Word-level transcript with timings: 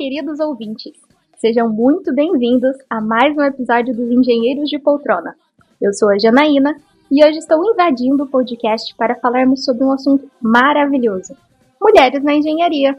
queridos 0.00 0.40
ouvintes! 0.40 0.94
Sejam 1.36 1.68
muito 1.68 2.14
bem-vindos 2.14 2.74
a 2.88 3.02
mais 3.02 3.36
um 3.36 3.42
episódio 3.42 3.94
dos 3.94 4.10
Engenheiros 4.10 4.70
de 4.70 4.78
Poltrona. 4.78 5.36
Eu 5.78 5.92
sou 5.92 6.08
a 6.08 6.18
Janaína 6.18 6.74
e 7.10 7.22
hoje 7.22 7.36
estou 7.36 7.62
invadindo 7.70 8.24
o 8.24 8.26
podcast 8.26 8.94
para 8.94 9.14
falarmos 9.16 9.62
sobre 9.62 9.84
um 9.84 9.92
assunto 9.92 10.26
maravilhoso: 10.40 11.36
mulheres 11.78 12.24
na 12.24 12.32
engenharia. 12.32 12.98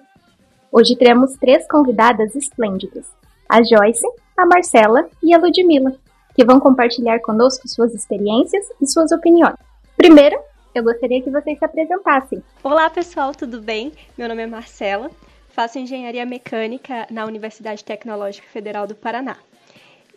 Hoje 0.72 0.96
teremos 0.96 1.34
três 1.38 1.68
convidadas 1.68 2.36
esplêndidas: 2.36 3.12
a 3.50 3.64
Joyce, 3.64 4.06
a 4.38 4.46
Marcela 4.46 5.10
e 5.24 5.34
a 5.34 5.40
Ludmilla, 5.40 5.96
que 6.36 6.46
vão 6.46 6.60
compartilhar 6.60 7.20
conosco 7.22 7.68
suas 7.68 7.96
experiências 7.96 8.68
e 8.80 8.86
suas 8.86 9.12
opiniões. 9.12 9.56
Primeiro, 9.98 10.40
eu 10.76 10.84
gostaria 10.84 11.20
que 11.20 11.32
vocês 11.32 11.58
se 11.58 11.66
apresentassem. 11.66 12.44
Olá, 12.64 12.92
pessoal, 12.92 13.32
tudo 13.32 13.60
bem? 13.60 13.92
Meu 14.16 14.30
nome 14.30 14.44
é 14.44 14.46
Marcela, 14.46 15.10
faço 15.54 15.80
engenharia 15.80 16.26
mecânica 16.26 17.08
na 17.10 17.26
Universidade 17.26 17.84
Tecnológica 17.84 18.48
Federal 18.48 18.88
do 18.88 18.96
Paraná. 18.96 19.38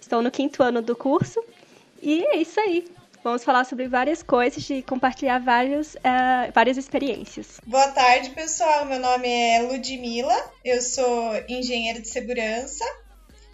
Estou 0.00 0.22
no 0.22 0.30
quinto 0.30 0.62
ano 0.62 0.80
do 0.80 0.94
curso 0.94 1.42
e 2.00 2.24
é 2.24 2.36
isso 2.36 2.60
aí. 2.60 2.86
Vamos 3.22 3.42
falar 3.42 3.64
sobre 3.64 3.88
várias 3.88 4.22
coisas 4.22 4.68
e 4.68 4.82
compartilhar 4.82 5.38
vários, 5.38 5.94
uh, 5.94 6.52
várias 6.52 6.76
experiências. 6.76 7.58
Boa 7.66 7.88
tarde, 7.88 8.30
pessoal. 8.30 8.84
Meu 8.84 9.00
nome 9.00 9.26
é 9.26 9.62
Ludmilla, 9.62 10.52
eu 10.62 10.82
sou 10.82 11.34
engenheira 11.48 12.00
de 12.00 12.08
segurança 12.08 12.84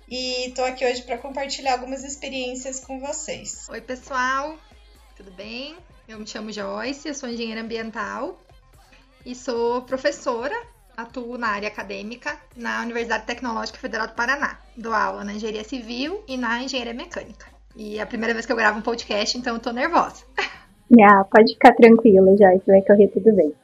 e 0.09 0.49
estou 0.49 0.65
aqui 0.65 0.85
hoje 0.85 1.03
para 1.03 1.17
compartilhar 1.19 1.75
algumas 1.75 2.03
experiências 2.03 2.81
com 2.81 2.99
vocês. 2.99 3.69
Oi, 3.71 3.81
pessoal, 3.81 4.59
tudo 5.17 5.31
bem? 5.31 5.77
Eu 6.09 6.19
me 6.19 6.27
chamo 6.27 6.51
Joyce, 6.51 7.07
eu 7.07 7.15
sou 7.15 7.29
engenheira 7.29 7.61
ambiental 7.61 8.43
e 9.25 9.37
sou 9.37 9.83
professora. 9.83 10.61
Atuo 11.03 11.39
na 11.39 11.49
área 11.49 11.69
acadêmica 11.69 12.37
na 12.57 12.83
Universidade 12.83 13.27
Tecnológica 13.27 13.79
Federal 13.79 14.07
do 14.07 14.15
Paraná. 14.15 14.59
Dou 14.77 14.93
aula 14.93 15.25
na 15.25 15.33
engenharia 15.33 15.65
civil 15.65 16.23
e 16.29 16.37
na 16.37 16.63
engenharia 16.63 16.95
mecânica. 16.95 17.47
E 17.77 17.99
é 17.99 18.03
a 18.03 18.07
primeira 18.07 18.35
vez 18.35 18.45
que 18.45 18.53
eu 18.53 18.57
gravo 18.57 18.79
um 18.79 18.83
podcast, 18.83 19.39
então 19.39 19.55
eu 19.55 19.61
tô 19.61 19.73
nervosa. 19.73 20.25
Ah, 21.01 21.23
pode 21.31 21.53
ficar 21.53 21.73
tranquila, 21.73 22.37
Joyce, 22.37 22.67
vai 22.67 22.83
correr 22.83 23.07
tudo 23.07 23.33
bem. 23.33 23.55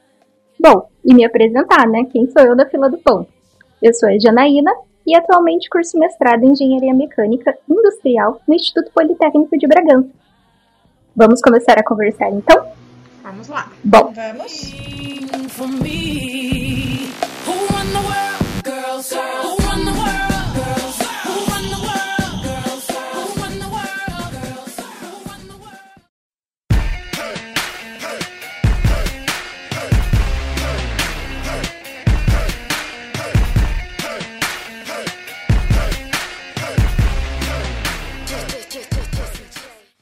Bom, 0.57 0.87
e 1.03 1.13
me 1.13 1.25
apresentar, 1.25 1.85
né? 1.85 2.05
Quem 2.09 2.25
sou 2.31 2.41
eu 2.41 2.55
da 2.55 2.65
fila 2.69 2.89
do 2.89 2.97
pão? 2.99 3.27
Eu 3.83 3.93
sou 3.93 4.07
a 4.07 4.17
Janaína 4.17 4.71
e 5.05 5.13
atualmente 5.13 5.69
curso 5.69 5.99
mestrado 5.99 6.45
em 6.45 6.53
Engenharia 6.53 6.93
Mecânica 6.93 7.53
Industrial 7.69 8.41
no 8.47 8.55
Instituto 8.55 8.93
Politécnico 8.93 9.57
de 9.57 9.67
Bragança. 9.67 10.09
Vamos 11.13 11.41
começar 11.41 11.77
a 11.77 11.83
conversar 11.83 12.29
então? 12.29 12.65
Vamos 13.21 13.49
lá. 13.49 13.69
Bom, 13.83 14.13
Vamos? 14.13 14.71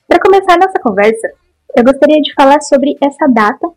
Para 0.07 0.19
começar 0.19 0.57
nossa 0.57 0.79
conversa, 0.81 1.29
eu 1.75 1.83
gostaria 1.83 2.21
de 2.21 2.33
falar 2.33 2.61
sobre 2.61 2.95
essa 3.03 3.27
data, 3.27 3.67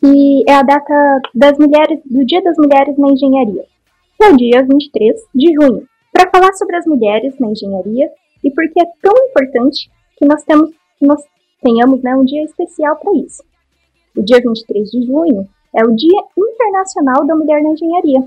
que 0.00 0.42
é 0.48 0.54
a 0.54 0.62
data 0.62 1.20
das 1.34 1.58
mulheres, 1.58 2.00
do 2.06 2.24
Dia 2.24 2.42
das 2.42 2.56
Mulheres 2.56 2.96
na 2.96 3.08
Engenharia, 3.08 3.64
que 4.16 4.24
é 4.24 4.30
o 4.30 4.36
dia 4.36 4.62
23 4.62 5.14
de 5.34 5.52
junho, 5.52 5.86
para 6.10 6.30
falar 6.30 6.52
sobre 6.54 6.76
as 6.76 6.86
mulheres 6.86 7.38
na 7.38 7.50
engenharia 7.50 8.10
e 8.42 8.50
por 8.50 8.68
que 8.70 8.80
é 8.80 8.86
tão 9.02 9.14
importante 9.28 9.90
que 10.16 10.26
nós, 10.26 10.42
temos, 10.44 10.70
que 10.98 11.06
nós 11.06 11.22
tenhamos 11.62 12.02
né, 12.02 12.14
um 12.16 12.24
dia 12.24 12.44
especial 12.44 12.96
para 12.96 13.12
isso. 13.14 13.42
O 14.16 14.22
dia 14.22 14.40
23 14.42 14.90
de 14.90 15.06
junho 15.06 15.48
é 15.74 15.84
o 15.84 15.94
Dia 15.94 16.22
Internacional 16.36 17.24
da 17.26 17.36
Mulher 17.36 17.62
na 17.62 17.70
Engenharia. 17.70 18.24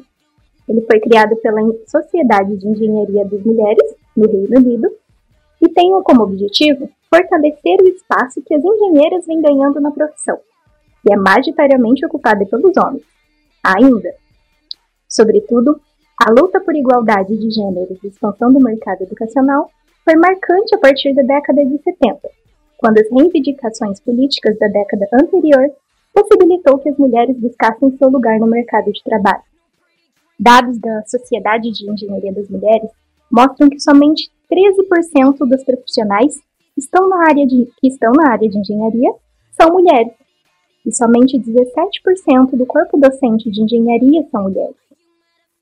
Ele 0.67 0.81
foi 0.81 0.99
criado 0.99 1.35
pela 1.37 1.59
Sociedade 1.85 2.55
de 2.55 2.67
Engenharia 2.67 3.25
das 3.25 3.43
Mulheres, 3.43 3.95
no 4.15 4.27
Reino 4.27 4.57
Unido, 4.57 4.89
e 5.61 5.69
tem 5.69 5.91
como 6.03 6.23
objetivo 6.23 6.89
fortalecer 7.09 7.81
o 7.81 7.87
espaço 7.87 8.41
que 8.41 8.53
as 8.53 8.63
engenheiras 8.63 9.25
vêm 9.25 9.41
ganhando 9.41 9.81
na 9.81 9.91
profissão, 9.91 10.39
que 11.03 11.13
é 11.13 11.17
majoritariamente 11.17 12.05
ocupada 12.05 12.45
pelos 12.45 12.75
homens. 12.77 13.03
Ainda, 13.63 14.15
sobretudo, 15.07 15.79
a 16.25 16.31
luta 16.31 16.59
por 16.61 16.75
igualdade 16.75 17.37
de 17.37 17.51
gêneros 17.51 18.01
e 18.03 18.07
expansão 18.07 18.51
do 18.51 18.59
mercado 18.59 19.03
educacional 19.03 19.69
foi 20.05 20.15
marcante 20.15 20.73
a 20.73 20.79
partir 20.79 21.13
da 21.13 21.23
década 21.23 21.65
de 21.65 21.77
70, 21.81 22.19
quando 22.77 22.99
as 22.99 23.09
reivindicações 23.11 23.99
políticas 23.99 24.57
da 24.57 24.67
década 24.67 25.07
anterior 25.13 25.69
possibilitou 26.13 26.77
que 26.77 26.89
as 26.89 26.97
mulheres 26.97 27.37
buscassem 27.37 27.97
seu 27.97 28.09
lugar 28.09 28.39
no 28.39 28.47
mercado 28.47 28.91
de 28.91 29.03
trabalho. 29.03 29.43
Dados 30.39 30.77
da 30.79 31.03
Sociedade 31.05 31.71
de 31.71 31.89
Engenharia 31.89 32.33
das 32.33 32.49
Mulheres 32.49 32.89
mostram 33.31 33.69
que 33.69 33.79
somente 33.79 34.29
13% 34.51 35.37
dos 35.39 35.63
profissionais 35.63 36.35
estão 36.77 37.07
na 37.07 37.27
área 37.27 37.45
de, 37.45 37.67
que 37.79 37.87
estão 37.87 38.11
na 38.11 38.31
área 38.31 38.47
de 38.47 38.57
engenharia 38.57 39.11
são 39.59 39.71
mulheres, 39.71 40.13
e 40.85 40.93
somente 40.93 41.39
17% 41.39 42.57
do 42.57 42.65
corpo 42.65 42.97
docente 42.97 43.49
de 43.49 43.61
engenharia 43.61 44.27
são 44.29 44.43
mulheres. 44.43 44.75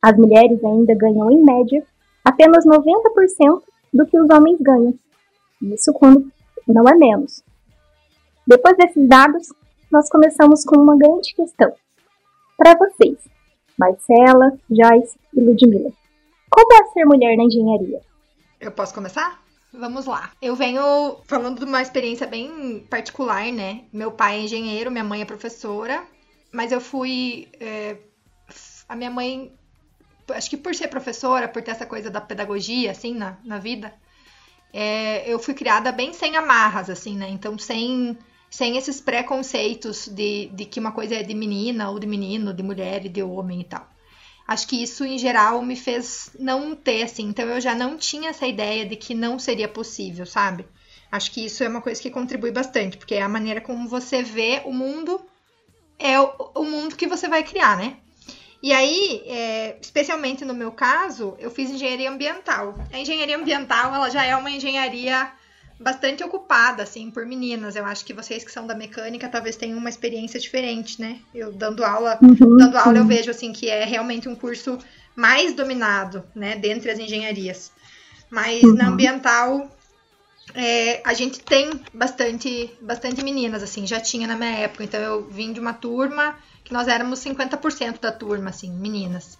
As 0.01 0.17
mulheres 0.17 0.63
ainda 0.63 0.95
ganham, 0.95 1.29
em 1.31 1.43
média, 1.43 1.83
apenas 2.25 2.65
90% 2.65 3.61
do 3.93 4.05
que 4.05 4.19
os 4.19 4.29
homens 4.29 4.59
ganham. 4.59 4.93
Isso 5.61 5.93
quando 5.93 6.31
não 6.67 6.87
é 6.87 6.95
menos. 6.95 7.43
Depois 8.47 8.75
desses 8.77 9.07
dados, 9.07 9.49
nós 9.91 10.09
começamos 10.09 10.63
com 10.63 10.79
uma 10.79 10.97
grande 10.97 11.35
questão. 11.35 11.71
Para 12.57 12.75
vocês, 12.75 13.17
Marcela, 13.77 14.57
Joyce 14.69 15.19
e 15.35 15.41
Ludmilla, 15.41 15.91
como 16.49 16.73
é 16.73 16.87
ser 16.89 17.05
mulher 17.05 17.37
na 17.37 17.43
engenharia? 17.43 18.01
Eu 18.59 18.71
posso 18.71 18.93
começar? 18.93 19.40
Vamos 19.73 20.05
lá. 20.05 20.31
Eu 20.41 20.53
venho 20.55 21.21
falando 21.25 21.59
de 21.59 21.65
uma 21.65 21.81
experiência 21.81 22.27
bem 22.27 22.85
particular, 22.89 23.45
né? 23.53 23.85
Meu 23.91 24.11
pai 24.11 24.37
é 24.37 24.41
engenheiro, 24.41 24.91
minha 24.91 25.03
mãe 25.03 25.21
é 25.21 25.25
professora, 25.25 26.05
mas 26.51 26.73
eu 26.73 26.81
fui. 26.81 27.47
É, 27.59 27.97
a 28.87 28.95
minha 28.95 29.09
mãe, 29.09 29.53
acho 30.31 30.49
que 30.49 30.57
por 30.57 30.75
ser 30.75 30.89
professora, 30.89 31.47
por 31.47 31.61
ter 31.61 31.71
essa 31.71 31.85
coisa 31.85 32.09
da 32.09 32.19
pedagogia, 32.19 32.91
assim, 32.91 33.13
na, 33.13 33.37
na 33.45 33.59
vida, 33.59 33.93
é, 34.73 35.31
eu 35.31 35.39
fui 35.39 35.53
criada 35.53 35.89
bem 35.91 36.11
sem 36.11 36.35
amarras, 36.35 36.89
assim, 36.89 37.15
né? 37.15 37.29
Então, 37.29 37.57
sem, 37.57 38.17
sem 38.49 38.75
esses 38.75 38.99
preconceitos 38.99 40.09
de, 40.09 40.47
de 40.47 40.65
que 40.65 40.81
uma 40.81 40.91
coisa 40.91 41.15
é 41.15 41.23
de 41.23 41.33
menina 41.33 41.89
ou 41.89 41.97
de 41.97 42.07
menino, 42.07 42.53
de 42.53 42.61
mulher 42.61 43.05
e 43.05 43.09
de 43.09 43.23
homem 43.23 43.61
e 43.61 43.65
tal 43.65 43.87
acho 44.51 44.67
que 44.67 44.83
isso 44.83 45.05
em 45.05 45.17
geral 45.17 45.61
me 45.61 45.75
fez 45.75 46.31
não 46.37 46.75
ter 46.75 47.03
assim. 47.03 47.23
Então 47.27 47.47
eu 47.47 47.61
já 47.61 47.73
não 47.73 47.97
tinha 47.97 48.29
essa 48.29 48.45
ideia 48.45 48.85
de 48.85 48.95
que 48.95 49.15
não 49.15 49.39
seria 49.39 49.67
possível, 49.67 50.25
sabe? 50.25 50.65
Acho 51.09 51.31
que 51.31 51.45
isso 51.45 51.63
é 51.63 51.69
uma 51.69 51.81
coisa 51.81 52.01
que 52.01 52.09
contribui 52.09 52.51
bastante, 52.51 52.97
porque 52.97 53.15
a 53.15 53.29
maneira 53.29 53.61
como 53.61 53.87
você 53.87 54.21
vê 54.21 54.61
o 54.65 54.73
mundo 54.73 55.21
é 55.97 56.19
o, 56.19 56.51
o 56.55 56.63
mundo 56.63 56.95
que 56.95 57.07
você 57.07 57.27
vai 57.27 57.43
criar, 57.43 57.77
né? 57.77 57.97
E 58.61 58.73
aí, 58.73 59.23
é, 59.25 59.77
especialmente 59.81 60.45
no 60.45 60.53
meu 60.53 60.71
caso, 60.71 61.35
eu 61.39 61.49
fiz 61.49 61.69
engenharia 61.69 62.11
ambiental. 62.11 62.75
A 62.93 62.99
engenharia 62.99 63.37
ambiental, 63.37 63.95
ela 63.95 64.09
já 64.09 64.23
é 64.23 64.35
uma 64.35 64.51
engenharia 64.51 65.31
bastante 65.81 66.23
ocupada, 66.23 66.83
assim, 66.83 67.09
por 67.09 67.25
meninas. 67.25 67.75
Eu 67.75 67.85
acho 67.85 68.05
que 68.05 68.13
vocês 68.13 68.43
que 68.43 68.51
são 68.51 68.67
da 68.67 68.75
mecânica 68.75 69.27
talvez 69.27 69.55
tenham 69.55 69.77
uma 69.77 69.89
experiência 69.89 70.39
diferente, 70.39 71.01
né? 71.01 71.19
Eu 71.33 71.51
dando 71.51 71.83
aula, 71.83 72.17
uhum, 72.21 72.57
dando 72.57 72.77
aula 72.77 72.97
eu 72.97 73.05
vejo, 73.05 73.31
assim, 73.31 73.51
que 73.51 73.69
é 73.69 73.83
realmente 73.83 74.29
um 74.29 74.35
curso 74.35 74.77
mais 75.15 75.53
dominado, 75.53 76.23
né, 76.33 76.55
dentre 76.55 76.89
as 76.89 76.99
engenharias. 76.99 77.71
Mas 78.29 78.63
uhum. 78.63 78.75
na 78.75 78.87
ambiental, 78.87 79.69
é, 80.53 81.01
a 81.03 81.13
gente 81.13 81.39
tem 81.41 81.69
bastante, 81.93 82.71
bastante 82.81 83.23
meninas, 83.23 83.61
assim, 83.61 83.85
já 83.85 83.99
tinha 83.99 84.27
na 84.27 84.35
minha 84.35 84.51
época. 84.51 84.83
Então 84.83 84.99
eu 84.99 85.27
vim 85.29 85.51
de 85.51 85.59
uma 85.59 85.73
turma 85.73 86.37
que 86.63 86.73
nós 86.73 86.87
éramos 86.87 87.19
50% 87.19 87.99
da 87.99 88.11
turma, 88.11 88.51
assim, 88.51 88.71
meninas. 88.71 89.37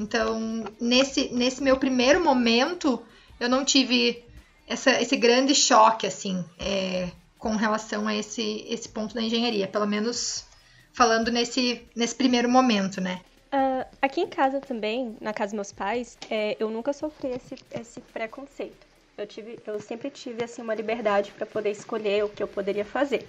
Então, 0.00 0.64
nesse, 0.80 1.28
nesse 1.32 1.62
meu 1.62 1.76
primeiro 1.76 2.22
momento, 2.22 3.00
eu 3.38 3.48
não 3.48 3.64
tive 3.64 4.24
essa, 4.66 5.00
esse 5.00 5.16
grande 5.16 5.54
choque, 5.54 6.06
assim, 6.06 6.44
é, 6.58 7.10
com 7.38 7.56
relação 7.56 8.06
a 8.06 8.14
esse, 8.14 8.64
esse 8.68 8.88
ponto 8.88 9.14
da 9.14 9.22
engenharia, 9.22 9.66
pelo 9.66 9.86
menos 9.86 10.44
falando 10.92 11.30
nesse, 11.30 11.82
nesse 11.94 12.14
primeiro 12.14 12.48
momento, 12.48 13.00
né? 13.00 13.20
Uh, 13.52 13.84
aqui 14.00 14.20
em 14.20 14.28
casa 14.28 14.60
também, 14.60 15.16
na 15.20 15.32
casa 15.32 15.50
dos 15.50 15.54
meus 15.54 15.72
pais, 15.72 16.16
é, 16.30 16.56
eu 16.58 16.70
nunca 16.70 16.92
sofri 16.92 17.30
esse, 17.30 17.54
esse 17.70 18.00
preconceito. 18.00 18.86
Eu, 19.16 19.26
tive, 19.26 19.58
eu 19.66 19.78
sempre 19.78 20.08
tive 20.10 20.42
assim 20.42 20.62
uma 20.62 20.74
liberdade 20.74 21.32
para 21.32 21.44
poder 21.44 21.70
escolher 21.70 22.24
o 22.24 22.28
que 22.30 22.42
eu 22.42 22.48
poderia 22.48 22.84
fazer. 22.84 23.28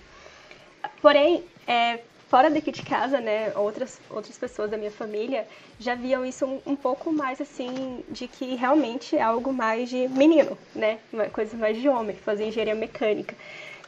Porém, 1.01 1.43
é, 1.67 1.99
fora 2.33 2.49
daqui 2.49 2.71
de 2.71 2.81
casa, 2.81 3.19
né, 3.19 3.51
outras, 3.55 4.01
outras 4.09 4.35
pessoas 4.35 4.71
da 4.71 4.75
minha 4.75 4.89
família 4.89 5.45
já 5.79 5.93
viam 5.93 6.25
isso 6.25 6.47
um, 6.47 6.59
um, 6.65 6.75
pouco 6.75 7.13
mais 7.13 7.39
assim, 7.39 8.03
de 8.09 8.27
que 8.27 8.55
realmente 8.55 9.15
é 9.15 9.21
algo 9.21 9.53
mais 9.53 9.87
de 9.87 10.07
menino, 10.07 10.57
né? 10.75 10.97
Uma 11.13 11.25
coisa 11.25 11.55
mais 11.55 11.79
de 11.79 11.87
homem, 11.87 12.15
fazer 12.15 12.47
engenharia 12.47 12.73
mecânica. 12.73 13.35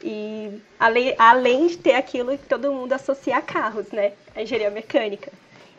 E 0.03 0.61
além, 0.79 1.15
além 1.17 1.65
de 1.65 1.77
ter 1.79 1.95
aquilo 1.95 2.37
que 2.37 2.45
todo 2.47 2.71
mundo 2.71 2.93
associa 2.93 3.37
a 3.37 3.41
carros, 3.41 3.87
né? 3.87 4.11
A 4.35 4.43
engenharia 4.43 4.69
mecânica. 4.69 5.31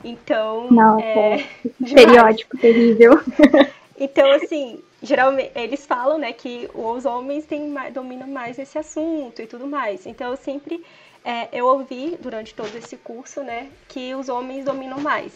Então. 0.03 0.67
Nossa, 0.69 1.05
é, 1.05 1.47
estereótipo 1.81 2.59
terrível. 2.59 3.13
Então, 3.99 4.31
assim, 4.33 4.83
geralmente 5.03 5.53
eles 5.55 5.87
falam, 5.87 6.19
né, 6.19 6.31
que 6.31 6.69
os 6.75 7.07
homens 7.07 7.47
têm 7.47 7.73
dominam 7.95 8.29
mais 8.29 8.59
esse 8.59 8.77
assunto 8.79 9.41
e 9.41 9.47
tudo 9.47 9.67
mais. 9.67 10.07
Então, 10.07 10.31
eu 10.31 10.37
sempre 10.37 10.85
é, 11.27 11.49
eu 11.53 11.67
ouvi 11.67 12.17
durante 12.21 12.55
todo 12.55 12.73
esse 12.79 12.97
curso, 12.97 13.43
né, 13.43 13.69
que 13.89 14.15
os 14.15 14.29
homens 14.29 14.65
dominam 14.65 15.01
mais. 15.01 15.33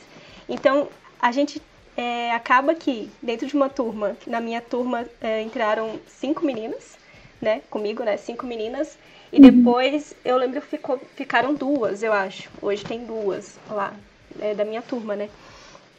Então, 0.49 0.89
a 1.21 1.33
gente 1.33 1.61
é, 1.97 2.31
acaba 2.33 2.77
que 2.77 3.11
dentro 3.21 3.45
de 3.45 3.57
uma 3.57 3.69
turma, 3.69 4.17
na 4.25 4.41
minha 4.41 4.61
turma 4.61 5.05
é, 5.21 5.43
entraram 5.43 5.99
cinco 6.07 6.47
meninas, 6.47 6.97
né, 7.43 7.61
comigo, 7.69 8.05
né, 8.05 8.17
cinco 8.17 8.47
meninas, 8.47 8.97
e 9.33 9.37
uhum. 9.37 9.51
depois 9.51 10.15
eu 10.25 10.37
lembro 10.37 10.61
que 10.61 10.69
ficou, 10.69 10.97
ficaram 11.17 11.55
duas, 11.55 12.05
eu 12.05 12.13
acho. 12.13 12.49
Hoje 12.63 12.85
tem 12.85 13.05
duas 13.05 13.59
lá, 13.69 13.93
é, 14.41 14.55
da 14.55 14.65
minha 14.65 14.83
turma, 14.83 15.17
né. 15.17 15.29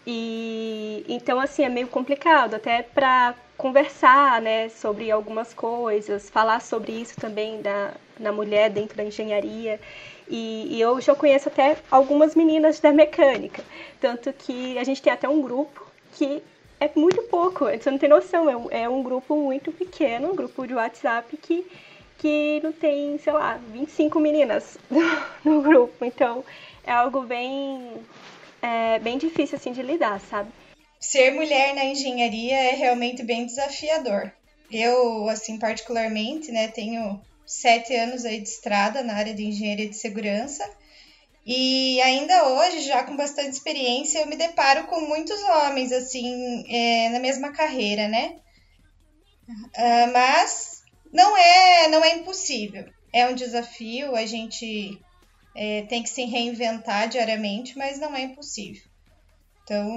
E 0.08 1.06
então 1.08 1.38
assim 1.38 1.64
é 1.64 1.70
meio 1.70 1.88
complicado 1.88 2.56
até 2.56 2.82
para 2.82 3.36
conversar, 3.58 4.42
né, 4.42 4.70
sobre 4.70 5.12
algumas 5.12 5.54
coisas, 5.54 6.30
falar 6.30 6.62
sobre 6.62 6.94
isso 6.94 7.20
também 7.20 7.62
da 7.62 7.92
na 8.22 8.32
mulher 8.32 8.70
dentro 8.70 8.96
da 8.96 9.04
engenharia. 9.04 9.80
E, 10.28 10.68
e 10.70 10.82
eu 10.82 11.00
já 11.02 11.14
conheço 11.14 11.50
até 11.50 11.78
algumas 11.90 12.36
meninas 12.36 12.80
da 12.80 12.92
mecânica, 12.92 13.64
tanto 14.00 14.32
que 14.32 14.78
a 14.78 14.84
gente 14.84 15.02
tem 15.02 15.12
até 15.12 15.28
um 15.28 15.42
grupo 15.42 15.86
que 16.14 16.42
é 16.80 16.90
muito 16.96 17.22
pouco, 17.24 17.66
você 17.66 17.92
não 17.92 17.98
tem 17.98 18.10
noção, 18.10 18.50
é 18.50 18.58
um, 18.58 18.72
é 18.72 18.90
um 18.90 19.04
grupo 19.04 19.36
muito 19.36 19.72
pequeno, 19.72 20.32
um 20.32 20.36
grupo 20.36 20.66
de 20.66 20.74
WhatsApp 20.74 21.36
que, 21.38 21.66
que 22.18 22.60
não 22.64 22.72
tem, 22.72 23.18
sei 23.20 23.34
lá, 23.34 23.60
25 23.72 24.20
meninas 24.20 24.78
no, 24.90 25.02
no 25.44 25.62
grupo. 25.62 26.04
Então 26.04 26.44
é 26.84 26.92
algo 26.92 27.22
bem 27.22 28.02
é 28.62 29.00
bem 29.00 29.18
difícil 29.18 29.58
assim 29.58 29.72
de 29.72 29.82
lidar, 29.82 30.20
sabe? 30.22 30.50
Ser 31.00 31.32
mulher 31.32 31.74
na 31.74 31.86
engenharia 31.86 32.56
é 32.56 32.76
realmente 32.76 33.24
bem 33.24 33.46
desafiador. 33.46 34.32
Eu, 34.72 35.28
assim, 35.28 35.60
particularmente, 35.60 36.52
né, 36.52 36.68
tenho 36.70 37.20
sete 37.46 37.96
anos 37.96 38.26
aí 38.26 38.40
de 38.40 38.50
estrada 38.50 39.04
na 39.04 39.16
área 39.16 39.34
de 39.34 39.44
engenharia 39.44 39.90
de 39.90 39.96
segurança 39.96 40.64
e 41.46 42.00
ainda 42.02 42.48
hoje, 42.50 42.82
já 42.82 43.04
com 43.04 43.16
bastante 43.16 43.54
experiência, 43.54 44.20
eu 44.20 44.28
me 44.28 44.36
deparo 44.36 44.86
com 44.86 45.02
muitos 45.02 45.42
homens, 45.42 45.92
assim, 45.92 46.64
é, 46.72 47.10
na 47.10 47.20
mesma 47.20 47.52
carreira, 47.52 48.08
né? 48.08 48.36
Uh, 49.50 50.14
mas 50.14 50.84
não 51.12 51.36
é, 51.36 51.88
não 51.88 52.04
é 52.04 52.16
impossível. 52.16 52.86
É 53.12 53.28
um 53.28 53.34
desafio, 53.34 54.16
a 54.16 54.26
gente 54.26 55.02
é, 55.56 55.82
tem 55.84 56.04
que 56.04 56.10
se 56.10 56.24
reinventar 56.26 57.10
diariamente, 57.10 57.76
mas 57.76 58.00
não 58.00 58.16
é 58.16 58.22
impossível. 58.22 58.84
Então, 59.64 59.90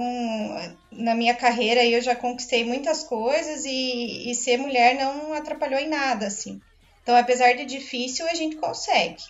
na 0.91 1.13
minha 1.13 1.35
carreira 1.35 1.85
eu 1.85 2.01
já 2.01 2.15
conquistei 2.15 2.63
muitas 2.63 3.03
coisas 3.03 3.65
e, 3.65 4.31
e 4.31 4.35
ser 4.35 4.57
mulher 4.57 4.95
não 4.95 5.33
atrapalhou 5.33 5.79
em 5.79 5.89
nada, 5.89 6.27
assim. 6.27 6.59
Então, 7.05 7.15
apesar 7.15 7.53
de 7.53 7.65
difícil, 7.65 8.25
a 8.25 8.33
gente 8.33 8.55
consegue. 8.55 9.21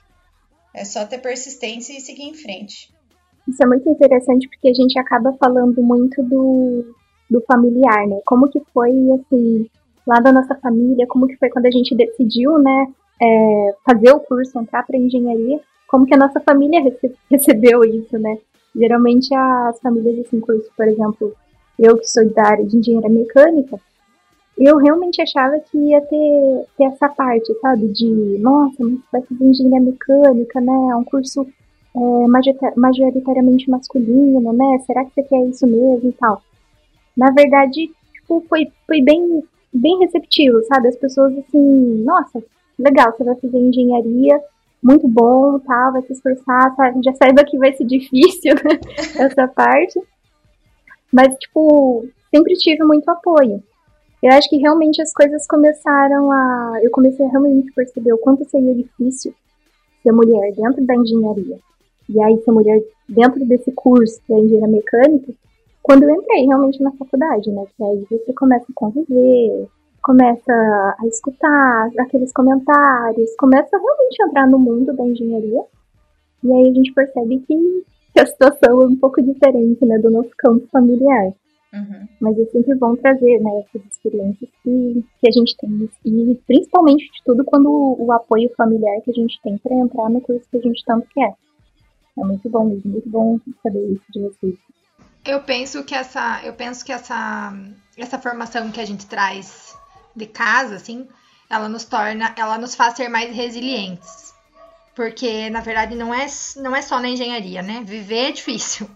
É 0.74 0.86
só 0.86 1.06
ter 1.06 1.18
persistência 1.18 1.92
e 1.92 2.00
seguir 2.00 2.24
em 2.24 2.33
frente. 2.33 2.89
Isso 3.45 3.62
é 3.62 3.68
muito 3.68 3.89
interessante 3.89 4.48
porque 4.48 4.69
a 4.69 4.74
gente 4.74 4.98
acaba 4.98 5.33
falando 5.33 5.83
muito 5.83 6.24
do, 6.24 6.95
do 7.30 7.42
familiar, 7.42 8.07
né? 8.07 8.22
Como 8.25 8.50
que 8.50 8.62
foi, 8.74 8.92
assim, 9.19 9.69
lá 10.07 10.22
da 10.22 10.31
nossa 10.31 10.56
família, 10.56 11.06
como 11.06 11.27
que 11.27 11.36
foi 11.36 11.50
quando 11.50 11.66
a 11.66 11.72
gente 11.72 11.94
decidiu, 11.94 12.57
né, 12.57 12.88
é, 13.22 13.75
fazer 13.86 14.13
o 14.13 14.21
curso, 14.21 14.57
entrar 14.57 14.86
para 14.86 14.98
engenharia 14.98 15.60
como 15.88 16.06
que 16.06 16.13
a 16.13 16.18
nossa 16.18 16.39
família 16.42 16.81
rece 16.81 17.13
recebeu 17.30 17.83
isso, 17.83 18.18
né? 18.18 18.38
Geralmente 18.75 19.33
as 19.33 19.80
famílias 19.80 20.25
assim, 20.25 20.39
curso, 20.39 20.69
por 20.75 20.88
exemplo, 20.88 21.33
eu 21.80 21.98
que 21.98 22.06
sou 22.06 22.28
da 22.33 22.45
área 22.45 22.66
de 22.66 22.78
engenharia 22.78 23.10
mecânica, 23.10 23.80
eu 24.57 24.78
realmente 24.78 25.22
achava 25.22 25.60
que 25.60 25.78
ia 25.78 26.02
ter, 26.02 26.66
ter 26.78 26.86
essa 26.86 27.10
parte, 27.10 27.54
sabe? 27.60 27.88
De, 27.90 28.38
nossa, 28.40 28.75
mas 28.80 29.00
vai 29.12 29.22
fazer 29.22 29.44
engenharia 29.44 29.81
mecânica, 29.81 30.62
né? 30.62 30.74
É 30.92 30.96
um 30.96 31.04
curso 31.04 31.46
é, 31.96 32.72
majoritariamente 32.78 33.69
masculino, 33.69 34.54
né? 34.54 34.80
Será 34.86 35.04
que 35.04 35.13
você 35.13 35.24
quer 35.24 35.46
isso 35.48 35.68
mesmo 35.68 36.10
e 36.10 36.13
tal? 36.13 36.42
Na 37.18 37.31
verdade, 37.31 37.92
tipo, 38.13 38.44
foi, 38.48 38.68
foi 38.88 39.02
bem, 39.02 39.44
bem 39.74 40.00
receptivo, 40.00 40.63
sabe? 40.66 40.88
As 40.88 40.96
pessoas 40.96 41.38
assim, 41.38 42.04
nossa, 42.04 42.42
legal, 42.80 43.12
você 43.12 43.24
vai 43.25 43.36
fazer 43.36 43.57
engenharia, 43.57 44.42
muito 44.81 45.07
bom, 45.07 45.60
tal, 45.60 45.94
vai 45.94 46.02
se 46.04 46.13
esforçar, 46.13 46.75
sabe? 46.75 47.02
já 47.04 47.13
saiba 47.16 47.44
que 47.44 47.57
vai 47.57 47.74
ser 47.74 47.84
difícil 47.88 48.54
né? 48.56 48.80
essa 49.19 49.48
parte. 49.48 50.00
Mas, 51.12 51.34
tipo, 51.38 52.06
sempre 52.30 52.54
tive 52.56 52.84
muito 52.84 53.10
apoio. 53.10 53.63
Eu 54.25 54.31
acho 54.31 54.50
que 54.50 54.57
realmente 54.57 55.00
as 55.04 55.13
coisas 55.13 55.45
começaram 55.45 56.31
a. 56.31 56.80
Eu 56.81 56.89
comecei 56.89 57.24
a 57.24 57.30
realmente 57.30 57.72
perceber 57.74 58.12
o 58.12 58.18
quanto 58.18 58.44
seria 58.50 58.74
difícil 58.74 59.31
ser 60.01 60.12
mulher 60.12 60.51
dentro 60.56 60.83
da 60.83 60.95
engenharia. 60.95 61.60
E 62.10 62.24
aí, 62.24 62.36
ser 62.42 62.51
mulher 62.51 62.81
dentro 63.07 63.45
desse 63.45 63.72
curso 63.74 64.19
da 64.27 64.39
engenharia 64.39 64.68
mecânica, 64.68 65.31
quando 65.83 66.06
eu 66.06 66.10
entrei 66.10 66.44
realmente 66.48 66.81
na 66.81 66.92
faculdade, 66.94 67.51
né? 67.51 67.66
Que 67.77 67.83
aí 67.83 68.04
você 68.10 68.33
começa 68.33 68.66
a 68.68 68.74
conviver, 68.74 69.68
começa 70.01 70.51
a 70.51 71.06
escutar 71.06 71.92
aqueles 72.00 72.33
comentários, 72.33 73.30
começa 73.38 73.78
a 73.78 73.80
realmente 73.80 74.24
entrar 74.24 74.48
no 74.48 74.57
mundo 74.57 74.92
da 74.92 75.06
engenharia. 75.06 75.62
E 76.44 76.51
aí 76.51 76.71
a 76.71 76.74
gente 76.74 76.92
percebe 76.94 77.44
que 77.45 77.86
a 78.19 78.25
situação 78.25 78.81
é 78.81 78.88
um 78.88 78.95
pouco 78.95 79.21
diferente, 79.21 79.86
né, 79.86 80.00
do 80.00 80.10
nosso 80.10 80.31
campo 80.36 80.66
familiar. 80.71 81.31
Uhum. 81.75 82.07
Mas 82.22 82.39
é 82.39 82.45
sempre 82.45 82.75
bom 82.75 82.95
trazer, 82.95 83.39
né, 83.42 83.60
essas 83.60 83.86
experiências 83.92 84.50
que, 84.63 85.06
que 85.19 85.27
a 85.27 85.31
gente 85.31 85.57
tem. 85.57 85.89
E 86.06 86.36
principalmente 86.48 87.04
de 87.12 87.24
tudo 87.25 87.44
quando 87.44 87.69
o, 87.69 88.06
o 88.06 88.12
apoio 88.13 88.50
familiar 88.56 89.01
que 89.01 89.12
a 89.12 89.13
gente 89.13 89.39
tem 89.42 89.57
para 89.57 89.75
entrar 89.75 90.10
no 90.10 90.22
curso 90.22 90.48
que 90.50 90.57
a 90.57 90.62
gente 90.62 90.83
tanto 90.86 91.07
quer. 91.14 91.33
É 92.18 92.23
muito 92.23 92.49
bom 92.49 92.64
mesmo, 92.64 92.92
muito 92.92 93.09
bom 93.09 93.38
saber 93.61 93.92
isso 93.92 94.06
de 94.09 94.21
vocês. 94.21 94.56
Eu 95.26 95.42
penso 95.42 95.83
que 95.83 95.94
essa, 95.94 96.42
eu 96.45 96.54
penso 96.54 96.85
que 96.85 96.94
essa, 96.94 97.54
essa 97.97 98.18
formação 98.18 98.71
que 98.71 98.80
a 98.80 98.85
gente 98.85 99.06
traz 99.06 99.76
de 100.16 100.26
casa, 100.26 100.76
assim, 100.76 101.06
ela 101.49 101.68
nos 101.68 101.83
torna, 101.83 102.33
ela 102.38 102.57
nos 102.57 102.73
faz 102.73 102.95
ser 102.95 103.09
mais 103.09 103.35
resilientes. 103.35 104.33
Porque, 104.95 105.49
na 105.49 105.59
verdade, 105.59 105.94
não 105.94 106.14
é, 106.14 106.26
não 106.57 106.73
é 106.73 106.81
só 106.81 107.02
na 107.02 107.09
engenharia, 107.09 107.61
né? 107.61 107.83
Viver 107.85 108.30
é 108.30 108.31
difícil. 108.31 108.88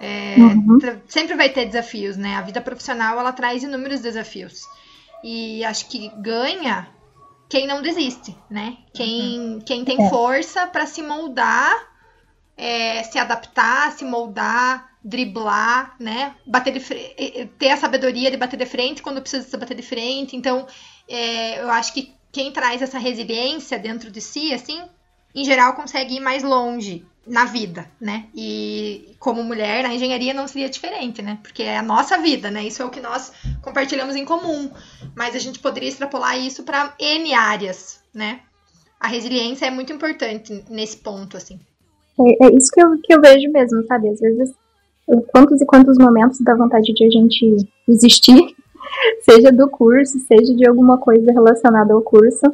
É, 0.00 0.36
uhum. 0.38 0.78
Sempre 1.08 1.34
vai 1.34 1.48
ter 1.48 1.66
desafios, 1.66 2.16
né? 2.16 2.36
A 2.36 2.42
vida 2.42 2.60
profissional, 2.60 3.18
ela 3.18 3.32
traz 3.32 3.62
inúmeros 3.62 4.00
desafios. 4.00 4.62
E 5.22 5.64
acho 5.64 5.88
que 5.88 6.08
ganha 6.18 6.88
quem 7.48 7.66
não 7.66 7.82
desiste, 7.82 8.36
né? 8.48 8.76
Quem, 8.94 9.40
uhum. 9.40 9.60
quem 9.60 9.84
tem 9.84 10.00
é. 10.00 10.08
força 10.08 10.66
para 10.66 10.86
se 10.86 11.02
moldar, 11.02 11.74
é, 12.56 13.02
se 13.02 13.18
adaptar, 13.18 13.92
se 13.92 14.04
moldar, 14.04 14.88
driblar, 15.02 15.96
né? 15.98 16.34
Bater 16.46 16.72
de 16.72 17.46
ter 17.58 17.70
a 17.70 17.76
sabedoria 17.76 18.30
de 18.30 18.36
bater 18.36 18.56
de 18.56 18.66
frente 18.66 19.02
quando 19.02 19.20
precisa 19.20 19.56
bater 19.58 19.76
de 19.76 19.82
frente. 19.82 20.36
Então, 20.36 20.66
é, 21.08 21.60
eu 21.60 21.70
acho 21.70 21.92
que 21.92 22.14
quem 22.30 22.52
traz 22.52 22.82
essa 22.82 22.98
resiliência 22.98 23.78
dentro 23.78 24.10
de 24.10 24.20
si, 24.20 24.52
assim, 24.52 24.80
em 25.34 25.44
geral 25.44 25.72
consegue 25.72 26.16
ir 26.16 26.20
mais 26.20 26.42
longe 26.42 27.04
na 27.28 27.44
vida, 27.44 27.86
né? 28.00 28.26
E 28.34 29.14
como 29.18 29.42
mulher, 29.42 29.82
na 29.82 29.94
engenharia 29.94 30.32
não 30.32 30.48
seria 30.48 30.68
diferente, 30.68 31.22
né? 31.22 31.38
Porque 31.42 31.62
é 31.62 31.78
a 31.78 31.82
nossa 31.82 32.18
vida, 32.18 32.50
né? 32.50 32.64
Isso 32.64 32.82
é 32.82 32.84
o 32.84 32.90
que 32.90 33.00
nós 33.00 33.32
compartilhamos 33.62 34.16
em 34.16 34.24
comum. 34.24 34.70
Mas 35.14 35.36
a 35.36 35.38
gente 35.38 35.58
poderia 35.58 35.88
extrapolar 35.88 36.38
isso 36.38 36.62
para 36.62 36.94
N 36.98 37.34
áreas, 37.34 38.00
né? 38.14 38.40
A 38.98 39.08
resiliência 39.08 39.66
é 39.66 39.70
muito 39.70 39.92
importante 39.92 40.64
nesse 40.68 40.96
ponto, 40.96 41.36
assim. 41.36 41.60
É, 42.20 42.46
é 42.46 42.56
isso 42.56 42.70
que 42.72 42.82
eu, 42.82 42.98
que 43.02 43.14
eu 43.14 43.20
vejo 43.20 43.50
mesmo, 43.52 43.84
sabe? 43.86 44.08
Às 44.08 44.20
vezes 44.20 44.54
quantos 45.28 45.60
e 45.60 45.66
quantos 45.66 45.96
momentos 45.98 46.38
dá 46.40 46.54
vontade 46.54 46.92
de 46.92 47.04
a 47.04 47.10
gente 47.10 47.56
desistir, 47.86 48.54
seja 49.22 49.50
do 49.50 49.68
curso, 49.68 50.18
seja 50.20 50.54
de 50.54 50.68
alguma 50.68 50.98
coisa 50.98 51.32
relacionada 51.32 51.94
ao 51.94 52.02
curso, 52.02 52.44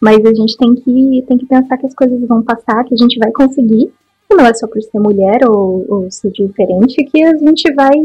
mas 0.00 0.24
a 0.24 0.34
gente 0.34 0.56
tem 0.56 0.74
que, 0.74 1.24
tem 1.26 1.38
que 1.38 1.46
pensar 1.46 1.76
que 1.78 1.86
as 1.86 1.94
coisas 1.94 2.20
vão 2.26 2.42
passar, 2.42 2.84
que 2.84 2.94
a 2.94 2.96
gente 2.96 3.18
vai 3.18 3.32
conseguir, 3.32 3.92
não 4.34 4.46
é 4.46 4.54
só 4.54 4.66
por 4.66 4.82
ser 4.82 4.98
mulher 4.98 5.48
ou, 5.48 5.84
ou 5.88 6.10
ser 6.10 6.30
diferente 6.30 7.04
que 7.04 7.22
a 7.22 7.36
gente 7.36 7.72
vai 7.74 7.96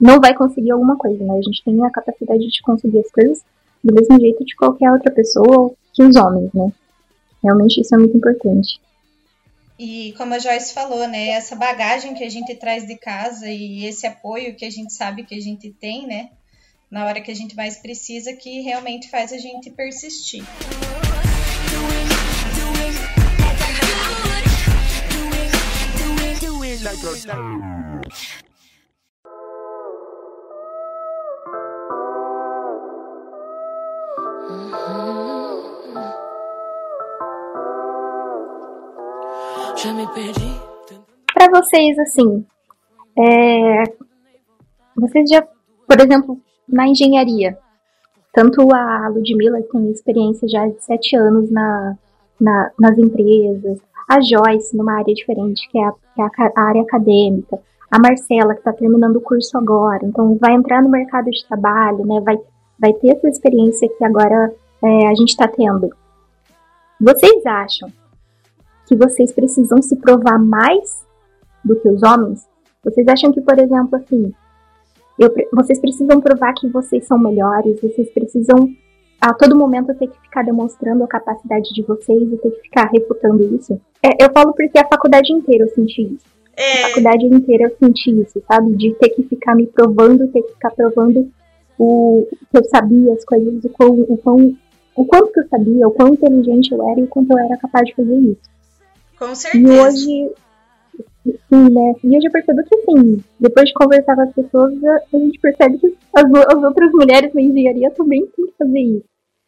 não 0.00 0.20
vai 0.20 0.34
conseguir 0.34 0.70
alguma 0.70 0.96
coisa, 0.96 1.22
né? 1.22 1.32
A 1.32 1.42
gente 1.42 1.64
tem 1.64 1.84
a 1.84 1.90
capacidade 1.90 2.46
de 2.46 2.62
conseguir 2.62 3.00
as 3.00 3.10
coisas 3.10 3.42
do 3.82 3.94
mesmo 3.94 4.20
jeito 4.20 4.44
de 4.44 4.54
qualquer 4.56 4.90
outra 4.90 5.12
pessoa 5.12 5.72
que 5.92 6.02
os 6.02 6.16
homens, 6.16 6.52
né? 6.52 6.72
Realmente 7.42 7.80
isso 7.80 7.94
é 7.94 7.98
muito 7.98 8.16
importante. 8.16 8.80
E 9.78 10.12
como 10.16 10.34
a 10.34 10.38
Joyce 10.40 10.74
falou, 10.74 11.06
né, 11.06 11.28
essa 11.28 11.54
bagagem 11.54 12.12
que 12.14 12.24
a 12.24 12.28
gente 12.28 12.52
traz 12.56 12.84
de 12.84 12.96
casa 12.96 13.48
e 13.48 13.86
esse 13.86 14.06
apoio 14.06 14.56
que 14.56 14.64
a 14.64 14.70
gente 14.70 14.92
sabe 14.92 15.22
que 15.22 15.36
a 15.36 15.40
gente 15.40 15.70
tem, 15.70 16.04
né, 16.04 16.30
na 16.90 17.06
hora 17.06 17.20
que 17.20 17.30
a 17.30 17.34
gente 17.34 17.54
mais 17.54 17.76
precisa, 17.76 18.32
que 18.32 18.60
realmente 18.60 19.08
faz 19.08 19.32
a 19.32 19.38
gente 19.38 19.70
persistir. 19.70 20.42
Para 41.34 41.60
vocês, 41.60 41.98
assim, 41.98 42.46
é, 43.18 43.84
vocês 44.96 45.28
já, 45.28 45.46
por 45.86 46.00
exemplo, 46.00 46.40
na 46.66 46.88
engenharia, 46.88 47.58
tanto 48.32 48.74
a 48.74 49.08
Ludmilla 49.08 49.60
tem 49.70 49.90
experiência 49.90 50.48
já 50.48 50.66
de 50.66 50.82
sete 50.82 51.14
anos 51.16 51.50
na, 51.50 51.98
na, 52.40 52.70
nas 52.78 52.96
empresas, 52.96 53.78
a 54.08 54.18
Joyce 54.20 54.76
numa 54.76 54.94
área 54.94 55.14
diferente, 55.14 55.68
que 55.70 55.78
é 55.78 55.84
a, 55.84 55.92
que 55.92 56.22
é 56.22 56.52
a 56.56 56.62
área 56.62 56.82
acadêmica, 56.82 57.58
a 57.90 57.98
Marcela 57.98 58.54
que 58.54 58.60
está 58.60 58.72
terminando 58.72 59.16
o 59.16 59.20
curso 59.20 59.56
agora, 59.56 60.04
então 60.04 60.36
vai 60.40 60.54
entrar 60.54 60.82
no 60.82 60.88
mercado 60.88 61.30
de 61.30 61.46
trabalho, 61.46 62.06
né? 62.06 62.20
Vai, 62.20 62.38
vai 62.78 62.92
ter 62.94 63.16
essa 63.16 63.28
experiência 63.28 63.88
que 63.88 64.04
agora 64.04 64.52
é, 64.82 65.06
a 65.06 65.14
gente 65.14 65.30
está 65.30 65.48
tendo. 65.48 65.90
Vocês 67.00 67.44
acham 67.46 67.88
que 68.86 68.96
vocês 68.96 69.32
precisam 69.32 69.80
se 69.82 69.96
provar 69.96 70.38
mais 70.38 71.06
do 71.64 71.76
que 71.76 71.88
os 71.88 72.02
homens? 72.02 72.46
Vocês 72.84 73.06
acham 73.08 73.32
que, 73.32 73.40
por 73.40 73.58
exemplo, 73.58 73.96
assim, 73.96 74.32
eu, 75.18 75.32
vocês 75.52 75.80
precisam 75.80 76.20
provar 76.20 76.54
que 76.54 76.68
vocês 76.68 77.06
são 77.06 77.18
melhores, 77.18 77.80
vocês 77.80 78.10
precisam 78.12 78.68
a 79.20 79.34
todo 79.34 79.56
momento 79.56 79.94
ter 79.94 80.08
que 80.08 80.20
ficar 80.20 80.44
demonstrando 80.44 81.02
a 81.02 81.08
capacidade 81.08 81.72
de 81.74 81.82
vocês 81.82 82.22
e 82.22 82.36
ter 82.36 82.50
que 82.50 82.60
ficar 82.62 82.90
refutando 82.92 83.54
isso? 83.54 83.80
É, 84.02 84.24
eu 84.24 84.30
falo 84.32 84.52
porque 84.52 84.78
a 84.78 84.86
faculdade 84.86 85.32
inteira 85.32 85.64
eu 85.64 85.74
senti 85.74 86.02
isso. 86.02 86.26
É... 86.56 86.84
A 86.84 86.88
faculdade 86.88 87.24
inteira 87.26 87.64
eu 87.64 87.76
senti 87.78 88.10
isso, 88.20 88.42
sabe? 88.46 88.76
De 88.76 88.94
ter 88.94 89.10
que 89.10 89.22
ficar 89.24 89.54
me 89.54 89.66
provando, 89.66 90.28
ter 90.28 90.42
que 90.42 90.52
ficar 90.52 90.70
provando 90.70 91.30
o 91.78 92.26
que 92.50 92.58
eu 92.58 92.64
sabia, 92.64 93.12
as 93.12 93.24
coisas, 93.24 93.64
o 93.64 93.68
quão, 93.70 94.00
o 94.08 94.16
quão 94.18 94.56
o 94.96 95.04
quanto 95.04 95.32
que 95.32 95.38
eu 95.38 95.48
sabia, 95.48 95.86
o 95.86 95.92
quão 95.92 96.08
inteligente 96.08 96.72
eu 96.72 96.82
era 96.90 96.98
e 96.98 97.04
o 97.04 97.06
quanto 97.06 97.30
eu 97.30 97.38
era 97.38 97.56
capaz 97.56 97.86
de 97.86 97.94
fazer 97.94 98.16
isso. 98.16 98.50
Com 99.16 99.32
certeza. 99.32 99.72
E 99.72 99.80
hoje, 99.80 100.32
sim, 101.48 101.70
né? 101.70 101.94
E 102.04 102.26
eu 102.26 102.32
percebo 102.32 102.62
que, 102.64 102.76
assim, 102.76 103.22
depois 103.40 103.68
de 103.68 103.74
conversar 103.74 104.14
com 104.14 104.22
as 104.22 104.32
pessoas, 104.32 104.74
a 104.84 105.18
gente 105.18 105.38
percebe 105.40 105.78
que 105.78 105.96
as, 106.14 106.24
as 106.24 106.62
outras 106.62 106.90
mulheres 106.92 107.32
na 107.34 107.40
engenharia 107.40 107.90
também 107.90 108.26
têm 108.26 108.46
que 108.46 108.54
fazer 108.58 108.80
isso. 108.80 109.04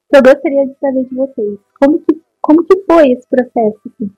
Então, 0.07 0.21
eu 0.21 0.35
gostaria 0.35 0.67
de 0.67 0.75
saber 0.81 1.05
de 1.05 1.15
vocês, 1.15 1.59
como 1.81 1.99
que, 2.01 2.21
como 2.41 2.65
que 2.65 2.83
foi 2.85 3.13
esse 3.13 3.29
processo, 3.29 3.81
assim? 3.87 4.11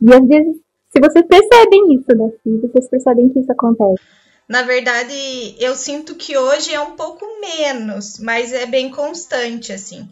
E 0.00 0.14
às 0.14 0.28
vezes, 0.28 0.56
se 0.90 1.00
vocês 1.00 1.26
percebem 1.26 1.94
isso, 1.94 2.16
né? 2.16 2.30
Se 2.42 2.58
vocês 2.58 2.88
percebem 2.88 3.28
que 3.30 3.40
isso 3.40 3.52
acontece. 3.52 4.02
Na 4.48 4.62
verdade, 4.62 5.54
eu 5.58 5.74
sinto 5.74 6.14
que 6.14 6.36
hoje 6.36 6.72
é 6.72 6.80
um 6.80 6.96
pouco 6.96 7.24
menos, 7.40 8.18
mas 8.18 8.52
é 8.52 8.64
bem 8.64 8.90
constante, 8.90 9.72
assim. 9.72 10.08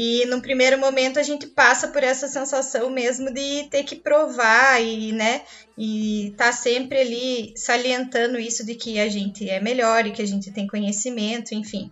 E 0.00 0.24
no 0.26 0.40
primeiro 0.40 0.78
momento 0.78 1.18
a 1.18 1.24
gente 1.24 1.44
passa 1.44 1.88
por 1.88 2.04
essa 2.04 2.28
sensação 2.28 2.88
mesmo 2.88 3.32
de 3.32 3.64
ter 3.68 3.82
que 3.82 3.96
provar 3.96 4.80
e, 4.80 5.10
né, 5.10 5.42
e 5.76 6.32
tá 6.36 6.52
sempre 6.52 7.00
ali 7.00 7.52
salientando 7.56 8.38
isso 8.38 8.64
de 8.64 8.76
que 8.76 9.00
a 9.00 9.08
gente 9.08 9.50
é 9.50 9.58
melhor 9.58 10.06
e 10.06 10.12
que 10.12 10.22
a 10.22 10.24
gente 10.24 10.52
tem 10.52 10.68
conhecimento, 10.68 11.52
enfim. 11.52 11.90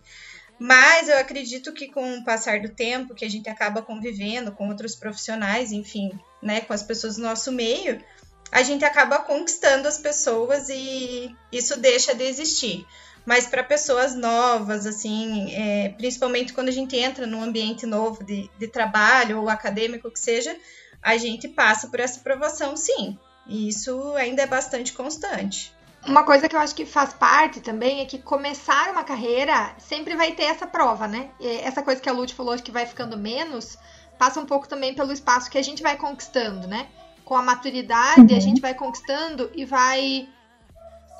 Mas 0.57 1.09
eu 1.09 1.17
acredito 1.17 1.73
que 1.73 1.89
com 1.89 2.19
o 2.19 2.23
passar 2.23 2.61
do 2.61 2.69
tempo, 2.69 3.13
que 3.13 3.25
a 3.25 3.29
gente 3.29 3.49
acaba 3.49 3.81
convivendo 3.81 4.53
com 4.53 4.69
outros 4.69 4.95
profissionais, 4.95 5.73
enfim, 5.73 6.17
né, 6.41 6.61
com 6.61 6.71
as 6.71 6.83
pessoas 6.83 7.17
do 7.17 7.23
nosso 7.23 7.51
meio, 7.51 8.01
a 8.49 8.63
gente 8.63 8.85
acaba 8.85 9.19
conquistando 9.19 9.85
as 9.85 9.97
pessoas 9.97 10.69
e 10.69 11.35
isso 11.51 11.77
deixa 11.77 12.15
de 12.15 12.23
existir 12.23 12.87
mas 13.27 13.45
para 13.45 13.61
pessoas 13.61 14.15
novas, 14.15 14.85
assim, 14.85 15.53
é, 15.53 15.89
principalmente 15.89 16.53
quando 16.53 16.69
a 16.69 16.71
gente 16.71 16.95
entra 16.95 17.27
num 17.27 17.43
ambiente 17.43 17.85
novo 17.85 18.23
de, 18.23 18.49
de 18.57 18.67
trabalho 18.69 19.41
ou 19.41 19.49
acadêmico 19.49 20.09
que 20.09 20.17
seja, 20.17 20.55
a 21.03 21.17
gente 21.17 21.45
passa 21.49 21.89
por 21.89 21.99
essa 21.99 22.21
provação, 22.21 22.77
sim. 22.77 23.19
E 23.45 23.67
isso 23.67 24.13
ainda 24.15 24.43
é 24.43 24.47
bastante 24.47 24.93
constante. 24.93 25.73
Uma 26.05 26.23
coisa 26.23 26.47
que 26.47 26.55
eu 26.55 26.59
acho 26.61 26.73
que 26.73 26.85
faz 26.85 27.11
parte 27.11 27.59
também 27.59 27.99
é 27.99 28.05
que 28.05 28.17
começar 28.17 28.91
uma 28.91 29.03
carreira 29.03 29.75
sempre 29.77 30.15
vai 30.15 30.31
ter 30.31 30.43
essa 30.43 30.65
prova, 30.65 31.05
né? 31.05 31.29
E 31.37 31.47
essa 31.47 31.83
coisa 31.83 31.99
que 31.99 32.07
a 32.07 32.13
Lud 32.13 32.33
falou, 32.33 32.53
acho 32.53 32.63
que 32.63 32.71
vai 32.71 32.85
ficando 32.85 33.17
menos, 33.17 33.77
passa 34.17 34.39
um 34.39 34.45
pouco 34.45 34.69
também 34.69 34.93
pelo 34.93 35.11
espaço 35.11 35.51
que 35.51 35.57
a 35.57 35.61
gente 35.61 35.83
vai 35.83 35.97
conquistando, 35.97 36.65
né? 36.65 36.87
Com 37.25 37.35
a 37.35 37.41
maturidade, 37.41 38.31
uhum. 38.31 38.37
a 38.37 38.39
gente 38.39 38.61
vai 38.61 38.73
conquistando 38.73 39.51
e 39.53 39.65
vai. 39.65 40.29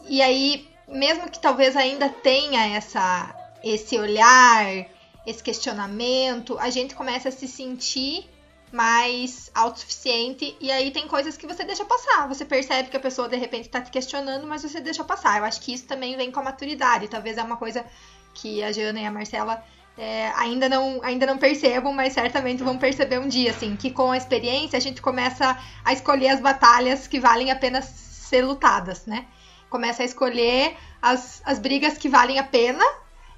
E 0.07 0.21
aí 0.21 0.76
mesmo 0.87 1.29
que 1.29 1.39
talvez 1.39 1.75
ainda 1.75 2.09
tenha 2.09 2.75
essa 2.75 3.33
esse 3.63 3.97
olhar, 3.97 4.85
esse 5.25 5.43
questionamento, 5.43 6.57
a 6.59 6.69
gente 6.69 6.95
começa 6.95 7.29
a 7.29 7.31
se 7.31 7.47
sentir 7.47 8.29
mais 8.71 9.49
autossuficiente 9.55 10.55
e 10.59 10.71
aí 10.71 10.91
tem 10.91 11.07
coisas 11.07 11.37
que 11.37 11.47
você 11.47 11.63
deixa 11.63 11.85
passar. 11.85 12.27
Você 12.27 12.45
percebe 12.45 12.89
que 12.89 12.97
a 12.97 12.99
pessoa 12.99 13.27
de 13.27 13.35
repente 13.35 13.65
está 13.65 13.81
te 13.81 13.91
questionando, 13.91 14.45
mas 14.45 14.63
você 14.63 14.79
deixa 14.79 15.03
passar. 15.03 15.37
Eu 15.37 15.45
acho 15.45 15.61
que 15.61 15.73
isso 15.73 15.85
também 15.85 16.15
vem 16.15 16.31
com 16.31 16.39
a 16.39 16.43
maturidade. 16.43 17.07
Talvez 17.07 17.37
é 17.37 17.43
uma 17.43 17.57
coisa 17.57 17.85
que 18.33 18.63
a 18.63 18.71
Jana 18.71 18.99
e 18.99 19.05
a 19.05 19.11
Marcela 19.11 19.63
é, 19.97 20.31
ainda, 20.35 20.69
não, 20.69 21.01
ainda 21.01 21.25
não 21.25 21.37
percebam, 21.37 21.91
mas 21.91 22.13
certamente 22.13 22.61
vão 22.61 22.77
perceber 22.77 23.19
um 23.19 23.27
dia, 23.27 23.51
assim, 23.51 23.75
que 23.75 23.89
com 23.89 24.11
a 24.11 24.17
experiência 24.17 24.77
a 24.77 24.81
gente 24.81 25.01
começa 25.01 25.57
a 25.83 25.93
escolher 25.93 26.29
as 26.29 26.39
batalhas 26.39 27.07
que 27.07 27.19
valem 27.19 27.51
a 27.51 27.55
pena 27.55 27.81
ser 27.81 28.45
lutadas, 28.45 29.05
né? 29.05 29.25
Começa 29.69 30.03
a 30.03 30.05
escolher 30.05 30.75
as, 31.01 31.41
as 31.45 31.59
brigas 31.59 31.97
que 31.97 32.09
valem 32.09 32.39
a 32.39 32.43
pena 32.43 32.83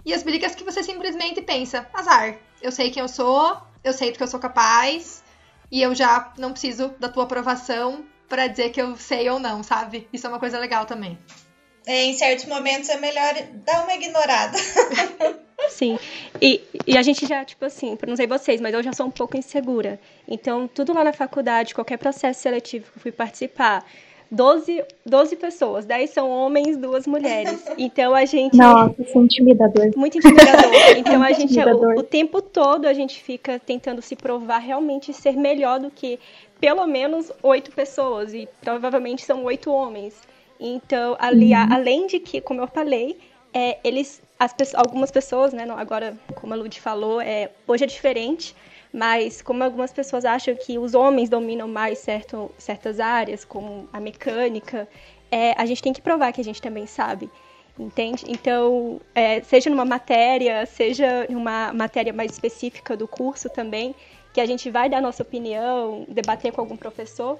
e 0.06 0.14
as 0.14 0.24
brigas 0.24 0.56
que 0.56 0.64
você 0.64 0.82
simplesmente 0.84 1.42
pensa, 1.42 1.88
azar, 1.94 2.38
eu 2.62 2.72
sei 2.72 2.90
quem 2.90 3.02
eu 3.02 3.08
sou, 3.08 3.58
eu 3.84 3.94
sei 3.94 4.12
do 4.12 4.18
que 4.18 4.24
eu 4.24 4.28
sou 4.28 4.40
capaz 4.40 5.24
e 5.72 5.82
eu 5.82 5.94
já 5.94 6.34
não 6.38 6.52
preciso 6.52 6.90
da 7.00 7.10
tua 7.10 7.24
aprovação 7.24 8.06
para 8.28 8.48
dizer 8.48 8.70
que 8.70 8.82
eu 8.82 8.96
sei 8.96 9.30
ou 9.30 9.40
não, 9.40 9.64
sabe? 9.64 10.08
Isso 10.14 10.26
é 10.28 10.30
uma 10.30 10.40
coisa 10.40 10.60
legal 10.60 10.86
também. 10.86 11.18
É, 11.86 12.04
em 12.04 12.14
certos 12.14 12.46
momentos 12.46 12.90
é 12.90 12.98
melhor 12.98 13.34
dar 13.66 13.84
uma 13.84 13.94
ignorada. 13.96 14.58
Sim. 15.70 15.98
E, 16.42 16.62
e 16.86 16.98
a 16.98 17.02
gente 17.02 17.26
já, 17.26 17.44
tipo 17.44 17.66
assim, 17.66 17.98
não 18.08 18.16
sei 18.16 18.28
vocês, 18.28 18.62
mas 18.62 18.74
eu 18.74 18.84
já 18.84 18.94
sou 18.94 19.08
um 19.08 19.12
pouco 19.12 19.36
insegura. 19.36 20.00
Então, 20.28 20.68
tudo 20.68 20.94
lá 20.94 21.04
na 21.04 21.14
faculdade, 21.14 21.74
qualquer 21.74 21.98
processo 21.98 22.42
seletivo 22.42 22.92
que 22.92 22.98
eu 22.98 23.02
fui 23.02 23.12
participar, 23.12 23.84
12, 24.32 24.84
12 25.06 25.36
pessoas, 25.38 25.86
10 25.86 26.10
são 26.12 26.30
homens, 26.30 26.78
duas 26.78 27.08
mulheres. 27.08 27.66
Então 27.78 28.14
a 28.14 28.26
gente. 28.26 28.58
Nossa, 28.58 29.02
isso 29.02 29.18
é 29.18 29.22
intimidador. 29.22 29.92
Muito 29.96 30.18
intimidador. 30.18 30.72
Então 30.98 31.24
a 31.24 31.32
gente, 31.32 31.58
o, 31.60 32.00
o, 32.00 32.04
tempo 32.04 32.42
todo, 32.42 32.86
a 32.86 32.94
gente 32.94 33.22
fica 33.24 33.60
tentando 33.60 34.02
se 34.02 34.16
provar 34.16 34.60
realmente 34.60 35.14
ser 35.14 35.36
melhor 35.36 35.80
do 35.80 35.90
que 35.90 36.20
pelo 36.60 36.86
menos 36.86 37.32
oito 37.42 37.72
pessoas. 37.72 38.34
E 38.34 38.48
provavelmente 38.62 39.24
são 39.24 39.44
oito 39.46 39.72
homens. 39.72 40.16
Então, 40.60 41.16
ali, 41.20 41.54
uhum. 41.54 41.74
além 41.74 42.08
de 42.08 42.20
que, 42.20 42.42
como 42.42 42.62
eu 42.62 42.68
falei, 42.68 43.18
é, 43.54 43.78
eles, 43.84 44.22
as, 44.38 44.54
algumas 44.76 45.10
pessoas, 45.10 45.54
né, 45.54 45.66
não, 45.66 45.78
agora, 45.78 46.14
como 46.36 46.54
a 46.54 46.58
Lud 46.58 46.80
falou, 46.82 47.22
é, 47.22 47.50
hoje 47.66 47.86
é 47.86 47.88
diferente 47.88 48.54
mas 48.94 49.42
como 49.42 49.64
algumas 49.64 49.94
pessoas 49.94 50.26
acham 50.26 50.56
que 50.56 50.78
os 50.78 50.94
homens 50.94 51.30
dominam 51.30 51.68
mais 51.68 52.00
certo, 52.00 52.52
certas 52.58 53.00
áreas, 53.00 53.46
como 53.46 53.88
a 53.94 54.00
mecânica, 54.00 54.88
é, 55.32 55.54
a 55.58 55.66
gente 55.66 55.82
tem 55.82 55.94
que 55.94 56.02
provar 56.02 56.32
que 56.34 56.42
a 56.42 56.44
gente 56.44 56.62
também 56.62 56.88
sabe, 56.88 57.30
entende? 57.78 58.26
Então, 58.28 59.00
é, 59.14 59.42
seja 59.42 59.70
numa 59.70 59.86
matéria, 59.86 60.66
seja 60.66 61.28
numa 61.30 61.72
matéria 61.72 62.12
mais 62.12 62.32
específica 62.32 62.98
do 62.98 63.08
curso 63.08 63.48
também, 63.50 63.94
que 64.34 64.42
a 64.42 64.46
gente 64.46 64.70
vai 64.70 64.90
dar 64.90 65.02
nossa 65.02 65.22
opinião, 65.22 66.06
debater 66.08 66.52
com 66.52 66.62
algum 66.62 66.78
professor, 66.78 67.40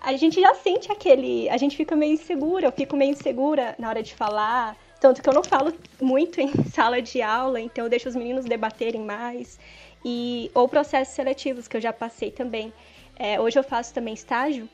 a 0.00 0.16
gente 0.16 0.40
já 0.40 0.54
sente 0.54 0.90
aquele. 0.90 1.48
A 1.50 1.58
gente 1.58 1.76
fica 1.76 1.94
meio 1.94 2.14
insegura, 2.14 2.66
eu 2.66 2.72
fico 2.72 2.96
meio 2.96 3.12
insegura 3.12 3.74
na 3.78 3.88
hora 3.88 4.02
de 4.02 4.14
falar. 4.14 4.76
Tanto 4.98 5.22
que 5.22 5.28
eu 5.28 5.32
não 5.32 5.44
falo 5.44 5.74
muito 6.00 6.40
em 6.40 6.52
sala 6.64 7.00
de 7.00 7.20
aula, 7.22 7.60
então 7.60 7.84
eu 7.84 7.90
deixo 7.90 8.08
os 8.08 8.16
meninos 8.16 8.44
debaterem 8.44 9.02
mais 9.02 9.58
e 10.04 10.50
ou 10.54 10.68
processos 10.68 11.14
seletivos 11.14 11.68
que 11.68 11.76
eu 11.76 11.80
já 11.80 11.92
passei 11.92 12.30
também. 12.30 12.72
É, 13.16 13.40
hoje 13.40 13.58
eu 13.58 13.62
faço 13.62 13.92
também 13.92 14.14
estágio 14.14 14.68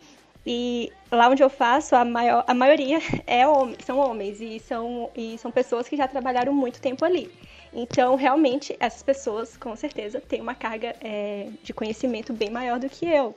e 0.46 0.92
lá 1.10 1.28
onde 1.28 1.42
eu 1.42 1.50
faço 1.50 1.96
a, 1.96 2.04
maior, 2.04 2.44
a 2.46 2.54
maioria 2.54 2.98
é 3.26 3.42
são 3.84 3.98
homens 3.98 4.40
e 4.40 4.60
são, 4.60 5.10
e 5.16 5.36
são 5.38 5.50
pessoas 5.50 5.88
que 5.88 5.96
já 5.96 6.06
trabalharam 6.06 6.52
muito 6.52 6.80
tempo 6.80 7.04
ali. 7.04 7.30
Então, 7.72 8.14
realmente, 8.14 8.74
essas 8.80 9.02
pessoas, 9.02 9.56
com 9.56 9.74
certeza, 9.76 10.20
têm 10.20 10.40
uma 10.40 10.54
carga 10.54 10.94
é, 11.00 11.48
de 11.62 11.74
conhecimento 11.74 12.32
bem 12.32 12.48
maior 12.48 12.78
do 12.78 12.88
que 12.88 13.04
eu. 13.06 13.34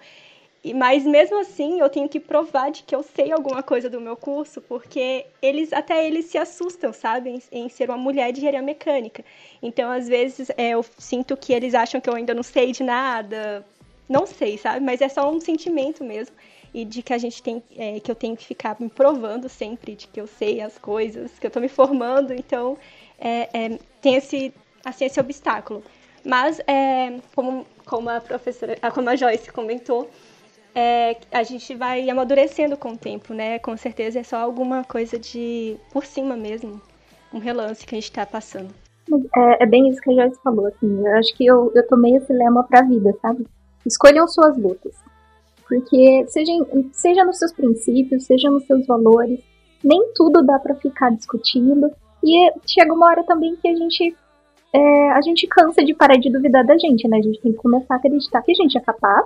Mas 0.75 1.05
mesmo 1.05 1.39
assim 1.39 1.79
eu 1.79 1.89
tenho 1.89 2.09
que 2.09 2.19
provar 2.19 2.69
de 2.69 2.83
que 2.83 2.93
eu 2.93 3.01
sei 3.01 3.31
alguma 3.31 3.63
coisa 3.63 3.89
do 3.89 4.01
meu 4.01 4.17
curso, 4.17 4.61
porque 4.61 5.25
eles 5.41 5.71
até 5.71 6.05
eles 6.05 6.25
se 6.25 6.37
assustam, 6.37 6.91
sabe, 6.91 7.29
em, 7.29 7.41
em 7.51 7.69
ser 7.69 7.89
uma 7.89 7.97
mulher 7.97 8.31
de 8.33 8.39
engenharia 8.39 8.61
mecânica. 8.61 9.23
Então, 9.63 9.89
às 9.89 10.07
vezes, 10.07 10.49
é, 10.57 10.71
eu 10.71 10.83
sinto 10.97 11.37
que 11.37 11.53
eles 11.53 11.73
acham 11.73 12.01
que 12.01 12.09
eu 12.09 12.15
ainda 12.15 12.33
não 12.33 12.43
sei 12.43 12.73
de 12.73 12.83
nada. 12.83 13.65
Não 14.07 14.25
sei, 14.25 14.57
sabe? 14.57 14.83
Mas 14.83 15.01
é 15.01 15.07
só 15.07 15.31
um 15.31 15.39
sentimento 15.39 16.03
mesmo. 16.03 16.35
E 16.73 16.83
de 16.83 17.01
que 17.01 17.13
a 17.13 17.17
gente 17.17 17.41
tem. 17.41 17.63
É, 17.77 17.99
que 17.99 18.11
eu 18.11 18.15
tenho 18.15 18.35
que 18.35 18.45
ficar 18.45 18.75
me 18.79 18.89
provando 18.89 19.47
sempre 19.47 19.95
de 19.95 20.07
que 20.07 20.19
eu 20.19 20.27
sei 20.27 20.61
as 20.61 20.77
coisas, 20.77 21.31
que 21.39 21.47
eu 21.47 21.51
tô 21.51 21.59
me 21.59 21.69
formando. 21.69 22.33
Então, 22.33 22.77
é, 23.17 23.49
é, 23.53 23.79
tem 24.01 24.15
esse, 24.15 24.53
assim, 24.83 25.05
esse 25.05 25.19
obstáculo. 25.19 25.83
Mas, 26.23 26.59
é, 26.67 27.17
como, 27.33 27.65
como 27.85 28.09
a 28.09 28.19
professora, 28.19 28.75
como 28.93 29.09
a 29.09 29.15
Joyce 29.15 29.51
comentou, 29.51 30.09
é, 30.75 31.17
a 31.31 31.43
gente 31.43 31.75
vai 31.75 32.09
amadurecendo 32.09 32.77
com 32.77 32.93
o 32.93 32.97
tempo, 32.97 33.33
né? 33.33 33.59
Com 33.59 33.75
certeza 33.75 34.19
é 34.19 34.23
só 34.23 34.37
alguma 34.37 34.83
coisa 34.83 35.17
de 35.17 35.77
por 35.91 36.05
cima 36.05 36.35
mesmo, 36.35 36.81
um 37.33 37.39
relance 37.39 37.85
que 37.85 37.95
a 37.95 37.97
gente 37.97 38.09
está 38.09 38.25
passando. 38.25 38.69
É, 39.35 39.63
é, 39.63 39.65
bem 39.65 39.89
isso 39.89 39.99
que 40.01 40.11
a 40.11 40.13
Joyce 40.13 40.39
falou, 40.43 40.67
assim. 40.67 41.05
Eu 41.05 41.17
acho 41.17 41.35
que 41.35 41.45
eu, 41.45 41.71
eu 41.73 41.87
tomei 41.87 42.15
esse 42.15 42.31
lema 42.31 42.63
pra 42.63 42.83
vida, 42.83 43.11
sabe? 43.21 43.47
Escolham 43.85 44.27
suas 44.27 44.55
lutas. 44.57 44.93
Porque 45.67 46.25
seja, 46.27 46.51
seja 46.93 47.23
nos 47.23 47.37
seus 47.37 47.51
princípios, 47.51 48.25
seja 48.25 48.49
nos 48.49 48.65
seus 48.65 48.85
valores, 48.87 49.39
nem 49.83 50.11
tudo 50.15 50.43
dá 50.43 50.59
para 50.59 50.75
ficar 50.75 51.11
discutindo. 51.11 51.91
E 52.23 52.51
chega 52.67 52.93
uma 52.93 53.07
hora 53.07 53.23
também 53.23 53.55
que 53.55 53.67
a 53.67 53.75
gente 53.75 54.15
é, 54.73 55.11
a 55.11 55.21
gente 55.21 55.47
cansa 55.47 55.83
de 55.83 55.95
parar 55.95 56.17
de 56.17 56.31
duvidar 56.31 56.65
da 56.65 56.77
gente, 56.77 57.07
né? 57.07 57.17
A 57.17 57.21
gente 57.21 57.41
tem 57.41 57.51
que 57.51 57.57
começar 57.57 57.95
a 57.95 57.97
acreditar 57.97 58.41
que 58.43 58.51
a 58.51 58.55
gente 58.55 58.77
é 58.77 58.81
capaz 58.81 59.25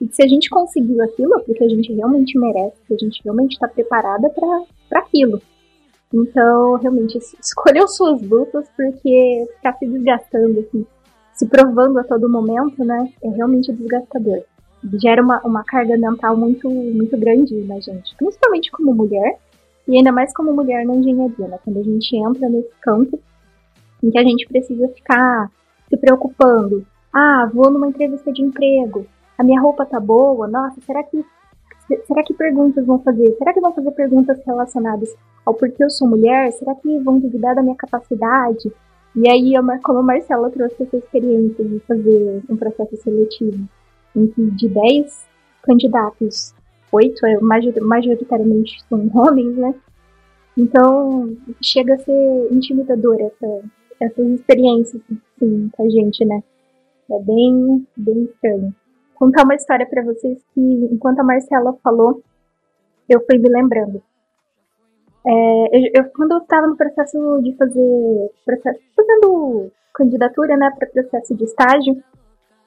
e 0.00 0.08
se 0.12 0.22
a 0.22 0.28
gente 0.28 0.50
conseguiu 0.50 1.02
aquilo, 1.02 1.34
é 1.36 1.40
porque 1.40 1.64
a 1.64 1.68
gente 1.68 1.92
realmente 1.92 2.38
merece, 2.38 2.76
que 2.86 2.94
a 2.94 2.98
gente 2.98 3.20
realmente 3.24 3.52
está 3.52 3.66
preparada 3.66 4.28
para 4.30 4.98
aquilo. 5.00 5.40
Então, 6.12 6.74
realmente, 6.74 7.18
escolheu 7.18 7.88
suas 7.88 8.22
lutas, 8.22 8.68
porque 8.76 9.46
ficar 9.56 9.72
se 9.74 9.86
desgastando, 9.86 10.60
assim, 10.60 10.86
se 11.32 11.46
provando 11.46 11.98
a 11.98 12.04
todo 12.04 12.28
momento, 12.28 12.84
né, 12.84 13.10
é 13.22 13.28
realmente 13.30 13.72
desgastador. 13.72 14.42
Gera 15.02 15.22
uma, 15.22 15.40
uma 15.42 15.64
carga 15.64 15.96
mental 15.96 16.36
muito, 16.36 16.70
muito 16.70 17.16
grande 17.16 17.54
na 17.64 17.80
gente, 17.80 18.14
principalmente 18.16 18.70
como 18.70 18.94
mulher, 18.94 19.38
e 19.88 19.96
ainda 19.96 20.12
mais 20.12 20.32
como 20.34 20.52
mulher 20.52 20.84
na 20.84 20.94
engenharia, 20.94 21.48
né, 21.48 21.58
quando 21.64 21.78
a 21.78 21.82
gente 21.82 22.16
entra 22.16 22.48
nesse 22.48 22.74
campo 22.80 23.18
em 24.02 24.10
que 24.10 24.18
a 24.18 24.22
gente 24.22 24.46
precisa 24.46 24.88
ficar 24.88 25.50
se 25.88 25.96
preocupando. 25.96 26.86
Ah, 27.12 27.50
vou 27.52 27.70
numa 27.70 27.88
entrevista 27.88 28.32
de 28.32 28.42
emprego, 28.42 29.06
a 29.38 29.44
minha 29.44 29.60
roupa 29.60 29.84
tá 29.84 30.00
boa, 30.00 30.48
nossa, 30.48 30.80
será 30.80 31.02
que 31.02 31.24
será 32.06 32.22
que 32.24 32.34
perguntas 32.34 32.84
vão 32.84 32.98
fazer? 32.98 33.36
Será 33.38 33.52
que 33.52 33.60
vão 33.60 33.72
fazer 33.72 33.90
perguntas 33.92 34.40
relacionadas 34.44 35.14
ao 35.44 35.54
porquê 35.54 35.84
eu 35.84 35.90
sou 35.90 36.08
mulher? 36.08 36.52
Será 36.52 36.74
que 36.74 36.98
vão 37.00 37.18
duvidar 37.18 37.54
da 37.54 37.62
minha 37.62 37.76
capacidade? 37.76 38.72
E 39.14 39.28
aí, 39.28 39.52
como 39.82 40.00
a 40.00 40.02
Marcela 40.02 40.50
trouxe 40.50 40.82
essa 40.82 40.96
experiência 40.96 41.64
de 41.64 41.78
fazer 41.80 42.42
um 42.48 42.56
processo 42.56 42.96
seletivo, 42.96 43.66
em 44.14 44.26
que 44.26 44.50
de 44.50 44.68
10 44.68 45.26
candidatos, 45.62 46.54
8 46.92 47.26
é, 47.26 47.40
majoritariamente 47.80 48.82
são 48.88 49.08
homens, 49.14 49.56
né? 49.56 49.74
Então, 50.56 51.36
chega 51.62 51.94
a 51.94 51.98
ser 51.98 52.48
intimidador 52.50 53.20
essa, 53.20 53.60
essas 54.00 54.26
experiências, 54.28 55.02
sim, 55.38 55.70
com 55.72 55.86
a 55.86 55.88
gente, 55.88 56.24
né? 56.24 56.42
É 57.10 57.18
bem, 57.20 57.86
bem 57.96 58.24
estranho 58.24 58.74
contar 59.16 59.44
uma 59.44 59.54
história 59.54 59.86
para 59.86 60.02
vocês 60.02 60.38
que, 60.54 60.60
enquanto 60.60 61.20
a 61.20 61.24
Marcela 61.24 61.76
falou, 61.82 62.22
eu 63.08 63.24
fui 63.24 63.38
me 63.38 63.48
lembrando. 63.48 64.02
É, 65.26 65.30
eu, 65.76 65.90
eu, 65.94 66.10
quando 66.10 66.32
eu 66.32 66.38
estava 66.38 66.66
no 66.66 66.76
processo 66.76 67.40
de 67.42 67.56
fazer, 67.56 68.30
processo, 68.44 68.80
fazendo 68.94 69.70
candidatura, 69.92 70.56
né, 70.56 70.70
para 70.78 70.88
processo 70.88 71.34
de 71.34 71.44
estágio, 71.44 72.02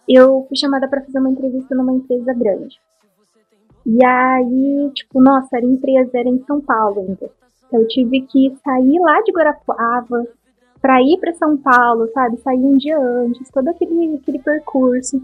eu 0.08 0.46
fui 0.48 0.58
chamada 0.58 0.88
para 0.88 1.02
fazer 1.02 1.20
uma 1.20 1.30
entrevista 1.30 1.76
numa 1.76 1.94
empresa 1.94 2.34
grande. 2.34 2.80
E 3.86 4.04
aí, 4.04 4.92
tipo, 4.94 5.22
nossa, 5.22 5.58
a 5.58 5.62
empresa 5.62 6.12
era 6.14 6.28
em 6.28 6.44
São 6.46 6.60
Paulo 6.60 7.00
ainda. 7.00 7.30
Então 7.68 7.82
eu 7.82 7.88
tive 7.88 8.22
que 8.22 8.56
sair 8.64 9.00
lá 9.00 9.22
de 9.22 9.32
Guarapuava 9.32 10.28
para 10.82 11.02
ir 11.02 11.18
para 11.20 11.34
São 11.34 11.56
Paulo, 11.56 12.10
sabe? 12.14 12.38
Sair 12.38 12.58
um 12.58 12.78
dia 12.78 12.98
antes, 13.00 13.50
todo 13.52 13.68
aquele, 13.68 14.16
aquele 14.16 14.40
percurso. 14.40 15.22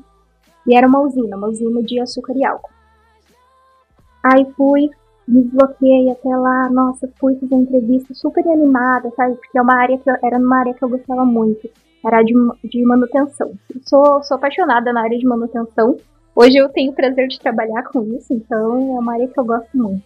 E 0.68 0.76
era 0.76 0.88
uma 0.88 1.02
usina, 1.02 1.38
uma 1.38 1.48
usina 1.48 1.82
de 1.84 2.00
açúcar 2.00 2.34
e 2.36 2.46
álcool. 2.46 2.72
Aí 4.24 4.46
fui, 4.58 4.90
me 5.28 5.44
desbloqueei 5.44 6.10
até 6.10 6.30
lá, 6.30 6.70
nossa, 6.70 7.08
fui 7.20 7.36
fazer 7.36 7.56
entrevista 7.56 8.14
super 8.14 8.48
animada, 8.48 9.12
sabe? 9.16 9.36
Porque 9.36 9.58
é 9.58 9.62
uma 9.62 9.76
área 9.76 9.98
que 9.98 10.10
eu, 10.10 10.16
era 10.24 10.38
uma 10.38 10.58
área 10.58 10.74
que 10.74 10.84
eu 10.84 10.90
gostava 10.90 11.24
muito. 11.24 11.70
Era 12.04 12.24
de, 12.24 12.34
de 12.64 12.84
manutenção. 12.86 13.54
Eu 13.74 13.82
sou, 13.84 14.24
sou 14.24 14.38
apaixonada 14.38 14.92
na 14.92 15.02
área 15.02 15.18
de 15.18 15.26
manutenção. 15.26 15.98
Hoje 16.36 16.58
eu 16.58 16.70
tenho 16.70 16.92
o 16.92 16.96
prazer 16.96 17.28
de 17.28 17.40
trabalhar 17.40 17.84
com 17.84 18.04
isso, 18.16 18.34
então 18.34 18.98
é 18.98 19.00
uma 19.00 19.14
área 19.14 19.28
que 19.28 19.40
eu 19.40 19.46
gosto 19.46 19.78
muito. 19.78 20.04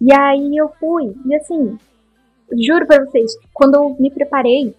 E 0.00 0.12
aí 0.12 0.56
eu 0.56 0.70
fui, 0.78 1.14
e 1.26 1.34
assim, 1.34 1.76
juro 2.58 2.86
pra 2.86 3.04
vocês, 3.04 3.32
quando 3.52 3.74
eu 3.74 3.96
me 3.98 4.10
preparei, 4.10 4.74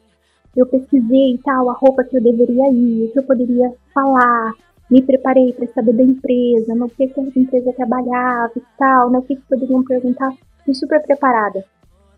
eu 0.55 0.65
pesquisei 0.65 1.39
tal, 1.43 1.69
a 1.69 1.73
roupa 1.73 2.03
que 2.03 2.17
eu 2.17 2.21
deveria 2.21 2.71
ir, 2.71 3.05
o 3.05 3.11
que 3.11 3.19
eu 3.19 3.23
poderia 3.23 3.73
falar, 3.93 4.53
me 4.89 5.01
preparei 5.01 5.53
para 5.53 5.67
saber 5.67 5.93
da 5.93 6.03
empresa, 6.03 6.75
no 6.75 6.89
que, 6.89 7.07
que 7.07 7.19
a 7.19 7.23
empresa 7.23 7.71
trabalhava 7.73 8.51
e 8.57 8.61
tal, 8.77 9.09
no 9.09 9.21
que, 9.21 9.37
que 9.37 9.41
poderiam 9.47 9.83
perguntar, 9.83 10.33
fui 10.65 10.73
super 10.73 11.01
preparada. 11.01 11.63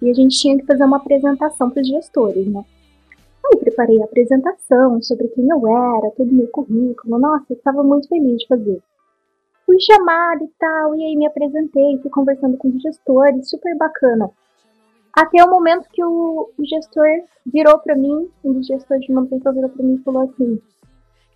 E 0.01 0.09
a 0.09 0.13
gente 0.13 0.37
tinha 0.39 0.57
que 0.57 0.65
fazer 0.65 0.83
uma 0.83 0.97
apresentação 0.97 1.69
para 1.69 1.81
os 1.81 1.87
gestores, 1.87 2.47
né? 2.47 2.63
Aí 3.45 3.59
preparei 3.59 4.01
a 4.01 4.05
apresentação 4.05 5.01
sobre 5.01 5.27
quem 5.27 5.47
eu 5.47 5.67
era, 5.67 6.11
todo 6.17 6.29
o 6.29 6.33
meu 6.33 6.47
currículo, 6.47 7.19
nossa, 7.19 7.45
eu 7.51 7.57
estava 7.57 7.83
muito 7.83 8.07
feliz 8.07 8.39
de 8.39 8.47
fazer. 8.47 8.81
Fui 9.65 9.77
chamada 9.79 10.43
e 10.43 10.49
tal, 10.59 10.95
e 10.95 11.03
aí 11.03 11.15
me 11.15 11.27
apresentei, 11.27 11.99
fui 12.01 12.09
conversando 12.09 12.57
com 12.57 12.69
os 12.69 12.81
gestores, 12.81 13.49
super 13.49 13.77
bacana. 13.77 14.31
Até 15.15 15.43
o 15.43 15.49
momento 15.49 15.87
que 15.91 16.03
o, 16.03 16.49
o 16.57 16.65
gestor 16.65 17.05
virou 17.45 17.77
para 17.77 17.95
mim, 17.95 18.29
um 18.43 18.53
dos 18.53 18.65
gestores 18.65 19.05
de 19.05 19.13
manutenção 19.13 19.53
virou 19.53 19.69
para 19.69 19.85
mim 19.85 19.95
e 19.95 20.03
falou 20.03 20.23
assim: 20.23 20.59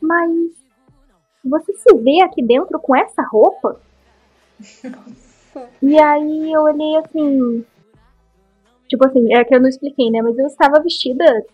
Mas 0.01 0.31
você 1.45 1.73
se 1.73 1.95
vê 1.97 2.21
aqui 2.21 2.43
dentro 2.43 2.79
com 2.79 2.95
essa 2.95 3.21
roupa? 3.21 3.79
e 5.81 5.99
aí 5.99 6.51
eu 6.51 6.61
olhei 6.63 6.97
assim. 6.97 7.63
Tipo 8.87 9.05
assim, 9.05 9.31
é 9.33 9.43
que 9.43 9.53
eu 9.53 9.61
não 9.61 9.69
expliquei, 9.69 10.09
né? 10.09 10.23
Mas 10.23 10.37
eu 10.39 10.47
estava 10.47 10.81
vestida 10.81 11.45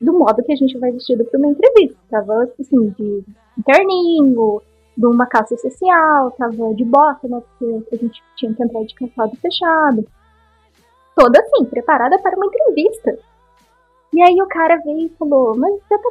do 0.00 0.12
modo 0.12 0.42
que 0.42 0.52
a 0.52 0.56
gente 0.56 0.76
vai 0.78 0.90
vestido 0.90 1.24
para 1.26 1.38
uma 1.38 1.48
entrevista. 1.48 1.96
Tava 2.10 2.50
assim, 2.58 2.88
de 2.90 3.24
terninho, 3.64 4.62
de 4.96 5.06
uma 5.06 5.26
calça 5.26 5.56
social, 5.56 6.32
tava 6.32 6.74
de 6.74 6.84
bota, 6.84 7.28
né? 7.28 7.40
Porque 7.40 7.94
a 7.94 7.98
gente 7.98 8.20
tinha 8.36 8.52
que 8.52 8.62
entrar 8.64 8.82
de 8.82 8.94
calçado 8.96 9.36
fechado 9.36 10.04
toda 11.18 11.40
assim, 11.40 11.64
preparada 11.64 12.16
para 12.20 12.36
uma 12.36 12.46
entrevista. 12.46 13.18
E 14.14 14.22
aí 14.22 14.40
o 14.40 14.46
cara 14.46 14.76
veio 14.76 15.06
e 15.06 15.16
falou, 15.18 15.56
mas 15.56 15.74
você, 15.74 15.98
tá, 15.98 16.10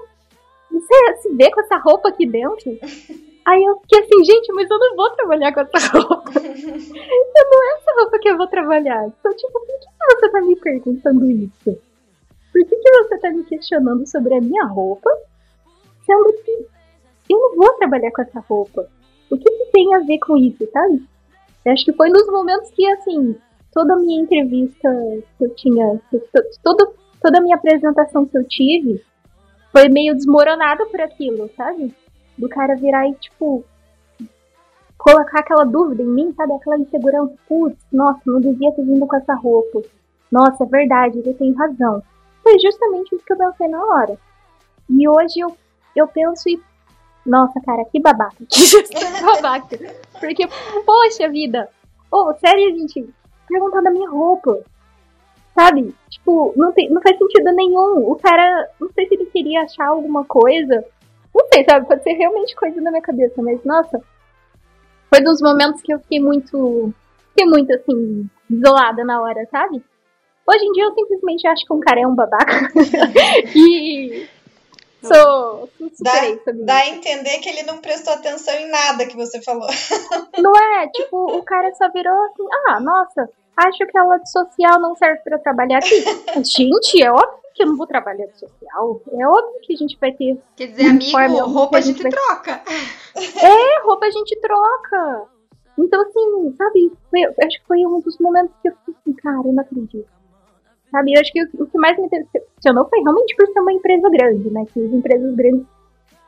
você 0.69 1.17
se 1.21 1.33
vê 1.35 1.49
com 1.49 1.61
essa 1.61 1.77
roupa 1.77 2.09
aqui 2.09 2.27
dentro? 2.27 2.77
Aí 3.47 3.63
eu 3.63 3.79
fiquei 3.79 4.01
assim, 4.01 4.25
gente, 4.25 4.51
mas 4.51 4.69
eu 4.69 4.77
não 4.77 4.93
vou 4.93 5.09
trabalhar 5.11 5.53
com 5.53 5.61
essa 5.61 5.97
roupa. 5.97 6.31
eu 6.35 6.41
não 6.43 7.63
é 7.63 7.77
essa 7.77 8.01
roupa 8.01 8.19
que 8.19 8.29
eu 8.29 8.35
vou 8.35 8.47
trabalhar. 8.47 9.07
Então, 9.07 9.33
tipo, 9.33 9.53
por 9.53 9.65
que 9.65 9.87
você 10.19 10.29
tá 10.29 10.41
me 10.41 10.55
perguntando 10.57 11.31
isso? 11.31 11.81
Por 12.51 12.65
que, 12.65 12.75
que 12.75 12.91
você 12.91 13.17
tá 13.19 13.31
me 13.31 13.45
questionando 13.45 14.05
sobre 14.05 14.35
a 14.35 14.41
minha 14.41 14.65
roupa? 14.65 15.09
Sendo 16.05 16.33
que 16.43 16.67
eu 17.29 17.39
não 17.39 17.55
vou 17.55 17.71
trabalhar 17.75 18.11
com 18.11 18.21
essa 18.21 18.41
roupa. 18.41 18.85
O 19.31 19.37
que, 19.37 19.49
que 19.49 19.71
tem 19.71 19.95
a 19.95 19.99
ver 19.99 20.19
com 20.19 20.35
isso, 20.35 20.69
sabe? 20.69 21.07
Eu 21.63 21.71
acho 21.71 21.85
que 21.85 21.93
foi 21.93 22.09
nos 22.09 22.27
momentos 22.27 22.69
que, 22.71 22.85
assim, 22.91 23.33
toda 23.77 23.93
a 23.93 23.97
minha 23.97 24.23
entrevista 24.23 24.89
que 25.37 25.45
eu 25.45 25.53
tinha, 25.53 26.01
que, 26.09 26.19
todo, 26.63 26.95
toda 27.21 27.37
a 27.37 27.41
minha 27.41 27.55
apresentação 27.55 28.25
que 28.25 28.35
eu 28.35 28.43
tive 28.47 29.05
foi 29.71 29.87
meio 29.87 30.15
desmoronada 30.15 30.83
por 30.87 30.99
aquilo, 30.99 31.47
sabe? 31.55 31.93
Do 32.35 32.49
cara 32.49 32.75
virar 32.75 33.07
e, 33.07 33.13
tipo, 33.13 33.63
colocar 34.97 35.41
aquela 35.41 35.63
dúvida 35.63 36.01
em 36.01 36.07
mim, 36.07 36.33
sabe? 36.35 36.53
Aquela 36.53 36.79
insegurança, 36.79 37.35
putz, 37.47 37.77
nossa, 37.93 38.19
não 38.25 38.41
devia 38.41 38.71
ter 38.71 38.83
vindo 38.83 39.05
com 39.05 39.15
essa 39.15 39.35
roupa. 39.35 39.83
Nossa, 40.31 40.63
é 40.63 40.67
verdade, 40.67 41.19
ele 41.19 41.35
tem 41.35 41.53
razão. 41.53 42.01
Foi 42.41 42.57
justamente 42.57 43.13
isso 43.13 43.23
que 43.23 43.33
eu 43.33 43.37
pensei 43.37 43.67
na 43.67 43.85
hora. 43.85 44.17
E 44.89 45.07
hoje 45.07 45.39
eu, 45.39 45.55
eu 45.95 46.07
penso 46.07 46.49
e. 46.49 46.59
Nossa, 47.23 47.61
cara, 47.61 47.85
que 47.85 47.99
babaca. 47.99 48.37
Que 48.49 49.23
babaca. 49.23 49.77
Porque, 50.19 50.47
poxa 50.83 51.29
vida. 51.29 51.69
Ô, 52.09 52.29
oh, 52.29 52.33
sério, 52.35 52.75
gente, 52.77 53.13
perguntar 53.47 53.81
da 53.81 53.91
minha 53.91 54.09
roupa. 54.09 54.59
Sabe? 55.55 55.93
Tipo, 56.09 56.53
não, 56.55 56.71
tem, 56.71 56.89
não 56.89 57.01
faz 57.01 57.17
sentido 57.17 57.51
nenhum. 57.53 58.11
O 58.11 58.15
cara, 58.15 58.69
não 58.79 58.89
sei 58.91 59.07
se 59.07 59.15
ele 59.15 59.25
queria 59.25 59.61
achar 59.61 59.87
alguma 59.87 60.23
coisa. 60.23 60.85
Não 61.33 61.47
sei, 61.51 61.65
sabe? 61.67 61.87
Pode 61.87 62.03
ser 62.03 62.13
realmente 62.13 62.55
coisa 62.55 62.79
na 62.81 62.91
minha 62.91 63.01
cabeça, 63.01 63.41
mas 63.41 63.63
nossa. 63.63 64.01
foi 65.09 65.23
dos 65.23 65.41
momentos 65.41 65.81
que 65.81 65.93
eu 65.93 65.99
fiquei 65.99 66.19
muito. 66.19 66.93
Fiquei 67.29 67.49
muito 67.49 67.71
assim, 67.73 68.29
isolada 68.49 69.03
na 69.03 69.21
hora, 69.21 69.47
sabe? 69.51 69.81
Hoje 70.47 70.65
em 70.65 70.71
dia 70.71 70.85
eu 70.85 70.93
simplesmente 70.93 71.47
acho 71.47 71.65
que 71.65 71.73
um 71.73 71.79
cara 71.79 71.99
é 72.01 72.07
um 72.07 72.15
babaca. 72.15 72.71
e 73.55 74.27
sou, 75.01 75.69
sou 75.77 75.91
dá, 76.01 76.13
dá 76.65 76.77
a 76.77 76.89
entender 76.89 77.39
que 77.39 77.49
ele 77.49 77.63
não 77.63 77.79
prestou 77.79 78.13
atenção 78.13 78.53
em 78.55 78.69
nada 78.69 79.05
que 79.05 79.15
você 79.15 79.41
falou. 79.41 79.67
Não 80.37 80.51
é? 80.55 80.87
Tipo, 80.89 81.37
o 81.37 81.43
cara 81.43 81.73
só 81.75 81.89
virou 81.91 82.13
assim, 82.25 82.45
ah, 82.67 82.79
nossa, 82.79 83.29
acho 83.55 83.77
que 83.85 83.97
ela 83.97 84.17
de 84.17 84.31
social 84.31 84.79
não 84.79 84.95
serve 84.95 85.19
para 85.23 85.39
trabalhar 85.39 85.79
aqui. 85.79 86.03
gente, 86.45 87.01
é 87.01 87.11
óbvio 87.11 87.47
que 87.53 87.63
eu 87.63 87.67
não 87.67 87.75
vou 87.75 87.87
trabalhar 87.87 88.27
de 88.27 88.39
social. 88.39 89.01
É 89.11 89.27
óbvio 89.27 89.61
que 89.63 89.73
a 89.73 89.77
gente 89.77 89.97
vai 89.99 90.11
ter. 90.11 90.37
Quer 90.55 90.67
dizer, 90.67 90.85
amigo, 90.85 91.45
roupa 91.47 91.77
a 91.77 91.81
gente, 91.81 91.99
a 91.99 92.03
gente 92.03 92.03
vai... 92.03 92.11
troca. 92.11 92.61
É, 93.15 93.81
roupa 93.83 94.05
a 94.05 94.11
gente 94.11 94.39
troca. 94.39 95.27
Então, 95.77 96.01
assim, 96.01 96.55
sabe, 96.57 96.91
foi, 97.09 97.23
acho 97.23 97.59
que 97.59 97.67
foi 97.67 97.85
um 97.85 97.99
dos 97.99 98.17
momentos 98.19 98.51
que 98.61 98.69
eu 98.69 98.73
fiquei 98.77 98.95
assim, 98.99 99.13
cara, 99.13 99.47
eu 99.47 99.53
não 99.53 99.61
acredito. 99.61 100.16
Sabe, 100.91 101.13
eu 101.13 101.21
acho 101.21 101.31
que 101.31 101.43
o, 101.43 101.63
o 101.63 101.67
que 101.67 101.77
mais 101.77 101.97
me 101.97 102.09
decepcionou 102.09 102.87
foi 102.89 102.99
realmente 103.01 103.35
por 103.35 103.47
ser 103.47 103.59
uma 103.59 103.73
empresa 103.73 104.09
grande, 104.09 104.49
né? 104.49 104.63
Que 104.73 104.85
as 104.85 104.91
empresas 104.91 105.35
grandes 105.35 105.65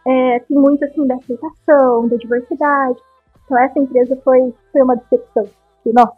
é, 0.08 0.40
têm 0.40 0.58
muito, 0.58 0.84
assim, 0.84 1.08
da 1.08 1.16
aceitação, 1.16 2.08
da 2.08 2.18
diversidade. 2.18 3.00
Então, 3.46 3.60
essa 3.60 3.80
empresa 3.80 4.20
foi, 4.24 4.54
foi 4.72 4.82
uma 4.82 4.96
decepção. 4.96 5.46
E, 5.86 5.94
nossa, 5.94 6.16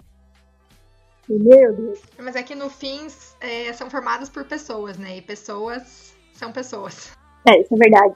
meu 1.30 1.74
Deus. 1.74 2.02
Mas 2.20 2.36
é 2.36 2.44
que 2.44 2.56
no 2.56 2.70
fim 2.70 3.08
é, 3.40 3.72
são 3.74 3.90
formadas 3.90 4.30
por 4.30 4.44
pessoas, 4.46 4.98
né? 4.98 5.18
E 5.18 5.22
pessoas 5.22 6.16
são 6.34 6.52
pessoas. 6.52 7.14
É, 7.48 7.62
isso 7.62 7.74
é 7.74 7.78
verdade. 7.78 8.16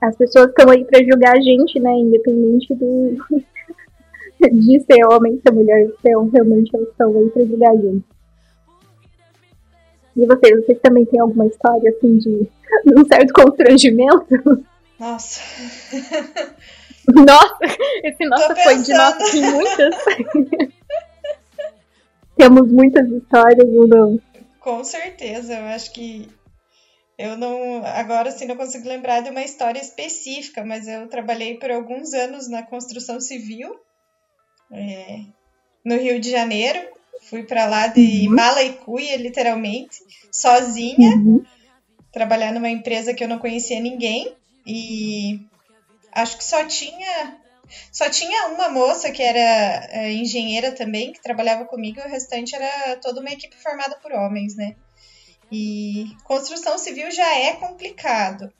As 0.00 0.16
pessoas 0.16 0.48
estão 0.48 0.70
aí 0.70 0.84
pra 0.84 1.02
julgar 1.02 1.36
a 1.36 1.40
gente, 1.40 1.80
né? 1.80 1.90
Independente 1.90 2.74
do. 2.74 3.16
de 4.40 4.80
ser 4.80 5.04
homem, 5.12 5.40
ser 5.44 5.52
mulher, 5.52 5.88
ser 6.00 6.16
realmente 6.32 6.70
elas 6.74 6.88
estão 6.88 7.16
aí 7.18 7.28
pra 7.30 7.44
julgar 7.44 7.72
a 7.72 7.76
gente. 7.76 8.04
E 10.18 10.26
vocês, 10.26 10.66
vocês 10.66 10.78
também 10.82 11.04
têm 11.06 11.20
alguma 11.20 11.46
história 11.46 11.90
assim 11.90 12.18
de 12.18 12.48
um 12.96 13.04
certo 13.06 13.32
constrangimento? 13.32 14.64
Nossa. 14.98 15.40
Nossa, 17.14 17.58
esse 18.04 18.22
nossa 18.26 18.54
foi 18.54 18.82
de 18.82 18.92
nossa 18.92 19.30
tem 19.30 19.40
muitas. 19.40 19.96
Temos 22.36 22.70
muitas 22.70 23.08
histórias 23.10 23.66
ou 23.66 23.88
não? 23.88 24.20
Com 24.60 24.84
certeza, 24.84 25.54
eu 25.54 25.64
acho 25.68 25.90
que 25.94 26.28
eu 27.16 27.34
não. 27.38 27.82
Agora 27.84 28.30
sim 28.30 28.46
não 28.46 28.56
consigo 28.56 28.86
lembrar 28.86 29.22
de 29.22 29.30
uma 29.30 29.42
história 29.42 29.80
específica, 29.80 30.62
mas 30.64 30.86
eu 30.86 31.08
trabalhei 31.08 31.56
por 31.56 31.70
alguns 31.70 32.12
anos 32.12 32.46
na 32.46 32.62
construção 32.62 33.18
civil 33.20 33.74
é, 34.70 35.20
no 35.82 35.96
Rio 35.96 36.20
de 36.20 36.30
Janeiro. 36.30 36.78
Fui 37.22 37.42
para 37.42 37.66
lá 37.66 37.86
de 37.88 38.26
uhum. 38.26 38.34
mala 38.34 38.62
e 38.62 38.74
cuia, 38.74 39.16
literalmente, 39.16 39.98
sozinha, 40.30 41.16
uhum. 41.16 41.44
trabalhar 42.12 42.52
numa 42.52 42.68
empresa 42.70 43.12
que 43.12 43.22
eu 43.22 43.28
não 43.28 43.38
conhecia 43.38 43.80
ninguém 43.80 44.34
e 44.66 45.40
acho 46.12 46.36
que 46.36 46.44
só 46.44 46.64
tinha 46.64 47.38
só 47.92 48.08
tinha 48.08 48.46
uma 48.48 48.68
moça 48.70 49.10
que 49.10 49.22
era 49.22 49.88
é, 49.90 50.12
engenheira 50.12 50.72
também, 50.72 51.12
que 51.12 51.22
trabalhava 51.22 51.66
comigo, 51.66 52.00
e 52.00 52.02
o 52.02 52.08
restante 52.08 52.54
era 52.54 52.96
toda 52.96 53.20
uma 53.20 53.30
equipe 53.30 53.54
formada 53.56 53.96
por 53.96 54.12
homens, 54.12 54.56
né? 54.56 54.74
E 55.52 56.06
construção 56.24 56.78
civil 56.78 57.10
já 57.10 57.38
é 57.38 57.54
complicado. 57.54 58.50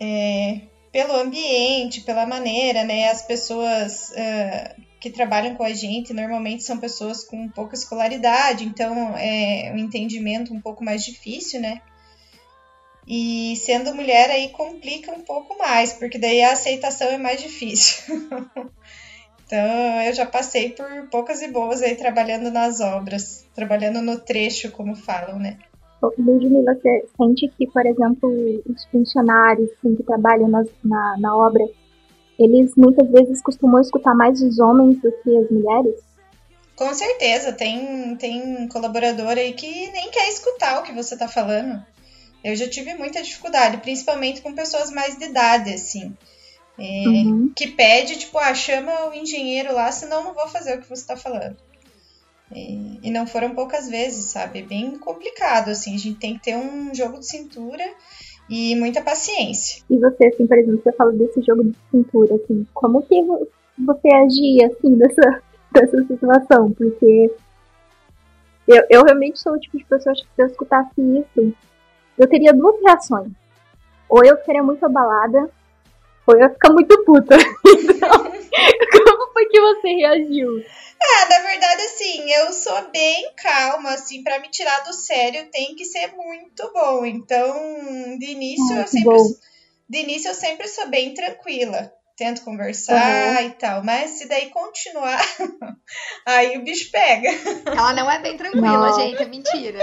É, 0.00 0.60
pelo 0.92 1.16
ambiente, 1.16 2.02
pela 2.02 2.26
maneira, 2.26 2.84
né? 2.84 3.10
As 3.10 3.22
pessoas 3.22 4.10
uh, 4.10 4.82
que 5.00 5.10
trabalham 5.10 5.54
com 5.54 5.62
a 5.62 5.72
gente 5.72 6.12
normalmente 6.12 6.62
são 6.62 6.78
pessoas 6.78 7.24
com 7.24 7.48
pouca 7.48 7.74
escolaridade, 7.74 8.64
então 8.64 9.16
é 9.16 9.72
um 9.74 9.78
entendimento 9.78 10.52
um 10.54 10.60
pouco 10.60 10.82
mais 10.82 11.04
difícil, 11.04 11.60
né? 11.60 11.80
E 13.06 13.54
sendo 13.56 13.94
mulher 13.94 14.30
aí 14.30 14.48
complica 14.48 15.12
um 15.12 15.20
pouco 15.20 15.56
mais, 15.58 15.92
porque 15.92 16.18
daí 16.18 16.42
a 16.42 16.52
aceitação 16.52 17.08
é 17.08 17.18
mais 17.18 17.40
difícil. 17.40 18.28
então 19.46 20.02
eu 20.02 20.12
já 20.12 20.26
passei 20.26 20.70
por 20.70 21.08
poucas 21.08 21.40
e 21.40 21.48
boas 21.48 21.82
aí 21.82 21.94
trabalhando 21.94 22.50
nas 22.50 22.80
obras, 22.80 23.46
trabalhando 23.54 24.02
no 24.02 24.18
trecho, 24.18 24.72
como 24.72 24.96
falam, 24.96 25.38
né? 25.38 25.58
Ludmilla, 26.18 26.74
você 26.74 27.06
sente 27.16 27.48
que, 27.56 27.66
por 27.68 27.84
exemplo, 27.86 28.30
os 28.66 28.84
funcionários 28.86 29.70
assim, 29.72 29.94
que 29.94 30.02
trabalham 30.02 30.48
nas, 30.48 30.68
na, 30.84 31.16
na 31.18 31.36
obra, 31.36 31.64
eles 32.38 32.74
muitas 32.76 33.10
vezes 33.10 33.42
costumam 33.42 33.80
escutar 33.80 34.14
mais 34.14 34.40
os 34.42 34.58
homens 34.58 35.00
do 35.00 35.10
que 35.10 35.36
as 35.36 35.50
mulheres? 35.50 36.00
Com 36.76 36.92
certeza, 36.92 37.52
tem, 37.52 38.14
tem 38.16 38.68
colaborador 38.68 39.38
aí 39.38 39.54
que 39.54 39.90
nem 39.92 40.10
quer 40.10 40.28
escutar 40.28 40.78
o 40.78 40.82
que 40.82 40.92
você 40.92 41.14
está 41.14 41.26
falando. 41.26 41.82
Eu 42.44 42.54
já 42.54 42.68
tive 42.68 42.94
muita 42.94 43.22
dificuldade, 43.22 43.78
principalmente 43.78 44.42
com 44.42 44.54
pessoas 44.54 44.90
mais 44.90 45.16
de 45.18 45.24
idade, 45.24 45.72
assim. 45.72 46.14
É, 46.78 47.08
uhum. 47.08 47.50
Que 47.56 47.68
pede, 47.68 48.16
tipo, 48.16 48.38
ah, 48.38 48.54
chama 48.54 49.08
o 49.08 49.14
engenheiro 49.14 49.74
lá, 49.74 49.90
senão 49.90 50.22
não 50.22 50.34
vou 50.34 50.46
fazer 50.48 50.76
o 50.76 50.82
que 50.82 50.88
você 50.88 51.00
está 51.00 51.16
falando. 51.16 51.56
E, 52.54 53.00
e, 53.02 53.10
não 53.10 53.26
foram 53.26 53.54
poucas 53.54 53.88
vezes, 53.88 54.26
sabe? 54.26 54.60
É 54.60 54.62
bem 54.62 54.98
complicado, 54.98 55.70
assim. 55.70 55.94
A 55.94 55.98
gente 55.98 56.18
tem 56.18 56.34
que 56.34 56.44
ter 56.44 56.56
um 56.56 56.94
jogo 56.94 57.18
de 57.18 57.26
cintura 57.26 57.82
e 58.48 58.76
muita 58.76 59.02
paciência. 59.02 59.82
E 59.90 59.98
você, 59.98 60.26
assim, 60.26 60.46
por 60.46 60.58
exemplo, 60.58 60.80
você 60.82 60.92
fala 60.92 61.12
desse 61.12 61.42
jogo 61.42 61.64
de 61.64 61.76
cintura, 61.90 62.34
assim, 62.36 62.66
como 62.72 63.02
que 63.02 63.22
você 63.78 64.08
agia, 64.14 64.66
assim, 64.68 64.96
dessa, 64.96 65.42
dessa 65.72 66.02
situação? 66.06 66.70
Porque 66.72 67.30
eu, 68.66 68.84
eu 68.90 69.04
realmente 69.04 69.38
sou 69.38 69.54
o 69.54 69.60
tipo 69.60 69.78
de 69.78 69.84
pessoa 69.84 70.14
que 70.14 70.22
se 70.22 70.42
eu 70.42 70.46
escutasse 70.46 71.00
isso, 71.00 71.54
eu 72.18 72.28
teria 72.28 72.52
duas 72.52 72.80
reações. 72.82 73.32
Ou 74.08 74.24
eu 74.24 74.36
ficaria 74.38 74.62
muito 74.62 74.84
abalada, 74.84 75.50
ou 76.26 76.34
eu 76.34 76.40
ia 76.40 76.50
ficar 76.50 76.72
muito 76.72 77.04
puta. 77.04 77.36
Então, 78.56 79.04
como 79.16 79.32
foi 79.32 79.46
que 79.46 79.60
você 79.60 79.88
reagiu? 79.88 80.64
Ah, 81.02 81.28
na 81.28 81.40
verdade, 81.40 81.82
assim, 81.82 82.32
eu 82.32 82.52
sou 82.52 82.90
bem 82.90 83.30
calma, 83.36 83.90
assim, 83.90 84.22
para 84.22 84.38
me 84.38 84.48
tirar 84.48 84.82
do 84.84 84.94
sério 84.94 85.48
tem 85.50 85.74
que 85.74 85.84
ser 85.84 86.14
muito 86.16 86.72
bom. 86.72 87.04
Então, 87.04 88.18
de 88.18 88.30
início, 88.30 88.76
eu 88.76 88.86
sempre, 88.86 89.16
de 89.88 89.98
início 89.98 90.30
eu 90.30 90.34
sempre 90.34 90.68
sou 90.68 90.88
bem 90.88 91.12
tranquila 91.12 91.92
tento 92.16 92.42
conversar 92.42 93.42
uhum. 93.42 93.46
e 93.46 93.50
tal. 93.50 93.84
Mas 93.84 94.12
se 94.12 94.26
daí 94.26 94.48
continuar, 94.50 95.20
aí 96.24 96.56
o 96.56 96.62
bicho 96.62 96.90
pega. 96.90 97.28
Ela 97.66 97.92
não 97.92 98.10
é 98.10 98.18
bem 98.20 98.36
tranquila, 98.36 98.90
não. 98.90 98.98
gente, 98.98 99.22
é 99.22 99.26
mentira. 99.26 99.78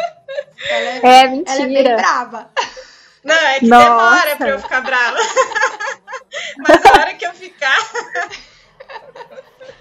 Ela 0.69 0.89
é, 0.89 0.97
é 0.97 1.27
mentira. 1.27 1.53
Ela 1.53 1.63
é 1.63 1.83
bem 1.83 1.95
brava. 1.95 2.51
Não, 3.23 3.35
é 3.35 3.59
que 3.59 3.67
Nossa. 3.67 3.85
demora 3.85 4.35
pra 4.35 4.49
eu 4.49 4.59
ficar 4.59 4.81
brava. 4.81 5.17
Mas 6.57 6.85
a 6.85 6.99
hora 6.99 7.13
que 7.13 7.25
eu 7.25 7.33
ficar. 7.33 7.77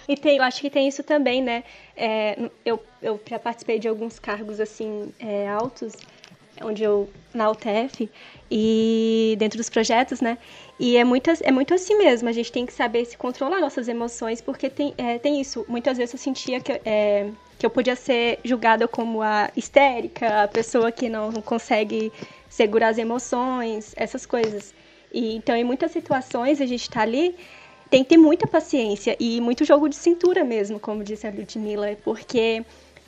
E 0.09 0.17
tem, 0.17 0.37
eu 0.39 0.43
acho 0.43 0.61
que 0.61 0.71
tem 0.71 0.89
isso 0.89 1.03
também, 1.03 1.43
né? 1.43 1.65
É, 1.97 2.37
eu, 2.65 2.83
eu 3.01 3.21
já 3.29 3.39
participei 3.39 3.79
de 3.79 3.89
alguns 3.89 4.19
cargos 4.19 4.61
assim 4.61 5.13
é, 5.19 5.49
altos, 5.49 5.95
onde 6.61 6.83
eu 6.83 7.09
na 7.33 7.51
UTF 7.51 8.11
e 8.51 9.37
dentro 9.39 9.57
dos 9.57 9.71
projetos, 9.71 10.21
né? 10.21 10.39
E 10.79 10.97
é 10.97 11.05
muito, 11.05 11.31
é 11.43 11.51
muito 11.51 11.73
assim 11.73 11.97
mesmo, 11.97 12.29
a 12.29 12.33
gente 12.33 12.51
tem 12.51 12.67
que 12.67 12.73
saber 12.73 13.05
se 13.05 13.17
controlar 13.17 13.61
nossas 13.61 13.89
emoções, 13.89 14.41
porque 14.41 14.69
tem, 14.69 14.93
é, 14.99 15.19
tem 15.19 15.41
isso. 15.41 15.65
Muitas 15.69 15.97
vezes 15.97 16.13
eu 16.13 16.19
sentia 16.19 16.61
que, 16.61 16.73
é, 16.85 17.31
que 17.59 17.65
eu 17.65 17.71
podia 17.71 17.97
ser 17.97 18.41
julgada 18.45 18.89
como 18.89 19.23
a 19.23 19.51
histérica, 19.57 20.43
a 20.43 20.49
pessoa 20.49 20.91
que 20.91 21.09
não 21.09 21.33
consegue 21.43 22.13
segurar 22.49 22.89
as 22.89 22.99
emoções, 22.99 23.95
essas 23.97 24.27
coisas. 24.27 24.75
E, 25.13 25.37
então, 25.37 25.55
em 25.55 25.65
muitas 25.65 25.91
situações, 25.91 26.61
a 26.61 26.67
gente 26.67 26.83
está 26.83 27.03
ali, 27.03 27.35
tem 27.91 28.03
que 28.03 28.11
ter 28.11 28.17
muita 28.17 28.47
paciência 28.47 29.17
e 29.21 29.41
muito 29.41 29.65
jogo 29.65 29.89
de 29.89 29.97
cintura 29.97 30.45
mesmo, 30.45 30.81
como 30.81 31.05
disse 31.05 31.27
a 31.27 31.31
Ludmilla, 31.31 31.97
porque 32.03 32.65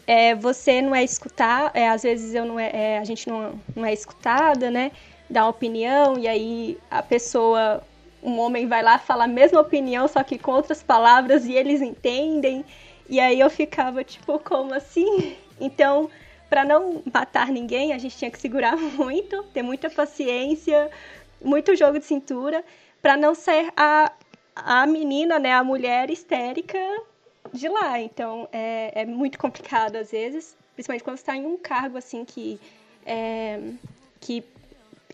é, 0.06 0.34
você 0.34 0.82
não 0.82 0.94
é 0.94 1.02
escutar, 1.02 1.70
é, 1.74 1.88
às 1.88 2.02
vezes 2.02 2.34
eu 2.34 2.44
não 2.44 2.58
é, 2.58 2.70
é, 2.72 2.98
a 2.98 3.04
gente 3.04 3.28
não, 3.28 3.58
não 3.74 3.84
é 3.84 3.92
escutada, 3.92 4.70
né? 4.70 4.92
uma 5.30 5.48
opinião 5.48 6.18
e 6.18 6.28
aí 6.28 6.78
a 6.90 7.02
pessoa, 7.02 7.82
um 8.22 8.38
homem 8.38 8.66
vai 8.66 8.82
lá 8.82 8.98
falar 8.98 9.24
a 9.24 9.28
mesma 9.28 9.60
opinião, 9.60 10.06
só 10.06 10.22
que 10.22 10.38
com 10.38 10.52
outras 10.52 10.82
palavras 10.82 11.46
e 11.46 11.54
eles 11.54 11.80
entendem. 11.80 12.64
E 13.08 13.20
aí 13.20 13.40
eu 13.40 13.50
ficava 13.50 14.04
tipo, 14.04 14.38
como 14.38 14.74
assim? 14.74 15.36
Então, 15.60 16.10
para 16.50 16.64
não 16.64 17.00
matar 17.12 17.46
ninguém, 17.46 17.92
a 17.92 17.98
gente 17.98 18.18
tinha 18.18 18.30
que 18.30 18.40
segurar 18.40 18.76
muito, 18.98 19.44
ter 19.54 19.62
muita 19.62 19.88
paciência, 19.88 20.90
muito 21.44 21.76
jogo 21.76 21.98
de 21.98 22.04
cintura, 22.04 22.64
para 23.00 23.16
não 23.16 23.34
ser 23.34 23.72
a, 23.76 24.10
a 24.56 24.86
menina, 24.86 25.38
né, 25.38 25.52
a 25.52 25.62
mulher 25.62 26.10
histérica 26.10 26.78
de 27.52 27.68
lá. 27.68 28.00
Então, 28.00 28.48
é, 28.52 29.02
é 29.02 29.04
muito 29.04 29.38
complicado 29.38 29.96
às 29.96 30.10
vezes, 30.10 30.56
principalmente 30.74 31.04
quando 31.04 31.18
está 31.18 31.36
em 31.36 31.46
um 31.46 31.56
cargo 31.56 31.98
assim 31.98 32.24
que 32.24 32.58
é, 33.06 33.60
que 34.20 34.42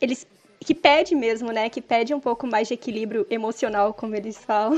eles 0.00 0.26
que 0.60 0.74
pede 0.74 1.14
mesmo, 1.14 1.50
né? 1.50 1.68
Que 1.70 1.80
pede 1.80 2.14
um 2.14 2.20
pouco 2.20 2.46
mais 2.46 2.68
de 2.68 2.74
equilíbrio 2.74 3.26
emocional, 3.30 3.94
como 3.94 4.14
eles 4.14 4.36
falam. 4.38 4.76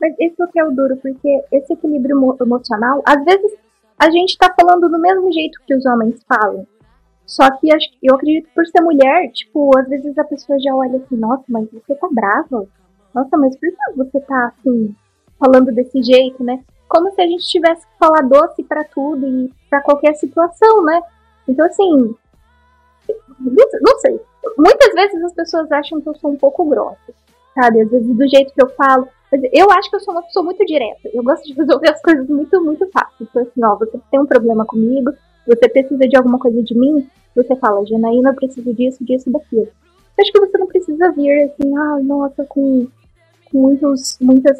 Mas 0.00 0.14
isso 0.18 0.46
que 0.50 0.58
é 0.58 0.64
o 0.64 0.70
duro, 0.70 0.96
porque 0.96 1.44
esse 1.52 1.72
equilíbrio 1.72 2.36
emocional, 2.40 3.02
às 3.04 3.22
vezes 3.24 3.52
a 3.98 4.10
gente 4.10 4.38
tá 4.38 4.54
falando 4.58 4.88
do 4.88 4.98
mesmo 4.98 5.30
jeito 5.32 5.60
que 5.66 5.74
os 5.74 5.84
homens 5.84 6.20
falam. 6.26 6.66
Só 7.28 7.44
que 7.58 7.68
eu 8.02 8.14
acredito 8.14 8.48
que 8.48 8.54
por 8.54 8.66
ser 8.66 8.80
mulher, 8.80 9.30
tipo, 9.32 9.70
às 9.78 9.86
vezes 9.86 10.16
a 10.16 10.24
pessoa 10.24 10.58
já 10.58 10.74
olha 10.74 10.96
assim, 10.96 11.14
nossa, 11.14 11.44
mas 11.46 11.70
você 11.70 11.94
tá 11.94 12.08
brava? 12.10 12.66
Nossa, 13.14 13.36
mas 13.36 13.54
por 13.54 13.68
que 13.68 13.96
você 13.96 14.20
tá 14.20 14.54
assim, 14.58 14.96
falando 15.38 15.70
desse 15.70 16.02
jeito, 16.02 16.42
né? 16.42 16.64
Como 16.88 17.12
se 17.12 17.20
a 17.20 17.26
gente 17.26 17.46
tivesse 17.46 17.86
que 17.86 17.98
falar 17.98 18.22
doce 18.22 18.64
para 18.64 18.82
tudo 18.84 19.28
e 19.28 19.52
para 19.68 19.82
qualquer 19.82 20.14
situação, 20.14 20.82
né? 20.82 21.02
Então, 21.46 21.66
assim, 21.66 22.16
não 23.38 23.98
sei. 23.98 24.18
Muitas 24.56 24.94
vezes 24.94 25.22
as 25.22 25.34
pessoas 25.34 25.70
acham 25.70 26.00
que 26.00 26.08
eu 26.08 26.14
sou 26.14 26.30
um 26.30 26.36
pouco 26.36 26.64
grossa, 26.64 27.12
sabe? 27.54 27.82
Às 27.82 27.90
vezes 27.90 28.16
do 28.16 28.26
jeito 28.26 28.54
que 28.54 28.62
eu 28.62 28.70
falo. 28.70 29.06
Eu 29.52 29.70
acho 29.70 29.90
que 29.90 29.96
eu 29.96 30.00
sou 30.00 30.14
uma 30.14 30.22
pessoa 30.22 30.46
muito 30.46 30.64
direta. 30.64 31.10
Eu 31.12 31.22
gosto 31.22 31.44
de 31.44 31.52
resolver 31.52 31.90
as 31.90 32.00
coisas 32.00 32.26
muito, 32.26 32.64
muito 32.64 32.88
fácil. 32.90 33.28
Então, 33.28 33.42
assim, 33.42 33.62
ó, 33.62 33.76
você 33.76 34.00
tem 34.10 34.18
um 34.18 34.24
problema 34.24 34.64
comigo, 34.64 35.12
você 35.48 35.68
precisa 35.68 36.06
de 36.06 36.16
alguma 36.16 36.38
coisa 36.38 36.62
de 36.62 36.78
mim, 36.78 37.08
você 37.34 37.56
fala, 37.56 37.86
Janaína, 37.86 38.30
eu 38.30 38.34
preciso 38.34 38.74
disso, 38.74 39.02
disso, 39.02 39.30
daquilo. 39.30 39.62
Eu 39.62 40.22
acho 40.22 40.32
que 40.32 40.40
você 40.40 40.58
não 40.58 40.66
precisa 40.66 41.12
vir 41.12 41.44
assim, 41.44 41.76
ah, 41.76 42.00
nossa, 42.02 42.44
com, 42.44 42.86
com 43.50 43.58
muitos, 43.58 44.18
muitas 44.20 44.58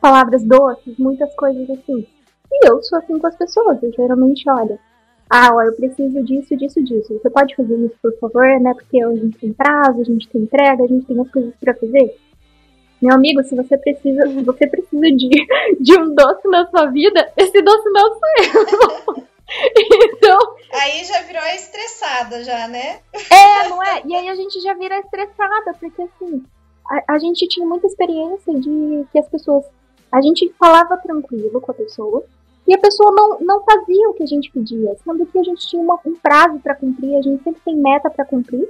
palavras 0.00 0.42
doces, 0.42 0.98
muitas 0.98 1.32
coisas 1.34 1.70
assim. 1.70 2.06
E 2.50 2.68
eu 2.68 2.82
sou 2.82 2.98
assim 2.98 3.18
com 3.18 3.26
as 3.26 3.36
pessoas. 3.36 3.82
Eu 3.82 3.92
geralmente, 3.92 4.48
olha, 4.48 4.78
ah, 5.30 5.50
ó, 5.52 5.62
eu 5.62 5.74
preciso 5.74 6.22
disso, 6.24 6.56
disso, 6.56 6.82
disso. 6.82 7.12
Você 7.12 7.30
pode 7.30 7.54
fazer 7.54 7.76
isso, 7.76 7.94
por 8.02 8.18
favor, 8.18 8.60
né? 8.60 8.72
Porque 8.74 9.02
a 9.02 9.14
gente 9.14 9.38
tem 9.38 9.52
prazo, 9.52 10.00
a 10.00 10.04
gente 10.04 10.28
tem 10.28 10.42
entrega, 10.42 10.82
a 10.82 10.88
gente 10.88 11.06
tem 11.06 11.20
as 11.20 11.30
coisas 11.30 11.54
para 11.60 11.74
fazer. 11.74 12.16
Meu 13.00 13.14
amigo, 13.14 13.42
se 13.44 13.54
você 13.54 13.76
precisa, 13.76 14.26
se 14.26 14.42
você 14.42 14.66
precisa 14.66 15.06
de, 15.12 15.28
de 15.78 16.00
um 16.00 16.14
doce 16.14 16.48
na 16.48 16.66
sua 16.66 16.86
vida, 16.86 17.30
esse 17.36 17.62
doce 17.62 17.88
não 17.90 18.08
sou 18.08 19.16
eu. 19.16 19.28
Então. 19.48 20.38
Aí 20.72 21.04
já 21.04 21.22
virou 21.22 21.42
estressada, 21.44 22.44
já, 22.44 22.68
né? 22.68 23.00
É, 23.30 23.68
não 23.68 23.82
é? 23.82 24.02
E 24.04 24.14
aí 24.14 24.28
a 24.28 24.34
gente 24.34 24.60
já 24.60 24.74
vira 24.74 24.98
estressada, 24.98 25.74
porque 25.80 26.02
assim, 26.02 26.44
a, 26.88 27.14
a 27.14 27.18
gente 27.18 27.46
tinha 27.48 27.66
muita 27.66 27.86
experiência 27.86 28.54
de 28.54 29.06
que 29.10 29.18
as 29.18 29.28
pessoas. 29.28 29.64
A 30.10 30.22
gente 30.22 30.54
falava 30.58 30.96
tranquilo 30.96 31.60
com 31.60 31.70
a 31.70 31.74
pessoa, 31.74 32.24
e 32.66 32.74
a 32.74 32.78
pessoa 32.78 33.10
não, 33.12 33.38
não 33.40 33.64
fazia 33.64 34.08
o 34.10 34.14
que 34.14 34.22
a 34.22 34.26
gente 34.26 34.50
pedia, 34.50 34.94
sendo 35.02 35.24
que 35.26 35.38
a 35.38 35.42
gente 35.42 35.66
tinha 35.66 35.82
uma, 35.82 35.98
um 36.04 36.14
prazo 36.14 36.58
para 36.60 36.74
cumprir, 36.74 37.16
a 37.16 37.22
gente 37.22 37.42
sempre 37.42 37.60
tem 37.64 37.76
meta 37.76 38.10
para 38.10 38.24
cumprir, 38.24 38.68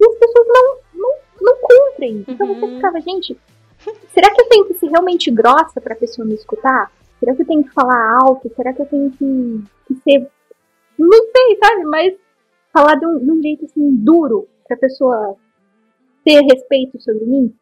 e 0.00 0.06
as 0.06 0.18
pessoas 0.18 0.46
não, 0.48 0.76
não, 0.94 1.14
não 1.40 1.56
cumprem. 1.62 2.24
Então 2.28 2.46
você 2.46 2.64
uhum. 2.64 2.76
ficava, 2.76 3.00
gente, 3.00 3.38
será 4.12 4.34
que 4.34 4.40
eu 4.42 4.48
tenho 4.48 4.64
que 4.66 4.74
ser 4.74 4.88
realmente 4.88 5.30
grossa 5.30 5.80
para 5.80 5.94
a 5.94 5.96
pessoa 5.98 6.26
me 6.26 6.34
escutar? 6.34 6.90
Será 7.18 7.34
que 7.34 7.42
eu 7.42 7.46
tenho 7.46 7.64
que 7.64 7.72
falar 7.72 8.18
alto? 8.22 8.52
Será 8.54 8.72
que 8.72 8.82
eu 8.82 8.86
tenho 8.86 9.10
que, 9.10 9.64
que 9.86 9.94
ser. 10.02 10.30
Não 10.98 11.10
sei, 11.10 11.58
sabe? 11.62 11.84
Mas 11.84 12.14
falar 12.72 12.94
de 12.96 13.06
um, 13.06 13.18
de 13.18 13.30
um 13.30 13.42
jeito 13.42 13.64
assim 13.64 13.96
duro 13.96 14.48
pra 14.66 14.76
pessoa 14.76 15.36
ter 16.24 16.40
respeito 16.42 17.00
sobre 17.00 17.24
mim 17.24 17.54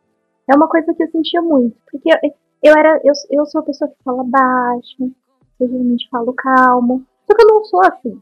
é 0.48 0.54
uma 0.54 0.68
coisa 0.68 0.94
que 0.94 1.02
eu 1.02 1.10
sentia 1.10 1.42
muito. 1.42 1.76
Porque 1.90 2.08
eu, 2.08 2.32
eu 2.62 2.74
era. 2.76 3.00
Eu, 3.04 3.12
eu 3.30 3.46
sou 3.46 3.60
a 3.60 3.64
pessoa 3.64 3.90
que 3.90 4.02
fala 4.04 4.22
baixo, 4.24 5.10
eu 5.60 5.68
geralmente 5.68 6.08
falo 6.08 6.32
calmo. 6.34 7.04
Só 7.26 7.34
que 7.34 7.42
eu 7.42 7.48
não 7.48 7.64
sou 7.64 7.80
assim. 7.84 8.20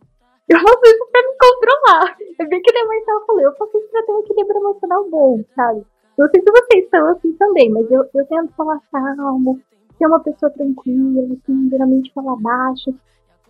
Eu 0.49 0.59
faço 0.59 0.81
isso 0.85 1.09
pra 1.11 1.23
me 1.23 1.37
controlar. 1.39 2.17
É 2.39 2.45
bem 2.47 2.61
que 2.61 2.77
a 2.77 2.87
Marcela 2.87 3.27
falou, 3.27 3.43
eu 3.43 3.57
faço 3.57 3.79
isso 3.79 3.89
pra 3.91 4.03
ter 4.03 4.13
um 4.13 4.21
equilíbrio 4.21 4.61
emocional 4.61 5.09
bom, 5.09 5.43
sabe? 5.55 5.87
Não 6.19 6.29
sei 6.29 6.43
se 6.43 6.51
vocês 6.51 6.89
são 6.91 7.09
assim 7.09 7.33
também, 7.33 7.71
mas 7.71 7.91
eu, 7.91 8.05
eu 8.15 8.27
tento 8.27 8.53
falar 8.55 8.81
calmo, 8.93 9.61
ser 9.97 10.07
uma 10.07 10.21
pessoa 10.21 10.51
tranquila, 10.51 11.23
assim, 11.33 11.69
geralmente 11.71 12.13
falar 12.13 12.37
baixo. 12.37 12.95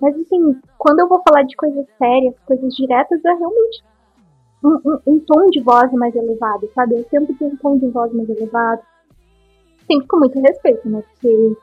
Mas 0.01 0.15
assim, 0.17 0.61
quando 0.79 1.01
eu 1.01 1.09
vou 1.09 1.23
falar 1.27 1.43
de 1.45 1.57
coisas 1.57 1.87
sérias, 1.99 2.35
coisas 2.47 2.75
diretas, 2.75 3.25
é 3.25 3.33
realmente 3.33 3.85
um, 4.65 4.81
um, 4.85 4.99
um 5.07 5.19
tom 5.21 5.47
de 5.51 5.61
voz 5.61 5.93
mais 5.93 6.15
elevado, 6.15 6.69
sabe? 6.75 6.97
Eu 6.97 7.05
tento 7.05 7.35
ter 7.37 7.45
um 7.45 7.57
tom 7.57 7.79
de 7.79 7.89
voz 7.89 8.13
mais 8.13 8.29
elevado. 8.29 8.83
Sempre 9.87 10.07
com 10.09 10.19
muito 10.19 10.41
respeito, 10.41 10.89
né? 10.89 11.03
Porque 11.03 11.57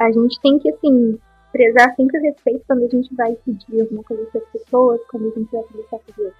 a 0.00 0.12
gente 0.12 0.40
tem 0.40 0.58
que, 0.58 0.70
assim, 0.70 1.18
prezar 1.50 1.94
sempre 1.96 2.18
o 2.18 2.22
respeito 2.22 2.64
quando 2.66 2.84
a 2.84 2.88
gente 2.88 3.14
vai 3.14 3.34
pedir 3.36 3.80
alguma 3.80 4.02
coisa 4.02 4.24
para 4.26 4.40
as 4.40 4.48
pessoas, 4.48 5.00
quando 5.10 5.28
a 5.28 5.38
gente 5.38 5.50
vai 5.50 5.62
conversar 5.62 5.98
com 5.98 6.12
Deus. 6.16 6.34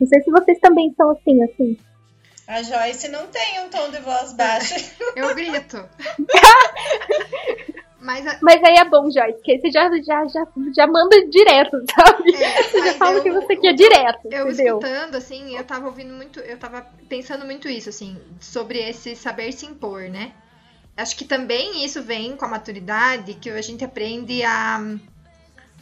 Não 0.00 0.06
sei 0.06 0.20
se 0.20 0.30
vocês 0.30 0.58
também 0.58 0.92
são 0.94 1.10
assim, 1.10 1.42
assim. 1.44 1.76
A 2.46 2.62
Joyce 2.62 3.08
não 3.08 3.28
tem 3.28 3.60
um 3.60 3.68
tom 3.68 3.90
de 3.90 4.00
voz 4.00 4.32
baixo. 4.32 4.74
Eu 5.16 5.34
grito. 5.34 5.88
Mas, 8.02 8.26
a... 8.26 8.36
mas 8.42 8.60
aí 8.64 8.74
é 8.78 8.84
bom, 8.84 9.08
Joyce, 9.08 9.40
que 9.44 9.52
aí 9.52 9.60
você 9.60 9.70
já, 9.70 9.88
já, 10.02 10.26
já, 10.26 10.44
já 10.74 10.86
manda 10.88 11.24
direto, 11.28 11.80
sabe? 11.94 12.34
É, 12.34 12.62
você 12.64 12.84
já 12.84 12.94
fala 12.94 13.20
o 13.20 13.22
que 13.22 13.30
você 13.30 13.54
quer 13.54 13.74
direto. 13.74 14.26
Eu 14.28 14.50
entendeu? 14.50 14.78
escutando, 14.80 15.14
assim, 15.14 15.56
eu 15.56 15.62
tava 15.62 15.86
ouvindo 15.86 16.12
muito, 16.12 16.40
eu 16.40 16.58
tava 16.58 16.84
pensando 17.08 17.44
muito 17.44 17.68
isso, 17.68 17.90
assim, 17.90 18.20
sobre 18.40 18.80
esse 18.80 19.14
saber 19.14 19.52
se 19.52 19.66
impor, 19.66 20.10
né? 20.10 20.32
Acho 20.96 21.16
que 21.16 21.24
também 21.24 21.84
isso 21.84 22.02
vem 22.02 22.36
com 22.36 22.44
a 22.44 22.48
maturidade, 22.48 23.34
que 23.34 23.48
a 23.48 23.62
gente 23.62 23.84
aprende 23.84 24.42
a, 24.42 24.80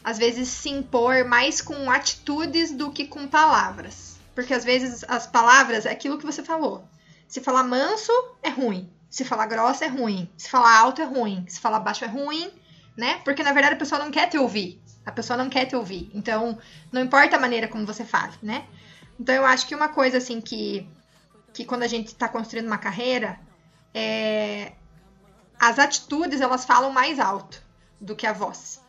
às 0.05 0.19
vezes, 0.19 0.49
se 0.49 0.69
impor 0.69 1.25
mais 1.25 1.63
com 1.63 1.91
atitudes 1.91 2.71
do 2.71 2.91
que 2.93 3.07
com 3.07 3.27
palavras. 3.27 4.10
Porque 4.41 4.55
às 4.55 4.65
vezes 4.65 5.05
as 5.07 5.27
palavras 5.27 5.85
é 5.85 5.91
aquilo 5.91 6.17
que 6.17 6.25
você 6.25 6.43
falou. 6.43 6.83
Se 7.29 7.43
falar 7.43 7.63
manso, 7.63 8.11
é 8.43 8.49
ruim. 8.49 8.91
Se 9.11 9.23
falar 9.23 9.45
grossa, 9.45 9.85
é 9.85 9.89
ruim. 9.89 10.31
Se 10.35 10.49
falar 10.49 10.79
alto, 10.79 11.03
é 11.03 11.05
ruim. 11.05 11.45
Se 11.47 11.61
falar 11.61 11.79
baixo, 11.81 12.07
é 12.07 12.09
ruim, 12.09 12.51
né? 12.97 13.21
Porque 13.23 13.43
na 13.43 13.53
verdade 13.53 13.75
a 13.75 13.79
pessoa 13.79 14.03
não 14.03 14.11
quer 14.11 14.31
te 14.31 14.39
ouvir. 14.39 14.81
A 15.05 15.13
pessoa 15.13 15.37
não 15.37 15.51
quer 15.51 15.67
te 15.67 15.77
ouvir. 15.77 16.11
Então, 16.15 16.59
não 16.91 17.03
importa 17.03 17.37
a 17.37 17.39
maneira 17.39 17.69
como 17.69 17.85
você 17.85 18.03
fala, 18.03 18.33
né? 18.43 18.65
Então, 19.19 19.35
eu 19.35 19.45
acho 19.45 19.67
que 19.67 19.75
uma 19.75 19.91
coisa 19.91 20.17
assim 20.17 20.41
que, 20.41 20.89
que 21.53 21.67
quando 21.67 21.83
a 21.83 21.87
gente 21.87 22.07
está 22.07 22.27
construindo 22.27 22.67
uma 22.67 22.79
carreira, 22.79 23.39
é, 23.93 24.73
as 25.59 25.79
atitudes 25.79 26.41
elas 26.41 26.65
falam 26.65 26.91
mais 26.91 27.21
alto 27.21 27.63
do 28.01 28.17
que 28.17 28.27
a 28.27 28.33
voz. 28.33 28.81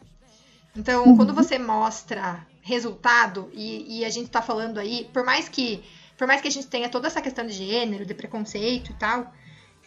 Então, 0.73 1.07
uhum. 1.07 1.17
quando 1.17 1.33
você 1.33 1.59
mostra 1.59 2.47
resultado 2.61 3.49
e, 3.53 3.99
e 3.99 4.05
a 4.05 4.09
gente 4.09 4.27
está 4.27 4.41
falando 4.41 4.79
aí, 4.79 5.09
por 5.11 5.23
mais 5.23 5.49
que 5.49 5.83
por 6.17 6.27
mais 6.27 6.39
que 6.39 6.47
a 6.47 6.51
gente 6.51 6.67
tenha 6.67 6.87
toda 6.87 7.07
essa 7.07 7.19
questão 7.19 7.43
de 7.47 7.51
gênero, 7.51 8.05
de 8.05 8.13
preconceito 8.13 8.91
e 8.91 8.93
tal, 8.93 9.33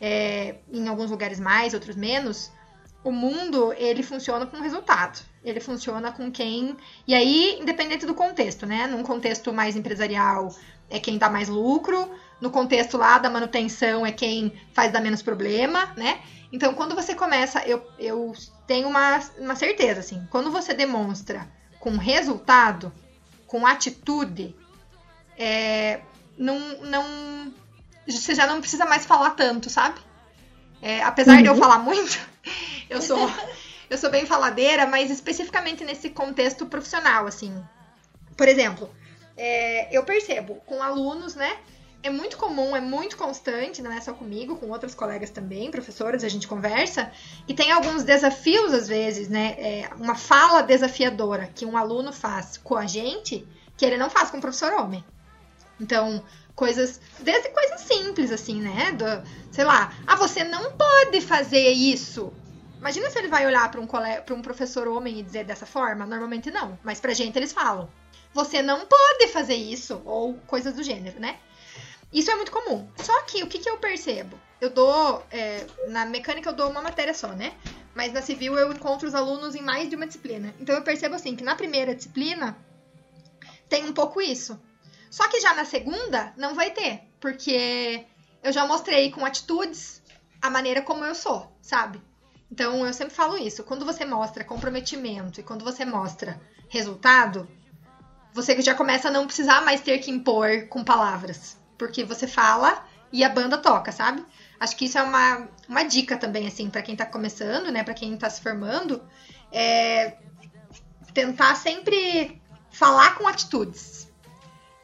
é, 0.01 0.57
em 0.73 0.89
alguns 0.89 1.09
lugares 1.09 1.39
mais, 1.39 1.75
outros 1.75 1.95
menos, 1.95 2.51
o 3.05 3.13
mundo 3.13 3.73
ele 3.77 4.03
funciona 4.03 4.45
com 4.45 4.61
resultado. 4.61 5.21
Ele 5.45 5.61
funciona 5.61 6.11
com 6.11 6.33
quem. 6.33 6.77
E 7.07 7.15
aí, 7.15 7.59
independente 7.61 8.05
do 8.05 8.15
contexto, 8.15 8.67
né? 8.67 8.89
Num 8.89 9.05
contexto 9.05 9.53
mais 9.53 9.77
empresarial, 9.77 10.53
é 10.91 10.99
quem 10.99 11.19
dá 11.19 11.31
mais 11.31 11.49
lucro. 11.49 12.11
No 12.41 12.51
contexto 12.51 12.97
lá 12.97 13.19
da 13.19 13.31
manutenção, 13.31 14.05
é 14.05 14.11
quem 14.11 14.53
faz 14.73 14.91
dar 14.91 15.01
menos 15.01 15.23
problema, 15.23 15.93
né? 15.97 16.21
Então, 16.51 16.75
quando 16.75 16.95
você 16.97 17.15
começa, 17.15 17.63
eu, 17.65 17.87
eu 17.99 18.33
tenho 18.67 18.89
uma, 18.89 19.21
uma 19.39 19.55
certeza, 19.55 20.01
assim, 20.01 20.27
quando 20.31 20.51
você 20.51 20.75
demonstra 20.75 21.49
com 21.85 21.99
resultado, 21.99 22.91
com 23.47 23.67
atitude, 23.67 24.57
é, 25.37 26.01
não, 26.39 26.59
não, 26.81 27.53
você 28.09 28.35
já 28.35 28.47
não 28.47 28.59
precisa 28.59 28.87
mais 28.87 29.05
falar 29.05 29.33
tanto, 29.33 29.69
sabe? 29.69 30.01
É, 30.81 31.03
apesar 31.03 31.37
uhum. 31.37 31.43
de 31.43 31.49
eu 31.49 31.53
uhum. 31.53 31.59
falar 31.59 31.79
muito, 31.81 32.19
eu 32.89 33.03
sou, 33.03 33.31
eu 33.91 33.99
sou 33.99 34.11
bem 34.11 34.25
faladeira, 34.25 34.87
mas 34.87 35.11
especificamente 35.11 35.85
nesse 35.85 36.09
contexto 36.09 36.65
profissional, 36.65 37.27
assim. 37.27 37.55
Por 38.35 38.49
exemplo, 38.49 38.91
é, 39.37 39.95
eu 39.95 40.05
percebo 40.05 40.55
com 40.65 40.83
alunos, 40.83 41.35
né? 41.35 41.55
É 42.05 42.11
muito 42.11 42.37
comum, 42.37 42.77
é 42.77 42.83
muito 42.83 43.17
constante, 43.17 43.81
não 43.81 43.91
é 43.91 43.99
só 43.99 44.13
comigo, 44.13 44.57
com 44.57 44.69
outras 44.69 44.95
colegas 44.95 45.31
também, 45.31 45.71
professoras, 45.71 46.23
a 46.23 46.29
gente 46.29 46.47
conversa, 46.47 47.11
e 47.49 47.55
tem 47.55 47.73
alguns 47.73 48.05
desafios 48.05 48.75
às 48.75 48.87
vezes, 48.87 49.27
né? 49.31 49.57
É 49.59 49.91
uma 49.99 50.15
fala 50.15 50.61
desafiadora 50.61 51.51
que 51.55 51.65
um 51.65 51.79
aluno 51.79 52.13
faz 52.13 52.59
com 52.59 52.77
a 52.77 52.87
gente, 52.87 53.49
que 53.75 53.87
ele 53.87 53.97
não 53.97 54.11
faz 54.11 54.31
com 54.31 54.37
o 54.37 54.41
professor 54.41 54.75
homem. 54.75 55.03
Então, 55.81 56.23
coisas, 56.55 57.01
desde 57.21 57.49
coisas 57.49 57.81
simples, 57.81 58.31
assim, 58.31 58.61
né? 58.61 58.93
Do, 58.93 59.27
sei 59.51 59.65
lá, 59.65 59.91
ah, 60.07 60.15
você 60.15 60.45
não 60.45 60.73
pode 60.73 61.23
fazer 61.23 61.71
isso. 61.71 62.31
Imagina 62.79 63.09
se 63.09 63.19
ele 63.19 63.29
vai 63.29 63.47
olhar 63.47 63.71
para 63.71 63.81
um, 63.81 63.89
um 64.39 64.43
professor 64.43 64.87
homem 64.89 65.21
e 65.21 65.23
dizer 65.23 65.45
dessa 65.45 65.65
forma. 65.65 66.05
Normalmente 66.05 66.51
não, 66.51 66.79
mas 66.85 67.01
pra 67.01 67.15
gente 67.15 67.39
eles 67.39 67.51
falam. 67.51 67.89
Você 68.35 68.61
não 68.61 68.85
pode 68.85 69.29
fazer 69.29 69.55
isso, 69.55 70.03
ou 70.05 70.35
coisas 70.47 70.75
do 70.75 70.83
gênero, 70.83 71.19
né? 71.19 71.39
Isso 72.15 72.31
é 72.31 72.37
muito 72.37 72.53
comum. 72.53 72.89
Só 72.97 73.23
que 73.23 73.43
o 73.43 73.49
que, 73.49 73.59
que 73.59 73.69
eu 73.69 73.77
percebo? 73.79 74.41
Eu 74.61 74.71
dou. 74.71 75.27
É, 75.33 75.67
na 75.89 76.07
mecânica 76.07 76.49
eu 76.49 76.55
dou 76.55 76.71
uma 76.71 76.81
matéria 76.81 77.13
só, 77.13 77.29
né? 77.29 77.53
Mas 77.93 78.13
na 78.13 78.23
civil 78.23 78.57
eu 78.57 78.73
encontro 78.73 79.09
os 79.09 79.17
alunos 79.17 79.57
em 79.57 79.61
mais 79.61 79.91
de 79.91 79.97
uma 79.97 80.07
disciplina. 80.07 80.55
Então 80.61 80.77
eu 80.77 80.83
percebo 80.83 81.17
assim 81.17 81.35
que 81.35 81.43
na 81.43 81.57
primeira 81.57 81.93
disciplina 81.93 82.57
tem 83.69 83.85
um 83.85 83.93
pouco 83.93 84.23
isso. 84.23 84.61
Só 85.11 85.29
que 85.29 85.41
já 85.41 85.55
na 85.55 85.65
segunda 85.65 86.33
não 86.37 86.55
vai 86.55 86.71
ter, 86.71 87.03
porque 87.21 88.07
eu 88.43 88.53
já 88.53 88.65
mostrei 88.65 89.11
com 89.11 89.25
atitudes 89.25 90.01
a 90.41 90.49
maneira 90.49 90.83
como 90.83 91.05
eu 91.05 91.15
sou, 91.17 91.53
sabe? 91.61 92.01
Então 92.51 92.87
eu 92.87 92.93
sempre 92.93 93.15
falo 93.15 93.37
isso. 93.37 93.65
Quando 93.65 93.85
você 93.85 94.05
mostra 94.05 94.45
comprometimento 94.45 95.41
e 95.41 95.43
quando 95.43 95.65
você 95.65 95.85
mostra 95.85 96.41
resultado, 96.69 97.49
você 98.33 98.61
já 98.63 98.75
começa 98.75 99.09
a 99.09 99.11
não 99.11 99.27
precisar 99.27 99.65
mais 99.65 99.81
ter 99.81 99.99
que 99.99 100.13
impor 100.13 100.69
com 100.69 100.85
palavras. 100.85 101.64
Porque 101.79 102.05
você 102.05 102.27
fala 102.27 102.85
e 103.13 103.23
a 103.23 103.29
banda 103.29 103.59
toca, 103.59 103.93
sabe? 103.93 104.25
Acho 104.59 104.77
que 104.77 104.87
isso 104.87 104.99
é 104.99 105.03
uma, 105.03 105.49
uma 105.69 105.83
dica 105.85 106.17
também, 106.17 106.47
assim, 106.47 106.71
para 106.71 106.83
quem 106.83 106.97
tá 106.97 107.07
começando, 107.07 107.71
né? 107.71 107.83
para 107.83 107.95
quem 107.95 108.17
tá 108.17 108.29
se 108.31 108.43
formando. 108.43 109.03
É 109.53 110.17
tentar 111.15 111.55
sempre 111.55 112.43
falar 112.71 113.15
com 113.15 113.27
atitudes. 113.27 114.13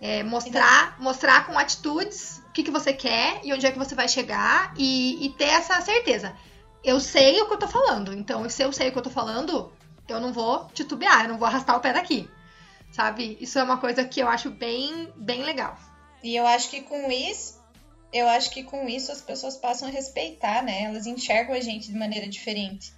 É, 0.00 0.22
mostrar, 0.22 0.96
mostrar 0.98 1.46
com 1.46 1.58
atitudes 1.58 2.42
o 2.48 2.52
que, 2.52 2.62
que 2.62 2.70
você 2.70 2.92
quer 2.92 3.40
e 3.44 3.52
onde 3.52 3.66
é 3.66 3.72
que 3.72 3.78
você 3.78 3.94
vai 3.94 4.08
chegar 4.08 4.72
e, 4.78 5.26
e 5.26 5.30
ter 5.30 5.44
essa 5.48 5.78
certeza. 5.82 6.34
Eu 6.82 6.98
sei 6.98 7.42
o 7.42 7.46
que 7.46 7.52
eu 7.52 7.58
tô 7.58 7.68
falando, 7.68 8.14
então 8.14 8.48
se 8.48 8.62
eu 8.62 8.72
sei 8.72 8.88
o 8.88 8.92
que 8.92 8.98
eu 8.98 9.02
tô 9.02 9.10
falando, 9.10 9.70
eu 10.08 10.18
não 10.18 10.32
vou 10.32 10.66
titubear, 10.72 11.24
eu 11.24 11.28
não 11.28 11.38
vou 11.38 11.46
arrastar 11.46 11.76
o 11.76 11.80
pé 11.80 11.92
daqui. 11.92 12.30
Sabe? 12.90 13.36
Isso 13.40 13.58
é 13.58 13.62
uma 13.62 13.76
coisa 13.76 14.04
que 14.04 14.20
eu 14.20 14.28
acho 14.28 14.50
bem, 14.50 15.12
bem 15.16 15.42
legal. 15.42 15.76
E 16.22 16.36
eu 16.36 16.46
acho 16.46 16.70
que 16.70 16.82
com 16.82 17.10
isso, 17.10 17.60
eu 18.12 18.28
acho 18.28 18.50
que 18.50 18.62
com 18.62 18.88
isso 18.88 19.10
as 19.10 19.20
pessoas 19.20 19.56
passam 19.56 19.88
a 19.88 19.90
respeitar, 19.90 20.62
né? 20.62 20.84
Elas 20.84 21.06
enxergam 21.06 21.54
a 21.54 21.60
gente 21.60 21.90
de 21.90 21.98
maneira 21.98 22.28
diferente. 22.28 22.92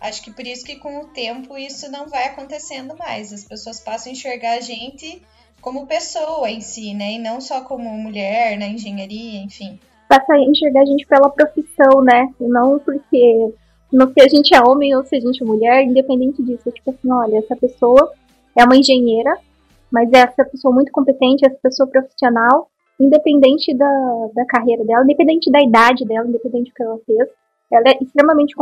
Acho 0.00 0.22
que 0.22 0.30
por 0.30 0.46
isso 0.46 0.64
que 0.64 0.76
com 0.76 1.00
o 1.00 1.06
tempo 1.06 1.56
isso 1.56 1.90
não 1.90 2.08
vai 2.08 2.24
acontecendo 2.24 2.96
mais. 2.96 3.32
As 3.32 3.44
pessoas 3.44 3.80
passam 3.80 4.10
a 4.10 4.12
enxergar 4.12 4.58
a 4.58 4.60
gente 4.60 5.22
como 5.60 5.86
pessoa 5.86 6.50
em 6.50 6.60
si, 6.60 6.92
né? 6.92 7.12
E 7.12 7.18
não 7.18 7.40
só 7.40 7.62
como 7.62 7.88
mulher 7.90 8.58
na 8.58 8.66
engenharia, 8.66 9.40
enfim. 9.40 9.78
Passa 10.08 10.34
a 10.34 10.40
enxergar 10.40 10.82
a 10.82 10.86
gente 10.86 11.06
pela 11.06 11.30
profissão, 11.30 12.02
né? 12.02 12.28
E 12.38 12.44
não 12.44 12.78
porque 12.78 13.54
no 13.90 14.12
que 14.12 14.20
a 14.20 14.28
gente 14.28 14.54
é 14.54 14.60
homem 14.60 14.94
ou 14.94 15.04
se 15.04 15.16
a 15.16 15.20
gente 15.20 15.42
é 15.42 15.46
mulher, 15.46 15.82
independente 15.84 16.42
disso. 16.42 16.70
Tipo 16.70 16.90
assim, 16.90 17.10
olha, 17.10 17.38
essa 17.38 17.56
pessoa 17.56 18.12
é 18.54 18.64
uma 18.64 18.76
engenheira, 18.76 19.38
mas 19.94 20.12
é 20.12 20.18
essa 20.18 20.44
pessoa 20.44 20.74
muito 20.74 20.90
competente, 20.90 21.46
essa 21.46 21.58
pessoa 21.62 21.88
profissional, 21.88 22.68
independente 22.98 23.72
da, 23.76 24.28
da 24.34 24.44
carreira 24.44 24.84
dela, 24.84 25.04
independente 25.04 25.48
da 25.52 25.62
idade 25.62 26.04
dela, 26.04 26.26
independente 26.26 26.70
do 26.70 26.74
que 26.74 26.82
ela 26.82 26.98
fez, 27.06 27.28
ela 27.70 27.90
é 27.90 27.98
extremamente 28.02 28.56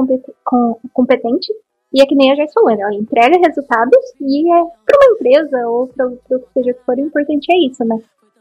competente 0.93 1.51
e 1.91 2.03
é 2.03 2.07
que 2.07 2.15
nem 2.15 2.31
a 2.31 2.37
Joyce 2.37 2.53
falou, 2.53 2.71
ela 2.71 2.95
entrega 2.95 3.39
resultados 3.39 3.99
e 4.21 4.53
é 4.53 4.65
para 4.85 4.99
uma 4.99 5.15
empresa 5.15 5.69
ou 5.69 5.89
para 5.89 6.07
o 6.07 6.17
que 6.19 6.53
seja 6.53 6.75
que 6.75 6.85
for, 6.85 6.97
o 6.97 7.01
importante 7.01 7.47
é 7.51 7.67
isso, 7.67 7.83
né? 7.83 7.97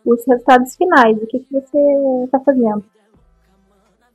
Os 0.05 0.25
resultados 0.27 0.75
finais, 0.75 1.17
o 1.17 1.27
que, 1.27 1.39
que 1.39 1.53
você 1.53 1.77
está 2.25 2.41
fazendo. 2.41 2.83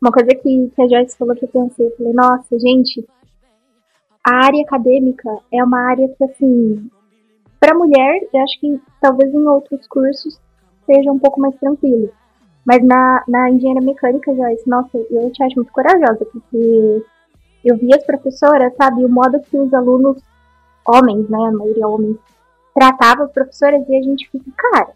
Uma 0.03 0.13
coisa 0.13 0.29
que, 0.29 0.71
que 0.75 0.83
a 0.83 0.89
Joyce 0.89 1.17
falou 1.17 1.35
que 1.35 1.47
eu 1.47 1.49
pensei, 1.49 1.87
eu 1.87 1.97
falei, 1.97 2.13
nossa, 2.13 2.59
gente, 2.59 3.07
a 4.23 4.45
área 4.45 4.63
acadêmica 4.63 5.31
é 5.51 5.65
uma 5.65 5.81
área 5.81 6.09
que, 6.09 6.25
assim, 6.25 6.91
para 7.61 7.75
mulher, 7.75 8.21
eu 8.33 8.43
acho 8.43 8.61
que 8.61 8.81
talvez 9.01 9.33
em 9.33 9.47
outros 9.47 9.87
cursos 9.89 10.41
seja 10.85 11.11
um 11.11 11.19
pouco 11.19 11.41
mais 11.41 11.55
tranquilo. 11.57 12.11
Mas 12.65 12.85
na, 12.85 13.23
na 13.29 13.51
engenharia 13.51 13.83
mecânica, 13.83 14.35
Joyce, 14.35 14.69
nossa, 14.69 14.99
eu 15.11 15.31
te 15.31 15.43
acho 15.43 15.57
muito 15.57 15.73
corajosa, 15.73 16.25
porque 16.33 17.05
eu 17.65 17.77
vi 17.77 17.95
as 17.95 18.05
professoras, 18.05 18.75
sabe, 18.77 19.05
o 19.05 19.09
modo 19.09 19.41
que 19.41 19.57
os 19.57 19.73
alunos, 19.73 20.21
homens, 20.87 21.29
né, 21.29 21.39
a 21.39 21.53
maioria 21.53 21.89
homens, 21.89 22.17
tratavam 22.75 23.27
as 23.27 23.33
professoras 23.33 23.89
e 23.89 23.97
a 23.97 24.03
gente 24.03 24.29
fica, 24.31 24.51
cara, 24.57 24.89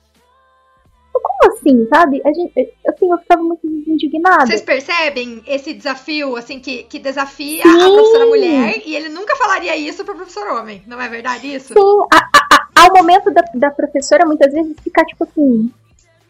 como 1.22 1.52
assim, 1.52 1.86
sabe? 1.88 2.20
A 2.24 2.32
gente, 2.32 2.74
assim, 2.86 3.10
eu 3.10 3.18
ficava 3.18 3.42
muito 3.42 3.66
indignada. 3.66 4.46
Vocês 4.46 4.62
percebem 4.62 5.42
esse 5.46 5.72
desafio, 5.72 6.36
assim, 6.36 6.60
que, 6.60 6.84
que 6.84 6.98
desafia 6.98 7.62
Sim. 7.62 7.68
a 7.68 7.90
professora 7.90 8.26
mulher 8.26 8.82
e 8.84 8.94
ele 8.94 9.08
nunca 9.08 9.36
falaria 9.36 9.76
isso 9.76 10.04
pro 10.04 10.14
professor 10.14 10.48
homem, 10.48 10.82
não 10.86 11.00
é 11.00 11.08
verdade 11.08 11.54
isso? 11.54 11.74
Sim, 11.74 12.06
a, 12.12 12.18
a, 12.18 12.86
ao 12.86 12.94
momento 12.94 13.30
da, 13.30 13.42
da 13.54 13.70
professora 13.70 14.26
muitas 14.26 14.52
vezes 14.52 14.74
ficar 14.82 15.04
tipo 15.04 15.24
assim, 15.24 15.70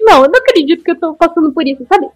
não, 0.01 0.25
eu 0.25 0.31
não 0.31 0.39
acredito 0.39 0.83
que 0.83 0.91
eu 0.91 0.99
tô 0.99 1.15
passando 1.15 1.53
por 1.53 1.67
isso, 1.67 1.85
sabe? 1.89 2.09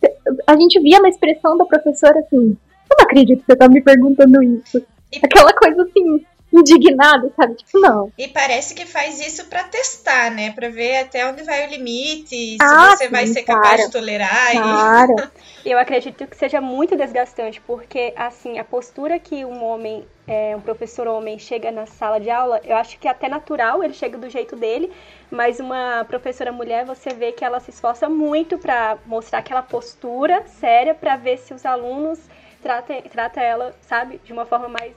A 0.46 0.56
gente 0.56 0.80
via 0.80 1.00
na 1.00 1.08
expressão 1.08 1.56
da 1.56 1.64
professora 1.64 2.18
assim, 2.20 2.56
eu 2.90 2.96
não 2.98 3.04
acredito 3.04 3.40
que 3.40 3.46
você 3.46 3.56
tá 3.56 3.68
me 3.68 3.82
perguntando 3.82 4.42
isso. 4.42 4.82
Aquela 5.22 5.52
coisa 5.52 5.82
assim, 5.82 6.24
indignada, 6.59 7.31
sabe? 7.37 7.55
Tipo, 7.57 7.79
não. 7.79 8.12
E 8.17 8.29
parece 8.29 8.75
que 8.75 8.87
faz 8.87 9.21
isso 9.21 9.47
para 9.47 9.64
testar, 9.64 10.31
né? 10.31 10.53
Pra 10.53 10.69
ver 10.69 10.99
até 10.99 11.27
onde 11.27 11.43
vai 11.43 11.67
o 11.67 11.71
limite, 11.71 12.57
ah, 12.61 12.90
se 12.90 12.97
você 12.97 13.05
sim, 13.05 13.11
vai 13.11 13.27
ser 13.27 13.43
capaz 13.43 13.85
de 13.85 13.90
tolerar. 13.90 14.53
Claro. 14.53 15.14
E... 15.19 15.45
Eu 15.64 15.79
acredito 15.79 16.27
que 16.27 16.37
seja 16.37 16.61
muito 16.61 16.95
desgastante, 16.95 17.59
porque, 17.62 18.12
assim, 18.17 18.59
a 18.59 18.64
postura 18.64 19.19
que 19.19 19.47
um 19.47 19.64
homem, 19.64 20.07
é, 20.29 20.55
um 20.55 20.61
professor 20.61 21.07
homem, 21.07 21.38
chega 21.38 21.73
na 21.73 21.87
sala 21.87 22.21
de 22.21 22.29
aula, 22.29 22.61
eu 22.64 22.77
acho 22.77 22.99
que 22.99 23.09
é 23.09 23.11
até 23.11 23.31
natural, 23.31 23.83
ele 23.83 23.95
chega 23.95 24.19
do 24.19 24.29
jeito 24.29 24.57
dele, 24.57 24.93
mas 25.31 25.61
uma 25.61 26.05
professora 26.05 26.53
mulher, 26.53 26.85
você 26.85 27.14
vê 27.14 27.33
que 27.33 27.43
ela 27.43 27.61
se 27.61 27.71
esforça 27.71 28.11
muito 28.11 28.59
para 28.59 28.99
mostrar 29.07 29.38
aquela 29.38 29.62
postura 29.62 30.47
séria, 30.61 30.95
para 30.95 31.17
ver 31.17 31.38
se 31.38 31.55
os 31.55 31.64
alunos 31.64 32.21
trata, 32.61 33.01
trata 33.11 33.40
ela, 33.40 33.75
sabe, 33.81 34.21
de 34.23 34.35
uma 34.35 34.45
forma 34.45 34.69
mais 34.69 34.93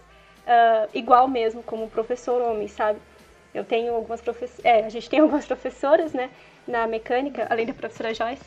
uh, 0.47 0.89
igual 0.93 1.27
mesmo, 1.27 1.61
como 1.61 1.89
professor 1.89 2.41
homem, 2.41 2.67
sabe? 2.67 2.99
Eu 3.53 3.63
tenho 3.63 3.93
algumas 3.93 4.21
professoras, 4.21 4.65
é, 4.65 4.85
a 4.85 4.89
gente 4.89 5.09
tem 5.09 5.19
algumas 5.21 5.45
professoras, 5.45 6.13
né, 6.13 6.29
na 6.67 6.87
mecânica, 6.87 7.45
além 7.49 7.65
da 7.65 7.73
professora 7.73 8.13
Joyce, 8.13 8.43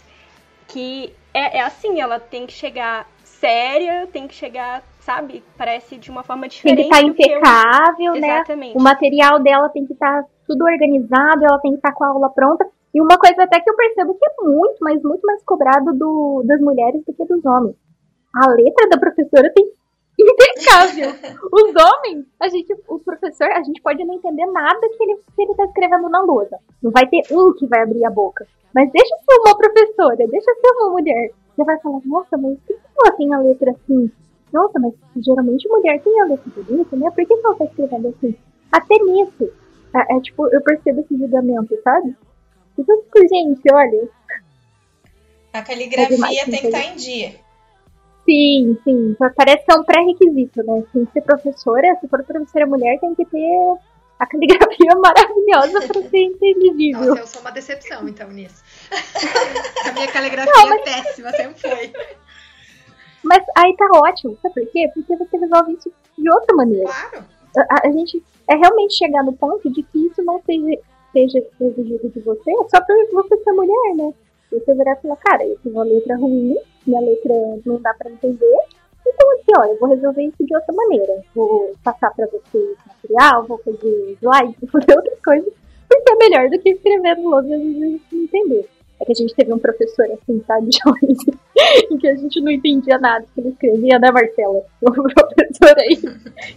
que 0.67 1.15
é, 1.35 1.59
é 1.59 1.61
assim, 1.63 2.01
ela 2.01 2.19
tem 2.19 2.47
que 2.47 2.53
chegar 2.53 3.07
séria, 3.25 4.07
tem 4.13 4.29
que 4.29 4.35
chegar, 4.35 4.83
sabe, 5.01 5.43
parece 5.57 5.97
de 5.97 6.11
uma 6.11 6.23
forma 6.23 6.49
diferente. 6.49 6.89
Tem 6.89 6.91
que 6.91 7.23
estar 7.23 7.33
impecável, 7.33 8.15
eu... 8.15 8.21
né? 8.21 8.37
Exatamente. 8.37 8.77
O 8.77 8.83
material 8.83 9.39
dela 9.41 9.69
tem 9.71 9.87
que 9.87 9.93
estar 9.93 10.25
tudo 10.47 10.65
organizado, 10.65 11.45
ela 11.45 11.59
tem 11.61 11.73
que 11.73 11.79
estar 11.79 11.93
com 11.93 12.05
a 12.05 12.09
aula 12.09 12.31
pronta. 12.31 12.67
E 12.93 13.01
uma 13.01 13.17
coisa 13.19 13.45
até 13.45 13.61
que 13.61 13.71
eu 13.71 13.77
percebo 13.77 14.15
que 14.15 14.27
é 14.27 14.45
muito, 14.45 14.77
mas 14.81 15.01
muito 15.03 15.25
mais 15.25 15.43
cobrado 15.45 15.95
do, 15.95 16.43
das 16.45 16.61
mulheres 16.61 17.03
do 17.07 17.15
que 17.15 17.25
dos 17.25 17.45
homens 17.45 17.77
a 18.35 18.49
letra 18.51 18.89
da 18.89 18.99
professora 18.99 19.53
tem 19.55 19.67
impecável. 20.23 21.11
Os 21.53 21.75
homens, 21.75 22.27
a 22.41 22.49
gente, 22.49 22.75
o 22.89 22.99
professor, 22.99 23.51
a 23.51 23.63
gente 23.63 23.81
pode 23.83 24.05
não 24.05 24.15
entender 24.15 24.47
nada 24.47 24.81
que 24.81 25.03
ele, 25.03 25.17
que 25.35 25.43
ele 25.43 25.55
tá 25.55 25.65
escrevendo 25.65 26.09
na 26.09 26.23
lousa. 26.23 26.59
Não 26.83 26.91
vai 26.91 27.07
ter 27.07 27.23
um 27.31 27.53
que 27.55 27.67
vai 27.67 27.83
abrir 27.83 28.05
a 28.05 28.11
boca. 28.11 28.47
Mas 28.75 28.91
deixa 28.93 29.17
ser 29.17 29.39
uma 29.41 29.57
professora, 29.57 30.17
deixa 30.17 30.55
ser 30.55 30.71
uma 30.77 30.91
mulher. 30.91 31.31
Você 31.55 31.65
vai 31.65 31.79
falar, 31.81 32.01
nossa, 32.05 32.37
mas 32.37 32.59
por 32.59 32.77
que 32.77 32.83
ela 33.05 33.17
tem 33.17 33.35
a 33.35 33.39
letra 33.41 33.73
assim? 33.73 34.11
Nossa, 34.53 34.79
mas 34.79 34.95
geralmente 35.25 35.69
mulher 35.69 36.01
tem 36.03 36.21
a 36.21 36.25
letra 36.25 36.51
bonita, 36.63 36.97
né? 36.97 37.11
Por 37.11 37.27
que 37.27 37.33
ela 37.33 37.55
tá 37.55 37.65
escrevendo 37.65 38.09
assim? 38.09 38.35
Até 38.73 38.97
nisso. 38.99 39.53
É, 39.95 40.17
é 40.17 40.21
tipo, 40.21 40.47
eu 40.49 40.61
percebo 40.61 41.01
esse 41.01 41.17
julgamento, 41.17 41.77
sabe? 41.83 42.15
Então, 42.79 43.03
gente, 43.29 43.63
olha. 43.73 44.09
A 45.53 45.63
caligrafia 45.63 46.45
tem 46.45 46.61
que 46.61 46.67
estar 46.67 46.79
tá 46.79 46.85
em 46.85 46.97
dia. 46.97 47.35
Sim, 48.25 48.79
sim. 48.85 49.17
Parece 49.37 49.65
que 49.65 49.73
é 49.73 49.77
um 49.77 49.85
pré-requisito, 49.85 50.63
né? 50.63 50.83
Tem 50.93 51.05
que 51.05 51.13
ser 51.13 51.23
professora. 51.23 51.97
Se 52.01 52.09
for 52.09 52.23
professora 52.23 52.67
mulher, 52.67 52.99
tem 53.01 53.15
que 53.15 53.25
ter 53.25 53.79
a 54.19 54.27
caligrafia 54.27 54.95
maravilhosa 55.01 55.89
para 55.89 56.09
ser 56.09 56.25
inteligível. 56.25 57.07
Nossa, 57.07 57.21
eu 57.21 57.27
sou 57.27 57.41
uma 57.41 57.51
decepção, 57.51 58.07
então, 58.09 58.29
nisso. 58.31 58.63
a 59.89 59.93
minha 59.93 60.09
caligrafia 60.09 60.53
Não, 60.53 60.69
mas... 60.69 60.81
é 60.81 60.85
péssima, 60.85 61.31
sempre 61.33 61.61
foi. 61.61 61.93
Mas 63.23 63.45
aí 63.57 63.77
tá 63.77 63.87
ótimo, 63.95 64.39
sabe 64.41 64.55
por 64.55 64.73
quê? 64.73 64.91
Porque 64.95 65.17
você 65.17 65.37
resolve 65.37 65.73
isso 65.73 65.93
de 66.17 66.31
outra 66.31 66.57
maneira. 66.57 66.85
Claro. 66.85 67.25
A, 67.57 67.89
a 67.89 67.93
gente 67.93 68.23
é 68.49 68.57
realmente 68.57 68.95
chegar 68.95 69.25
no 69.25 69.33
ponto 69.33 69.71
de 69.71 69.83
que 69.83 70.07
isso 70.07 70.23
não 70.23 70.41
seja, 70.43 70.81
seja 71.13 71.47
exigido 71.61 72.09
de 72.09 72.21
você 72.21 72.53
só 72.69 72.81
por 72.81 72.97
você 73.13 73.37
ser 73.43 73.53
mulher, 73.53 73.97
né? 73.97 74.15
Você 74.51 74.75
virar 74.75 74.93
e 74.93 75.03
falar, 75.03 75.17
cara, 75.17 75.47
eu 75.47 75.59
tenho 75.63 75.75
uma 75.75 75.85
letra 75.85 76.17
ruim, 76.17 76.57
minha 76.87 77.01
letra 77.01 77.35
não 77.65 77.81
dá 77.81 77.95
para 77.95 78.11
entender. 78.11 78.59
Então, 79.07 79.31
assim, 79.33 79.53
ó, 79.57 79.65
eu 79.65 79.79
vou 79.79 79.89
resolver 79.89 80.23
isso 80.23 80.45
de 80.45 80.55
outra 80.55 80.75
maneira. 80.75 81.23
Vou 81.35 81.73
passar 81.83 82.11
para 82.15 82.27
você 82.27 82.77
material, 82.87 83.47
vou 83.47 83.59
fazer 83.59 84.17
slide, 84.21 84.57
vou 84.61 84.71
fazer 84.71 84.97
outras 84.97 85.21
coisas, 85.21 85.53
porque 85.89 86.13
é 86.13 86.17
melhor 86.17 86.51
do 86.51 86.59
que 86.59 86.71
escrever 86.71 87.17
no 87.17 87.31
logo 87.31 87.49
e 87.49 87.55
às 87.55 87.61
vezes 87.63 87.83
a 87.83 87.87
gente 87.87 88.05
não 88.13 88.23
entender. 88.23 88.69
É 89.01 89.05
que 89.05 89.13
a 89.13 89.15
gente 89.15 89.35
teve 89.35 89.53
um 89.53 89.59
professor 89.59 90.05
assim, 90.13 90.45
sabe, 90.47 90.69
Joyce, 90.73 91.33
em 91.91 91.97
que 91.97 92.07
a 92.07 92.17
gente 92.17 92.41
não 92.43 92.53
entendia 92.53 92.99
nada 92.99 93.25
que 93.35 93.41
ele 93.41 93.49
escrevia, 93.49 93.99
né, 93.99 94.11
Marcela? 94.11 94.63
Um 94.83 94.93
professor 94.93 95.79
aí, 95.79 95.97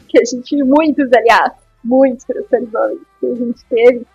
que 0.09 0.19
a 0.19 0.25
gente, 0.25 0.61
muitos, 0.63 1.09
aliás, 1.13 1.53
muitos 1.83 2.25
professores 2.25 2.73
homens 2.73 3.01
que 3.19 3.25
a 3.27 3.35
gente 3.35 3.65
teve, 3.69 4.07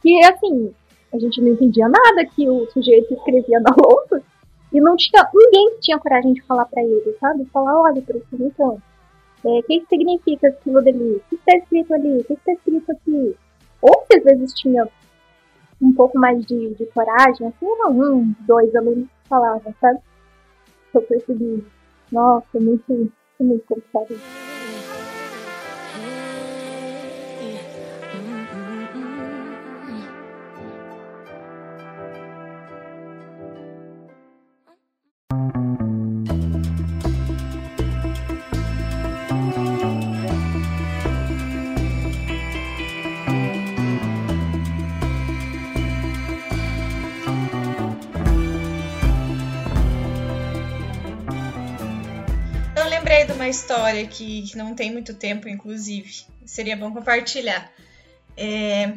que, 0.00 0.24
assim, 0.24 0.74
a 1.12 1.18
gente 1.18 1.40
não 1.40 1.48
entendia 1.48 1.88
nada 1.88 2.26
que 2.26 2.48
o 2.48 2.66
sujeito 2.70 3.14
escrevia 3.14 3.60
na 3.60 3.74
lousa, 3.76 4.22
e 4.72 4.80
não 4.80 4.96
tinha 4.96 5.26
ninguém 5.34 5.74
que 5.74 5.80
tinha 5.80 5.98
coragem 5.98 6.34
de 6.34 6.42
falar 6.42 6.66
para 6.66 6.82
ele, 6.82 7.16
sabe? 7.18 7.44
Falar, 7.46 7.80
olha, 7.80 8.02
professor, 8.02 8.40
então, 8.40 8.82
é, 9.44 9.48
o 9.48 9.62
que, 9.62 9.80
que 9.80 9.86
significa 9.88 10.48
aquilo 10.48 10.82
dali? 10.82 11.16
O 11.16 11.22
que 11.28 11.36
está 11.36 11.56
escrito 11.56 11.94
ali? 11.94 12.18
O 12.18 12.24
que 12.24 12.34
está 12.34 12.52
escrito 12.52 12.92
aqui? 12.92 13.36
Ou 13.80 14.04
se 14.06 14.18
às 14.18 14.24
vezes 14.24 14.52
tinha 14.54 14.86
um 15.80 15.92
pouco 15.92 16.18
mais 16.18 16.44
de, 16.44 16.74
de 16.74 16.86
coragem, 16.86 17.46
assim, 17.46 17.66
era 17.66 17.88
um, 17.88 18.34
dois 18.40 18.74
alunos 18.74 19.06
que 19.06 19.28
falavam, 19.28 19.74
sabe? 19.80 20.00
Eu 20.92 21.02
percebi, 21.02 21.64
nossa, 22.10 22.60
muito, 22.60 23.12
muito 23.40 23.64
complicado. 23.66 24.57
Uma 53.32 53.48
história 53.48 54.06
que, 54.06 54.42
que 54.42 54.56
não 54.56 54.74
tem 54.74 54.92
muito 54.92 55.14
tempo, 55.14 55.48
inclusive. 55.48 56.26
Seria 56.46 56.76
bom 56.76 56.92
compartilhar. 56.92 57.70
É, 58.36 58.96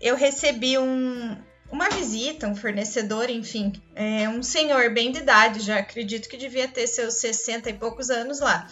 eu 0.00 0.16
recebi 0.16 0.78
um, 0.78 1.36
uma 1.70 1.88
visita, 1.88 2.46
um 2.46 2.54
fornecedor, 2.54 3.30
enfim, 3.30 3.72
é, 3.94 4.28
um 4.28 4.42
senhor 4.42 4.92
bem 4.92 5.10
de 5.10 5.18
idade, 5.18 5.60
já 5.60 5.78
acredito 5.78 6.28
que 6.28 6.36
devia 6.36 6.68
ter 6.68 6.86
seus 6.86 7.14
60 7.14 7.70
e 7.70 7.74
poucos 7.74 8.10
anos 8.10 8.40
lá. 8.40 8.68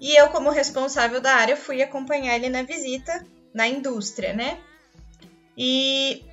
E 0.00 0.16
eu, 0.16 0.28
como 0.28 0.50
responsável 0.50 1.20
da 1.20 1.34
área, 1.34 1.56
fui 1.56 1.82
acompanhar 1.82 2.36
ele 2.36 2.48
na 2.48 2.62
visita 2.62 3.26
na 3.52 3.66
indústria, 3.66 4.32
né? 4.32 4.58
E 5.56 6.24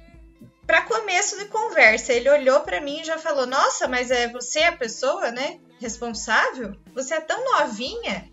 para 0.65 0.83
começo 0.83 1.37
de 1.37 1.45
conversa, 1.45 2.13
ele 2.13 2.29
olhou 2.29 2.61
para 2.61 2.79
mim 2.79 3.01
e 3.01 3.05
já 3.05 3.17
falou: 3.17 3.45
Nossa, 3.45 3.87
mas 3.87 4.11
é 4.11 4.27
você 4.27 4.59
a 4.59 4.71
pessoa, 4.71 5.31
né? 5.31 5.59
Responsável? 5.79 6.75
Você 6.93 7.13
é 7.13 7.21
tão 7.21 7.43
novinha? 7.43 8.29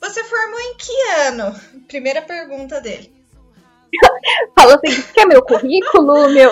Você 0.00 0.22
formou 0.24 0.60
em 0.60 0.76
que 0.76 1.02
ano? 1.26 1.60
Primeira 1.86 2.22
pergunta 2.22 2.80
dele. 2.80 3.12
Fala 4.54 4.74
assim, 4.74 5.02
quer 5.14 5.26
meu 5.26 5.42
currículo, 5.42 6.28
meu 6.28 6.50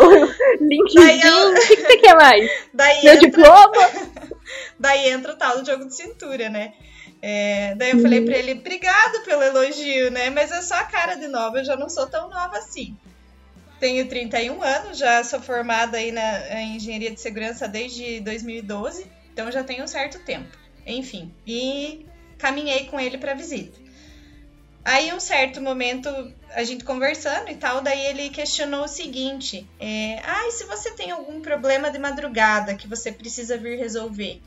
LinkedIn, 0.61 1.27
eu... 1.27 1.51
o 1.51 1.55
que, 1.55 1.77
que, 1.77 1.83
você 1.83 1.97
quer 1.99 2.17
mais? 2.17 2.51
Daí 2.73 3.05
meu 3.05 3.15
entra... 3.15 3.27
diploma? 3.27 4.17
daí 4.79 5.09
entra 5.09 5.33
o 5.33 5.37
tal 5.37 5.61
do 5.61 5.67
jogo 5.67 5.87
de 5.87 5.95
cintura, 5.95 6.49
né? 6.49 6.73
É, 7.21 7.75
daí 7.77 7.93
eu 7.93 8.01
falei 8.01 8.25
pra 8.25 8.37
ele, 8.37 8.53
obrigado 8.53 9.25
pelo 9.25 9.43
elogio, 9.43 10.11
né? 10.11 10.31
Mas 10.31 10.53
é 10.53 10.63
só 10.63 10.75
a 10.75 10.85
cara 10.85 11.15
de 11.15 11.29
nova, 11.29 11.59
eu 11.59 11.65
já 11.65 11.77
não 11.77 11.89
sou 11.89 12.07
tão 12.07 12.29
nova 12.29 12.59
assim. 12.59 12.97
Tenho 13.81 14.07
31 14.09 14.63
anos, 14.63 14.99
já 14.99 15.23
sou 15.25 15.41
formada 15.41 15.99
aí 15.99 16.11
na 16.11 16.61
em 16.61 16.77
engenharia 16.77 17.11
de 17.11 17.21
segurança 17.21 17.69
desde 17.69 18.21
2012. 18.21 19.07
Então 19.37 19.53
já 19.53 19.63
tem 19.63 19.83
um 19.83 19.87
certo 19.87 20.19
tempo. 20.21 20.49
Enfim, 20.87 21.31
e 21.47 22.07
caminhei 22.39 22.87
com 22.87 22.99
ele 22.99 23.19
para 23.19 23.35
visita. 23.35 23.79
Aí, 24.83 25.13
um 25.13 25.21
certo 25.21 25.61
momento, 25.61 26.09
a 26.55 26.65
gente 26.65 26.85
conversando 26.85 27.51
e 27.51 27.55
tal, 27.57 27.83
daí 27.83 28.07
ele 28.07 28.31
questionou 28.31 28.85
o 28.85 28.89
seguinte: 28.89 29.69
é, 29.79 30.23
Ah, 30.25 30.47
e 30.49 30.53
se 30.53 30.65
você 30.65 30.91
tem 30.93 31.11
algum 31.11 31.43
problema 31.43 31.91
de 31.91 31.99
madrugada 31.99 32.75
que 32.75 32.89
você 32.89 33.13
precisa 33.13 33.59
vir 33.59 33.77
resolver? 33.79 34.41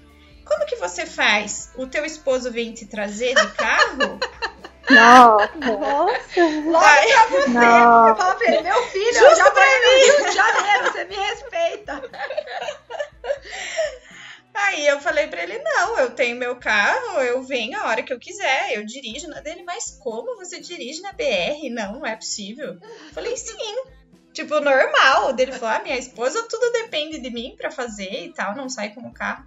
Como 0.44 0.66
que 0.66 0.78
você 0.78 1.06
faz? 1.06 1.70
O 1.76 1.86
teu 1.86 2.04
esposo 2.04 2.52
vem 2.52 2.74
te 2.74 2.88
trazer 2.88 3.36
de 3.36 3.48
carro? 3.52 4.18
Nossa! 4.90 5.56
Nossa! 5.56 6.42
Logo 6.66 6.80
pra 6.80 7.28
você! 7.28 7.50
Nossa. 7.50 8.14
Você 8.14 8.18
fala 8.18 8.36
pra 8.36 8.52
ele, 8.52 8.64
meu 8.64 8.84
filho, 8.88 9.06
Justo 9.14 9.24
eu 9.24 9.36
já 9.36 9.52
pra 9.52 9.64
mim! 9.64 10.04
Rio 10.04 10.26
de 10.26 10.36
Janeiro, 10.36 10.92
você 10.92 11.06
me 11.06 11.16
respeita! 11.16 12.02
Aí 14.62 14.86
eu 14.86 15.00
falei 15.00 15.28
para 15.28 15.44
ele: 15.44 15.58
não, 15.60 16.00
eu 16.00 16.12
tenho 16.12 16.36
meu 16.36 16.56
carro, 16.56 17.22
eu 17.22 17.42
venho 17.44 17.80
a 17.80 17.88
hora 17.88 18.04
que 18.04 18.12
eu 18.12 18.20
quiser, 18.20 18.76
eu 18.76 18.86
dirijo 18.86 19.28
na 19.28 19.40
dele, 19.40 19.64
mas 19.64 19.98
como 20.02 20.36
você 20.36 20.60
dirige 20.60 21.02
na 21.02 21.14
BR? 21.14 21.70
Não, 21.72 21.94
não 21.94 22.06
é 22.06 22.16
possível. 22.16 22.78
Eu 22.82 23.14
falei, 23.14 23.36
sim. 23.38 23.76
Tipo, 24.34 24.60
normal. 24.60 25.36
Ele 25.38 25.52
falou: 25.52 25.76
ah, 25.76 25.82
minha 25.84 25.98
esposa, 25.98 26.44
tudo 26.48 26.72
depende 26.72 27.20
de 27.20 27.30
mim 27.30 27.56
para 27.58 27.72
fazer 27.72 28.26
e 28.26 28.34
tal, 28.34 28.56
não 28.56 28.70
sai 28.70 28.94
com 28.94 29.02
o 29.02 29.14
carro. 29.14 29.46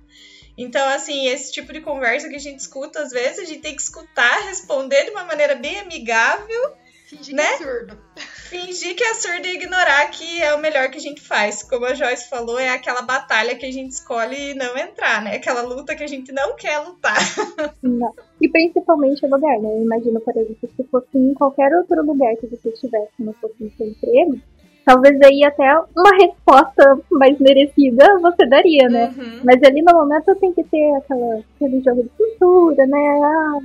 Então, 0.56 0.86
assim, 0.90 1.28
esse 1.28 1.50
tipo 1.50 1.72
de 1.72 1.80
conversa 1.80 2.28
que 2.28 2.36
a 2.36 2.40
gente 2.40 2.60
escuta, 2.60 3.00
às 3.00 3.10
vezes, 3.10 3.38
a 3.38 3.44
gente 3.44 3.60
tem 3.60 3.74
que 3.74 3.80
escutar, 3.80 4.42
responder 4.44 5.04
de 5.04 5.10
uma 5.10 5.24
maneira 5.24 5.54
bem 5.54 5.78
amigável 5.80 6.76
Fingir 7.16 7.34
né? 7.34 7.56
que 7.58 7.64
é. 7.64 7.86
Fingir 8.52 8.94
que 8.94 9.02
é 9.02 9.14
surdo 9.14 9.46
e 9.46 9.54
ignorar 9.54 10.10
que 10.10 10.42
é 10.42 10.54
o 10.54 10.60
melhor 10.60 10.90
que 10.90 10.98
a 10.98 11.00
gente 11.00 11.22
faz. 11.22 11.62
Como 11.62 11.86
a 11.86 11.94
Joyce 11.94 12.28
falou, 12.28 12.58
é 12.58 12.68
aquela 12.68 13.00
batalha 13.00 13.56
que 13.56 13.64
a 13.64 13.72
gente 13.72 13.92
escolhe 13.92 14.52
não 14.52 14.76
entrar, 14.76 15.22
né? 15.22 15.36
Aquela 15.36 15.62
luta 15.62 15.96
que 15.96 16.04
a 16.04 16.06
gente 16.06 16.30
não 16.32 16.54
quer 16.54 16.78
lutar. 16.80 17.16
Não. 17.82 18.12
E 18.38 18.50
principalmente 18.50 19.24
o 19.24 19.30
lugar, 19.30 19.58
né? 19.58 19.70
Eu 19.70 19.82
imagino, 19.82 20.20
por 20.20 20.36
exemplo, 20.36 20.68
se 20.76 20.84
fosse 20.84 21.06
em 21.16 21.32
qualquer 21.32 21.74
outro 21.74 22.04
lugar 22.04 22.36
que 22.36 22.46
você 22.46 22.68
estivesse, 22.68 23.12
não 23.20 23.32
fosse 23.32 23.54
no 23.58 23.70
seu 23.70 23.86
emprego, 23.86 24.38
talvez 24.84 25.18
aí 25.22 25.44
até 25.44 25.72
uma 25.96 26.10
resposta 26.20 27.00
mais 27.10 27.38
merecida 27.38 28.20
você 28.20 28.46
daria, 28.46 28.86
né? 28.90 29.14
Uhum. 29.16 29.40
Mas 29.44 29.62
ali 29.62 29.80
no 29.80 29.94
momento 29.94 30.34
tem 30.34 30.52
que 30.52 30.62
ter 30.64 30.94
aquela, 30.96 31.40
aquele 31.56 31.82
jogo 31.82 32.02
de 32.02 32.10
cintura, 32.18 32.86
né? 32.86 33.20
Ah, 33.24 33.58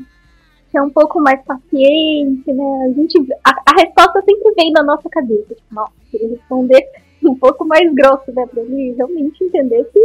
ser 0.71 0.81
um 0.81 0.89
pouco 0.89 1.19
mais 1.21 1.43
paciente, 1.43 2.51
né? 2.51 2.89
A 2.89 2.93
gente 2.93 3.33
a, 3.43 3.51
a 3.51 3.81
resposta 3.81 4.21
sempre 4.21 4.53
vem 4.55 4.71
na 4.71 4.83
nossa 4.83 5.09
cabeça. 5.09 5.55
Tipo, 5.55 5.73
nossa, 5.73 5.93
queria 6.11 6.29
responder 6.29 6.87
um 7.23 7.35
pouco 7.35 7.65
mais 7.65 7.93
grosso, 7.93 8.31
né? 8.31 8.45
Pra 8.47 8.61
ele 8.61 8.93
realmente 8.95 9.43
entender 9.43 9.83
que, 9.85 9.99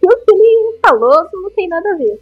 que 0.00 0.06
o 0.06 0.16
que 0.24 0.32
ele 0.32 0.78
falou 0.84 1.28
não 1.32 1.50
tem 1.50 1.68
nada 1.68 1.92
a 1.92 1.96
ver. 1.96 2.20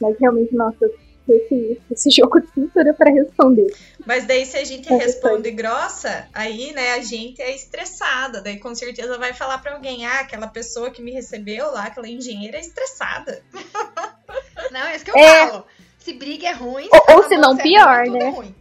Mas 0.00 0.16
realmente, 0.18 0.54
nossa, 0.54 0.90
esse, 1.28 1.80
esse 1.90 2.10
jogo 2.10 2.40
de 2.40 2.50
cintura 2.52 2.94
para 2.94 3.10
responder. 3.10 3.74
Mas 4.06 4.26
daí 4.26 4.46
se 4.46 4.56
a 4.56 4.64
gente 4.64 4.92
é 4.92 4.96
responde 4.96 5.50
grossa, 5.50 6.28
aí, 6.32 6.72
né, 6.72 6.92
a 6.92 7.02
gente 7.02 7.42
é 7.42 7.54
estressada. 7.54 8.40
Daí 8.40 8.58
com 8.58 8.74
certeza 8.74 9.18
vai 9.18 9.34
falar 9.34 9.58
para 9.58 9.74
alguém, 9.74 10.06
ah, 10.06 10.20
aquela 10.20 10.46
pessoa 10.46 10.90
que 10.90 11.02
me 11.02 11.10
recebeu 11.10 11.70
lá, 11.72 11.84
aquela 11.84 12.08
engenheira 12.08 12.56
é 12.56 12.60
estressada. 12.60 13.42
Não, 14.70 14.80
é 14.80 14.96
isso 14.96 15.04
que 15.04 15.10
eu 15.10 15.16
é... 15.16 15.48
falo 15.48 15.64
se 16.08 16.14
briga 16.14 16.48
é 16.48 16.52
ruim. 16.52 16.88
Ou, 16.90 17.16
ou 17.16 17.22
se 17.24 17.36
não, 17.36 17.54
pior, 17.56 18.06
é 18.06 18.10
né? 18.10 18.54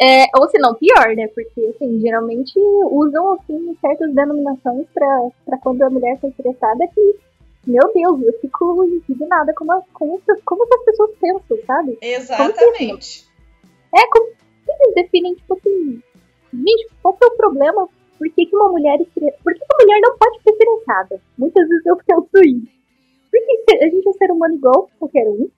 É, 0.00 0.24
ou 0.36 0.48
se 0.48 0.58
não, 0.58 0.74
pior, 0.74 1.14
né? 1.14 1.28
Porque, 1.28 1.60
assim, 1.74 2.00
geralmente 2.00 2.58
usam, 2.90 3.34
assim, 3.34 3.76
certas 3.80 4.12
denominações 4.12 4.86
pra, 4.92 5.28
pra 5.44 5.58
quando 5.58 5.82
a 5.82 5.90
mulher 5.90 6.18
tá 6.20 6.26
estressada 6.26 6.84
que, 6.92 7.16
meu 7.66 7.92
Deus, 7.94 8.22
eu 8.22 8.32
fico 8.40 8.84
indignada 8.84 9.54
como, 9.54 9.84
como, 9.92 10.20
como 10.44 10.64
as 10.64 10.84
pessoas 10.84 11.10
pensam, 11.20 11.58
sabe? 11.64 11.98
Exatamente. 12.02 13.24
Como 13.90 14.02
é, 14.02 14.08
como 14.08 14.26
eles 14.26 14.94
definem, 14.94 15.34
tipo 15.34 15.54
assim, 15.54 16.02
gente, 16.52 16.88
qual 17.02 17.14
que 17.14 17.24
é 17.24 17.28
o 17.28 17.36
problema? 17.36 17.88
Por 18.18 18.28
que, 18.30 18.46
que 18.46 18.56
uma 18.56 18.70
mulher 18.70 19.00
estressada... 19.00 19.38
Por 19.44 19.52
que, 19.52 19.60
que 19.60 19.74
a 19.74 19.84
mulher 19.84 20.00
não 20.00 20.18
pode 20.18 20.42
ser 20.42 20.50
estressada? 20.50 21.20
Muitas 21.38 21.68
vezes 21.68 21.86
eu 21.86 21.96
penso 21.96 22.44
isso. 22.44 22.82
Porque 23.30 23.84
a 23.84 23.88
gente 23.88 24.08
é 24.08 24.12
ser 24.12 24.30
humano 24.30 24.54
igual 24.54 24.90
qualquer 24.98 25.28
um. 25.28 25.48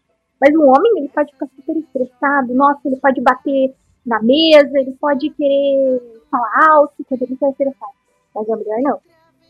Mas 0.44 0.54
um 0.56 0.68
homem, 0.68 0.92
ele 0.98 1.08
pode 1.08 1.32
ficar 1.32 1.48
super 1.56 1.74
estressado, 1.74 2.52
nossa, 2.52 2.80
ele 2.84 2.96
pode 2.96 3.18
bater 3.22 3.74
na 4.04 4.22
mesa, 4.22 4.78
ele 4.78 4.92
pode 5.00 5.30
querer 5.30 6.20
falar 6.30 6.68
alto 6.68 7.02
quando 7.08 7.22
ele 7.22 7.32
está 7.32 7.48
estressado. 7.48 7.92
Mas 8.34 8.50
a 8.50 8.56
mulher 8.56 8.82
não. 8.82 9.00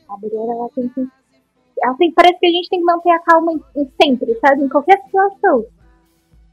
A 0.08 0.16
mulher, 0.16 0.54
ela 0.54 0.68
tem 0.68 0.88
que. 0.90 1.04
Ela 1.82 1.94
tem, 1.94 2.12
parece 2.12 2.38
que 2.38 2.46
a 2.46 2.50
gente 2.50 2.68
tem 2.68 2.78
que 2.78 2.84
manter 2.84 3.10
a 3.10 3.18
calma 3.18 3.52
em, 3.54 3.82
em 3.82 3.90
sempre, 4.00 4.38
sabe? 4.38 4.62
Em 4.62 4.68
qualquer 4.68 5.02
situação. 5.02 5.66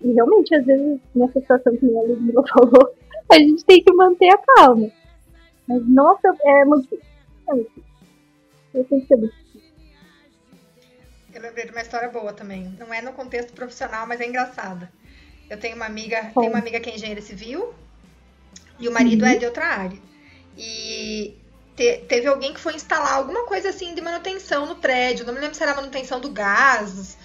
E 0.02 0.12
realmente, 0.12 0.56
às 0.56 0.66
vezes, 0.66 1.00
nessa 1.14 1.40
situação 1.40 1.78
que 1.78 1.86
a 1.96 2.02
Ludmilla 2.02 2.44
falou, 2.52 2.96
a 3.32 3.36
gente 3.36 3.64
tem 3.64 3.84
que 3.84 3.94
manter 3.94 4.30
a 4.30 4.38
calma. 4.40 4.90
Mas, 5.68 5.88
nossa, 5.88 6.36
é 6.44 6.66
muito 6.66 6.90
difícil. 6.90 7.06
É 7.48 7.54
muito 7.54 7.68
difícil. 7.68 7.94
Eu 8.74 8.86
tenho 8.86 9.02
que 9.02 9.08
ser 9.08 9.18
muito 9.18 9.36
eu 11.34 11.42
lembrei 11.42 11.66
de 11.66 11.72
uma 11.72 11.82
história 11.82 12.10
boa 12.10 12.34
também. 12.34 12.76
Não 12.80 12.94
é 12.94 13.02
no 13.02 13.14
contexto 13.14 13.54
profissional, 13.54 14.06
mas 14.08 14.20
é 14.22 14.28
engraçada. 14.28 14.92
Eu 15.50 15.60
tenho 15.60 15.76
uma 15.76 15.86
amiga, 15.86 16.32
tenho 16.34 16.50
uma 16.50 16.60
amiga 16.60 16.80
que 16.80 16.90
é 16.90 16.96
engenheira 16.96 17.22
civil 17.22 17.74
e 18.80 18.88
o 18.88 18.92
marido 18.92 19.24
uhum. 19.24 19.32
é 19.32 19.36
de 19.36 19.46
outra 19.46 19.66
área. 19.66 19.98
E 20.58 21.38
te, 21.76 21.98
teve 22.08 22.28
alguém 22.28 22.54
que 22.54 22.60
foi 22.60 22.76
instalar 22.76 23.14
alguma 23.14 23.46
coisa 23.46 23.70
assim 23.70 23.94
de 23.94 24.02
manutenção 24.02 24.66
no 24.66 24.76
prédio. 24.76 25.26
Não 25.26 25.34
me 25.34 25.40
lembro 25.40 25.56
se 25.56 25.64
era 25.64 25.76
manutenção 25.76 26.20
do 26.20 26.32
gás, 26.32 27.18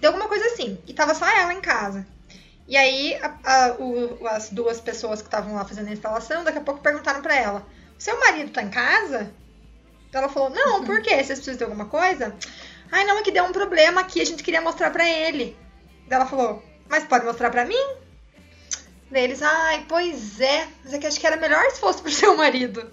de 0.00 0.06
alguma 0.06 0.28
coisa 0.28 0.44
assim. 0.46 0.78
E 0.86 0.92
tava 0.92 1.14
só 1.14 1.26
ela 1.26 1.52
em 1.52 1.60
casa. 1.60 2.06
E 2.66 2.76
aí 2.76 3.14
a, 3.16 3.34
a, 3.44 3.74
o, 3.74 4.26
as 4.28 4.50
duas 4.50 4.80
pessoas 4.80 5.20
que 5.20 5.28
estavam 5.28 5.54
lá 5.54 5.64
fazendo 5.64 5.88
a 5.88 5.92
instalação, 5.92 6.44
daqui 6.44 6.58
a 6.58 6.62
pouco 6.62 6.80
perguntaram 6.80 7.20
para 7.20 7.36
ela: 7.36 7.66
"Seu 7.98 8.18
marido 8.18 8.50
tá 8.50 8.62
em 8.62 8.70
casa?" 8.70 9.30
Ela 10.12 10.28
falou: 10.28 10.50
"Não, 10.50 10.84
por 10.84 11.02
quê? 11.02 11.10
Vocês 11.10 11.38
precisam 11.38 11.56
de 11.56 11.64
alguma 11.64 11.86
coisa?" 11.86 12.34
Ai, 12.90 13.04
não, 13.04 13.18
é 13.18 13.22
que 13.22 13.30
deu 13.30 13.44
um 13.44 13.52
problema 13.52 14.00
aqui, 14.00 14.20
a 14.20 14.24
gente 14.24 14.42
queria 14.42 14.60
mostrar 14.60 14.90
pra 14.90 15.08
ele. 15.08 15.56
Daí 16.06 16.18
ela 16.18 16.26
falou, 16.26 16.62
mas 16.88 17.04
pode 17.04 17.24
mostrar 17.24 17.50
pra 17.50 17.64
mim? 17.64 17.86
Daí 19.10 19.24
eles, 19.24 19.42
ai, 19.42 19.84
pois 19.88 20.40
é, 20.40 20.68
mas 20.82 20.94
é 20.94 20.98
que 20.98 21.06
acho 21.06 21.20
que 21.20 21.26
era 21.26 21.36
melhor 21.36 21.64
se 21.70 21.80
fosse 21.80 22.02
pro 22.02 22.10
seu 22.10 22.36
marido. 22.36 22.90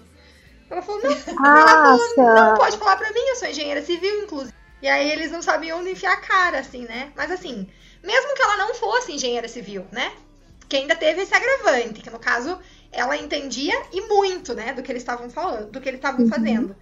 Ela 0.70 0.82
falou, 0.82 1.02
não, 1.02 1.10
ela 1.10 1.98
falou, 2.16 2.34
não 2.34 2.54
pode 2.56 2.78
falar 2.78 2.96
pra 2.96 3.12
mim, 3.12 3.20
eu 3.28 3.36
sou 3.36 3.48
engenheira 3.48 3.82
civil, 3.82 4.24
inclusive. 4.24 4.54
E 4.80 4.88
aí 4.88 5.10
eles 5.10 5.30
não 5.30 5.42
sabiam 5.42 5.78
onde 5.78 5.90
enfiar 5.90 6.14
a 6.14 6.20
cara, 6.20 6.58
assim, 6.58 6.84
né? 6.84 7.12
Mas 7.14 7.30
assim, 7.30 7.68
mesmo 8.02 8.34
que 8.34 8.42
ela 8.42 8.56
não 8.56 8.74
fosse 8.74 9.12
engenheira 9.12 9.48
civil, 9.48 9.86
né? 9.92 10.12
que 10.72 10.76
ainda 10.78 10.96
teve 10.96 11.20
esse 11.20 11.34
agravante, 11.34 12.00
que 12.00 12.08
no 12.08 12.18
caso 12.18 12.58
ela 12.90 13.14
entendia 13.14 13.74
e 13.92 14.08
muito, 14.08 14.54
né, 14.54 14.72
do 14.72 14.82
que 14.82 14.90
eles 14.90 15.02
estavam 15.02 15.28
falando, 15.28 15.70
do 15.70 15.78
que 15.82 15.86
eles 15.86 15.98
estavam 15.98 16.24
uhum. 16.24 16.30
fazendo. 16.30 16.74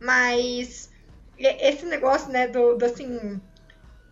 Mas 0.00 0.87
esse 1.38 1.86
negócio, 1.86 2.30
né, 2.30 2.48
do, 2.48 2.76
do 2.76 2.84
assim, 2.84 3.40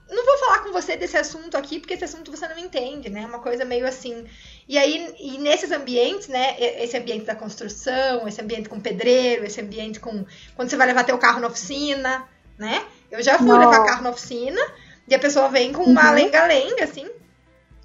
não 0.09 0.25
vou 0.25 0.39
falar 0.39 0.61
com 0.61 0.73
você 0.73 0.97
desse 0.97 1.17
assunto 1.17 1.57
aqui, 1.57 1.81
porque 1.81 1.95
esse 1.95 2.05
assunto 2.05 2.31
você 2.31 2.47
não 2.47 2.59
entende, 2.59 3.11
né? 3.11 3.23
É 3.23 3.27
uma 3.27 3.41
coisa 3.41 3.65
meio 3.65 3.87
assim. 3.87 4.25
E 4.69 4.79
aí, 4.79 5.13
e 5.19 5.39
nesses 5.39 5.73
ambientes, 5.73 6.29
né? 6.29 6.55
Esse 6.59 6.97
ambiente 6.97 7.25
da 7.25 7.35
construção, 7.35 8.27
esse 8.29 8.41
ambiente 8.41 8.69
com 8.69 8.79
pedreiro, 8.79 9.45
esse 9.45 9.61
ambiente 9.61 9.99
com. 9.99 10.25
Quando 10.55 10.71
você 10.71 10.77
vai 10.77 10.87
levar 10.87 11.03
teu 11.03 11.19
carro 11.19 11.41
na 11.41 11.49
oficina, 11.49 12.29
né? 12.57 12.85
Eu 13.11 13.21
já 13.23 13.37
fui 13.37 13.51
levar 13.51 13.85
carro 13.85 14.03
na 14.05 14.11
oficina 14.11 14.61
e 15.09 15.15
a 15.15 15.19
pessoa 15.19 15.49
vem 15.49 15.73
com 15.73 15.83
uma 15.83 16.09
uhum. 16.09 16.15
lenga-lenga, 16.15 16.85
assim. 16.85 17.09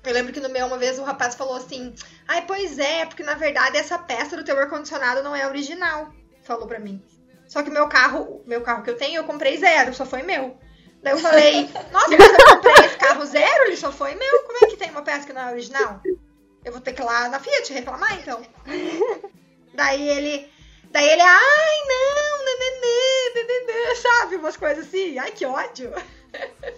Eu 0.03 0.13
lembro 0.13 0.33
que 0.33 0.39
no 0.39 0.49
meu, 0.49 0.65
uma 0.67 0.77
vez, 0.77 0.99
o 0.99 1.03
rapaz 1.03 1.33
falou 1.33 1.55
assim: 1.55 1.93
Ai, 2.27 2.43
pois 2.45 2.77
é, 2.77 3.05
porque 3.05 3.23
na 3.23 3.33
verdade 3.33 3.77
essa 3.77 3.97
peça 3.97 4.37
do 4.37 4.43
teu 4.43 4.57
ar-condicionado 4.59 5.23
não 5.23 5.35
é 5.35 5.47
original. 5.47 6.13
Falou 6.43 6.67
pra 6.67 6.79
mim. 6.79 7.01
Só 7.52 7.62
que 7.64 7.70
meu 7.70 7.86
carro, 7.89 8.41
meu 8.45 8.62
carro 8.62 8.82
que 8.82 8.89
eu 8.89 8.95
tenho, 8.95 9.18
eu 9.18 9.26
comprei 9.26 9.58
zero, 9.58 9.93
só 9.93 10.06
foi 10.06 10.24
meu. 10.24 10.58
Daí 11.04 11.12
eu 11.12 11.20
falei, 11.20 11.70
nossa, 11.91 12.16
mas 12.18 12.39
eu 12.39 12.56
comprei 12.56 12.86
esse 12.86 12.97
carro 12.97 13.26
zero, 13.26 13.64
ele 13.66 13.76
só 13.76 13.91
foi 13.91 14.16
meu, 14.16 14.43
como 14.43 14.58
é 14.64 14.68
que 14.68 14.78
tem 14.78 14.89
uma 14.89 15.02
peça 15.02 15.28
que 15.28 15.34
não 15.34 15.41
é 15.41 15.52
original? 15.52 15.99
Eu 16.64 16.72
vou 16.72 16.80
ter 16.80 16.93
que 16.93 17.02
ir 17.02 17.04
lá 17.04 17.28
na 17.28 17.41
Fiat 17.41 17.74
reclamar, 17.74 18.18
então. 18.18 18.41
daí 19.76 20.08
ele. 20.08 20.49
Daí 20.91 21.10
ele, 21.10 21.22
ai, 21.22 21.76
não, 21.89 22.45
nananã, 22.45 23.36
nananã, 23.36 23.95
sabe? 23.95 24.36
Umas 24.38 24.56
coisas 24.56 24.88
assim. 24.88 25.20
Ai, 25.20 25.32
que 25.32 25.45
ódio. 25.45 25.91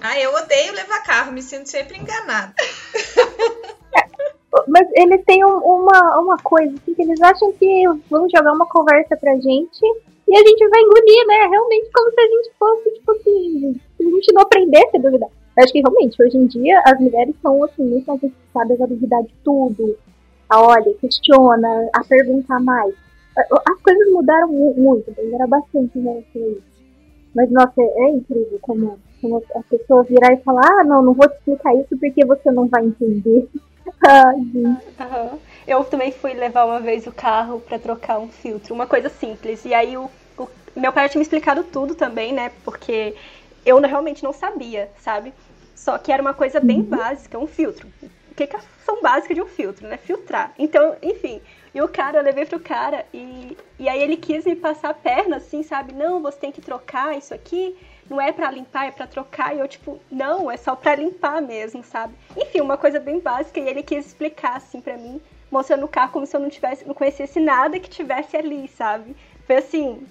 Ai, 0.01 0.21
eu 0.25 0.33
odeio 0.33 0.73
levar 0.73 1.03
carro, 1.03 1.31
me 1.31 1.43
sinto 1.43 1.69
sempre 1.69 1.99
enganada. 1.99 2.55
Mas 4.67 4.87
eles 4.93 5.23
têm 5.25 5.45
um, 5.45 5.57
uma, 5.57 6.19
uma 6.19 6.37
coisa, 6.37 6.73
assim, 6.73 6.95
que 6.95 7.01
eles 7.03 7.21
acham 7.21 7.53
que 7.53 7.83
vão 8.09 8.27
jogar 8.27 8.53
uma 8.53 8.65
conversa 8.65 9.15
pra 9.15 9.35
gente 9.35 10.12
e 10.27 10.35
a 10.35 10.39
gente 10.39 10.67
vai 10.69 10.81
engolir, 10.81 11.27
né? 11.27 11.47
Realmente 11.49 11.89
como 11.93 12.11
se 12.11 12.21
a 12.21 12.27
gente 12.27 12.51
fosse, 12.57 12.91
tipo 12.93 13.11
assim, 13.11 13.81
se 13.97 14.05
a 14.05 14.09
gente 14.09 14.33
não 14.33 14.41
aprendesse 14.41 14.97
a 14.97 14.99
duvidar. 14.99 15.29
Eu 15.55 15.63
acho 15.63 15.73
que 15.73 15.81
realmente, 15.81 16.21
hoje 16.21 16.37
em 16.37 16.47
dia, 16.47 16.81
as 16.85 16.99
mulheres 16.99 17.35
são 17.41 17.63
assim, 17.63 17.83
muito 17.83 18.07
mais 18.07 18.23
interessadas 18.23 18.81
a 18.81 18.85
duvidar 18.85 19.23
de 19.23 19.33
tudo. 19.43 19.97
A 20.49 20.61
olha, 20.61 20.93
questiona, 20.95 21.89
a 21.93 22.03
perguntar 22.03 22.59
mais. 22.59 22.93
As 23.37 23.81
coisas 23.81 24.11
mudaram 24.11 24.47
muito, 24.47 25.13
era 25.33 25.47
bastante 25.47 25.97
a 25.99 26.19
isso. 26.19 26.61
Mas, 27.35 27.49
nossa, 27.51 27.73
é, 27.79 28.03
é 28.05 28.09
incrível 28.09 28.59
como, 28.61 28.99
como 29.21 29.43
a 29.55 29.63
pessoa 29.63 30.03
virar 30.03 30.33
e 30.33 30.43
falar, 30.43 30.65
ah, 30.65 30.83
não, 30.83 31.01
não 31.01 31.13
vou 31.13 31.27
te 31.27 31.35
explicar 31.35 31.75
isso 31.75 31.97
porque 31.97 32.25
você 32.25 32.51
não 32.51 32.67
vai 32.67 32.85
entender. 32.85 33.47
Ai, 34.05 34.37
gente. 34.37 34.57
Uhum. 34.63 35.39
Eu 35.67 35.83
também 35.83 36.11
fui 36.11 36.33
levar 36.33 36.65
uma 36.65 36.79
vez 36.79 37.07
o 37.07 37.11
carro 37.11 37.59
para 37.59 37.79
trocar 37.79 38.19
um 38.19 38.29
filtro, 38.29 38.73
uma 38.73 38.87
coisa 38.87 39.09
simples. 39.09 39.63
E 39.65 39.73
aí 39.73 39.97
o, 39.97 40.09
o 40.37 40.49
meu 40.75 40.91
pai 40.91 41.07
tinha 41.09 41.19
me 41.19 41.23
explicado 41.23 41.63
tudo 41.63 41.95
também, 41.95 42.33
né? 42.33 42.51
Porque 42.63 43.15
eu 43.65 43.79
realmente 43.79 44.23
não 44.23 44.33
sabia, 44.33 44.91
sabe? 44.99 45.33
Só 45.75 45.97
que 45.97 46.11
era 46.11 46.21
uma 46.21 46.33
coisa 46.33 46.59
bem 46.59 46.81
básica, 46.81 47.37
um 47.37 47.47
filtro. 47.47 47.87
O 48.31 48.35
que, 48.35 48.47
que 48.47 48.55
é 48.55 48.59
a 48.59 48.61
função 48.61 49.01
básica 49.01 49.33
de 49.33 49.41
um 49.41 49.45
filtro, 49.45 49.87
né? 49.87 49.97
Filtrar. 49.97 50.53
Então, 50.57 50.95
enfim. 51.01 51.41
E 51.73 51.81
o 51.81 51.87
cara, 51.87 52.19
eu 52.19 52.23
levei 52.23 52.45
pro 52.45 52.59
cara 52.59 53.05
e, 53.13 53.57
e 53.79 53.89
aí 53.89 54.01
ele 54.01 54.17
quis 54.17 54.45
me 54.45 54.55
passar 54.55 54.89
a 54.89 54.93
perna, 54.93 55.37
assim, 55.37 55.63
sabe? 55.63 55.93
Não, 55.93 56.21
você 56.21 56.37
tem 56.37 56.51
que 56.51 56.61
trocar 56.61 57.17
isso 57.17 57.33
aqui. 57.33 57.75
Não 58.09 58.19
é 58.19 58.31
para 58.31 58.51
limpar, 58.51 58.87
é 58.87 58.91
para 58.91 59.07
trocar. 59.07 59.55
E 59.55 59.59
eu, 59.59 59.67
tipo, 59.67 59.99
não, 60.11 60.51
é 60.51 60.57
só 60.57 60.75
para 60.75 60.95
limpar 60.95 61.41
mesmo, 61.41 61.83
sabe? 61.83 62.13
Enfim, 62.35 62.61
uma 62.61 62.77
coisa 62.77 62.99
bem 62.99 63.19
básica. 63.19 63.59
E 63.59 63.67
ele 63.67 63.83
quis 63.83 64.05
explicar, 64.05 64.57
assim, 64.57 64.81
para 64.81 64.97
mim, 64.97 65.21
mostrando 65.53 65.85
o 65.85 65.87
carro 65.87 66.11
como 66.11 66.25
se 66.25 66.35
eu 66.35 66.39
não 66.39 66.49
tivesse, 66.49 66.85
não 66.85 66.95
conhecesse 66.95 67.39
nada 67.39 67.79
que 67.79 67.89
tivesse 67.89 68.35
ali, 68.35 68.67
sabe? 68.67 69.15
Foi 69.45 69.57
assim, 69.57 70.05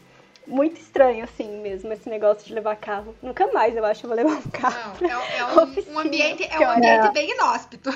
muito 0.46 0.80
estranho, 0.80 1.24
assim, 1.24 1.60
mesmo, 1.60 1.92
esse 1.92 2.08
negócio 2.08 2.46
de 2.46 2.54
levar 2.54 2.76
carro. 2.76 3.14
Nunca 3.20 3.50
mais, 3.52 3.76
eu 3.76 3.84
acho, 3.84 4.06
eu 4.06 4.08
vou 4.08 4.16
levar 4.16 4.38
um 4.38 4.50
carro. 4.50 4.96
Não, 5.00 5.20
é, 5.20 5.38
é 5.38 5.44
um, 5.46 5.58
oficina, 5.64 5.96
um, 5.96 5.98
ambiente, 5.98 6.48
é 6.48 6.60
um 6.60 6.70
ambiente 6.70 7.12
bem 7.12 7.30
inóspito. 7.32 7.90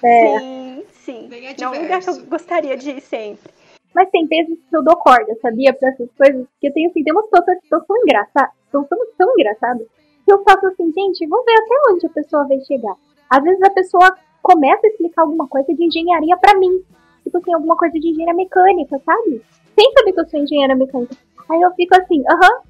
É. 0.00 0.38
Sim, 0.38 0.84
sim. 0.92 1.28
Bem 1.28 1.48
é 1.48 1.68
um 1.68 1.82
lugar 1.82 2.00
que 2.00 2.08
eu 2.08 2.24
gostaria 2.26 2.76
de 2.76 2.90
ir 2.90 3.00
sempre. 3.00 3.52
Mas 3.92 4.08
tem 4.10 4.26
vezes 4.26 4.58
que 4.70 4.76
eu 4.76 4.84
dou 4.84 4.96
corda, 4.96 5.34
sabia? 5.42 5.74
Pra 5.74 5.88
essas 5.88 6.08
coisas. 6.16 6.46
Que 6.60 6.68
eu 6.68 6.72
tenho 6.72 6.88
assim, 6.88 7.02
tem 7.02 7.12
umas 7.12 7.24
situações 7.24 7.58
que 7.60 7.68
tão 7.68 7.96
engraçadas. 8.04 8.54
São 8.70 8.84
tão, 8.84 8.98
tão 9.16 9.32
engraçadas. 9.32 9.88
Que 10.24 10.32
eu 10.32 10.44
faço 10.44 10.66
assim, 10.68 10.92
gente, 10.92 11.26
vamos 11.26 11.44
ver 11.44 11.58
até 11.58 11.92
onde 11.92 12.06
a 12.06 12.10
pessoa 12.10 12.46
vai 12.46 12.60
chegar. 12.60 12.94
Às 13.28 13.42
vezes 13.42 13.62
a 13.62 13.70
pessoa 13.70 14.16
começa 14.42 14.86
a 14.86 14.90
explicar 14.90 15.22
alguma 15.22 15.46
coisa 15.46 15.72
de 15.74 15.84
engenharia 15.84 16.36
para 16.36 16.58
mim. 16.58 16.82
Tipo 17.24 17.38
assim, 17.38 17.52
alguma 17.52 17.76
coisa 17.76 17.98
de 17.98 18.08
engenharia 18.08 18.34
mecânica, 18.34 19.00
sabe? 19.04 19.42
Sem 19.78 19.92
saber 19.92 20.12
que 20.12 20.20
eu 20.20 20.28
sou 20.28 20.40
engenheira 20.40 20.74
mecânica. 20.74 21.16
Aí 21.48 21.60
eu 21.60 21.70
fico 21.72 21.96
assim, 21.96 22.22
aham, 22.28 22.62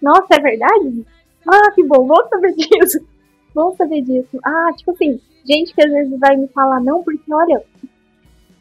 nossa, 0.00 0.34
é 0.34 0.40
verdade? 0.40 1.06
Ah, 1.46 1.70
que 1.72 1.84
bom, 1.84 2.06
vamos 2.06 2.28
saber 2.28 2.52
disso. 2.56 2.98
Vamos 3.54 3.76
saber 3.76 4.02
disso. 4.02 4.38
Ah, 4.44 4.70
tipo 4.76 4.90
assim, 4.92 5.20
gente 5.44 5.74
que 5.74 5.82
às 5.84 5.90
vezes 5.90 6.18
vai 6.18 6.36
me 6.36 6.48
falar, 6.48 6.80
não, 6.80 7.02
porque 7.02 7.32
olha, 7.32 7.62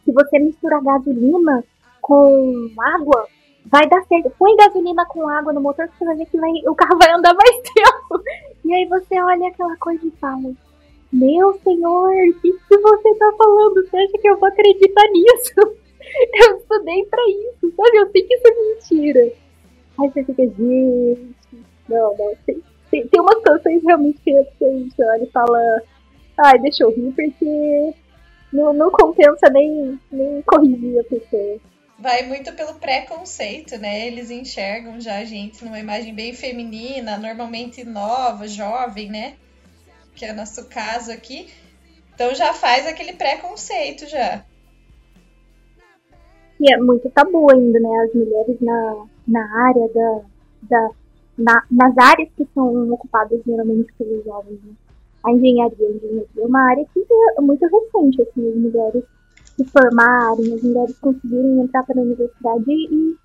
se 0.04 0.12
você 0.12 0.40
misturar 0.40 0.84
gasolina 0.84 1.64
com 2.02 2.70
água, 2.80 3.28
vai 3.66 3.88
dar 3.88 4.04
certo. 4.04 4.32
Põe 4.38 4.56
gasolina 4.56 5.06
com 5.06 5.28
água 5.28 5.54
no 5.54 5.62
motor 5.62 5.88
você 5.88 6.06
vai 6.06 6.16
ver 6.16 6.26
que 6.26 6.38
vai, 6.38 6.52
o 6.68 6.76
carro 6.76 6.98
vai 6.98 7.12
andar 7.12 7.34
mais 7.34 7.62
tempo. 7.62 8.24
E 8.66 8.74
aí 8.74 8.86
você 8.86 9.22
olha 9.22 9.48
aquela 9.48 9.76
coisa 9.78 10.06
e 10.06 10.12
fala, 10.12 10.52
meu 11.12 11.54
senhor, 11.64 12.12
o 12.30 12.34
que, 12.42 12.54
que 12.54 12.78
você 12.78 13.16
tá 13.16 13.34
falando? 13.38 13.76
Você 13.76 13.98
acha 13.98 14.18
que 14.18 14.30
eu 14.30 14.40
vou 14.40 14.48
acreditar 14.48 15.08
nisso? 15.10 15.54
Eu 16.34 16.58
estudei 16.58 17.06
pra 17.06 17.22
isso, 17.30 17.74
sabe? 17.76 17.98
Eu 17.98 18.12
sei 18.12 18.24
que 18.24 18.34
isso 18.34 18.48
é 18.48 18.56
mentira. 18.56 19.34
Aí 20.00 20.10
você 20.10 20.24
fica, 20.24 20.44
gente, 20.44 21.36
não, 21.88 22.18
não. 22.18 22.34
Tem, 22.46 22.62
tem, 22.90 23.08
tem 23.08 23.22
umas 23.22 23.42
canções 23.44 23.84
realmente 23.84 24.20
que 24.22 24.36
a 24.36 24.70
gente 24.70 25.04
olha 25.04 25.24
e 25.24 25.32
fala, 25.32 25.82
ai, 26.38 26.60
deixa 26.60 26.84
eu 26.84 26.92
rir, 26.92 27.14
porque 27.14 27.94
não, 28.52 28.74
não 28.74 28.92
compensa 28.92 29.50
nem, 29.52 30.00
nem 30.12 30.42
corrigir 30.42 31.00
a 31.00 31.04
pessoa. 31.04 31.60
Vai 32.00 32.24
muito 32.24 32.52
pelo 32.54 32.74
preconceito, 32.76 33.78
né? 33.78 34.08
Eles 34.08 34.32
enxergam 34.32 35.00
já 35.00 35.20
a 35.20 35.26
gente 35.26 35.64
numa 35.64 35.80
imagem 35.80 36.14
bem 36.14 36.34
feminina, 36.34 37.18
normalmente 37.18 37.84
nova, 37.84 38.48
jovem, 38.48 39.10
né? 39.10 39.36
Que 40.22 40.26
é 40.26 40.34
nosso 40.34 40.70
caso 40.70 41.12
aqui. 41.12 41.52
Então 42.14 42.36
já 42.36 42.54
faz 42.54 42.86
aquele 42.86 43.14
preconceito 43.14 44.08
já. 44.08 44.46
E 46.60 46.72
é 46.72 46.78
muito 46.78 47.10
tabu 47.10 47.52
ainda, 47.52 47.80
né? 47.80 47.90
As 48.06 48.14
mulheres 48.14 48.62
na, 48.62 49.06
na 49.28 49.66
área 49.66 49.90
da. 49.90 50.22
da 50.62 50.90
na, 51.36 51.64
nas 51.72 51.98
áreas 51.98 52.30
que 52.38 52.48
são 52.54 52.92
ocupadas 52.92 53.42
geralmente 53.44 53.92
pelos 53.94 54.24
jovens. 54.24 54.60
Né? 54.64 54.74
A 55.26 55.32
engenharia, 55.32 55.88
a 55.88 55.92
engenharia 55.92 56.28
é 56.38 56.46
uma 56.46 56.70
área 56.70 56.86
que 56.94 57.04
é 57.38 57.42
muito 57.42 57.66
recente, 57.66 58.22
assim, 58.22 58.48
as 58.48 58.56
mulheres 58.58 59.04
se 59.56 59.66
formarem, 59.66 60.54
as 60.54 60.62
mulheres 60.62 61.00
conseguirem 61.00 61.62
entrar 61.62 61.84
para 61.84 62.00
a 62.00 62.04
universidade 62.04 62.70
e, 62.70 63.18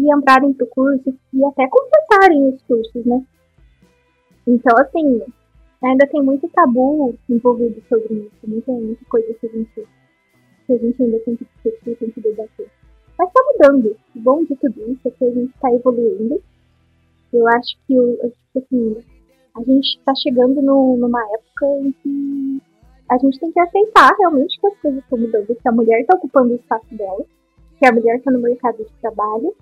e 0.00 0.16
entrarem 0.16 0.52
para 0.52 0.64
o 0.64 0.70
curso 0.70 1.14
e 1.32 1.44
até 1.44 1.68
completarem 1.68 2.48
os 2.48 2.60
cursos, 2.62 3.06
né? 3.06 3.22
Então, 4.48 4.76
assim, 4.78 5.22
ainda 5.82 6.06
tem 6.06 6.22
muito 6.22 6.48
tabu 6.48 7.14
envolvido 7.28 7.82
sobre 7.88 8.14
isso, 8.14 8.46
muita, 8.46 8.72
muita 8.72 9.04
coisa 9.06 9.32
que 9.34 9.46
a 9.46 9.50
gente, 9.50 9.86
que 10.66 10.72
a 10.72 10.78
gente 10.78 11.02
ainda 11.02 11.18
tem 11.20 11.36
que 11.36 11.44
discutir, 11.44 11.96
tem 11.96 12.10
que 12.10 12.20
debater. 12.20 12.70
Mas 13.18 13.32
tá 13.32 13.42
mudando. 13.52 13.96
O 14.16 14.20
bom 14.20 14.44
de 14.44 14.56
tudo 14.56 14.92
isso 14.92 15.08
é 15.08 15.10
que 15.10 15.24
a 15.24 15.30
gente 15.30 15.52
tá 15.60 15.72
evoluindo. 15.72 16.42
Eu 17.32 17.46
acho 17.48 17.76
que 17.86 17.98
o, 17.98 18.32
assim, 18.56 18.96
a 19.56 19.62
gente 19.62 20.00
tá 20.04 20.12
chegando 20.14 20.62
no, 20.62 20.96
numa 20.96 21.22
época 21.34 21.66
em 21.80 21.92
que 21.92 22.62
a 23.10 23.18
gente 23.18 23.40
tem 23.40 23.50
que 23.52 23.60
aceitar 23.60 24.14
realmente 24.18 24.58
que 24.60 24.66
as 24.66 24.78
coisas 24.78 25.02
estão 25.02 25.18
mudando, 25.18 25.46
que 25.46 25.68
a 25.68 25.72
mulher 25.72 26.00
está 26.00 26.16
ocupando 26.16 26.52
o 26.52 26.56
espaço 26.56 26.94
dela, 26.94 27.24
que 27.78 27.86
a 27.86 27.92
mulher 27.92 28.16
está 28.16 28.30
no 28.30 28.38
mercado 28.38 28.78
de 28.78 28.92
trabalho, 29.00 29.54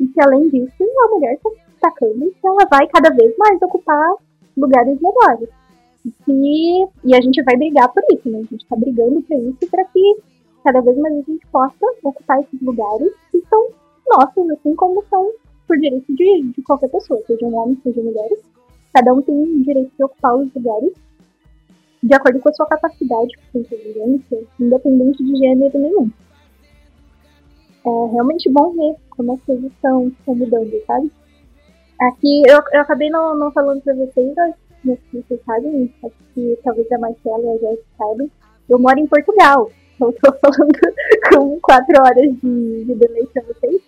e 0.00 0.06
que 0.06 0.20
além 0.20 0.48
disso, 0.48 0.84
a 1.04 1.08
mulher 1.08 1.34
está 1.34 1.50
destacando 1.68 2.24
e 2.24 2.30
que 2.30 2.46
ela 2.46 2.66
vai 2.70 2.86
cada 2.88 3.10
vez 3.10 3.34
mais 3.38 3.60
ocupar 3.62 4.14
lugares 4.56 4.98
melhores. 5.00 5.48
E, 6.28 6.84
e 7.04 7.14
a 7.14 7.20
gente 7.20 7.42
vai 7.42 7.56
brigar 7.56 7.92
por 7.92 8.02
isso, 8.12 8.28
né? 8.28 8.38
A 8.38 8.42
gente 8.42 8.62
está 8.62 8.76
brigando 8.76 9.22
por 9.22 9.36
isso 9.36 9.70
para 9.70 9.84
que 9.84 10.16
cada 10.64 10.80
vez 10.80 10.96
mais 10.98 11.14
a 11.14 11.22
gente 11.22 11.46
possa 11.48 11.86
ocupar 12.02 12.40
esses 12.40 12.60
lugares 12.60 13.12
que 13.30 13.40
são 13.48 13.70
nossos, 14.08 14.50
assim 14.50 14.74
como 14.74 15.04
são 15.08 15.32
por 15.66 15.78
direito 15.78 16.14
de, 16.14 16.52
de 16.56 16.62
qualquer 16.62 16.88
pessoa, 16.88 17.22
sejam 17.26 17.54
homens, 17.54 17.78
sejam 17.82 18.04
mulheres. 18.04 18.40
Cada 18.92 19.12
um 19.12 19.20
tem 19.22 19.34
o 19.34 19.62
direito 19.62 19.92
de 19.96 20.04
ocupar 20.04 20.36
os 20.36 20.52
lugares 20.54 20.92
de 22.02 22.14
acordo 22.14 22.40
com 22.40 22.48
a 22.48 22.54
sua 22.54 22.66
capacidade, 22.66 23.34
com 23.52 23.58
inteligência, 23.58 24.42
independente 24.58 25.24
de 25.24 25.36
gênero 25.36 25.78
nenhum. 25.78 26.10
É 27.84 28.12
realmente 28.12 28.50
bom 28.50 28.72
ver 28.72 28.96
como 29.10 29.34
as 29.34 29.42
coisas 29.42 29.70
estão 29.72 30.12
mudando, 30.26 30.72
sabe? 30.86 31.10
Aqui 32.00 32.42
eu, 32.46 32.60
eu 32.72 32.80
acabei 32.80 33.10
não, 33.10 33.36
não 33.36 33.50
falando 33.50 33.82
pra 33.82 33.94
vocês, 33.94 34.32
mas 34.36 34.54
vocês 34.84 35.40
sabem, 35.44 35.92
acho 36.04 36.14
que 36.34 36.58
talvez 36.62 36.90
a 36.92 36.98
Marcela 36.98 37.42
e 37.42 37.48
a 37.48 37.58
Jéssica 37.58 37.86
saibam, 37.96 38.30
eu 38.68 38.78
moro 38.78 38.98
em 38.98 39.06
Portugal. 39.06 39.70
Eu 40.00 40.12
tô 40.12 40.32
falando 40.38 40.78
com 41.32 41.60
quatro 41.60 42.00
horas 42.00 42.32
de, 42.40 42.84
de 42.84 42.94
delay 42.94 43.26
pra 43.26 43.42
vocês. 43.42 43.82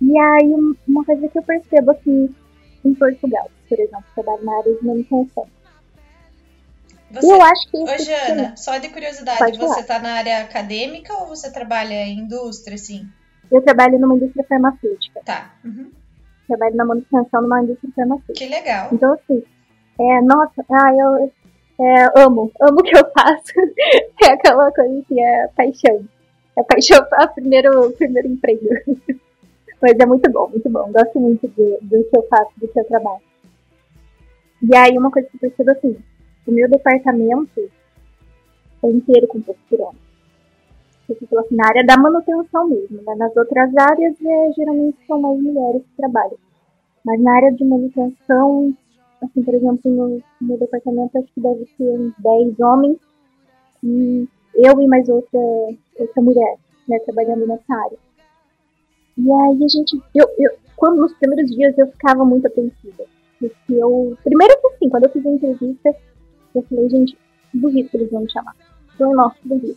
E 0.00 0.18
aí, 0.18 0.54
uma 0.88 1.04
coisa 1.04 1.28
que 1.28 1.38
eu 1.38 1.42
percebo 1.42 1.92
aqui 1.92 2.34
em 2.84 2.94
Portugal, 2.94 3.48
por 3.68 3.78
exemplo, 3.78 4.04
trabalho 4.14 4.44
na 4.44 4.56
área 4.58 4.74
de 4.74 4.84
manutenção. 4.84 5.46
Você, 7.12 7.32
eu 7.32 7.42
acho 7.42 7.70
que. 7.70 7.76
Ô, 7.76 7.98
Jana, 7.98 8.56
só 8.56 8.78
de 8.78 8.88
curiosidade, 8.88 9.58
você 9.58 9.82
tá 9.82 9.98
na 9.98 10.14
área 10.14 10.42
acadêmica 10.42 11.12
ou 11.14 11.26
você 11.26 11.52
trabalha 11.52 11.94
em 12.06 12.20
indústria, 12.20 12.74
assim? 12.74 13.06
Eu 13.50 13.62
trabalho 13.62 13.98
numa 13.98 14.16
indústria 14.16 14.44
farmacêutica. 14.48 15.20
Tá. 15.24 15.54
Uhum. 15.62 15.90
Trabalho 16.48 16.74
na 16.74 16.84
manutenção 16.86 17.42
numa 17.42 17.62
indústria 17.62 17.92
farmacêutica. 17.94 18.32
Que 18.32 18.46
legal. 18.46 18.88
Então, 18.92 19.12
assim, 19.12 19.44
é, 20.02 20.22
nossa, 20.22 20.64
ah, 20.70 20.94
eu 20.94 21.32
é, 21.80 22.22
amo, 22.22 22.50
amo 22.60 22.80
o 22.80 22.82
que 22.82 22.96
eu 22.96 23.04
faço. 23.12 23.52
é 24.22 24.32
aquela 24.32 24.70
coisa 24.72 25.02
que 25.06 25.20
é 25.20 25.48
paixão. 25.48 26.04
É 26.56 26.62
paixão 26.62 27.04
para 27.08 27.24
o 27.24 27.34
primeiro, 27.34 27.92
primeiro 27.92 28.28
emprego. 28.28 28.66
Mas 29.80 29.98
é 29.98 30.06
muito 30.06 30.30
bom, 30.30 30.48
muito 30.48 30.68
bom. 30.70 30.92
Gosto 30.92 31.18
muito 31.18 31.48
do, 31.48 31.78
do 31.82 32.04
que 32.04 32.16
eu 32.16 32.22
faço, 32.28 32.52
do 32.56 32.68
que 32.68 32.78
eu 32.78 32.84
trabalho. 32.84 33.22
E 34.62 34.76
aí, 34.76 34.96
uma 34.96 35.10
coisa 35.10 35.28
que 35.28 35.36
eu 35.36 35.40
percebo 35.40 35.70
assim, 35.72 35.96
o 36.46 36.52
meu 36.52 36.70
departamento 36.70 37.70
é 38.84 38.88
inteiro 38.88 39.26
com 39.26 39.38
homens. 39.38 40.02
Assim, 41.10 41.56
na 41.56 41.66
área 41.66 41.84
da 41.84 41.96
manutenção 41.96 42.68
mesmo, 42.68 43.02
né? 43.02 43.14
Nas 43.16 43.36
outras 43.36 43.76
áreas, 43.76 44.14
é, 44.24 44.52
geralmente 44.52 44.98
são 45.06 45.20
mais 45.20 45.42
mulheres 45.42 45.82
que 45.82 45.96
trabalham. 45.96 46.38
Mas 47.04 47.20
na 47.20 47.34
área 47.34 47.52
de 47.52 47.64
manutenção, 47.64 48.72
assim, 49.22 49.42
por 49.42 49.54
exemplo, 49.54 49.90
no, 49.90 50.22
meu 50.40 50.58
departamento, 50.58 51.18
acho 51.18 51.32
que 51.32 51.40
deve 51.40 51.64
ter 51.78 51.84
uns 51.84 52.12
10 52.18 52.60
homens 52.60 52.98
e 53.84 54.28
eu 54.54 54.80
e 54.80 54.86
mais 54.86 55.08
outra, 55.08 55.40
outra 55.98 56.22
mulher, 56.22 56.56
né, 56.88 56.98
trabalhando 57.00 57.46
nessa 57.46 57.74
área. 57.74 57.98
E 59.16 59.30
aí 59.30 59.64
a 59.64 59.68
gente, 59.68 60.00
eu, 60.14 60.26
eu, 60.38 60.50
quando 60.76 61.00
nos 61.00 61.12
primeiros 61.14 61.50
dias 61.50 61.76
eu 61.78 61.86
ficava 61.88 62.24
muito 62.24 62.46
apreensiva. 62.46 63.04
Porque 63.38 63.72
eu, 63.72 64.16
primeiro 64.22 64.60
que 64.60 64.66
assim, 64.68 64.88
quando 64.88 65.04
eu 65.04 65.10
fiz 65.10 65.26
a 65.26 65.30
entrevista, 65.30 65.96
eu 66.54 66.62
falei, 66.62 66.88
gente, 66.88 67.16
duvido 67.52 67.88
que 67.88 67.96
eles 67.96 68.10
vão 68.10 68.22
me 68.22 68.30
chamar. 68.30 68.54
Falei, 68.96 69.14
nossa, 69.14 69.36
duvido. 69.44 69.76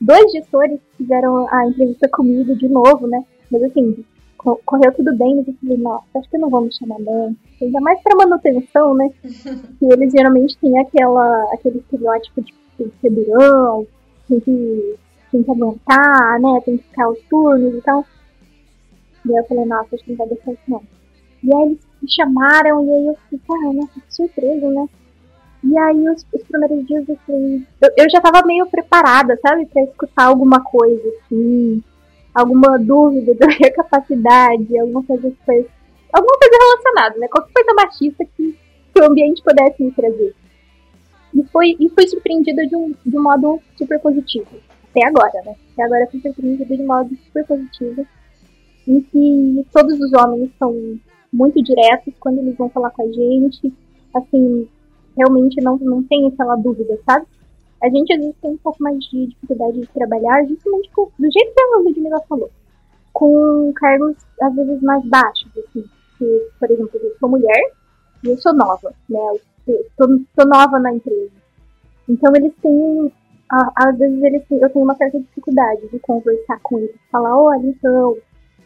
Dois 0.00 0.32
gestores 0.32 0.80
fizeram 0.96 1.46
a 1.52 1.66
entrevista 1.66 2.08
comigo 2.08 2.56
de 2.56 2.68
novo, 2.68 3.06
né? 3.06 3.24
Mas 3.50 3.62
assim, 3.62 4.04
correu 4.42 4.92
tudo 4.94 5.16
bem, 5.16 5.36
mas 5.36 5.48
eu 5.48 5.54
falei, 5.60 5.76
nossa, 5.78 6.04
acho 6.16 6.30
que 6.30 6.38
não 6.38 6.60
me 6.60 6.74
chamar 6.74 6.98
não. 6.98 7.36
Ainda 7.60 7.80
mais 7.80 8.02
pra 8.02 8.16
manutenção, 8.16 8.94
né? 8.94 9.08
que 9.22 9.84
eles 9.84 10.12
geralmente 10.12 10.58
têm 10.58 10.78
aquela, 10.78 11.44
aquele 11.52 11.78
estereótipo 11.78 12.42
de 12.42 12.52
tem 12.76 12.88
que 12.88 13.00
ser 13.00 13.10
durão, 13.10 13.86
tem 14.28 14.40
que, 14.40 14.96
tem 15.30 15.42
que 15.42 15.50
aguentar, 15.50 16.40
né? 16.40 16.60
Tem 16.64 16.76
que 16.78 16.84
ficar 16.84 17.08
os 17.08 17.18
turnos 17.30 17.74
e 17.74 17.80
tal. 17.82 18.04
E 19.24 19.30
aí 19.30 19.36
eu 19.36 19.44
falei, 19.44 19.64
nossa, 19.64 19.94
acho 19.94 20.04
que 20.04 20.10
não 20.10 20.18
vai 20.18 20.28
dar 20.28 20.36
certo 20.44 20.60
não. 20.68 20.82
E 21.44 21.54
aí 21.54 21.62
eles 21.66 21.78
me 22.00 22.10
chamaram 22.10 22.84
e 22.84 22.90
aí 22.90 23.06
eu 23.06 23.14
fiquei, 23.14 23.40
cara, 23.46 23.72
nossa, 23.72 24.00
que 24.00 24.14
surpresa, 24.14 24.70
né? 24.70 24.86
E 25.64 25.78
aí 25.78 26.08
os, 26.08 26.26
os 26.32 26.42
primeiros 26.42 26.86
dias 26.86 27.08
assim, 27.08 27.64
eu, 27.80 27.90
eu 27.96 28.10
já 28.10 28.20
tava 28.20 28.44
meio 28.44 28.66
preparada, 28.66 29.38
sabe, 29.40 29.66
pra 29.66 29.82
escutar 29.82 30.24
alguma 30.24 30.60
coisa, 30.60 31.08
assim, 31.08 31.82
alguma 32.34 32.78
dúvida 32.78 33.34
da 33.34 33.46
minha 33.46 33.72
capacidade, 33.74 34.78
alguma 34.78 35.02
coisa 35.04 35.30
que 35.30 35.44
foi, 35.44 35.66
alguma 36.12 36.38
coisa 36.38 36.58
relacionada, 36.58 37.18
né? 37.18 37.28
Qualquer 37.28 37.52
coisa 37.52 37.74
machista 37.74 38.24
que, 38.36 38.58
que 38.94 39.00
o 39.00 39.04
ambiente 39.04 39.42
pudesse 39.42 39.82
me 39.82 39.92
trazer. 39.92 40.34
E 41.34 41.42
foi, 41.44 41.76
e 41.80 41.88
fui 41.88 42.06
surpreendida 42.08 42.66
de 42.66 42.76
um, 42.76 42.94
de 43.04 43.16
um 43.16 43.22
modo 43.22 43.60
super 43.76 43.98
positivo. 44.00 44.48
Até 44.90 45.06
agora, 45.06 45.42
né? 45.44 45.54
Até 45.72 45.82
agora 45.82 46.08
fui 46.10 46.20
surpreendida 46.20 46.76
de 46.76 46.82
um 46.82 46.86
modo 46.86 47.16
super 47.24 47.46
positivo. 47.46 48.06
Em 48.86 49.00
que 49.00 49.66
todos 49.72 49.98
os 49.98 50.12
homens 50.12 50.50
são 50.58 50.98
muito 51.32 51.62
diretos 51.62 52.12
quando 52.20 52.38
eles 52.38 52.56
vão 52.56 52.68
falar 52.68 52.90
com 52.90 53.02
a 53.02 53.12
gente. 53.12 53.72
Assim, 54.14 54.68
realmente 55.16 55.62
não, 55.62 55.78
não 55.78 56.02
tem 56.02 56.28
aquela 56.28 56.56
dúvida, 56.56 56.98
sabe? 57.06 57.26
A 57.82 57.88
gente 57.88 58.12
às 58.12 58.20
vezes 58.20 58.36
tem 58.40 58.52
um 58.52 58.58
pouco 58.58 58.82
mais 58.82 58.98
de 59.06 59.26
dificuldade 59.26 59.80
de 59.80 59.86
trabalhar 59.88 60.46
justamente 60.46 60.88
com, 60.92 61.10
do 61.18 61.32
jeito 61.32 61.52
que 61.52 61.60
a 61.60 61.78
Ludmilla 61.78 62.20
falou, 62.28 62.50
com 63.12 63.72
cargos 63.74 64.16
às 64.40 64.54
vezes 64.54 64.80
mais 64.82 65.04
baixos, 65.06 65.50
assim. 65.58 65.84
Que, 66.16 66.48
por 66.60 66.70
exemplo, 66.70 67.00
eu 67.02 67.16
sou 67.18 67.28
mulher 67.28 67.72
e 68.22 68.28
eu 68.28 68.38
sou 68.38 68.54
nova, 68.54 68.94
né? 69.08 69.18
Eu 69.66 69.84
sou, 69.96 70.08
sou 70.38 70.46
nova 70.46 70.78
na 70.78 70.94
empresa. 70.94 71.32
Então 72.08 72.32
eles 72.36 72.52
têm, 72.62 73.12
às 73.50 73.98
vezes 73.98 74.22
eles 74.22 74.46
têm, 74.46 74.58
eu 74.60 74.70
tenho 74.70 74.84
uma 74.84 74.94
certa 74.94 75.18
dificuldade 75.18 75.88
de 75.88 75.98
conversar 75.98 76.60
com 76.62 76.78
eles, 76.78 76.94
falar, 77.10 77.36
olha, 77.36 77.66
então, 77.66 78.16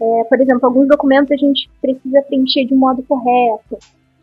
é, 0.01 0.25
por 0.25 0.41
exemplo, 0.41 0.67
alguns 0.67 0.89
documentos 0.89 1.31
a 1.33 1.37
gente 1.37 1.71
precisa 1.81 2.21
preencher 2.23 2.67
de 2.67 2.75
um 2.75 2.79
modo 2.79 3.03
correto. 3.05 3.79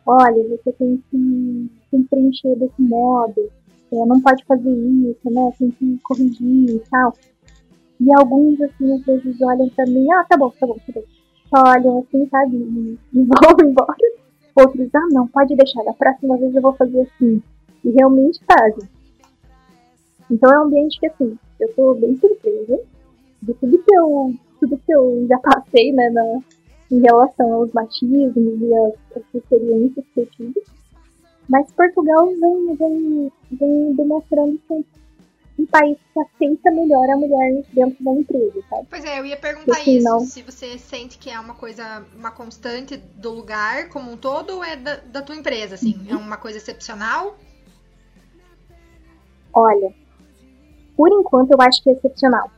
Olha, 0.06 0.44
você 0.50 0.72
tem 0.74 1.02
que, 1.10 1.72
tem 1.90 2.04
que 2.04 2.10
preencher 2.10 2.56
desse 2.58 2.82
modo. 2.82 3.50
É, 3.94 4.06
não 4.08 4.20
pode 4.20 4.44
fazer 4.46 4.72
isso, 4.72 5.30
né? 5.30 5.52
Tem 5.60 5.70
que 5.70 6.00
corrigir 6.04 6.70
e 6.72 6.80
tal. 6.90 7.14
E 8.00 8.12
alguns, 8.16 8.60
assim, 8.60 8.92
às 8.92 9.06
vezes 9.06 9.40
olham 9.42 9.70
pra 9.70 9.86
mim, 9.86 10.12
ah, 10.12 10.26
tá 10.28 10.36
bom, 10.36 10.50
tá 10.60 10.66
bom, 10.66 10.76
tá 10.76 10.94
bom. 10.94 11.04
Só 11.50 11.64
olham 11.70 12.00
assim, 12.00 12.28
sabe? 12.30 12.58
E, 12.58 12.98
e 13.14 13.24
vão 13.24 13.70
embora. 13.70 13.96
Outros, 14.56 14.90
ah, 14.96 15.08
não, 15.12 15.28
pode 15.28 15.56
deixar, 15.56 15.84
da 15.84 15.94
próxima 15.94 16.38
vez 16.38 16.56
eu 16.56 16.62
vou 16.62 16.74
fazer 16.74 17.02
assim. 17.02 17.42
E 17.86 17.92
realmente 17.92 18.40
fazem. 18.46 18.90
Então 20.32 20.52
é 20.52 20.60
um 20.60 20.64
ambiente 20.64 21.00
que, 21.00 21.06
assim, 21.06 21.38
eu 21.60 21.74
tô 21.76 21.94
bem 21.94 22.18
surpresa 22.18 22.80
de 23.42 23.54
tudo 23.54 23.78
que 23.78 23.96
eu 23.96 24.34
tudo 24.60 24.78
que 24.78 24.94
eu 24.94 25.26
já 25.28 25.38
passei, 25.40 25.92
né, 25.92 26.10
na, 26.10 26.40
em 26.90 27.02
relação 27.02 27.54
aos 27.54 27.74
machismos 27.74 28.62
e 28.62 28.74
as, 28.74 28.94
as 29.18 29.24
experiências 29.36 30.06
que 30.14 30.20
eu 30.22 30.26
tive. 30.28 30.64
Mas 31.50 31.72
Portugal 31.74 32.28
vem, 32.28 32.76
vem, 32.76 33.32
vem 33.52 33.96
demonstrando 33.96 34.60
que 34.68 34.86
um 35.60 35.66
país 35.68 35.98
que 36.14 36.20
aceita 36.20 36.72
melhor 36.72 37.08
a 37.10 37.18
mulher 37.18 37.64
dentro 37.74 38.04
da 38.04 38.12
empresa, 38.12 38.62
sabe? 38.70 38.88
Pois 38.90 39.06
é, 39.06 39.20
eu 39.20 39.26
ia 39.26 39.38
perguntar 39.38 39.76
Porque 39.76 39.92
isso, 39.92 40.10
não... 40.10 40.20
se 40.22 40.42
você 40.42 40.78
sente 40.78 41.18
que 41.18 41.30
é 41.30 41.40
uma 41.40 41.54
coisa, 41.54 42.04
uma 42.16 42.32
constante 42.32 42.98
do 42.98 43.32
lugar 43.32 43.90
como 43.90 44.12
um 44.12 44.18
todo 44.18 44.56
ou 44.56 44.64
é 44.64 44.76
da, 44.76 44.96
da 44.98 45.22
tua 45.22 45.36
empresa, 45.36 45.76
assim? 45.76 45.96
Uhum. 45.98 46.12
É 46.12 46.16
uma 46.16 46.38
coisa 46.38 46.58
excepcional? 46.58 47.38
Olha, 49.54 49.94
por 50.98 51.10
enquanto 51.12 51.52
eu 51.52 51.62
acho 51.62 51.84
que 51.84 51.90
é 51.90 51.94
excepcional. 51.94 52.50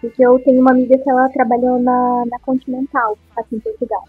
Porque 0.00 0.24
eu 0.24 0.38
tenho 0.38 0.62
uma 0.62 0.70
amiga 0.70 0.96
que 0.96 1.10
ela 1.10 1.28
trabalhou 1.28 1.78
na, 1.78 2.24
na 2.24 2.38
Continental, 2.38 3.18
aqui 3.36 3.56
em 3.56 3.60
Portugal. 3.60 4.04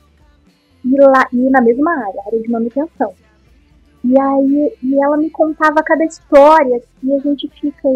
E, 0.86 0.98
lá, 0.98 1.28
e 1.34 1.50
na 1.50 1.60
mesma 1.62 1.92
área, 1.92 2.22
área 2.26 2.42
de 2.42 2.50
manutenção. 2.50 3.14
E 4.04 4.20
aí 4.20 4.78
e 4.82 5.04
ela 5.04 5.18
me 5.18 5.30
contava 5.30 5.84
cada 5.84 6.04
história 6.04 6.82
e 7.04 7.14
a 7.14 7.20
gente 7.20 7.48
fica. 7.50 7.88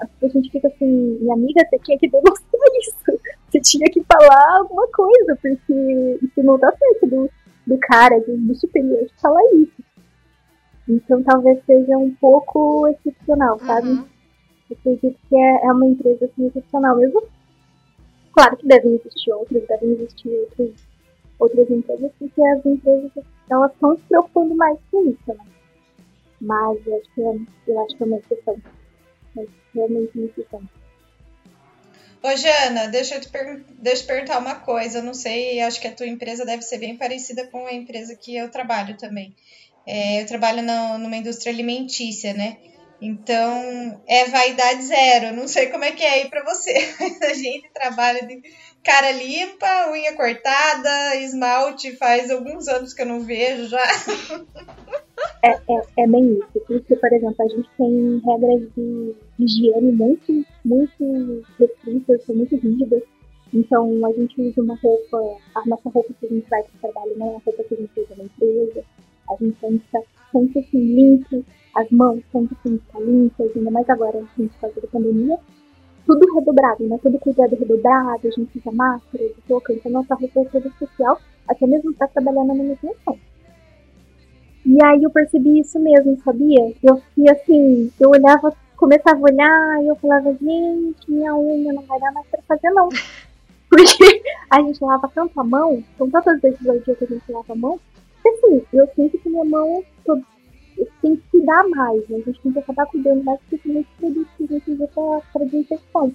A 0.00 0.28
gente 0.28 0.50
fica 0.50 0.66
assim, 0.66 1.18
minha 1.20 1.34
amiga, 1.34 1.64
você 1.68 1.78
tinha 1.78 1.98
que 1.98 2.08
demonstrar 2.08 2.62
isso. 2.80 3.20
Você 3.50 3.60
tinha 3.60 3.86
que 3.90 4.02
falar 4.04 4.58
alguma 4.58 4.88
coisa, 4.88 5.38
porque 5.40 6.18
isso 6.22 6.42
não 6.42 6.58
dá 6.58 6.72
certo 6.72 7.06
do, 7.06 7.30
do 7.66 7.78
cara, 7.78 8.18
do, 8.20 8.36
do 8.36 8.54
superior, 8.54 9.04
de 9.04 9.20
falar 9.20 9.42
isso. 9.54 9.82
Então 10.88 11.22
talvez 11.22 11.64
seja 11.64 11.96
um 11.96 12.12
pouco 12.14 12.88
excepcional, 12.88 13.58
sabe? 13.60 13.88
Uhum 13.88 14.12
acredito 14.72 15.18
que 15.28 15.36
é, 15.36 15.66
é 15.66 15.72
uma 15.72 15.86
empresa 15.86 16.24
assim, 16.24 16.46
excepcional 16.46 16.96
mesmo. 16.96 17.22
Claro 18.32 18.56
que 18.56 18.66
devem 18.66 18.94
existir 18.94 19.32
outras, 19.32 19.66
devem 19.66 19.92
existir 19.92 20.28
outros, 20.28 20.70
outras 21.38 21.70
empresas, 21.70 22.10
porque 22.18 22.42
as 22.42 22.66
empresas 22.66 23.10
elas 23.50 23.72
estão 23.72 23.96
se 23.96 24.02
preocupando 24.02 24.54
mais 24.54 24.78
com 24.90 25.10
isso, 25.10 25.18
né? 25.28 25.44
Mas 26.40 26.86
eu 26.86 26.96
acho 26.96 27.14
que 27.14 27.20
é, 27.20 27.72
eu 27.72 27.84
acho 27.84 27.96
que 27.96 28.02
é 28.02 28.06
uma 28.06 28.16
exceção. 28.16 28.62
É 29.38 29.46
realmente 29.74 30.18
uma 30.18 30.26
exceção. 30.26 30.62
Ô, 32.22 32.36
Jana, 32.36 32.86
deixa 32.86 33.16
eu, 33.16 33.20
te 33.20 33.28
deixa 33.78 34.04
eu 34.04 34.06
perguntar 34.06 34.38
uma 34.38 34.54
coisa. 34.56 34.98
Eu 34.98 35.02
não 35.02 35.14
sei, 35.14 35.60
acho 35.60 35.80
que 35.80 35.88
a 35.88 35.92
tua 35.92 36.06
empresa 36.06 36.44
deve 36.44 36.62
ser 36.62 36.78
bem 36.78 36.96
parecida 36.96 37.46
com 37.48 37.66
a 37.66 37.72
empresa 37.72 38.14
que 38.14 38.36
eu 38.36 38.48
trabalho 38.48 38.96
também. 38.96 39.34
É, 39.84 40.22
eu 40.22 40.26
trabalho 40.26 40.62
no, 40.62 40.98
numa 40.98 41.16
indústria 41.16 41.52
alimentícia, 41.52 42.32
né? 42.32 42.58
Então, 43.00 44.00
é 44.06 44.26
vaidade 44.26 44.82
zero. 44.84 45.34
Não 45.34 45.48
sei 45.48 45.66
como 45.66 45.82
é 45.82 45.90
que 45.90 46.04
é 46.04 46.10
aí 46.10 46.28
para 46.28 46.44
você. 46.44 46.72
a 47.28 47.34
gente 47.34 47.68
trabalha 47.72 48.24
cara 48.82 49.12
limpa, 49.12 49.90
unha 49.90 50.14
cortada, 50.16 51.16
esmalte, 51.16 51.96
faz 51.96 52.30
alguns 52.30 52.68
anos 52.68 52.92
que 52.92 53.02
eu 53.02 53.06
não 53.06 53.20
vejo 53.20 53.68
já. 53.68 53.82
É, 55.44 55.50
é, 55.50 55.82
é 55.98 56.06
bem 56.06 56.38
isso. 56.38 56.60
Porque, 56.66 56.96
por 56.96 57.12
exemplo, 57.12 57.36
a 57.40 57.48
gente 57.48 57.68
tem 57.76 58.22
regras 58.24 58.72
de 58.76 59.14
higiene 59.38 59.92
muito, 59.92 60.46
muito 60.64 61.44
restritas, 61.58 62.24
são 62.24 62.34
muito 62.34 62.56
rígidas. 62.56 63.02
Então, 63.52 64.06
a 64.06 64.12
gente 64.12 64.40
usa 64.40 64.62
uma 64.62 64.76
roupa, 64.76 65.18
a 65.54 65.66
nossa 65.66 65.88
roupa 65.90 66.14
que 66.18 66.26
a 66.26 66.28
gente 66.28 66.48
vai 66.48 66.62
para 66.62 66.70
o 66.74 66.92
trabalho 66.92 67.18
não 67.18 67.26
é 67.26 67.36
a 67.36 67.40
roupa 67.44 67.64
que 67.64 67.74
a 67.74 67.76
gente 67.76 68.00
usa 68.00 68.14
na 68.16 68.24
empresa. 68.24 68.84
A 69.30 69.36
gente 69.44 69.56
tem 69.60 69.78
que 69.78 69.84
estar 69.84 70.02
sempre 70.32 70.60
assim, 70.60 70.78
limpo, 70.78 71.44
as 71.74 71.90
mãos 71.90 72.22
sempre 72.32 72.56
assim, 72.58 72.78
ficar 72.78 73.00
limpas, 73.00 73.56
ainda 73.56 73.70
mais 73.70 73.88
agora, 73.90 74.18
assim, 74.18 74.48
por 74.48 74.60
causa 74.60 74.80
da 74.80 74.88
pandemia. 74.88 75.38
Tudo 76.06 76.34
redobrado, 76.34 76.84
né? 76.86 76.98
Todo 77.02 77.18
cuidado 77.18 77.56
redobrado, 77.56 78.26
a 78.26 78.30
gente 78.30 78.58
usa 78.58 78.72
máscara, 78.72 79.24
de 79.24 79.40
touca, 79.46 79.72
então 79.72 79.92
nossa 79.92 80.14
roupa 80.14 80.40
é 80.40 80.44
toda 80.44 80.68
especial, 80.68 81.20
até 81.48 81.66
mesmo 81.66 81.94
para 81.94 82.08
trabalhar 82.08 82.44
na 82.44 82.54
manutenção. 82.54 83.18
E 84.64 84.84
aí 84.84 85.02
eu 85.02 85.10
percebi 85.10 85.60
isso 85.60 85.78
mesmo, 85.78 86.16
sabia? 86.24 86.72
Eu 86.82 86.96
fiquei 86.96 87.30
assim, 87.30 87.92
eu 87.98 88.10
olhava, 88.10 88.54
começava 88.76 89.18
a 89.18 89.22
olhar 89.22 89.82
e 89.82 89.88
eu 89.88 89.96
falava, 89.96 90.32
gente, 90.32 91.10
minha 91.10 91.34
unha 91.36 91.72
não 91.72 91.82
vai 91.82 91.98
dar 91.98 92.12
mais 92.12 92.26
pra 92.28 92.42
fazer 92.42 92.70
não. 92.70 92.88
Porque 93.68 94.22
a 94.50 94.60
gente 94.60 94.84
lava 94.84 95.10
tanto 95.14 95.40
a 95.40 95.44
mão, 95.44 95.82
são 95.96 96.10
tantas 96.10 96.40
vezes 96.40 96.68
ao 96.68 96.78
dia 96.78 96.94
que 96.94 97.04
a 97.04 97.06
gente 97.06 97.32
lava 97.32 97.52
a 97.52 97.56
mão, 97.56 97.80
que 98.22 98.28
assim, 98.28 98.62
eu 98.72 98.86
sinto 98.94 99.18
que 99.18 99.28
minha 99.28 99.44
mão 99.44 99.82
tem 101.00 101.16
que 101.16 101.22
cuidar 101.30 101.68
mais, 101.68 102.08
né? 102.08 102.16
A 102.16 102.20
gente 102.20 102.40
tem 102.40 102.52
que 102.52 102.58
acabar 102.58 102.86
cuidando 102.86 103.24
mais 103.24 103.40
porque 103.40 103.58
tem 103.58 103.72
muitos 103.72 103.92
produtos 103.94 104.32
que 104.36 104.44
a 104.44 104.46
gente 104.46 104.70
usa 104.70 104.88
pra 105.32 105.44
desinfecção. 105.44 106.12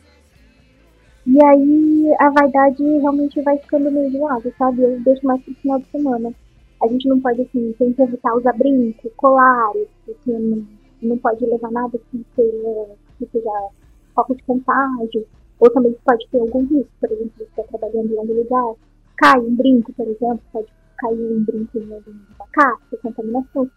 E 1.26 1.46
aí 1.46 2.16
a 2.20 2.30
vaidade 2.30 2.82
realmente 2.82 3.42
vai 3.42 3.58
ficando 3.58 3.92
meio 3.92 4.10
de 4.10 4.18
lado, 4.18 4.54
sabe? 4.58 4.82
Eu 4.82 5.00
deixo 5.02 5.26
mais 5.26 5.42
pro 5.44 5.54
final 5.56 5.80
de 5.80 5.86
semana. 5.92 6.34
A 6.82 6.88
gente 6.88 7.08
não 7.10 7.20
pode, 7.20 7.42
assim, 7.42 7.74
tem 7.78 7.92
que 7.92 8.02
evitar 8.02 8.34
usar 8.36 8.54
brinco, 8.54 9.10
colares, 9.18 9.88
porque 10.06 10.32
não, 10.32 10.66
não 11.02 11.18
pode 11.18 11.46
levar 11.46 11.72
nada 11.72 12.00
que 12.12 12.26
seja, 12.36 12.86
que 13.18 13.26
seja 13.32 13.70
foco 14.16 14.36
de 14.36 14.44
contágio. 14.44 15.28
Ou 15.60 15.70
também 15.72 15.96
pode 16.06 16.28
ter 16.30 16.40
algum 16.40 16.66
risco, 16.66 16.92
por 17.00 17.12
exemplo, 17.12 17.32
você 17.36 17.44
está 17.44 17.64
trabalhando 17.64 18.14
em 18.14 18.18
algum 18.18 18.34
lugar, 18.34 18.76
cai 19.18 19.40
um 19.40 19.56
brinco, 19.56 19.92
por 19.94 20.08
exemplo, 20.08 20.42
pode 20.54 20.68
cair 20.98 21.32
um 21.32 21.44
brinco 21.44 21.78
em 21.78 21.94
alguma 21.94 22.48
caixa, 22.54 22.98
contaminação. 23.02 23.70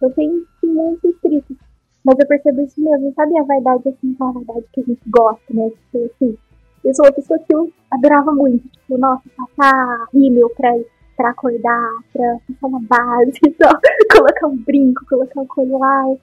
Eu 0.00 0.10
tenho 0.10 0.46
muito 0.62 1.08
estrito. 1.08 1.56
Mas 2.04 2.18
eu 2.18 2.26
percebo 2.26 2.62
isso 2.62 2.80
mesmo, 2.80 3.12
sabe? 3.14 3.38
A 3.38 3.42
vaidade, 3.42 3.88
assim, 3.88 4.16
a 4.20 4.30
vaidade 4.30 4.64
que 4.72 4.80
a 4.80 4.84
gente 4.84 5.02
gosta, 5.08 5.44
né? 5.52 5.70
Tipo, 5.70 6.04
assim, 6.04 6.38
eu 6.84 6.94
sou 6.94 7.04
uma 7.04 7.12
pessoa 7.12 7.38
que 7.38 7.54
eu 7.54 7.72
adorava 7.90 8.32
muito. 8.32 8.68
Tipo, 8.68 8.98
nossa, 8.98 9.22
passar 9.36 10.06
rímel 10.14 10.48
pra, 10.56 10.74
pra 11.16 11.30
acordar, 11.30 11.90
pra 12.12 12.38
passar 12.48 12.66
uma 12.66 12.80
base, 12.80 13.40
só, 13.60 13.70
colocar 14.16 14.46
um 14.46 14.56
brinco, 14.56 15.04
colocar 15.06 15.40
um 15.40 15.46
colar. 15.46 16.16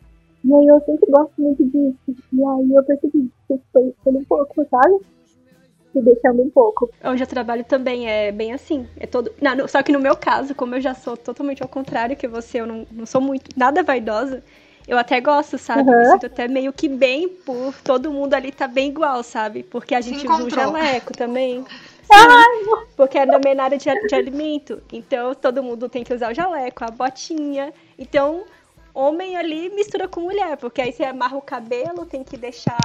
E 0.44 0.54
aí 0.54 0.68
eu 0.68 0.80
sempre 0.82 1.12
gosto 1.12 1.42
muito 1.42 1.64
disso. 1.66 2.24
E 2.34 2.44
aí 2.44 2.74
eu 2.74 2.84
percebi 2.84 3.32
que 3.48 3.60
foi, 3.74 3.94
foi 4.04 4.14
um 4.14 4.24
pouco, 4.24 4.66
sabe? 4.70 5.00
Se 5.96 6.02
deixando 6.02 6.42
um 6.42 6.50
pouco. 6.50 6.92
Onde 7.04 7.24
eu 7.24 7.28
trabalho 7.28 7.64
também 7.64 8.10
é 8.10 8.32
bem 8.32 8.54
assim. 8.54 8.88
É 9.00 9.08
todo. 9.08 9.32
Não, 9.42 9.68
só 9.68 9.82
que 9.82 9.92
no 9.92 10.00
meu 10.00 10.18
caso, 10.18 10.54
como 10.54 10.76
eu 10.76 10.82
já 10.82 10.94
sou 10.94 11.16
totalmente 11.16 11.64
ao 11.64 11.70
contrário 11.70 12.18
que 12.18 12.28
você, 12.28 12.60
eu 12.60 12.68
não, 12.68 12.86
não 12.92 13.06
sou 13.06 13.22
muito 13.22 13.50
nada 13.56 13.82
vaidosa. 13.82 14.44
Eu 14.88 15.00
até 15.00 15.20
gosto, 15.20 15.58
sabe? 15.58 15.90
Uhum. 15.90 15.98
Me 15.98 16.06
sinto 16.12 16.26
até 16.28 16.48
meio 16.48 16.72
que 16.72 16.88
bem 16.88 17.28
por 17.28 17.74
todo 17.84 18.12
mundo 18.12 18.36
ali 18.36 18.52
tá 18.52 18.68
bem 18.68 18.90
igual, 18.90 19.24
sabe? 19.24 19.64
Porque 19.64 19.96
a 19.96 20.02
gente 20.02 20.28
usa 20.28 20.44
um 20.44 20.50
jaleco 20.50 21.14
também. 21.14 21.66
Sim, 22.06 22.86
porque 22.96 23.18
é 23.18 23.26
também 23.26 23.56
na 23.56 23.64
área 23.64 23.80
de, 23.80 24.08
de 24.08 24.14
alimento. 24.14 24.84
Então 24.94 25.34
todo 25.34 25.64
mundo 25.64 25.90
tem 25.90 26.04
que 26.04 26.14
usar 26.14 26.32
o 26.32 26.36
jaleco, 26.36 26.84
a 26.84 26.92
botinha. 26.92 27.74
Então 27.98 28.44
homem 28.94 29.36
ali 29.36 29.70
mistura 29.72 30.08
com 30.08 30.22
mulher, 30.22 30.56
porque 30.58 30.82
aí 30.82 30.94
você 30.94 31.04
amarra 31.04 31.36
o 31.36 31.42
cabelo, 31.42 32.06
tem 32.06 32.24
que 32.24 32.38
deixar 32.38 32.78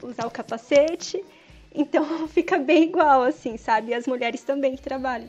usar 0.00 0.28
o 0.28 0.30
capacete. 0.30 1.24
Então 1.74 2.04
fica 2.28 2.58
bem 2.58 2.84
igual, 2.84 3.22
assim, 3.22 3.56
sabe? 3.56 3.90
E 3.90 3.94
as 3.94 4.06
mulheres 4.06 4.42
também 4.42 4.76
que 4.76 4.82
trabalham. 4.82 5.28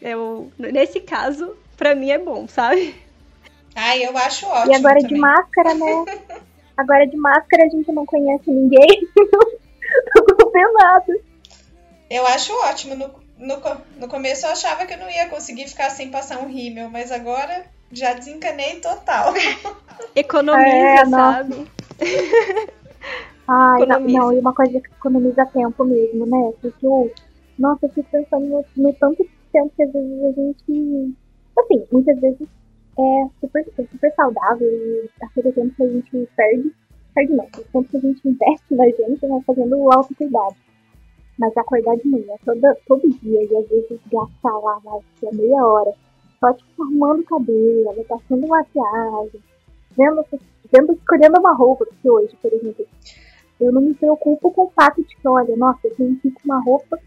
Eu, 0.00 0.50
nesse 0.58 1.00
caso, 1.00 1.56
pra 1.76 1.94
mim 1.94 2.10
é 2.10 2.18
bom, 2.18 2.46
sabe? 2.46 2.94
Ai, 3.74 4.04
eu 4.04 4.16
acho 4.16 4.46
ótimo. 4.46 4.72
E 4.72 4.76
agora 4.76 5.00
também. 5.00 5.14
de 5.14 5.20
máscara, 5.20 5.74
né? 5.74 6.04
agora 6.76 7.06
de 7.06 7.16
máscara 7.16 7.64
a 7.64 7.68
gente 7.68 7.90
não 7.92 8.04
conhece 8.04 8.50
ninguém. 8.50 9.08
vê 10.52 10.72
nada. 10.72 11.20
Eu 12.08 12.26
acho 12.26 12.52
ótimo. 12.64 12.94
No, 12.94 13.10
no, 13.38 13.60
no 13.98 14.08
começo 14.08 14.46
eu 14.46 14.50
achava 14.50 14.86
que 14.86 14.94
eu 14.94 14.98
não 14.98 15.10
ia 15.10 15.28
conseguir 15.28 15.66
ficar 15.68 15.90
sem 15.90 16.10
passar 16.10 16.38
um 16.38 16.48
rímel, 16.48 16.88
mas 16.88 17.10
agora 17.10 17.64
já 17.90 18.12
desencanei 18.12 18.80
total. 18.80 19.34
Economiza, 20.14 20.68
é, 20.68 21.06
sabe? 21.06 21.66
Ai, 23.46 23.86
não, 23.86 24.00
não, 24.00 24.32
e 24.32 24.38
uma 24.38 24.54
coisa 24.54 24.80
que 24.80 24.88
economiza 24.88 25.44
tempo 25.46 25.84
mesmo, 25.84 26.26
né? 26.26 26.52
Porque, 26.62 26.86
nossa, 27.58 27.86
eu 27.86 27.90
fico 27.90 28.08
pensando 28.10 28.46
no, 28.46 28.64
no 28.76 28.92
tanto 28.94 29.26
tempo 29.52 29.72
que 29.76 29.82
às 29.82 29.92
vezes 29.92 30.24
a 30.24 30.32
gente. 30.32 31.14
Assim, 31.56 31.84
muitas 31.92 32.18
vezes 32.20 32.48
é 32.98 33.26
super, 33.40 33.66
é 33.78 33.84
super 33.84 34.14
saudável 34.14 34.68
e 34.68 35.10
aquele 35.22 35.52
tempo 35.52 35.74
que 35.76 35.82
a 35.82 35.88
gente 35.88 36.28
perde, 36.36 36.72
perde 37.14 37.32
não, 37.32 37.44
o 37.44 37.48
tempo 37.48 37.84
que 37.84 37.96
a 37.96 38.00
gente 38.00 38.28
investe 38.28 38.74
na 38.74 38.84
gente, 38.86 39.26
né, 39.26 39.42
fazendo 39.46 39.76
o 39.76 39.92
autocuidado. 39.92 40.56
Mas 41.38 41.56
acordar 41.56 41.96
de 41.96 42.08
manhã 42.08 42.34
toda, 42.44 42.76
todo 42.86 43.08
dia 43.20 43.42
e 43.42 43.56
às 43.56 43.68
vezes 43.68 44.00
gastar 44.10 44.56
lá 44.58 44.80
mais 44.84 45.02
que 45.18 45.34
meia 45.34 45.66
hora, 45.66 45.92
só 46.38 46.52
tipo 46.52 46.82
arrumando 46.82 47.20
o 47.20 47.24
cabelo, 47.24 48.04
passando 48.08 48.46
maquiagem, 48.46 49.40
vendo, 49.96 50.24
vendo, 50.72 50.92
escolhendo 50.92 51.40
uma 51.40 51.54
roupa, 51.54 51.84
porque 51.86 52.08
hoje, 52.08 52.36
por 52.40 52.52
exemplo, 52.52 52.86
eu 53.60 53.72
não 53.72 53.80
me 53.80 53.94
preocupo 53.94 54.50
com 54.50 54.62
o 54.64 54.70
fato 54.70 55.02
de 55.02 55.16
que, 55.16 55.28
olha, 55.28 55.56
nossa, 55.56 55.80
eu 55.84 55.94
tenho 55.94 56.16
que 56.16 56.28
ir 56.28 56.32
com 56.32 56.40
uma 56.44 56.62
roupa 56.62 56.98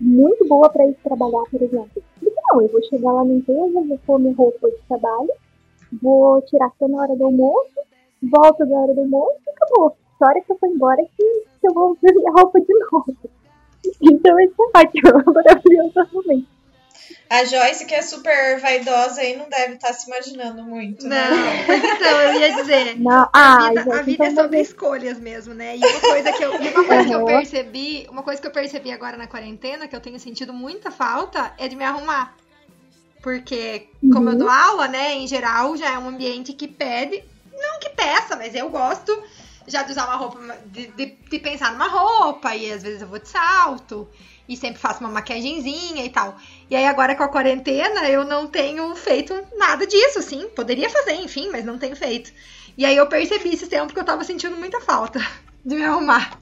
muito 0.00 0.46
boa 0.46 0.68
para 0.68 0.86
ir 0.86 0.94
trabalhar, 1.02 1.44
por 1.50 1.62
exemplo. 1.62 2.02
Porque 2.18 2.34
não, 2.48 2.62
eu 2.62 2.68
vou 2.68 2.82
chegar 2.84 3.12
lá 3.12 3.24
na 3.24 3.34
empresa, 3.34 3.72
vou 3.72 3.98
pôr 4.06 4.18
minha 4.18 4.34
roupa 4.34 4.70
de 4.70 4.78
trabalho, 4.88 5.30
vou 6.00 6.42
tirar 6.42 6.70
só 6.78 6.88
na 6.88 7.02
hora 7.02 7.16
do 7.16 7.24
almoço, 7.24 7.80
volto 8.22 8.66
da 8.66 8.76
hora 8.76 8.94
do 8.94 9.00
almoço 9.00 9.38
e 9.46 9.50
acabou. 9.50 9.96
Só 10.18 10.26
hora 10.26 10.40
que 10.40 10.52
eu 10.52 10.58
for 10.58 10.68
embora 10.68 11.02
que, 11.16 11.66
eu 11.66 11.74
vou 11.74 11.96
ver 12.02 12.14
minha 12.14 12.32
roupa 12.32 12.60
de 12.60 12.74
novo. 12.92 13.16
Então 14.02 14.40
esse 14.40 14.54
é 14.58 14.78
ótimo, 14.78 15.22
maravilhoso 15.34 15.92
também. 16.12 16.46
A 17.28 17.44
Joyce, 17.44 17.86
que 17.86 17.94
é 17.94 18.02
super 18.02 18.60
vaidosa 18.60 19.22
aí, 19.22 19.36
não 19.36 19.48
deve 19.48 19.74
estar 19.74 19.88
tá 19.88 19.94
se 19.94 20.06
imaginando 20.06 20.62
muito. 20.62 21.06
Né? 21.06 21.30
Não, 21.30 21.66
mas 21.66 21.84
então, 21.84 22.20
eu 22.20 22.40
ia 22.40 22.54
dizer. 22.56 22.98
Não, 23.00 23.28
ah, 23.32 23.66
a 23.66 23.68
vida, 23.70 23.98
a 23.98 24.02
vida 24.02 24.24
é 24.26 24.34
sobre 24.34 24.60
escolhas 24.60 25.18
mesmo, 25.18 25.54
né? 25.54 25.76
E 25.76 25.80
uma 25.80 26.00
coisa 26.00 26.32
que 26.32 26.42
eu, 26.42 26.52
uma 26.52 26.84
coisa 26.84 27.04
que 27.04 27.14
eu 27.14 27.24
percebi, 27.24 28.06
uma 28.10 28.22
coisa 28.22 28.40
que 28.40 28.46
eu 28.46 28.52
percebi 28.52 28.92
agora 28.92 29.16
na 29.16 29.26
quarentena, 29.26 29.88
que 29.88 29.96
eu 29.96 30.00
tenho 30.00 30.20
sentido 30.20 30.52
muita 30.52 30.90
falta, 30.90 31.54
é 31.58 31.68
de 31.68 31.74
me 31.74 31.84
arrumar. 31.84 32.36
Porque, 33.22 33.88
como 34.12 34.26
uhum. 34.26 34.32
eu 34.32 34.38
dou 34.38 34.48
aula, 34.50 34.88
né, 34.88 35.14
em 35.14 35.26
geral, 35.26 35.76
já 35.76 35.94
é 35.94 35.98
um 35.98 36.08
ambiente 36.08 36.52
que 36.52 36.68
pede, 36.68 37.24
não 37.52 37.78
que 37.80 37.90
peça, 37.90 38.36
mas 38.36 38.54
eu 38.54 38.68
gosto 38.68 39.22
já 39.66 39.82
de 39.82 39.92
usar 39.92 40.06
uma 40.06 40.16
roupa, 40.16 40.58
de, 40.66 40.88
de, 40.88 41.06
de 41.30 41.38
pensar 41.38 41.72
numa 41.72 41.88
roupa, 41.88 42.54
e 42.54 42.70
às 42.70 42.82
vezes 42.82 43.00
eu 43.00 43.08
vou 43.08 43.18
de 43.18 43.28
salto 43.28 44.08
e 44.48 44.56
sempre 44.56 44.80
faço 44.80 45.00
uma 45.00 45.08
maquiagemzinha 45.08 46.04
e 46.04 46.10
tal. 46.10 46.36
E 46.68 46.76
aí 46.76 46.86
agora 46.86 47.14
com 47.14 47.22
a 47.22 47.28
quarentena 47.28 48.08
eu 48.08 48.24
não 48.24 48.46
tenho 48.46 48.94
feito 48.94 49.34
nada 49.56 49.86
disso, 49.86 50.18
assim. 50.18 50.48
Poderia 50.48 50.90
fazer, 50.90 51.14
enfim, 51.14 51.48
mas 51.50 51.64
não 51.64 51.78
tenho 51.78 51.96
feito. 51.96 52.32
E 52.76 52.84
aí 52.84 52.96
eu 52.96 53.06
percebi 53.06 53.52
esse 53.52 53.66
tempo 53.66 53.92
que 53.92 54.00
eu 54.00 54.04
tava 54.04 54.24
sentindo 54.24 54.56
muita 54.56 54.80
falta 54.80 55.20
de 55.64 55.74
me 55.74 55.84
arrumar. 55.84 56.38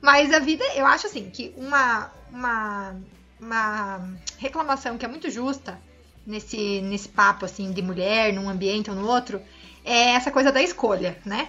Mas 0.00 0.32
a 0.32 0.38
vida, 0.38 0.64
eu 0.74 0.86
acho 0.86 1.06
assim, 1.06 1.30
que 1.30 1.52
uma, 1.56 2.10
uma, 2.30 2.96
uma 3.40 4.08
reclamação 4.38 4.96
que 4.96 5.04
é 5.04 5.08
muito 5.08 5.30
justa 5.30 5.78
nesse, 6.26 6.80
nesse 6.82 7.08
papo 7.08 7.44
assim 7.44 7.72
de 7.72 7.82
mulher, 7.82 8.32
num 8.32 8.48
ambiente 8.48 8.90
ou 8.90 8.96
no 8.96 9.06
outro, 9.06 9.40
é 9.84 10.10
essa 10.10 10.30
coisa 10.30 10.52
da 10.52 10.62
escolha, 10.62 11.18
né? 11.24 11.48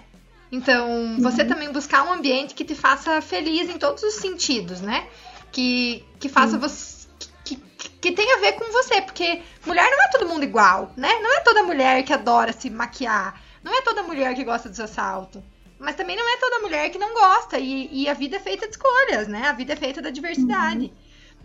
Então, 0.52 1.18
você 1.20 1.42
uhum. 1.42 1.48
também 1.48 1.72
buscar 1.72 2.04
um 2.04 2.14
ambiente 2.14 2.54
que 2.54 2.64
te 2.64 2.74
faça 2.74 3.22
feliz 3.22 3.70
em 3.70 3.78
todos 3.78 4.02
os 4.04 4.14
sentidos, 4.16 4.80
né? 4.80 5.06
Que, 5.52 6.06
que 6.20 6.30
faça 6.30 6.58
você. 6.58 7.08
Que, 7.44 7.56
que, 7.56 7.90
que 7.90 8.12
tenha 8.12 8.36
a 8.36 8.40
ver 8.40 8.54
com 8.54 8.72
você, 8.72 9.02
porque 9.02 9.42
mulher 9.66 9.90
não 9.90 10.04
é 10.04 10.08
todo 10.10 10.28
mundo 10.28 10.44
igual, 10.44 10.92
né? 10.98 11.10
Não 11.22 11.38
é 11.38 11.40
toda 11.42 11.64
mulher 11.64 12.04
que 12.04 12.14
adora 12.14 12.52
se 12.52 12.70
maquiar, 12.70 13.42
não 13.64 13.74
é 13.74 13.82
toda 13.82 14.04
mulher 14.04 14.36
que 14.36 14.44
gosta 14.44 14.70
de 14.70 14.82
assalto. 14.82 15.44
Mas 15.80 15.96
também 15.96 16.16
não 16.16 16.28
é 16.28 16.38
toda 16.38 16.60
mulher 16.60 16.90
que 16.90 16.98
não 16.98 17.14
gosta. 17.14 17.60
E, 17.60 17.90
e, 17.92 18.10
a 18.10 18.14
vida 18.14 18.38
é 18.38 18.40
feita 18.40 18.66
de 18.66 18.72
escolhas, 18.72 19.28
né? 19.28 19.48
A 19.48 19.54
vida 19.54 19.74
é 19.74 19.76
feita 19.76 20.02
da 20.02 20.10
diversidade. 20.10 20.86
Uhum. 20.86 20.92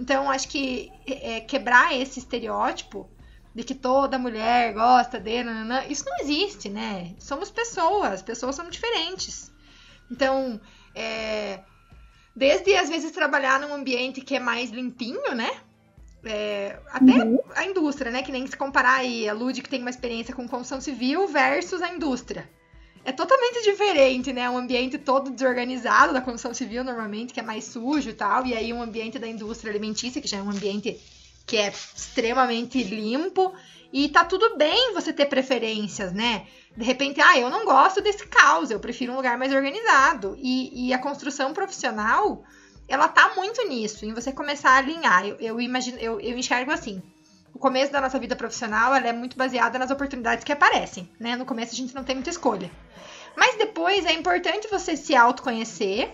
Então, 0.00 0.30
acho 0.30 0.48
que 0.48 0.90
é, 1.07 1.40
quebrar 1.40 1.94
esse 1.94 2.18
estereótipo 2.18 3.09
de 3.55 3.62
que 3.62 3.74
toda 3.74 4.18
mulher 4.18 4.72
gosta 4.72 5.20
de. 5.20 5.42
Isso 5.88 6.05
não 6.07 6.18
existe, 6.20 6.68
né? 6.68 7.14
Somos 7.18 7.50
pessoas, 7.50 8.22
pessoas 8.22 8.57
são 8.57 8.70
diferentes. 8.70 9.53
Então, 10.11 10.61
é, 10.94 11.61
Desde, 12.35 12.74
às 12.76 12.89
vezes, 12.89 13.11
trabalhar 13.11 13.61
num 13.61 13.74
ambiente 13.74 14.20
que 14.20 14.35
é 14.35 14.41
mais 14.41 14.70
limpinho, 14.70 15.35
né? 15.35 15.51
É, 16.24 16.78
até 16.91 17.12
uhum. 17.12 17.39
a 17.55 17.66
indústria, 17.66 18.11
né? 18.11 18.22
Que 18.22 18.33
nem 18.33 18.47
se 18.47 18.57
comparar 18.57 19.01
aí 19.01 19.28
a 19.28 19.35
Lud, 19.35 19.61
que 19.61 19.68
tem 19.68 19.80
uma 19.80 19.91
experiência 19.91 20.35
com 20.35 20.49
construção 20.49 20.80
civil, 20.80 21.26
versus 21.28 21.83
a 21.83 21.93
indústria. 21.93 22.49
É 23.05 23.11
totalmente 23.11 23.64
diferente, 23.64 24.33
né? 24.33 24.49
Um 24.49 24.57
ambiente 24.57 24.97
todo 24.97 25.30
desorganizado 25.30 26.12
da 26.12 26.20
construção 26.20 26.55
civil, 26.55 26.85
normalmente, 26.85 27.35
que 27.35 27.41
é 27.41 27.43
mais 27.43 27.64
sujo 27.64 28.11
e 28.11 28.14
tal. 28.14 28.47
E 28.47 28.55
aí 28.55 28.72
um 28.72 28.80
ambiente 28.80 29.18
da 29.18 29.26
indústria 29.26 29.70
alimentícia, 29.70 30.22
que 30.22 30.28
já 30.28 30.39
é 30.39 30.43
um 30.43 30.51
ambiente 30.51 31.01
que 31.45 31.57
é 31.57 31.68
extremamente 31.68 32.83
limpo. 32.83 33.53
E 33.93 34.09
tá 34.09 34.24
tudo 34.24 34.57
bem 34.57 34.95
você 34.95 35.12
ter 35.12 35.26
preferências, 35.26 36.12
né? 36.12 36.47
De 36.77 36.85
repente, 36.85 37.20
ah, 37.20 37.39
eu 37.39 37.51
não 37.51 37.64
gosto 37.64 38.01
desse 38.01 38.27
caos, 38.27 38.70
eu 38.70 38.81
prefiro 38.81 39.12
um 39.12 39.16
lugar 39.16 39.37
mais 39.37 39.53
organizado. 39.53 40.37
E, 40.39 40.89
e 40.89 40.93
a 40.95 40.99
construção 40.99 41.53
profissional, 41.53 42.45
ela 42.89 43.09
tá 43.09 43.33
muito 43.37 43.66
nisso, 43.68 44.07
em 44.07 44.14
você 44.14 44.33
começar 44.33 44.70
a 44.70 44.77
alinhar. 44.79 45.27
Eu, 45.27 45.37
eu 45.37 45.61
imagino, 45.61 45.99
eu, 45.99 46.20
eu 46.20 46.37
enxergo 46.37 46.70
assim. 46.70 47.03
O 47.55 47.59
começo 47.59 47.93
da 47.93 48.01
nossa 48.01 48.18
vida 48.18 48.35
profissional, 48.35 48.95
ela 48.95 49.07
é 49.07 49.12
muito 49.12 49.37
baseada 49.37 49.79
nas 49.79 49.91
oportunidades 49.91 50.45
que 50.45 50.53
aparecem, 50.53 51.09
né? 51.20 51.37
No 51.37 51.45
começo 51.45 51.73
a 51.73 51.77
gente 51.77 51.95
não 51.95 52.05
tem 52.05 52.14
muita 52.14 52.31
escolha. 52.31 52.70
Mas 53.37 53.57
depois 53.57 54.07
é 54.07 54.12
importante 54.12 54.68
você 54.68 54.97
se 54.97 55.14
autoconhecer 55.14 56.11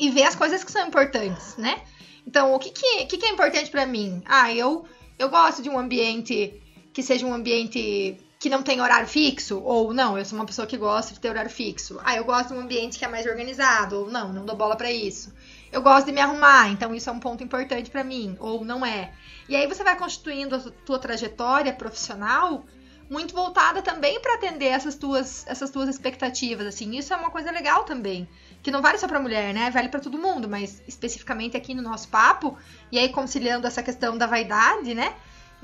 e 0.00 0.10
ver 0.10 0.24
as 0.24 0.34
coisas 0.34 0.64
que 0.64 0.72
são 0.72 0.86
importantes, 0.86 1.56
né? 1.56 1.82
Então, 2.26 2.54
o 2.54 2.58
que, 2.58 2.70
que, 2.70 3.06
que, 3.06 3.18
que 3.18 3.26
é 3.26 3.30
importante 3.30 3.70
para 3.70 3.86
mim? 3.86 4.22
Ah, 4.24 4.52
eu, 4.52 4.86
eu 5.18 5.28
gosto 5.28 5.62
de 5.62 5.68
um 5.68 5.78
ambiente 5.78 6.60
que 6.92 7.02
seja 7.02 7.26
um 7.26 7.32
ambiente 7.32 8.18
que 8.38 8.50
não 8.50 8.62
tem 8.62 8.80
horário 8.80 9.08
fixo, 9.08 9.60
ou 9.60 9.94
não, 9.94 10.18
eu 10.18 10.24
sou 10.24 10.38
uma 10.38 10.44
pessoa 10.44 10.66
que 10.66 10.76
gosta 10.76 11.14
de 11.14 11.20
ter 11.20 11.30
horário 11.30 11.50
fixo. 11.50 11.98
Ah, 12.04 12.14
eu 12.14 12.24
gosto 12.24 12.48
de 12.48 12.54
um 12.54 12.60
ambiente 12.60 12.98
que 12.98 13.04
é 13.04 13.08
mais 13.08 13.26
organizado, 13.26 14.00
ou 14.00 14.10
não, 14.10 14.32
não 14.32 14.44
dou 14.44 14.54
bola 14.54 14.76
para 14.76 14.90
isso. 14.90 15.32
Eu 15.72 15.80
gosto 15.82 16.06
de 16.06 16.12
me 16.12 16.20
arrumar, 16.20 16.68
então 16.68 16.94
isso 16.94 17.08
é 17.08 17.12
um 17.12 17.20
ponto 17.20 17.42
importante 17.42 17.90
para 17.90 18.04
mim, 18.04 18.36
ou 18.38 18.64
não 18.64 18.84
é. 18.84 19.12
E 19.48 19.56
aí 19.56 19.66
você 19.66 19.82
vai 19.82 19.96
constituindo 19.96 20.54
a 20.54 20.60
tua 20.84 20.98
trajetória 20.98 21.72
profissional 21.72 22.64
muito 23.08 23.34
voltada 23.34 23.82
também 23.82 24.20
para 24.20 24.34
atender 24.34 24.66
essas 24.66 24.96
tuas, 24.96 25.46
essas 25.46 25.70
tuas 25.70 25.88
expectativas, 25.88 26.66
assim. 26.66 26.96
Isso 26.96 27.14
é 27.14 27.16
uma 27.16 27.30
coisa 27.30 27.50
legal 27.50 27.84
também, 27.84 28.28
que 28.62 28.70
não 28.70 28.82
vale 28.82 28.98
só 28.98 29.06
para 29.06 29.20
mulher, 29.20 29.54
né? 29.54 29.70
Vale 29.70 29.88
para 29.88 30.00
todo 30.00 30.18
mundo, 30.18 30.48
mas 30.48 30.82
especificamente 30.86 31.56
aqui 31.56 31.72
no 31.72 31.82
nosso 31.82 32.08
papo, 32.08 32.58
e 32.90 32.98
aí 32.98 33.08
conciliando 33.08 33.66
essa 33.66 33.82
questão 33.82 34.18
da 34.18 34.26
vaidade, 34.26 34.94
né? 34.94 35.14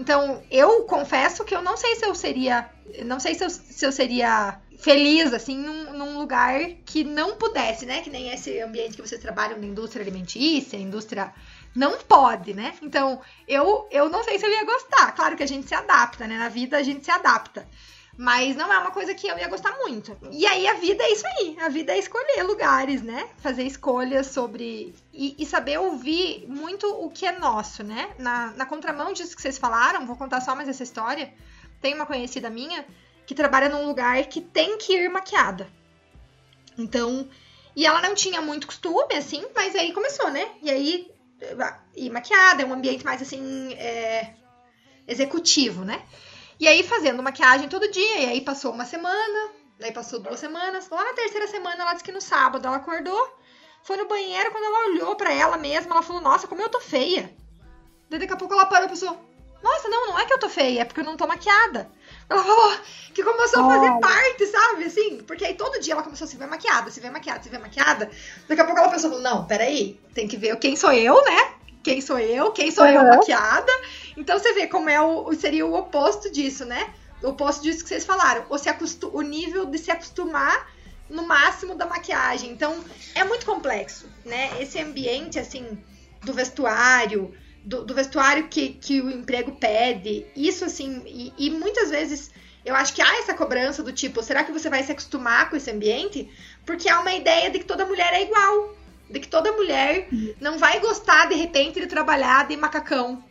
Então, 0.03 0.43
eu 0.51 0.83
confesso 0.83 1.45
que 1.45 1.55
eu 1.55 1.63
não 1.63 1.77
sei 1.77 1.95
se 1.95 2.05
eu 2.05 2.13
seria, 2.13 2.69
não 3.05 3.21
sei 3.21 3.37
se 3.37 3.45
eu, 3.45 3.49
se 3.49 3.87
eu 3.87 3.93
seria 3.93 4.59
feliz, 4.81 5.33
assim, 5.33 5.57
num, 5.57 5.93
num, 5.93 6.19
lugar 6.19 6.59
que 6.85 7.05
não 7.05 7.37
pudesse, 7.37 7.87
né? 7.87 8.01
Que 8.01 8.11
nem 8.11 8.33
esse 8.33 8.61
ambiente 8.61 8.97
que 8.97 9.01
vocês 9.01 9.21
trabalham 9.21 9.61
na 9.61 9.65
indústria 9.65 10.03
alimentícia, 10.03 10.77
indústria 10.77 11.33
não 11.73 11.99
pode, 11.99 12.53
né? 12.53 12.75
Então, 12.83 13.21
eu, 13.47 13.87
eu 13.93 14.09
não 14.09 14.25
sei 14.25 14.41
se 14.41 14.45
eu 14.45 14.51
ia 14.51 14.65
gostar. 14.65 15.13
Claro 15.13 15.37
que 15.37 15.45
a 15.45 15.47
gente 15.47 15.69
se 15.69 15.75
adapta, 15.77 16.27
né? 16.27 16.37
Na 16.37 16.49
vida 16.49 16.79
a 16.79 16.83
gente 16.83 17.05
se 17.05 17.11
adapta. 17.13 17.65
Mas 18.17 18.55
não 18.57 18.71
é 18.71 18.79
uma 18.79 18.91
coisa 18.91 19.15
que 19.15 19.27
eu 19.27 19.39
ia 19.39 19.49
gostar 19.49 19.73
muito. 19.79 20.17
E 20.31 20.47
aí 20.47 20.69
a 20.69 20.75
vida 20.75 21.03
é 21.03 21.13
isso 21.13 21.27
aí. 21.27 21.57
A 21.61 21.69
vida 21.69 21.93
é 21.93 21.99
escolher 21.99 22.43
lugares, 22.43 23.03
né? 23.03 23.29
Fazer 23.39 23.63
escolhas 23.63 24.27
sobre. 24.27 24.95
E, 25.13 25.35
e 25.39 25.47
saber 25.47 25.79
ouvir 25.79 26.47
muito 26.47 26.87
o 26.87 27.11
que 27.11 27.25
é 27.25 27.39
nosso, 27.39 27.83
né? 27.83 28.11
Na, 28.19 28.49
na 28.53 28.67
contramão 28.67 29.13
disso 29.13 29.35
que 29.35 29.41
vocês 29.41 29.57
falaram, 29.57 30.07
vou 30.07 30.17
contar 30.17 30.41
só 30.43 30.55
mais 30.55 30.69
essa 30.69 30.83
história. 30.83 31.33
Tem 31.81 31.95
uma 31.95 32.07
conhecida 32.07 32.51
minha 32.51 32.85
que 33.27 33.35
trabalha 33.35 33.69
num 33.69 33.87
lugar 33.87 34.23
que 34.27 34.41
tem 34.41 34.77
que 34.77 34.93
ir 34.93 35.09
maquiada. 35.09 35.69
Então. 36.77 37.29
E 37.75 37.87
ela 37.87 38.03
não 38.03 38.15
tinha 38.15 38.43
muito 38.43 38.67
costume, 38.67 39.15
assim, 39.15 39.47
mas 39.55 39.75
aí 39.75 39.95
começou, 39.95 40.31
né? 40.31 40.51
E 40.61 40.71
aí 40.71 41.11
e 41.97 42.11
maquiada, 42.11 42.63
é 42.63 42.67
um 42.67 42.73
ambiente 42.73 43.05
mais 43.05 43.21
assim 43.21 43.73
é, 43.75 44.35
executivo, 45.07 45.85
né? 45.85 46.03
E 46.63 46.69
aí 46.69 46.85
fazendo 46.85 47.21
maquiagem 47.25 47.69
todo 47.69 47.91
dia, 47.91 48.19
e 48.21 48.27
aí 48.27 48.41
passou 48.41 48.71
uma 48.71 48.85
semana, 48.85 49.51
daí 49.81 49.91
passou 49.91 50.21
duas 50.21 50.39
semanas, 50.39 50.89
lá 50.89 51.05
na 51.05 51.13
terceira 51.13 51.49
semana 51.49 51.83
ela 51.83 51.93
disse 51.93 52.05
que 52.05 52.13
no 52.13 52.21
sábado 52.21 52.69
ela 52.69 52.77
acordou, 52.77 53.37
foi 53.83 53.97
no 53.97 54.07
banheiro, 54.07 54.53
quando 54.53 54.67
ela 54.67 54.91
olhou 54.91 55.17
para 55.17 55.33
ela 55.33 55.57
mesma, 55.57 55.91
ela 55.91 56.03
falou, 56.03 56.23
nossa, 56.23 56.47
como 56.47 56.63
eu 56.63 56.69
tô 56.69 56.79
feia. 56.79 57.35
Daí 58.09 58.21
daqui 58.21 58.33
a 58.33 58.37
pouco 58.37 58.55
ela 58.55 58.67
parou 58.67 58.87
e 58.87 58.91
pensou, 58.91 59.19
nossa, 59.61 59.89
não, 59.89 60.11
não 60.11 60.21
é 60.21 60.25
que 60.25 60.35
eu 60.35 60.39
tô 60.39 60.49
feia, 60.49 60.83
é 60.83 60.85
porque 60.85 61.01
eu 61.01 61.05
não 61.05 61.17
tô 61.17 61.27
maquiada. 61.27 61.91
Ela 62.31 62.45
falou 62.45 62.79
que 63.13 63.25
começou 63.25 63.65
a 63.65 63.69
fazer 63.69 64.01
parte, 64.01 64.47
sabe? 64.47 64.85
Assim, 64.85 65.21
porque 65.25 65.45
aí 65.45 65.55
todo 65.55 65.81
dia 65.81 65.95
ela 65.95 66.05
começou 66.05 66.27
a 66.27 66.29
se 66.29 66.37
ver 66.37 66.47
maquiada, 66.47 66.93
se 66.93 67.01
ver 67.01 67.11
maquiada, 67.11 67.43
se 67.43 67.49
ver 67.49 67.59
maquiada. 67.59 68.09
Daqui 68.47 68.61
a 68.61 68.65
pouco 68.65 68.79
ela 68.79 68.89
pensou, 68.89 69.19
não, 69.19 69.49
peraí, 69.49 70.01
tem 70.15 70.29
que 70.29 70.37
ver 70.37 70.57
quem 70.61 70.77
sou 70.77 70.93
eu, 70.93 71.25
né? 71.25 71.55
Quem 71.83 72.01
sou 72.01 72.21
eu, 72.21 72.53
quem 72.53 72.71
sou 72.71 72.85
uhum. 72.85 72.93
eu 72.93 73.05
maquiada. 73.17 73.73
Então 74.17 74.39
você 74.39 74.53
vê 74.53 74.67
como 74.67 74.89
é 74.89 75.01
o, 75.01 75.33
seria 75.35 75.67
o 75.67 75.75
oposto 75.75 76.31
disso, 76.31 76.65
né? 76.65 76.93
O 77.23 77.29
oposto 77.29 77.63
disso 77.63 77.83
que 77.83 77.89
vocês 77.89 78.05
falaram. 78.05 78.45
Ou 78.49 78.59
se 78.59 78.69
o 79.13 79.23
nível 79.23 79.67
de 79.67 79.79
se 79.79 79.91
acostumar 79.91 80.71
no 81.13 81.27
máximo 81.27 81.75
da 81.75 81.87
maquiagem. 81.87 82.51
Então, 82.51 82.83
é 83.15 83.23
muito 83.23 83.47
complexo, 83.47 84.07
né? 84.25 84.51
Esse 84.61 84.81
ambiente, 84.81 85.39
assim, 85.39 85.79
do 86.23 86.33
vestuário, 86.33 87.35
do, 87.63 87.85
do, 87.85 87.95
vestuário 87.95 88.49
que, 88.49 88.71
que 88.71 89.01
o 89.01 89.11
emprego 89.11 89.53
pede. 89.53 90.27
Isso, 90.35 90.65
assim, 90.65 91.03
e, 91.07 91.33
e, 91.39 91.51
muitas 91.51 91.91
vezes 91.91 92.31
eu 92.65 92.75
acho 92.75 92.95
que 92.95 93.03
há 93.03 93.19
essa 93.19 93.35
cobrança 93.35 93.83
do 93.83 93.93
tipo, 93.93 94.23
será 94.23 94.45
que 94.45 94.53
você 94.53 94.71
vai 94.71 94.83
se 94.83 94.93
acostumar 94.93 95.51
com 95.51 95.57
esse 95.57 95.71
ambiente? 95.71 96.31
Porque 96.65 96.89
há 96.89 97.01
uma 97.01 97.13
ideia 97.13 97.51
de 97.51 97.59
que 97.59 97.65
toda 97.65 97.85
mulher 97.85 98.13
é 98.13 98.23
igual. 98.23 98.75
De 99.11 99.21
que 99.21 99.29
toda 99.29 99.53
mulher 99.53 100.09
não 100.41 100.59
vai 100.59 100.81
gostar, 100.81 101.29
de 101.29 101.35
repente, 101.35 101.79
de 101.79 101.87
trabalhar 101.87 102.49
de 102.49 102.57
macacão, 102.57 103.23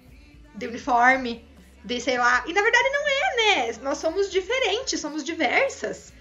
de 0.55 0.67
uniforme, 0.67 1.45
de 1.83 1.99
sei 1.99 2.17
lá. 2.17 2.43
E 2.47 2.53
na 2.53 2.61
verdade 2.61 2.89
não 2.89 3.07
é, 3.07 3.35
né? 3.35 3.79
Nós 3.81 3.97
somos 3.97 4.29
diferentes, 4.31 4.99
somos 4.99 5.23
diversas. 5.23 6.13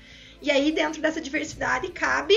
E 0.43 0.51
aí, 0.51 0.72
dentro 0.72 1.03
dessa 1.03 1.20
diversidade, 1.20 1.89
cabe. 1.91 2.35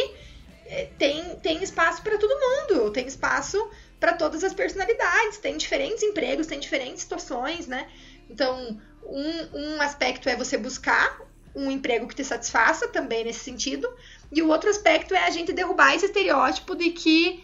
Eh, 0.65 0.89
tem, 0.97 1.35
tem 1.37 1.63
espaço 1.63 2.01
para 2.01 2.17
todo 2.17 2.33
mundo, 2.39 2.91
tem 2.91 3.07
espaço 3.07 3.69
para 3.99 4.13
todas 4.13 4.43
as 4.43 4.53
personalidades. 4.53 5.37
Tem 5.37 5.55
diferentes 5.57 6.03
empregos, 6.03 6.47
tem 6.47 6.59
diferentes 6.59 7.01
situações, 7.01 7.67
né? 7.67 7.87
Então, 8.29 8.79
um, 9.05 9.57
um 9.57 9.81
aspecto 9.81 10.27
é 10.27 10.35
você 10.35 10.57
buscar 10.57 11.21
um 11.55 11.69
emprego 11.69 12.07
que 12.07 12.15
te 12.15 12.23
satisfaça 12.23 12.87
também 12.87 13.23
nesse 13.23 13.39
sentido. 13.39 13.87
E 14.31 14.41
o 14.41 14.49
outro 14.49 14.69
aspecto 14.69 15.13
é 15.13 15.23
a 15.25 15.29
gente 15.29 15.53
derrubar 15.53 15.95
esse 15.95 16.05
estereótipo 16.05 16.75
de 16.75 16.89
que 16.89 17.43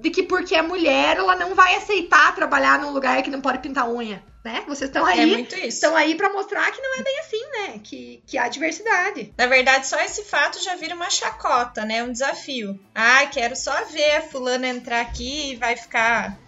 de 0.00 0.10
que 0.10 0.22
porque 0.22 0.54
é 0.54 0.62
mulher 0.62 1.18
ela 1.18 1.36
não 1.36 1.54
vai 1.54 1.76
aceitar 1.76 2.34
trabalhar 2.34 2.78
num 2.78 2.90
lugar 2.90 3.22
que 3.22 3.30
não 3.30 3.40
pode 3.40 3.58
pintar 3.58 3.88
unha, 3.88 4.22
né? 4.42 4.64
Vocês 4.66 4.88
estão 4.88 5.06
é 5.06 5.12
aí, 5.12 5.48
estão 5.64 5.94
aí 5.94 6.14
para 6.14 6.32
mostrar 6.32 6.70
que 6.70 6.80
não 6.80 6.98
é 6.98 7.02
bem 7.02 7.20
assim, 7.20 7.42
né? 7.52 7.80
Que, 7.82 8.22
que 8.26 8.38
há 8.38 8.48
diversidade. 8.48 9.32
Na 9.36 9.46
verdade, 9.46 9.86
só 9.86 10.00
esse 10.00 10.24
fato 10.24 10.62
já 10.62 10.74
vira 10.76 10.94
uma 10.94 11.10
chacota, 11.10 11.84
né? 11.84 12.02
Um 12.02 12.12
desafio. 12.12 12.80
Ah, 12.94 13.26
quero 13.26 13.54
só 13.54 13.84
ver 13.86 14.16
a 14.16 14.22
fulana 14.22 14.68
entrar 14.68 15.00
aqui 15.00 15.52
e 15.52 15.56
vai 15.56 15.76
ficar 15.76 16.38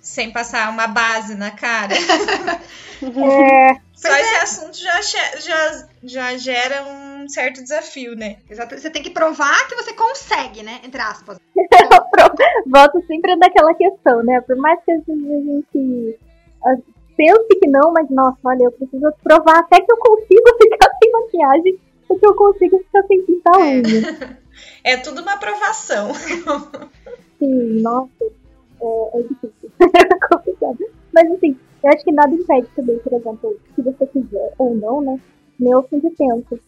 sem 0.00 0.30
passar 0.30 0.70
uma 0.70 0.86
base 0.86 1.34
na 1.34 1.50
cara. 1.50 1.94
é. 3.02 3.80
Só 3.94 4.16
esse 4.16 4.34
é. 4.34 4.40
assunto 4.40 4.78
já, 4.78 5.00
já, 5.02 5.88
já 6.02 6.36
gera 6.38 6.84
um 6.84 7.07
certo 7.28 7.62
desafio, 7.62 8.14
né? 8.16 8.36
Exato. 8.48 8.78
Você 8.78 8.90
tem 8.90 9.02
que 9.02 9.10
provar 9.10 9.68
que 9.68 9.74
você 9.74 9.92
consegue, 9.92 10.62
né? 10.62 10.80
Entre 10.84 11.00
aspas. 11.00 11.38
Volto 12.66 13.04
sempre 13.06 13.36
daquela 13.36 13.74
questão, 13.74 14.22
né? 14.22 14.40
Por 14.40 14.56
mais 14.56 14.82
que 14.84 14.92
às 14.92 15.04
vezes 15.04 15.24
a 15.24 15.40
gente 15.40 16.18
pense 17.16 17.48
que 17.60 17.68
não, 17.68 17.92
mas 17.92 18.08
nossa, 18.10 18.38
olha, 18.44 18.64
eu 18.64 18.72
preciso 18.72 19.12
provar 19.22 19.58
até 19.58 19.80
que 19.80 19.90
eu 19.90 19.96
consigo 19.96 20.42
ficar 20.62 20.90
sem 21.02 21.12
maquiagem, 21.12 21.78
porque 22.06 22.26
eu 22.26 22.34
consigo 22.34 22.78
ficar 22.78 23.02
sem 23.06 23.22
pintar 23.22 23.60
é. 23.60 23.64
unha. 23.64 24.38
É 24.82 24.96
tudo 24.96 25.22
uma 25.22 25.34
aprovação. 25.34 26.12
Sim, 27.38 27.80
nossa, 27.80 28.24
é, 28.24 29.18
é 29.18 29.22
difícil. 29.22 29.70
é 29.78 30.28
complicado. 30.28 30.78
Mas 31.12 31.30
assim, 31.30 31.56
eu 31.82 31.90
acho 31.90 32.04
que 32.04 32.10
nada 32.10 32.34
impede 32.34 32.66
também, 32.74 32.98
por 32.98 33.12
exemplo, 33.12 33.60
se 33.74 33.82
você 33.82 34.06
quiser 34.06 34.54
ou 34.58 34.74
não, 34.74 35.00
né? 35.00 35.20
Meu 35.58 35.82
fim 35.84 36.00
de 36.00 36.10
tempo. 36.10 36.58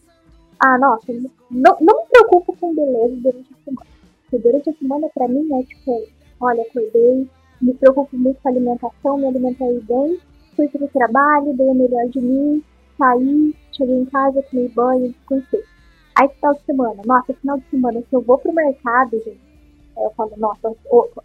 Ah, 0.63 0.77
nossa, 0.77 1.11
não, 1.49 1.75
não 1.81 2.01
me 2.03 2.09
preocupo 2.11 2.55
com 2.57 2.75
beleza 2.75 3.15
durante 3.15 3.51
a 3.51 3.63
semana. 3.65 3.87
Porque 4.21 4.37
durante 4.37 4.69
a 4.69 4.73
semana, 4.73 5.09
pra 5.11 5.27
mim, 5.27 5.49
é 5.59 5.63
tipo, 5.63 6.03
olha, 6.39 6.61
acordei, 6.61 7.27
me 7.59 7.73
preocupo 7.73 8.15
muito 8.15 8.39
com 8.41 8.47
a 8.47 8.51
alimentação, 8.51 9.17
me 9.17 9.25
alimentei 9.25 9.79
bem, 9.81 10.19
fui 10.55 10.67
pro 10.67 10.87
trabalho, 10.89 11.57
dei 11.57 11.67
o 11.67 11.73
melhor 11.73 12.07
de 12.09 12.21
mim, 12.21 12.63
saí, 12.95 13.55
cheguei 13.75 14.01
em 14.01 14.05
casa, 14.05 14.43
tomei 14.51 14.69
banho, 14.69 15.09
descansei. 15.09 15.63
Aí 16.15 16.29
final 16.29 16.53
de 16.53 16.61
semana, 16.65 17.01
nossa, 17.05 17.33
final 17.33 17.57
de 17.57 17.65
semana, 17.71 17.99
se 17.99 18.15
eu 18.15 18.21
vou 18.21 18.37
pro 18.37 18.53
mercado, 18.53 19.17
gente, 19.17 19.41
aí 19.97 20.03
eu 20.03 20.11
falo, 20.11 20.31
nossa, 20.37 20.75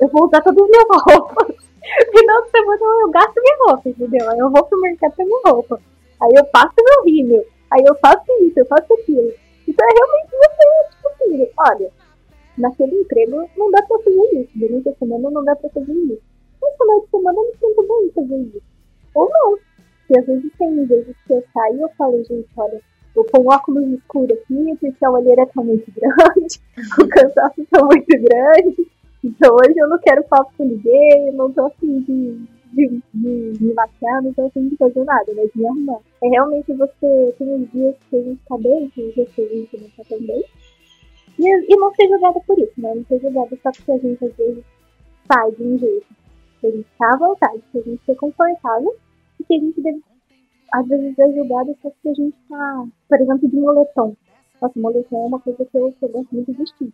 eu 0.01 0.09
vou 0.09 0.26
usar 0.26 0.41
todas 0.41 0.64
as 0.64 0.70
minhas 0.70 0.87
roupas. 1.05 1.57
Final 1.87 2.43
de 2.43 2.51
semana 2.51 2.80
eu 3.03 3.11
gasto 3.11 3.41
minha 3.41 3.57
roupa, 3.68 3.89
entendeu? 3.89 4.28
Aí 4.28 4.39
eu 4.41 4.51
vou 4.51 4.64
pro 4.64 4.80
mercado 4.80 5.14
com 5.14 5.24
minha 5.24 5.41
roupa. 5.47 5.80
Aí 6.20 6.32
eu 6.34 6.45
passo 6.47 6.74
meu 6.78 7.05
rímel. 7.05 7.45
Aí 7.70 7.84
eu 7.86 7.94
faço 7.96 8.24
isso, 8.42 8.58
eu 8.58 8.66
faço 8.66 8.92
aquilo. 8.94 9.32
Então 9.66 9.86
é 9.86 9.94
realmente 9.94 10.30
você, 10.30 10.94
tipo 10.94 11.08
assim, 11.08 11.52
olha, 11.58 11.90
naquele 12.58 13.00
emprego 13.00 13.48
não 13.56 13.70
dá 13.70 13.82
pra 13.82 13.98
fazer 13.98 14.40
isso. 14.40 14.50
Durante 14.54 14.88
a 14.88 14.94
semana 14.94 15.30
não 15.30 15.44
dá 15.44 15.56
pra 15.56 15.70
fazer 15.70 15.92
isso. 15.92 16.22
No 16.62 16.70
final 16.78 17.00
de 17.00 17.10
semana 17.10 17.38
eu 17.38 17.46
me 17.46 17.52
sinto 17.58 17.82
bem 17.82 18.10
fazer 18.14 18.42
isso. 18.42 18.62
Ou 19.14 19.28
não. 19.30 19.58
Porque 20.06 20.20
às 20.20 20.26
vezes 20.26 20.52
tem 20.56 20.84
vezes 20.86 21.16
que 21.26 21.32
eu 21.32 21.44
saio 21.52 21.78
e 21.78 21.80
eu 21.80 21.88
falo, 21.98 22.22
gente, 22.24 22.48
olha, 22.56 22.80
eu 23.16 23.24
ponho 23.24 23.48
óculos 23.48 23.88
escuros 23.88 24.38
aqui 24.38 24.76
porque 24.78 25.04
a 25.04 25.10
olheira 25.10 25.46
tá 25.46 25.62
muito 25.62 25.90
grande, 25.96 26.60
o 27.00 27.08
cansaço 27.08 27.66
tá 27.70 27.82
muito 27.82 28.06
grande. 28.06 28.88
Então 29.24 29.56
hoje 29.56 29.74
eu 29.76 29.88
não 29.88 29.98
quero 29.98 30.22
papo 30.24 30.52
com 30.56 30.64
ninguém, 30.64 31.32
não 31.32 31.50
tô 31.50 31.66
afim 31.66 32.00
de, 32.00 32.46
de, 32.72 33.02
de 33.14 33.64
me 33.64 33.74
maquiar, 33.74 34.22
não 34.22 34.32
tô 34.32 34.46
afim 34.46 34.68
de 34.68 34.76
fazer 34.76 35.04
nada, 35.04 35.32
mas 35.34 35.50
me 35.54 35.66
arrumar. 35.66 36.00
É 36.22 36.28
realmente 36.28 36.72
você 36.72 37.34
tem 37.38 37.48
uns 37.48 37.70
dias 37.72 37.96
que 38.10 38.16
a 38.16 38.22
gente 38.22 38.40
tá 38.48 38.58
bem, 38.58 38.88
tem 38.90 39.08
uns 39.08 39.14
dias 39.14 39.28
que 39.34 39.42
a 39.42 39.48
gente 39.48 39.80
não 39.80 39.90
tá 39.90 40.02
tão 40.08 40.20
bem. 40.20 40.44
E, 41.38 41.74
e 41.74 41.76
não 41.76 41.94
ser 41.94 42.08
julgada 42.08 42.40
por 42.46 42.58
isso, 42.58 42.80
né? 42.80 42.94
Não 42.94 43.04
ser 43.04 43.20
julgada 43.20 43.58
só 43.62 43.70
porque 43.70 43.92
a 43.92 43.98
gente 43.98 44.24
às 44.24 44.36
vezes 44.36 44.64
faz 45.26 45.56
de 45.56 45.62
um 45.62 45.78
jeito. 45.78 46.06
Que 46.60 46.66
a 46.66 46.70
gente 46.70 46.88
tá 46.98 47.12
à 47.12 47.16
vontade, 47.16 47.62
que 47.70 47.78
a 47.78 47.82
gente 47.82 48.04
ser 48.04 48.14
confortável 48.14 48.96
e 49.38 49.44
que 49.44 49.54
a 49.54 49.58
gente 49.58 49.80
deve, 49.82 50.02
às 50.72 50.88
vezes, 50.88 51.18
é 51.18 51.32
julgada 51.32 51.76
só 51.82 51.90
porque 51.90 52.08
a 52.08 52.14
gente 52.14 52.36
tá, 52.48 52.86
por 53.08 53.20
exemplo, 53.20 53.48
de 53.48 53.56
moletom. 53.56 54.16
Nossa, 54.60 54.80
moletom 54.80 55.24
é 55.24 55.26
uma 55.26 55.40
coisa 55.40 55.64
que 55.64 55.76
eu, 55.76 55.92
que 55.92 56.04
eu 56.04 56.08
gosto 56.08 56.34
muito 56.34 56.52
de 56.52 56.58
vestir. 56.58 56.92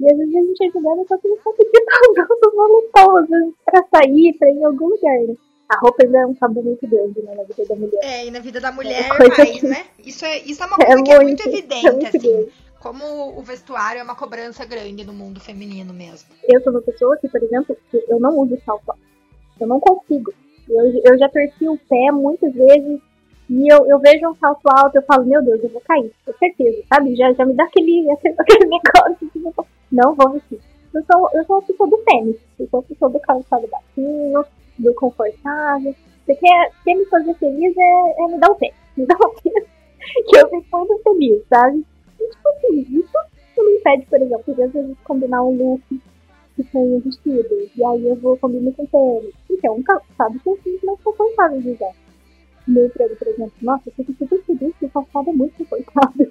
E 0.00 0.10
às 0.10 0.18
vezes 0.18 0.34
a 0.34 0.40
gente 0.40 0.64
é 0.64 0.70
julgada 0.70 1.04
só 1.08 1.16
porque 1.16 1.28
a 1.28 1.62
gente 1.62 1.84
tá 1.84 2.26
usando 2.28 2.54
moletom, 2.56 3.16
às 3.16 3.28
vezes 3.28 3.54
pra 3.64 3.84
sair, 3.94 4.36
pra 4.38 4.50
ir 4.50 4.56
em 4.56 4.64
algum 4.64 4.88
lugar, 4.88 5.18
né? 5.20 5.34
A 5.68 5.78
roupa 5.78 6.04
ainda 6.04 6.18
é 6.18 6.26
um 6.26 6.34
tabu 6.34 6.62
muito 6.62 6.86
grande 6.86 7.20
né, 7.22 7.34
na 7.34 7.42
vida 7.42 7.64
da 7.68 7.74
mulher. 7.74 8.00
É, 8.02 8.26
e 8.26 8.30
na 8.30 8.38
vida 8.38 8.60
da 8.60 8.70
mulher 8.70 9.04
é 9.04 9.08
mais, 9.08 9.60
que... 9.60 9.66
né? 9.66 9.84
Isso 9.98 10.24
é, 10.24 10.38
isso 10.38 10.62
é 10.62 10.66
uma 10.66 10.76
é 10.80 10.86
coisa 10.86 11.00
é 11.00 11.02
que 11.02 11.10
é 11.10 11.16
muito, 11.16 11.42
muito 11.44 11.48
evidente, 11.48 11.86
é 11.86 11.92
muito 11.92 12.16
assim. 12.16 12.18
Grande. 12.18 12.52
Como 12.80 13.38
o 13.38 13.42
vestuário 13.42 13.98
é 13.98 14.02
uma 14.02 14.14
cobrança 14.14 14.64
grande 14.64 15.04
no 15.04 15.12
mundo 15.12 15.40
feminino 15.40 15.92
mesmo. 15.92 16.28
Eu 16.44 16.60
sou 16.62 16.72
uma 16.72 16.82
pessoa 16.82 17.16
que, 17.16 17.28
por 17.28 17.42
exemplo, 17.42 17.76
que 17.90 18.04
eu 18.08 18.20
não 18.20 18.38
uso 18.38 18.56
salto 18.64 18.90
alto. 18.90 19.02
Eu 19.58 19.66
não 19.66 19.80
consigo. 19.80 20.32
Eu, 20.68 20.84
eu 21.04 21.18
já 21.18 21.28
torci 21.28 21.68
o 21.68 21.78
pé 21.78 22.12
muitas 22.12 22.52
vezes 22.52 23.00
e 23.48 23.72
eu, 23.72 23.86
eu 23.86 23.98
vejo 23.98 24.28
um 24.28 24.34
salto 24.36 24.66
alto 24.68 24.96
eu 24.96 25.02
falo, 25.02 25.24
meu 25.24 25.42
Deus, 25.42 25.62
eu 25.62 25.70
vou 25.70 25.80
cair, 25.80 26.12
com 26.24 26.32
certeza, 26.34 26.82
sabe? 26.88 27.14
Já, 27.14 27.32
já 27.32 27.44
me 27.44 27.54
dá 27.54 27.64
aquele, 27.64 28.06
aquele 28.38 28.66
negócio 28.66 29.30
de 29.32 29.38
não 29.90 30.14
vou 30.14 30.32
vestir. 30.32 30.60
Eu 30.94 31.04
sou, 31.04 31.30
eu 31.34 31.44
sou 31.44 31.56
a 31.58 31.62
pessoa 31.62 31.90
do 31.90 31.98
tênis, 31.98 32.36
eu 32.58 32.68
sou 32.68 32.80
a 32.80 32.82
pessoa 32.82 33.10
do 33.10 33.20
calçado 33.20 33.68
baixinho, 33.68 34.44
do 34.78 34.94
confortável. 34.94 35.94
Você 36.24 36.34
quer, 36.34 36.72
quer 36.84 36.94
me 36.94 37.04
fazer 37.06 37.34
feliz 37.34 37.76
é, 37.76 38.22
é 38.22 38.26
me 38.28 38.38
dar 38.38 38.50
o 38.50 38.54
tênis. 38.54 38.76
Me 38.96 39.04
dá 39.04 39.14
o 39.14 39.28
tênis 39.42 39.68
que 40.26 40.38
eu 40.38 40.48
fico 40.48 40.78
muito 40.78 41.02
feliz, 41.02 41.42
sabe? 41.50 41.84
E, 42.18 42.30
tipo 42.30 42.48
assim, 42.48 42.80
isso 42.80 43.18
não 43.56 43.66
me 43.66 43.76
impede, 43.76 44.06
por 44.06 44.22
exemplo, 44.22 44.54
de 44.54 44.62
às 44.62 44.72
vezes 44.72 44.96
combinar 45.04 45.42
um 45.42 45.54
look 45.56 45.82
que 45.90 46.64
tem 46.64 46.80
um 46.80 47.00
vestido. 47.00 47.70
E 47.76 47.84
aí 47.84 48.08
eu 48.08 48.16
vou 48.16 48.38
combinar 48.38 48.72
com 48.72 48.86
tênis. 48.86 49.34
É 49.62 49.70
um 49.70 49.82
calçado 49.82 50.38
que 50.38 50.48
eu 50.48 50.58
sinto 50.62 50.86
mais 50.86 51.00
confortável 51.00 51.60
de 51.60 51.70
usar. 51.70 51.92
Meu 52.66 52.86
emprego, 52.86 53.16
por 53.16 53.28
exemplo, 53.28 53.52
nossa, 53.60 53.88
eu 53.88 53.92
fico 53.92 54.14
super 54.14 54.42
feliz 54.44 54.74
que 54.78 54.86
o 54.86 54.90
calçado 54.90 55.30
é 55.30 55.32
muito 55.32 55.58
confortável 55.58 56.30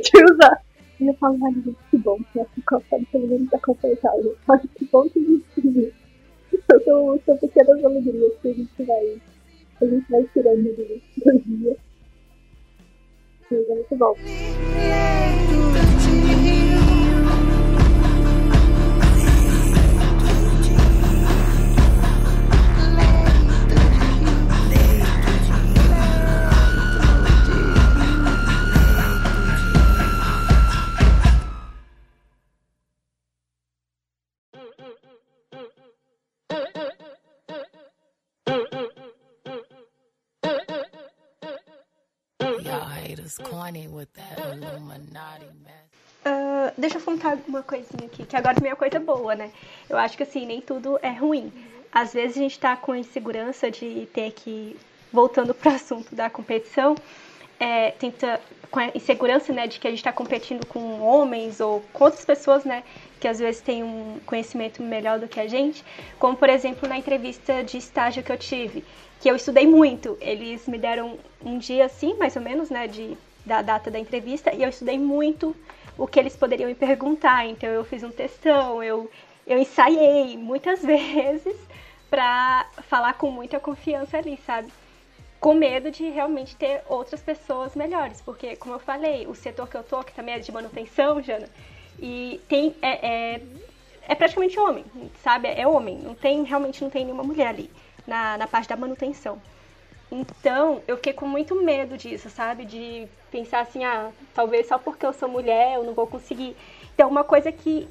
de 0.00 0.32
usar. 0.32 0.62
E 0.98 1.06
eu 1.06 1.14
falo, 1.14 1.38
ai, 1.44 1.52
gente, 1.52 1.76
que 1.90 1.98
bom 1.98 2.18
que 2.32 2.40
essa 2.40 2.50
calçada 2.66 3.04
pelo 3.12 3.28
menos 3.28 3.50
tá 3.50 3.58
confortável. 3.58 4.36
Mas 4.46 4.62
que 4.62 4.84
bom 4.86 5.08
que 5.08 5.18
a 5.18 5.22
gente 5.22 5.92
são, 6.66 6.84
são, 6.84 7.20
são 7.26 7.36
pequenas 7.36 7.84
alegrias 7.84 8.32
que 8.40 8.48
a 8.48 8.54
gente 8.54 8.82
vai, 8.82 9.20
a 9.82 9.84
gente 9.84 10.10
vai 10.10 10.24
tirando 10.32 10.62
do, 10.62 11.00
do 11.24 11.38
dia. 11.44 11.76
E 13.50 13.54
é 13.54 13.74
muito 13.74 13.96
bom. 13.96 14.14
Uh, 46.26 46.72
deixa 46.76 46.98
eu 46.98 47.02
contar 47.02 47.38
uma 47.46 47.62
coisinha 47.62 48.06
aqui, 48.06 48.24
que 48.26 48.36
agora 48.36 48.56
é 48.60 48.68
uma 48.68 48.76
coisa 48.76 48.98
boa, 48.98 49.34
né? 49.34 49.52
Eu 49.88 49.96
acho 49.96 50.16
que 50.16 50.22
assim, 50.24 50.44
nem 50.44 50.60
tudo 50.60 50.98
é 51.02 51.10
ruim. 51.10 51.52
Às 51.92 52.12
vezes 52.12 52.36
a 52.36 52.40
gente 52.40 52.58
tá 52.58 52.76
com 52.76 52.92
a 52.92 52.98
insegurança 52.98 53.70
de 53.70 54.08
ter 54.12 54.32
que, 54.32 54.76
voltando 55.12 55.54
pro 55.54 55.70
assunto 55.70 56.14
da 56.14 56.28
competição, 56.28 56.96
é, 57.58 57.92
tenta, 57.92 58.40
com 58.70 58.80
a 58.80 58.88
insegurança, 58.94 59.52
né, 59.52 59.66
de 59.66 59.78
que 59.78 59.86
a 59.86 59.90
gente 59.90 60.00
está 60.00 60.12
competindo 60.12 60.66
com 60.66 61.00
homens 61.00 61.60
ou 61.60 61.80
com 61.92 62.04
outras 62.04 62.24
pessoas, 62.24 62.64
né, 62.64 62.82
que 63.20 63.28
às 63.28 63.38
vezes 63.38 63.60
têm 63.60 63.82
um 63.82 64.18
conhecimento 64.26 64.82
melhor 64.82 65.18
do 65.18 65.28
que 65.28 65.40
a 65.40 65.46
gente, 65.46 65.84
como 66.18 66.36
por 66.36 66.48
exemplo 66.48 66.88
na 66.88 66.98
entrevista 66.98 67.64
de 67.64 67.78
estágio 67.78 68.22
que 68.22 68.30
eu 68.30 68.38
tive, 68.38 68.84
que 69.20 69.30
eu 69.30 69.36
estudei 69.36 69.66
muito. 69.66 70.16
Eles 70.20 70.66
me 70.66 70.78
deram 70.78 71.18
um 71.44 71.58
dia 71.58 71.86
assim, 71.86 72.14
mais 72.14 72.36
ou 72.36 72.42
menos, 72.42 72.70
né, 72.70 72.86
de 72.86 73.16
da 73.46 73.62
data 73.62 73.90
da 73.90 73.98
entrevista 73.98 74.52
e 74.52 74.62
eu 74.62 74.68
estudei 74.68 74.98
muito 74.98 75.54
o 75.96 76.06
que 76.06 76.18
eles 76.18 76.36
poderiam 76.36 76.68
me 76.68 76.74
perguntar. 76.74 77.46
Então 77.46 77.68
eu 77.68 77.84
fiz 77.84 78.02
um 78.02 78.10
textão, 78.10 78.82
eu, 78.82 79.10
eu 79.46 79.58
ensaiei 79.58 80.36
muitas 80.36 80.82
vezes 80.84 81.56
para 82.10 82.66
falar 82.88 83.14
com 83.14 83.30
muita 83.30 83.60
confiança 83.60 84.18
ali, 84.18 84.38
sabe? 84.44 84.72
Com 85.38 85.54
medo 85.54 85.90
de 85.90 86.08
realmente 86.08 86.56
ter 86.56 86.82
outras 86.88 87.22
pessoas 87.22 87.76
melhores, 87.76 88.20
porque 88.20 88.56
como 88.56 88.74
eu 88.74 88.78
falei, 88.78 89.26
o 89.26 89.34
setor 89.34 89.68
que 89.68 89.76
eu 89.76 89.82
tô, 89.82 90.02
que 90.02 90.12
também 90.12 90.34
é 90.34 90.38
de 90.38 90.50
manutenção, 90.50 91.22
Jana, 91.22 91.48
e 91.98 92.40
tem 92.48 92.74
é, 92.82 93.06
é, 93.06 93.40
é 94.08 94.14
praticamente 94.14 94.58
homem, 94.58 94.84
sabe? 95.22 95.48
É 95.48 95.66
homem, 95.66 95.98
não 95.98 96.14
tem 96.14 96.42
realmente 96.44 96.82
não 96.82 96.90
tem 96.90 97.04
nenhuma 97.04 97.22
mulher 97.22 97.48
ali 97.48 97.70
na, 98.06 98.38
na 98.38 98.46
parte 98.46 98.68
da 98.68 98.76
manutenção. 98.76 99.40
Então, 100.10 100.82
eu 100.86 100.96
fiquei 100.96 101.12
com 101.12 101.26
muito 101.26 101.54
medo 101.54 101.96
disso, 101.96 102.30
sabe? 102.30 102.64
De 102.64 103.08
pensar 103.30 103.60
assim, 103.60 103.84
ah, 103.84 104.10
talvez 104.34 104.68
só 104.68 104.78
porque 104.78 105.04
eu 105.04 105.12
sou 105.12 105.28
mulher 105.28 105.76
eu 105.76 105.84
não 105.84 105.94
vou 105.94 106.06
conseguir. 106.06 106.56
Então, 106.94 107.08
uma 107.08 107.24
coisa 107.24 107.50
que 107.50 107.88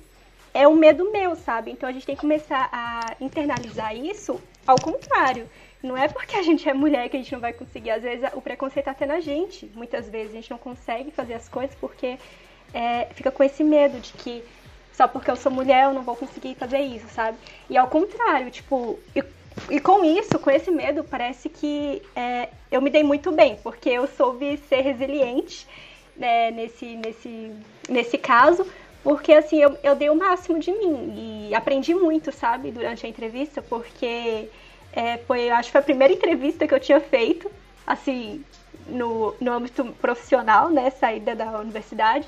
é 0.54 0.66
um 0.68 0.76
medo 0.76 1.12
meu, 1.12 1.36
sabe? 1.36 1.72
Então, 1.72 1.90
a 1.90 1.92
gente 1.92 2.06
tem 2.06 2.16
que 2.16 2.22
começar 2.22 2.70
a 2.72 3.16
internalizar 3.20 3.96
isso 3.96 4.42
ao 4.66 4.80
contrário. 4.80 5.50
Não 5.84 5.96
é 5.96 6.08
porque 6.08 6.36
a 6.36 6.42
gente 6.42 6.68
é 6.68 6.74
mulher 6.74 7.10
que 7.10 7.18
a 7.18 7.20
gente 7.20 7.34
não 7.34 7.42
vai 7.42 7.54
conseguir. 7.54 7.92
Às 7.92 8.02
vezes, 8.02 8.28
o 8.34 8.42
preconceito 8.42 8.86
tá 8.86 8.92
até 8.92 9.06
na 9.06 9.20
gente. 9.20 9.70
Muitas 9.76 10.10
vezes, 10.10 10.32
a 10.32 10.36
gente 10.36 10.50
não 10.50 10.58
consegue 10.58 11.12
fazer 11.12 11.34
as 11.34 11.50
coisas 11.50 11.76
porque 11.76 12.18
é, 12.76 13.08
fica 13.16 13.32
com 13.32 13.42
esse 13.42 13.64
medo 13.64 14.00
de 14.00 14.12
que 14.14 14.44
só 14.92 15.08
porque 15.08 15.32
eu 15.32 15.36
sou 15.36 15.52
mulher 15.52 15.86
eu 15.86 15.94
não 15.94 16.04
vou 16.04 16.16
conseguir 16.16 16.56
fazer 16.56 16.80
isso, 16.80 17.08
sabe? 17.10 17.38
E 17.70 17.78
ao 17.78 17.88
contrário, 17.88 18.52
tipo, 18.52 19.00
eu 19.16 19.24
e 19.70 19.80
com 19.80 20.04
isso, 20.04 20.38
com 20.38 20.52
esse 20.52 20.70
medo, 20.70 21.04
parece 21.04 21.48
que 21.48 22.02
é, 22.16 22.50
eu 22.70 22.82
me 22.82 22.90
dei 22.90 23.04
muito 23.04 23.32
bem, 23.32 23.58
porque 23.64 23.90
eu 23.90 24.06
soube 24.06 24.58
ser 24.70 24.82
resiliente 24.82 25.66
né, 26.16 26.52
nesse, 26.52 26.98
nesse, 26.98 27.52
nesse 27.90 28.18
caso, 28.18 28.68
porque 29.02 29.32
assim, 29.32 29.62
eu, 29.62 29.78
eu 29.82 29.96
dei 29.96 30.10
o 30.10 30.16
máximo 30.16 30.60
de 30.60 30.72
mim 30.72 31.48
e 31.50 31.56
aprendi 31.56 31.96
muito, 31.96 32.32
sabe, 32.32 32.70
durante 32.70 33.06
a 33.06 33.10
entrevista, 33.10 33.62
porque 33.62 34.50
é, 34.92 35.18
foi, 35.26 35.50
acho 35.50 35.70
que 35.70 35.72
foi 35.72 35.82
a 35.82 35.86
primeira 35.86 36.14
entrevista 36.14 36.68
que 36.68 36.74
eu 36.74 36.80
tinha 36.80 37.00
feito, 37.00 37.50
assim, 37.88 38.44
no, 38.88 39.34
no 39.40 39.54
âmbito 39.54 39.86
profissional, 40.02 40.70
né, 40.70 40.90
saída 40.90 41.34
da 41.34 41.60
universidade, 41.60 42.28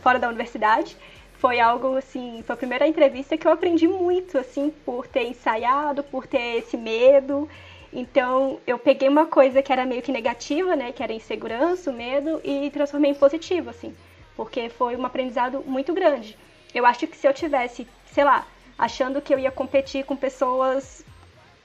fora 0.00 0.18
da 0.18 0.28
universidade 0.28 0.96
foi 1.38 1.60
algo 1.60 1.96
assim, 1.96 2.42
foi 2.46 2.54
a 2.54 2.56
primeira 2.56 2.88
entrevista 2.88 3.36
que 3.36 3.46
eu 3.46 3.52
aprendi 3.52 3.86
muito, 3.86 4.38
assim, 4.38 4.72
por 4.84 5.06
ter 5.06 5.24
ensaiado, 5.26 6.02
por 6.02 6.26
ter 6.26 6.56
esse 6.56 6.76
medo. 6.76 7.48
Então, 7.92 8.58
eu 8.66 8.78
peguei 8.78 9.08
uma 9.08 9.26
coisa 9.26 9.62
que 9.62 9.72
era 9.72 9.84
meio 9.84 10.02
que 10.02 10.10
negativa, 10.10 10.74
né, 10.74 10.90
que 10.90 11.02
era 11.02 11.12
insegurança, 11.12 11.92
medo, 11.92 12.40
e 12.42 12.70
transformei 12.70 13.10
em 13.10 13.14
positivo, 13.14 13.70
assim, 13.70 13.94
porque 14.36 14.68
foi 14.68 14.96
um 14.96 15.04
aprendizado 15.04 15.62
muito 15.66 15.92
grande. 15.92 16.36
Eu 16.74 16.84
acho 16.86 17.06
que 17.06 17.16
se 17.16 17.26
eu 17.26 17.32
tivesse, 17.32 17.86
sei 18.06 18.24
lá, 18.24 18.46
achando 18.78 19.20
que 19.20 19.32
eu 19.32 19.38
ia 19.38 19.50
competir 19.50 20.04
com 20.04 20.16
pessoas, 20.16 21.04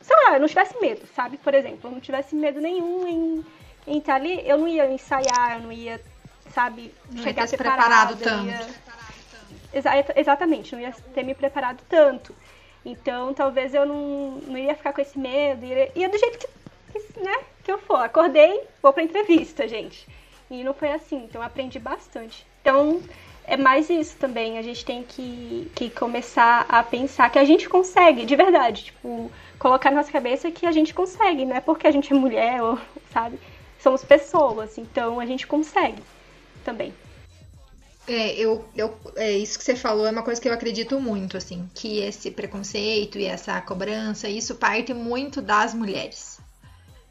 sei 0.02 0.16
lá, 0.26 0.36
eu 0.36 0.40
não 0.40 0.48
tivesse 0.48 0.80
medo, 0.80 1.08
sabe? 1.16 1.38
Por 1.38 1.54
exemplo, 1.54 1.90
eu 1.90 1.92
não 1.92 2.00
tivesse 2.00 2.36
medo 2.36 2.62
nenhum 2.62 3.08
em, 3.08 3.46
em 3.88 3.98
estar 3.98 4.16
ali, 4.16 4.48
eu 4.48 4.58
não 4.58 4.68
ia 4.68 4.92
ensaiar, 4.92 5.56
eu 5.56 5.62
não 5.62 5.72
ia, 5.72 6.00
sabe, 6.54 6.94
não 7.12 7.24
chegar 7.24 7.50
ia 7.50 7.58
preparado 7.58 8.18
tanto. 8.18 8.48
Ia 8.48 8.90
Exa 9.74 9.92
exatamente, 10.16 10.74
não 10.74 10.82
ia 10.82 10.92
ter 11.14 11.24
me 11.24 11.36
preparado 11.36 11.84
tanto. 11.88 12.36
Então, 12.84 13.34
talvez 13.34 13.74
eu 13.74 13.86
não, 13.86 14.42
não 14.48 14.58
ia 14.58 14.76
ficar 14.76 14.94
com 14.94 15.02
esse 15.02 15.18
medo. 15.18 15.66
Ia, 15.66 15.92
ia 15.96 16.10
do 16.10 16.18
jeito 16.18 16.40
que, 16.40 17.20
né, 17.22 17.38
que 17.64 17.72
eu 17.72 17.78
for. 17.78 17.98
Acordei, 17.98 18.64
vou 18.82 18.92
pra 18.92 19.04
entrevista, 19.04 19.68
gente. 19.68 20.08
E 20.50 20.64
não 20.64 20.74
foi 20.74 20.92
assim. 20.92 21.18
Então, 21.26 21.42
aprendi 21.42 21.78
bastante. 21.78 22.48
Então, 22.62 23.02
é 23.44 23.56
mais 23.56 23.90
isso 23.90 24.18
também. 24.18 24.58
A 24.58 24.62
gente 24.64 24.84
tem 24.84 25.04
que, 25.04 25.72
que 25.76 25.90
começar 25.92 26.66
a 26.68 26.82
pensar 26.82 27.30
que 27.30 27.38
a 27.38 27.46
gente 27.46 27.70
consegue, 27.70 28.26
de 28.26 28.36
verdade. 28.36 28.86
Tipo, 28.86 29.32
colocar 29.60 29.92
na 29.92 29.98
nossa 29.98 30.12
cabeça 30.12 30.50
que 30.50 30.66
a 30.66 30.72
gente 30.72 30.94
consegue. 30.94 31.46
Não 31.46 31.56
é 31.56 31.62
porque 31.62 31.86
a 31.86 31.92
gente 31.92 32.12
é 32.12 32.16
mulher, 32.16 32.64
ou, 32.64 32.80
sabe? 33.14 33.40
Somos 33.80 34.04
pessoas. 34.04 34.80
Então, 34.80 35.20
a 35.20 35.26
gente 35.28 35.46
consegue 35.46 36.02
também. 36.70 36.94
É, 38.08 38.34
eu, 38.34 38.66
eu, 38.76 38.98
é, 39.16 39.38
isso 39.38 39.58
que 39.58 39.64
você 39.64 39.76
falou 39.76 40.08
é 40.08 40.12
uma 40.12 40.24
coisa 40.24 40.42
que 40.42 40.48
eu 40.48 40.54
acredito 40.54 41.00
muito, 41.00 41.38
assim, 41.38 41.70
que 41.76 42.00
esse 42.00 42.32
preconceito 42.32 43.20
e 43.20 43.26
essa 43.26 43.62
cobrança, 43.62 44.28
isso 44.28 44.56
parte 44.56 44.94
muito 44.94 45.42
das 45.42 45.74
mulheres. 45.74 46.40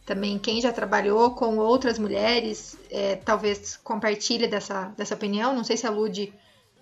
Também 0.05 0.39
quem 0.39 0.61
já 0.61 0.73
trabalhou 0.73 1.33
com 1.33 1.59
outras 1.59 1.99
mulheres, 1.99 2.77
é, 2.91 3.17
talvez 3.17 3.77
compartilhe 3.77 4.49
dessa, 4.49 4.93
dessa 4.97 5.15
opinião. 5.15 5.55
Não 5.55 5.63
sei 5.63 5.77
se 5.77 5.87
a 5.87 5.91
Lud 5.91 6.33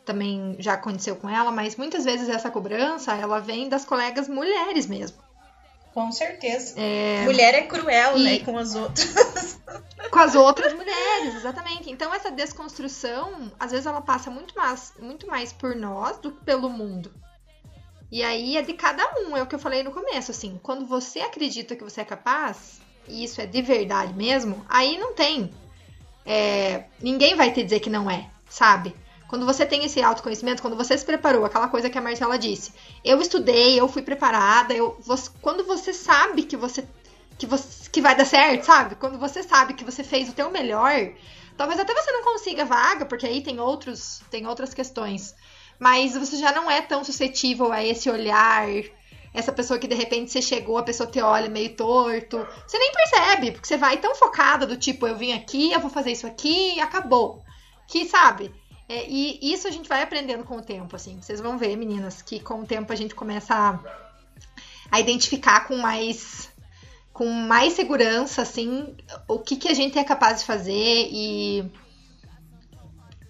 também 0.05 0.57
já 0.61 0.75
aconteceu 0.75 1.17
com 1.17 1.29
ela, 1.29 1.51
mas 1.51 1.77
muitas 1.77 2.05
vezes 2.05 2.29
essa 2.29 2.51
cobrança, 2.51 3.13
ela 3.15 3.41
vem 3.41 3.69
das 3.69 3.85
colegas 3.85 4.29
mulheres 4.29 4.87
mesmo. 4.87 5.19
Com 5.97 6.13
certeza. 6.13 6.79
É... 6.79 7.25
Mulher 7.25 7.55
é 7.55 7.63
cruel, 7.63 8.19
e... 8.19 8.23
né, 8.23 8.39
com 8.41 8.59
as 8.59 8.75
outras. 8.75 9.59
com 10.13 10.19
as 10.19 10.35
outras 10.35 10.75
mulheres, 10.75 11.37
exatamente. 11.37 11.91
Então 11.91 12.13
essa 12.13 12.31
desconstrução, 12.31 13.51
às 13.59 13.71
vezes 13.71 13.87
ela 13.87 14.03
passa 14.03 14.31
muito 14.31 14.55
mais, 14.55 14.93
muito 15.01 15.27
mais 15.27 15.55
por 15.55 15.75
nós 15.75 16.19
do 16.19 16.33
que 16.33 16.45
pelo 16.45 16.69
mundo. 16.69 17.11
E 18.13 18.23
aí 18.23 18.59
é 18.59 18.63
de 18.63 18.75
cada 18.75 19.11
um, 19.21 19.35
é 19.35 19.43
o 19.43 19.47
que 19.47 19.55
eu 19.55 19.59
falei 19.59 19.83
no 19.83 19.91
começo, 19.91 20.31
assim, 20.31 20.61
quando 20.63 20.85
você 20.85 21.21
acredita 21.21 21.75
que 21.75 21.83
você 21.83 22.03
é 22.03 22.05
capaz, 22.05 22.79
e 23.09 23.25
isso 23.25 23.41
é 23.41 23.47
de 23.47 23.63
verdade 23.63 24.13
mesmo, 24.13 24.67
aí 24.69 24.99
não 24.99 25.15
tem. 25.15 25.51
É, 26.27 26.85
ninguém 27.01 27.35
vai 27.35 27.55
te 27.55 27.63
dizer 27.63 27.81
que 27.81 27.89
não 27.89 28.11
é, 28.11 28.29
sabe? 28.51 28.95
Quando 29.29 29.45
você 29.45 29.67
tem 29.67 29.85
esse 29.85 30.01
autoconhecimento, 30.01 30.63
quando 30.63 30.77
você 30.77 30.97
se 30.97 31.05
preparou, 31.05 31.45
aquela 31.45 31.69
coisa 31.69 31.91
que 31.91 31.99
a 31.99 32.01
Marcela 32.01 32.39
disse, 32.39 32.73
eu 33.05 33.21
estudei, 33.21 33.79
eu 33.79 33.89
fui 33.89 34.03
preparada, 34.03 34.73
eu, 34.73 34.97
você, 35.01 35.31
quando 35.43 35.65
você 35.65 35.93
sabe 35.93 36.45
que 36.45 36.57
você, 36.57 36.87
que 37.37 37.47
você 37.47 37.91
que 37.91 38.01
vai 38.01 38.15
dar 38.15 38.27
certo, 38.27 38.65
sabe? 38.65 38.95
Quando 38.95 39.19
você 39.19 39.43
sabe 39.43 39.75
que 39.75 39.85
você 39.85 40.05
fez 40.05 40.29
o 40.29 40.35
teu 40.35 40.51
melhor, 40.51 40.93
talvez 41.57 41.81
até 41.81 41.95
você 41.95 42.13
não 42.13 42.23
consiga 42.23 42.65
vaga, 42.65 43.07
porque 43.07 43.27
aí 43.27 43.41
tem 43.43 43.59
outros, 43.59 44.21
tem 44.31 44.47
outras 44.47 44.75
questões. 44.75 45.35
Mas 45.79 46.17
você 46.17 46.37
já 46.37 46.53
não 46.53 46.71
é 46.71 46.81
tão 46.83 47.03
suscetível 47.03 47.73
a 47.73 47.83
esse 47.83 48.09
olhar, 48.11 48.69
essa 49.33 49.53
pessoa 49.53 49.79
que 49.79 49.89
de 49.89 49.95
repente 49.95 50.31
você 50.31 50.41
chegou, 50.41 50.79
a 50.79 50.83
pessoa 50.83 51.11
te 51.11 51.21
olha 51.21 51.49
meio 51.49 51.75
torto. 51.75 52.47
Você 52.67 52.79
nem 52.79 52.93
percebe, 52.93 53.53
porque 53.53 53.67
você 53.67 53.77
vai 53.77 53.97
tão 53.97 54.15
focada 54.15 54.67
do 54.67 54.77
tipo, 54.77 55.07
eu 55.07 55.17
vim 55.17 55.33
aqui, 55.33 55.73
eu 55.73 55.81
vou 55.81 55.91
fazer 55.91 56.13
isso 56.13 56.27
aqui 56.27 56.77
e 56.77 56.81
acabou. 56.81 57.43
Que, 57.89 58.07
sabe? 58.07 58.53
É, 58.89 59.09
e 59.09 59.53
isso 59.53 59.67
a 59.67 59.71
gente 59.71 59.89
vai 59.89 60.03
aprendendo 60.03 60.45
com 60.45 60.57
o 60.57 60.63
tempo, 60.63 60.95
assim. 60.95 61.21
Vocês 61.21 61.41
vão 61.41 61.59
ver, 61.59 61.77
meninas, 61.77 62.23
que 62.23 62.39
com 62.39 62.61
o 62.61 62.67
tempo 62.67 62.93
a 62.93 62.97
gente 62.97 63.15
começa 63.15 63.55
a, 63.55 63.81
a 64.91 65.01
identificar 65.01 65.67
com 65.67 65.77
mais 65.77 66.55
com 67.13 67.31
mais 67.31 67.73
segurança, 67.73 68.43
assim, 68.43 68.95
o 69.27 69.39
que, 69.39 69.57
que 69.57 69.69
a 69.69 69.75
gente 69.75 69.99
é 69.99 70.05
capaz 70.05 70.41
de 70.41 70.45
fazer 70.45 71.09
e 71.11 71.65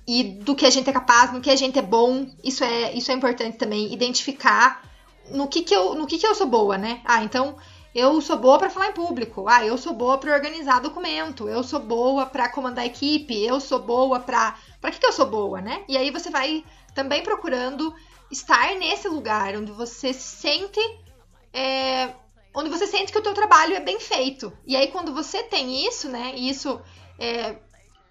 e 0.08 0.22
do 0.24 0.56
que 0.56 0.66
a 0.66 0.70
gente 0.70 0.90
é 0.90 0.92
capaz, 0.92 1.32
no 1.32 1.40
que 1.40 1.50
a 1.50 1.56
gente 1.56 1.78
é 1.78 1.82
bom. 1.82 2.26
Isso 2.42 2.64
é 2.64 2.92
isso 2.92 3.10
é 3.10 3.14
importante 3.14 3.56
também 3.56 3.92
identificar 3.92 4.82
no 5.30 5.46
que 5.48 5.62
que 5.62 5.74
eu 5.74 5.94
no 5.94 6.06
que 6.06 6.18
que 6.18 6.26
eu 6.26 6.34
sou 6.34 6.48
boa, 6.48 6.76
né? 6.76 7.00
Ah, 7.04 7.22
então 7.22 7.56
eu 7.94 8.20
sou 8.20 8.36
boa 8.36 8.58
para 8.58 8.70
falar 8.70 8.88
em 8.88 8.92
público. 8.92 9.48
Ah, 9.48 9.64
eu 9.64 9.78
sou 9.78 9.94
boa 9.94 10.18
para 10.18 10.34
organizar 10.34 10.80
documento. 10.80 11.48
Eu 11.48 11.62
sou 11.62 11.80
boa 11.80 12.26
para 12.26 12.48
comandar 12.48 12.84
equipe. 12.84 13.34
Eu 13.42 13.58
sou 13.58 13.80
boa 13.80 14.20
para 14.20 14.54
para 14.86 14.92
que, 14.92 15.00
que 15.00 15.06
eu 15.06 15.12
sou 15.12 15.26
boa, 15.26 15.60
né? 15.60 15.82
E 15.88 15.98
aí 15.98 16.12
você 16.12 16.30
vai 16.30 16.64
também 16.94 17.20
procurando 17.20 17.92
estar 18.30 18.76
nesse 18.76 19.08
lugar 19.08 19.56
onde 19.56 19.72
você 19.72 20.12
se 20.12 20.36
sente. 20.36 20.78
É, 21.52 22.14
onde 22.54 22.70
você 22.70 22.86
sente 22.86 23.10
que 23.10 23.18
o 23.18 23.22
teu 23.22 23.34
trabalho 23.34 23.74
é 23.74 23.80
bem 23.80 23.98
feito. 23.98 24.56
E 24.64 24.76
aí, 24.76 24.86
quando 24.86 25.12
você 25.12 25.42
tem 25.42 25.84
isso, 25.84 26.08
né? 26.08 26.36
Isso, 26.36 26.80
é, 27.18 27.56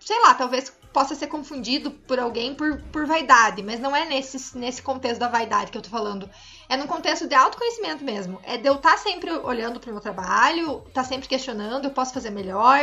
sei 0.02 0.20
lá, 0.22 0.34
talvez 0.34 0.70
possa 0.92 1.16
ser 1.16 1.28
confundido 1.28 1.92
por 1.92 2.20
alguém 2.20 2.54
por, 2.54 2.82
por 2.92 3.06
vaidade, 3.06 3.64
mas 3.64 3.80
não 3.80 3.96
é 3.96 4.04
nesse, 4.04 4.58
nesse 4.58 4.82
contexto 4.82 5.20
da 5.20 5.30
vaidade 5.30 5.72
que 5.72 5.78
eu 5.78 5.82
tô 5.82 5.90
falando. 5.90 6.30
É 6.68 6.76
num 6.76 6.88
contexto 6.88 7.26
de 7.26 7.36
autoconhecimento 7.36 8.04
mesmo. 8.04 8.38
É 8.44 8.58
de 8.58 8.68
eu 8.68 8.76
estar 8.76 8.92
tá 8.92 8.98
sempre 8.98 9.32
olhando 9.32 9.80
pro 9.80 9.94
meu 9.94 10.02
trabalho, 10.02 10.80
estar 10.80 11.04
tá 11.04 11.04
sempre 11.06 11.30
questionando, 11.30 11.86
eu 11.86 11.92
posso 11.92 12.14
fazer 12.14 12.32
melhor 12.32 12.82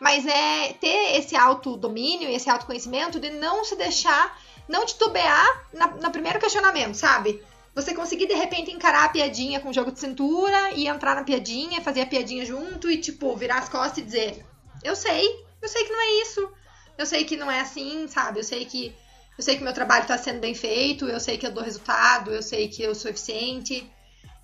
mas 0.00 0.26
é 0.26 0.72
ter 0.74 1.16
esse 1.16 1.36
autodomínio 1.36 2.30
esse 2.30 2.48
autoconhecimento 2.48 3.18
de 3.18 3.30
não 3.30 3.64
se 3.64 3.76
deixar, 3.76 4.40
não 4.68 4.86
titubear 4.86 5.66
na, 5.72 5.88
no 5.88 6.10
primeiro 6.10 6.38
questionamento, 6.38 6.94
sabe? 6.94 7.42
Você 7.74 7.94
conseguir 7.94 8.26
de 8.26 8.34
repente 8.34 8.70
encarar 8.70 9.04
a 9.04 9.08
piadinha 9.08 9.60
com 9.60 9.72
jogo 9.72 9.92
de 9.92 10.00
cintura 10.00 10.72
e 10.72 10.88
entrar 10.88 11.14
na 11.14 11.24
piadinha, 11.24 11.80
fazer 11.80 12.02
a 12.02 12.06
piadinha 12.06 12.44
junto 12.44 12.90
e 12.90 12.98
tipo 12.98 13.36
virar 13.36 13.58
as 13.58 13.68
costas 13.68 13.98
e 13.98 14.02
dizer: 14.02 14.46
"Eu 14.82 14.96
sei, 14.96 15.26
eu 15.62 15.68
sei 15.68 15.84
que 15.84 15.92
não 15.92 16.00
é 16.00 16.22
isso. 16.22 16.50
Eu 16.96 17.06
sei 17.06 17.24
que 17.24 17.36
não 17.36 17.50
é 17.50 17.60
assim, 17.60 18.08
sabe? 18.08 18.40
Eu 18.40 18.44
sei 18.44 18.64
que 18.64 18.94
eu 19.38 19.44
sei 19.44 19.56
que 19.56 19.62
meu 19.62 19.72
trabalho 19.72 20.02
está 20.02 20.18
sendo 20.18 20.40
bem 20.40 20.52
feito, 20.52 21.06
eu 21.06 21.20
sei 21.20 21.38
que 21.38 21.46
eu 21.46 21.52
dou 21.52 21.62
resultado, 21.62 22.32
eu 22.32 22.42
sei 22.42 22.66
que 22.66 22.82
eu 22.82 22.92
sou 22.92 23.08
eficiente. 23.08 23.88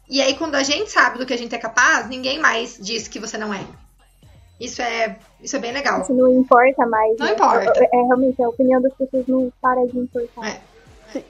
E 0.08 0.22
aí, 0.22 0.36
quando 0.36 0.54
a 0.54 0.62
gente 0.62 0.88
sabe 0.88 1.18
do 1.18 1.26
que 1.26 1.32
a 1.32 1.36
gente 1.36 1.52
é 1.52 1.58
capaz, 1.58 2.08
ninguém 2.08 2.38
mais 2.38 2.78
diz 2.80 3.08
que 3.08 3.18
você 3.18 3.36
não 3.36 3.52
é. 3.52 3.66
Isso 4.60 4.80
é, 4.80 5.16
isso 5.42 5.56
é 5.56 5.58
bem 5.58 5.72
legal. 5.72 6.00
Isso 6.00 6.14
não 6.14 6.28
importa 6.28 6.86
mais. 6.86 7.18
Não 7.18 7.26
né? 7.26 7.32
importa. 7.32 7.72
É, 7.80 7.84
é, 7.84 8.02
realmente 8.02 8.42
a 8.42 8.48
opinião 8.48 8.80
das 8.80 8.94
pessoas 8.94 9.26
não 9.26 9.52
para 9.60 9.84
de 9.86 9.98
importar. 9.98 10.48
É. 10.48 10.60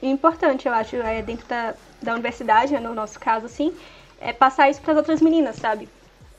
Importante, 0.03 0.66
eu 0.66 0.72
acho, 0.72 0.97
é 0.97 1.20
dentro 1.22 1.47
da, 1.47 1.75
da 2.03 2.12
universidade, 2.12 2.72
né, 2.72 2.81
no 2.81 2.95
nosso 2.95 3.20
caso, 3.20 3.47
assim, 3.47 3.75
é 4.20 4.33
passar 4.33 4.70
isso 4.70 4.81
para 4.81 4.93
as 4.93 4.99
outras 4.99 5.20
meninas, 5.20 5.57
sabe? 5.57 5.89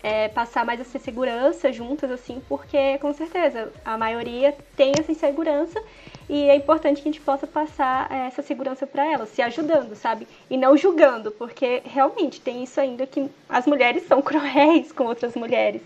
É 0.02 0.28
passar 0.30 0.66
mais 0.66 0.80
essa 0.80 0.98
segurança 1.00 1.72
juntas, 1.72 2.10
assim, 2.12 2.42
porque 2.48 2.98
com 3.00 3.14
certeza 3.14 3.72
a 3.84 3.98
maioria 3.98 4.56
tem 4.76 4.94
essa 4.98 5.12
insegurança 5.12 5.82
e 6.28 6.50
é 6.50 6.56
importante 6.56 7.02
que 7.02 7.10
a 7.10 7.12
gente 7.12 7.22
possa 7.22 7.46
passar 7.46 8.12
é, 8.12 8.28
essa 8.28 8.42
segurança 8.42 8.88
para 8.88 9.06
elas, 9.06 9.30
se 9.30 9.42
ajudando, 9.42 9.96
sabe? 9.96 10.28
E 10.50 10.58
não 10.58 10.76
julgando, 10.76 11.32
porque 11.32 11.82
realmente 11.86 12.42
tem 12.42 12.64
isso 12.64 12.80
ainda 12.80 13.06
que 13.06 13.30
as 13.48 13.66
mulheres 13.68 14.08
são 14.08 14.22
cruéis 14.24 14.92
com 14.92 15.06
outras 15.06 15.36
mulheres. 15.36 15.82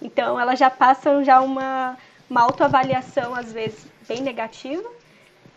Então 0.00 0.38
elas 0.40 0.58
já 0.58 0.70
passam 0.70 1.22
já 1.24 1.40
uma, 1.40 1.98
uma 2.28 2.42
autoavaliação, 2.42 3.34
às 3.34 3.52
vezes, 3.52 3.86
bem 4.06 4.22
negativa. 4.22 4.88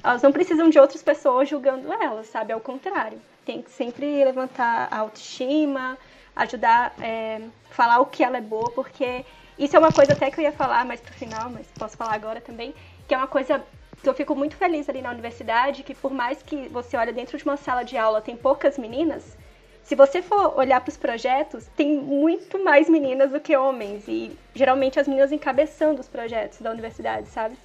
Elas 0.03 0.21
não 0.21 0.31
precisam 0.31 0.69
de 0.69 0.79
outras 0.79 1.01
pessoas 1.01 1.49
julgando 1.49 1.91
elas, 1.93 2.27
sabe? 2.27 2.53
Ao 2.53 2.59
contrário. 2.59 3.21
Tem 3.45 3.61
que 3.61 3.71
sempre 3.71 4.23
levantar 4.23 4.87
a 4.91 4.99
autoestima, 4.99 5.97
ajudar, 6.35 6.95
é, 6.99 7.41
falar 7.69 7.99
o 7.99 8.05
que 8.05 8.23
ela 8.23 8.37
é 8.37 8.41
boa, 8.41 8.71
porque 8.71 9.25
isso 9.57 9.75
é 9.75 9.79
uma 9.79 9.91
coisa 9.91 10.13
até 10.13 10.31
que 10.31 10.39
eu 10.39 10.43
ia 10.43 10.51
falar 10.51 10.85
mais 10.85 11.01
pro 11.01 11.13
final, 11.13 11.49
mas 11.49 11.71
posso 11.71 11.97
falar 11.97 12.13
agora 12.13 12.41
também, 12.41 12.73
que 13.07 13.13
é 13.13 13.17
uma 13.17 13.27
coisa 13.27 13.63
que 14.01 14.09
eu 14.09 14.13
fico 14.13 14.35
muito 14.35 14.55
feliz 14.57 14.89
ali 14.89 15.01
na 15.01 15.11
universidade, 15.11 15.83
que 15.83 15.93
por 15.95 16.11
mais 16.11 16.41
que 16.43 16.67
você 16.69 16.97
olhe 16.97 17.11
dentro 17.13 17.37
de 17.37 17.43
uma 17.45 17.57
sala 17.57 17.83
de 17.83 17.97
aula 17.97 18.21
tem 18.21 18.35
poucas 18.35 18.77
meninas, 18.77 19.37
se 19.83 19.95
você 19.95 20.21
for 20.21 20.57
olhar 20.57 20.79
para 20.79 20.89
os 20.89 20.97
projetos, 20.97 21.65
tem 21.75 21.97
muito 21.97 22.63
mais 22.63 22.89
meninas 22.89 23.31
do 23.31 23.39
que 23.39 23.55
homens. 23.55 24.07
E 24.07 24.31
geralmente 24.55 24.99
as 24.99 25.07
meninas 25.07 25.31
encabeçando 25.31 25.99
os 25.99 26.07
projetos 26.07 26.61
da 26.61 26.71
universidade, 26.71 27.27
sabe? 27.27 27.57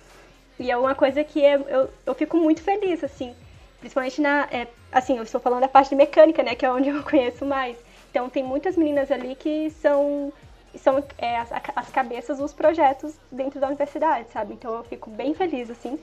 E 0.58 0.70
é 0.70 0.76
uma 0.76 0.94
coisa 0.94 1.22
que 1.22 1.44
é, 1.44 1.54
eu, 1.54 1.88
eu 2.04 2.14
fico 2.14 2.36
muito 2.36 2.60
feliz, 2.60 3.04
assim. 3.04 3.34
Principalmente 3.78 4.20
na. 4.20 4.48
É, 4.50 4.66
assim, 4.90 5.16
eu 5.16 5.22
estou 5.22 5.40
falando 5.40 5.60
da 5.60 5.68
parte 5.68 5.90
de 5.90 5.94
mecânica, 5.94 6.42
né? 6.42 6.56
Que 6.56 6.66
é 6.66 6.70
onde 6.70 6.88
eu 6.90 7.02
conheço 7.04 7.44
mais. 7.44 7.76
Então 8.10 8.28
tem 8.28 8.42
muitas 8.42 8.76
meninas 8.76 9.12
ali 9.12 9.36
que 9.36 9.70
são 9.70 10.32
são 10.76 11.02
é, 11.16 11.38
as, 11.38 11.48
as 11.74 11.88
cabeças 11.90 12.38
dos 12.38 12.52
projetos 12.52 13.14
dentro 13.32 13.58
da 13.58 13.68
universidade, 13.68 14.28
sabe? 14.30 14.54
Então 14.54 14.74
eu 14.74 14.84
fico 14.84 15.08
bem 15.08 15.34
feliz, 15.34 15.70
assim, 15.70 15.98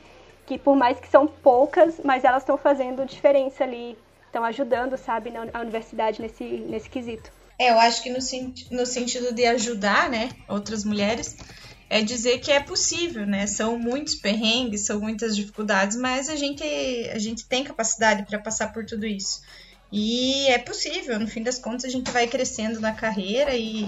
que 0.45 0.57
por 0.57 0.75
mais 0.75 0.99
que 0.99 1.07
são 1.07 1.27
poucas, 1.27 1.99
mas 2.03 2.23
elas 2.23 2.41
estão 2.41 2.57
fazendo 2.57 3.05
diferença 3.05 3.63
ali 3.63 3.97
estão 4.35 4.43
ajudando, 4.43 4.97
sabe, 4.97 5.29
na, 5.31 5.47
a 5.53 5.61
universidade 5.61 6.21
nesse, 6.21 6.43
nesse 6.43 6.89
quesito. 6.89 7.31
É, 7.57 7.71
eu 7.71 7.79
acho 7.79 8.03
que 8.03 8.09
no, 8.09 8.19
no 8.71 8.85
sentido 8.85 9.33
de 9.33 9.45
ajudar, 9.45 10.09
né, 10.09 10.29
outras 10.49 10.83
mulheres, 10.83 11.37
é 11.89 12.01
dizer 12.01 12.39
que 12.39 12.51
é 12.51 12.59
possível, 12.59 13.25
né? 13.25 13.47
São 13.47 13.79
muitos 13.79 14.15
perrengues, 14.15 14.85
são 14.85 14.99
muitas 14.99 15.35
dificuldades, 15.35 15.95
mas 15.95 16.27
a 16.27 16.35
gente, 16.35 16.63
a 17.13 17.19
gente 17.19 17.45
tem 17.45 17.63
capacidade 17.63 18.25
para 18.25 18.39
passar 18.39 18.73
por 18.73 18.85
tudo 18.85 19.05
isso. 19.05 19.41
E 19.91 20.47
é 20.47 20.57
possível, 20.57 21.17
no 21.17 21.27
fim 21.27 21.41
das 21.41 21.59
contas, 21.59 21.85
a 21.85 21.89
gente 21.89 22.11
vai 22.11 22.27
crescendo 22.27 22.81
na 22.81 22.91
carreira 22.91 23.55
e 23.55 23.87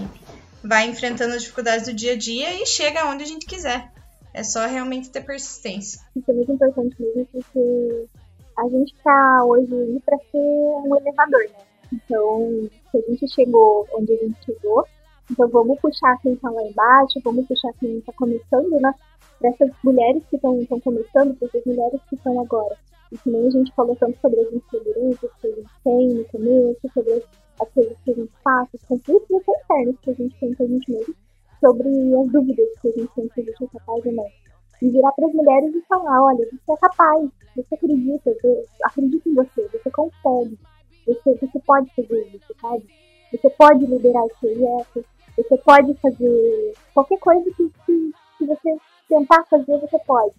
vai 0.62 0.86
enfrentando 0.86 1.34
as 1.34 1.42
dificuldades 1.42 1.86
do 1.86 1.92
dia 1.92 2.12
a 2.12 2.16
dia 2.16 2.62
e 2.62 2.64
chega 2.64 3.04
onde 3.04 3.24
a 3.24 3.26
gente 3.26 3.44
quiser. 3.44 3.92
É 4.32 4.42
só 4.42 4.64
realmente 4.66 5.10
ter 5.10 5.22
persistência. 5.22 6.00
Isso 6.16 6.30
é 6.30 6.34
muito 6.34 6.52
importante 6.52 6.96
mesmo, 6.98 7.26
porque 7.32 8.06
a 8.58 8.68
gente 8.68 8.94
tá 9.04 9.44
hoje 9.44 9.72
aí 9.72 10.00
para 10.04 10.18
ser 10.18 10.38
um 10.38 10.96
elevador, 10.96 11.44
né? 11.44 11.64
Então, 11.92 12.68
se 12.90 12.98
a 12.98 13.00
gente 13.10 13.28
chegou 13.32 13.86
onde 13.94 14.12
a 14.12 14.16
gente 14.16 14.44
chegou, 14.44 14.84
então 15.30 15.48
vamos 15.48 15.80
puxar 15.80 16.18
quem 16.22 16.34
tá 16.36 16.50
lá 16.50 16.62
embaixo, 16.62 17.20
vamos 17.24 17.46
puxar 17.46 17.72
quem 17.78 18.00
tá 18.00 18.12
começando, 18.14 18.80
né? 18.80 18.92
Para 19.38 19.50
essas 19.50 19.70
mulheres 19.84 20.22
que 20.28 20.36
estão 20.36 20.80
começando, 20.80 21.36
para 21.36 21.48
essas 21.48 21.64
mulheres 21.64 22.00
que 22.08 22.16
estão 22.16 22.40
agora. 22.40 22.76
E 23.12 23.16
que 23.16 23.30
nem 23.30 23.46
a 23.46 23.50
gente 23.50 23.72
falou 23.74 23.96
tanto 23.96 24.18
sobre 24.20 24.40
as 24.40 24.52
inseguranças 24.52 25.30
que 25.40 25.46
a 25.46 25.50
gente 25.50 25.70
tem 25.84 26.08
no 26.08 26.24
começo, 26.24 26.80
sobre 26.92 27.12
as 27.60 27.68
coisas 27.72 27.96
que 28.04 28.10
a 28.10 28.14
gente 28.14 28.32
passa, 28.42 28.70
os 28.74 28.82
conflitos 28.84 29.30
internos 29.30 29.96
que 30.02 30.10
a 30.10 30.14
gente 30.14 30.40
tem 30.40 30.54
com 30.54 30.64
a 30.64 30.66
gente 30.66 30.90
mesmo, 30.90 31.14
sobre 31.60 31.88
as 31.88 32.32
dúvidas 32.32 32.68
que 32.82 32.88
a 32.88 32.92
gente 32.92 33.14
tem 33.14 33.30
se 33.34 33.40
a 33.40 33.44
gente 33.44 33.64
é 33.64 33.78
capaz 33.78 34.04
ou 34.04 34.12
não. 34.12 34.26
E 34.80 34.90
virar 34.90 35.12
para 35.12 35.26
as 35.26 35.34
mulheres 35.34 35.74
e 35.74 35.80
falar, 35.82 36.22
olha, 36.22 36.46
você 36.50 36.72
é 36.72 36.76
capaz, 36.76 37.28
você 37.56 37.74
acredita, 37.74 38.32
você 38.32 38.64
acredita 38.84 39.28
em 39.28 39.34
você, 39.34 39.68
você 39.72 39.90
consegue, 39.90 40.58
você, 41.06 41.34
você 41.34 41.58
pode 41.66 41.94
fazer 41.94 42.26
isso, 42.28 42.54
sabe? 42.60 42.86
Você 43.32 43.50
pode 43.50 43.84
liderar 43.86 44.24
esse 44.26 44.38
projeto, 44.40 45.04
você 45.36 45.58
pode 45.58 45.94
fazer 45.94 46.72
qualquer 46.94 47.18
coisa 47.18 47.50
que, 47.56 47.70
que, 47.86 48.12
que 48.38 48.46
você 48.46 48.76
tentar 49.08 49.44
fazer, 49.44 49.78
você 49.78 49.98
pode. 50.06 50.34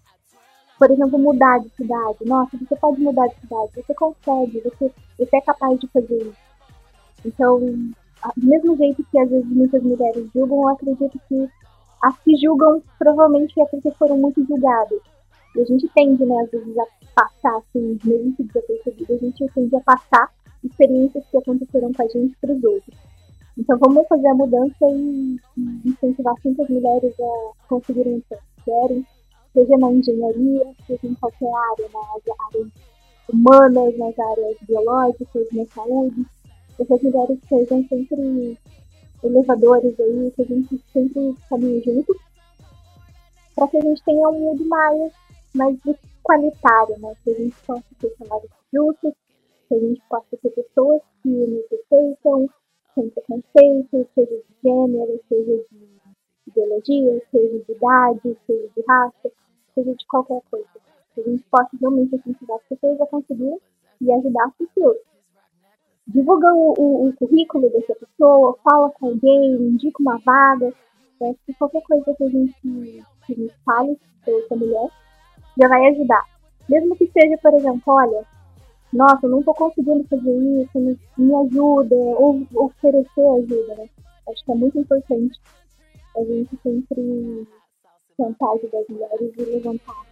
Por 0.78 0.90
exemplo, 0.90 1.20
mudar 1.20 1.60
de 1.60 1.70
cidade. 1.72 2.18
Nossa, 2.26 2.58
você 2.58 2.76
pode 2.76 3.02
mudar 3.02 3.28
de 3.28 3.36
cidade, 3.42 3.72
você 3.76 3.94
consegue, 3.94 4.62
você, 4.62 4.92
você 5.18 5.38
é 5.38 5.42
capaz 5.42 5.80
de 5.80 5.88
fazer 5.88 6.18
isso. 6.22 6.38
Então, 7.26 7.60
do 7.60 8.48
mesmo 8.48 8.78
jeito 8.78 9.04
que 9.12 9.20
às 9.20 9.30
vezes 9.30 9.50
muitas 9.50 9.84
mulheres 9.84 10.30
julgam, 10.34 10.62
eu 10.62 10.70
acredito 10.70 11.20
que 11.28 11.50
as 12.02 12.18
que 12.20 12.36
julgam 12.38 12.82
provavelmente 12.98 13.60
é 13.60 13.66
porque 13.66 13.92
foram 13.92 14.18
muito 14.18 14.46
julgadas. 14.46 15.00
E 15.56 15.62
a 15.62 15.66
gente 15.66 15.88
tende, 15.96 16.24
né, 16.26 16.36
às 16.44 16.52
vezes, 16.52 16.78
a 16.78 16.86
passar, 17.16 17.58
assim, 17.58 17.98
mesmo 18.04 18.36
que 18.36 18.44
desapercebido, 18.44 19.14
a 19.14 19.18
gente 19.18 19.50
tende 19.54 19.76
a 19.76 19.82
passar 19.82 20.32
experiências 20.64 21.26
que 21.30 21.38
aconteceram 21.38 21.92
com 21.94 22.04
a 22.04 22.08
gente 22.08 22.36
para 22.40 22.54
os 22.54 22.64
outros. 22.64 22.96
Então 23.58 23.78
vamos 23.78 24.08
fazer 24.08 24.28
a 24.28 24.36
mudança 24.36 24.86
e, 24.94 25.38
incentivar 25.86 26.34
sempre 26.42 26.64
as 26.64 26.70
mulheres 26.70 27.14
a 27.20 27.68
conseguirem 27.68 28.18
o 28.18 28.22
que 28.22 28.64
querem, 28.64 29.06
seja 29.54 29.78
na 29.78 29.92
engenharia, 29.92 30.66
seja 30.88 31.08
em 31.08 31.16
qualquer 31.16 31.52
área, 31.54 31.90
nas 31.94 32.38
áreas 32.48 32.72
humanas, 33.34 33.98
nas 33.98 34.18
áreas 34.18 34.58
biológicas, 34.66 35.48
na 35.52 35.66
saúde, 35.66 36.26
que 36.78 36.94
as 36.94 37.02
mulheres 37.02 37.40
sejam 37.50 37.86
sempre 37.90 38.58
elevadores 39.24 40.00
aí, 40.00 40.32
que 40.36 40.42
a 40.42 40.46
gente 40.46 40.84
sempre 40.94 41.36
caminhe 41.50 41.82
juntos, 41.82 42.18
para 43.56 43.68
que 43.68 43.78
a 43.78 43.82
gente 43.82 44.04
tenha 44.04 44.30
um 44.30 44.40
mundo 44.40 44.66
mais, 44.68 45.14
mais 45.54 45.78
qualitário, 46.24 47.00
né? 47.00 47.14
Que 47.24 47.32
a 47.32 47.34
gente 47.34 47.56
possa 47.66 47.84
ter 48.00 48.16
salários 48.18 48.52
justos, 48.74 49.14
que 49.68 49.76
a 49.76 49.80
gente 49.80 50.02
possa 50.10 50.38
ter 50.38 50.50
pessoas 50.52 51.02
que 51.22 51.30
nos 51.30 51.66
respeitam, 51.70 52.50
sem 52.96 53.10
preconceito, 53.10 54.08
seja 54.16 54.36
de 54.36 54.56
gênero, 54.64 55.20
seja 55.28 55.66
de 55.72 55.90
ideologia, 56.48 57.22
seja 57.32 57.60
de 57.60 57.72
idade, 57.72 58.38
seja 58.48 58.70
de 58.76 58.84
raça, 58.88 59.32
seja 59.76 59.94
de 59.94 60.08
qualquer 60.08 60.42
coisa. 60.50 60.68
Que 61.14 61.22
a 61.22 61.24
gente 61.24 61.44
possa 61.50 61.70
realmente 61.80 62.16
incentivar 62.16 62.58
as 62.58 62.64
pessoas 62.68 63.02
a 63.02 63.06
conseguir 63.08 63.58
e 64.02 64.12
ajudar 64.12 64.46
as 64.46 64.54
pessoas. 64.56 64.98
Divulga 66.10 66.52
o, 66.54 66.74
o, 66.78 67.10
o 67.10 67.14
currículo 67.14 67.70
dessa 67.70 67.94
pessoa, 67.96 68.58
fala 68.64 68.90
com 68.92 69.08
alguém, 69.08 69.54
indica 69.54 70.02
uma 70.02 70.18
vaga, 70.26 70.74
né? 71.22 71.36
Se 71.46 71.54
qualquer 71.54 71.84
coisa 71.84 72.16
que 72.16 72.24
a 72.24 72.30
gente, 72.30 72.54
que 73.26 73.36
gente 73.36 73.54
fale 73.64 73.96
sobre 74.26 74.42
essa 74.42 74.56
mulher, 74.56 74.90
já 75.62 75.68
vai 75.68 75.86
ajudar. 75.88 76.24
Mesmo 76.68 76.96
que 76.96 77.12
seja, 77.12 77.38
por 77.42 77.54
exemplo, 77.54 77.94
olha, 77.94 78.26
nossa, 78.92 79.28
eu 79.28 79.30
não 79.30 79.44
tô 79.44 79.54
conseguindo 79.54 80.04
fazer 80.08 80.36
isso, 80.62 80.80
me, 80.80 81.00
me 81.18 81.36
ajuda, 81.36 81.96
ou, 81.96 82.42
oferecer 82.56 83.22
ajuda, 83.22 83.76
né? 83.76 83.90
Acho 84.30 84.46
que 84.46 84.52
é 84.52 84.56
muito 84.56 84.80
importante 84.80 85.40
a 86.18 86.24
gente 86.24 86.58
sempre 86.64 87.48
tentar 88.18 88.52
ajudar 88.54 88.80
as 88.80 88.88
mulheres 88.90 89.34
e 89.38 89.42
levantar 89.44 90.06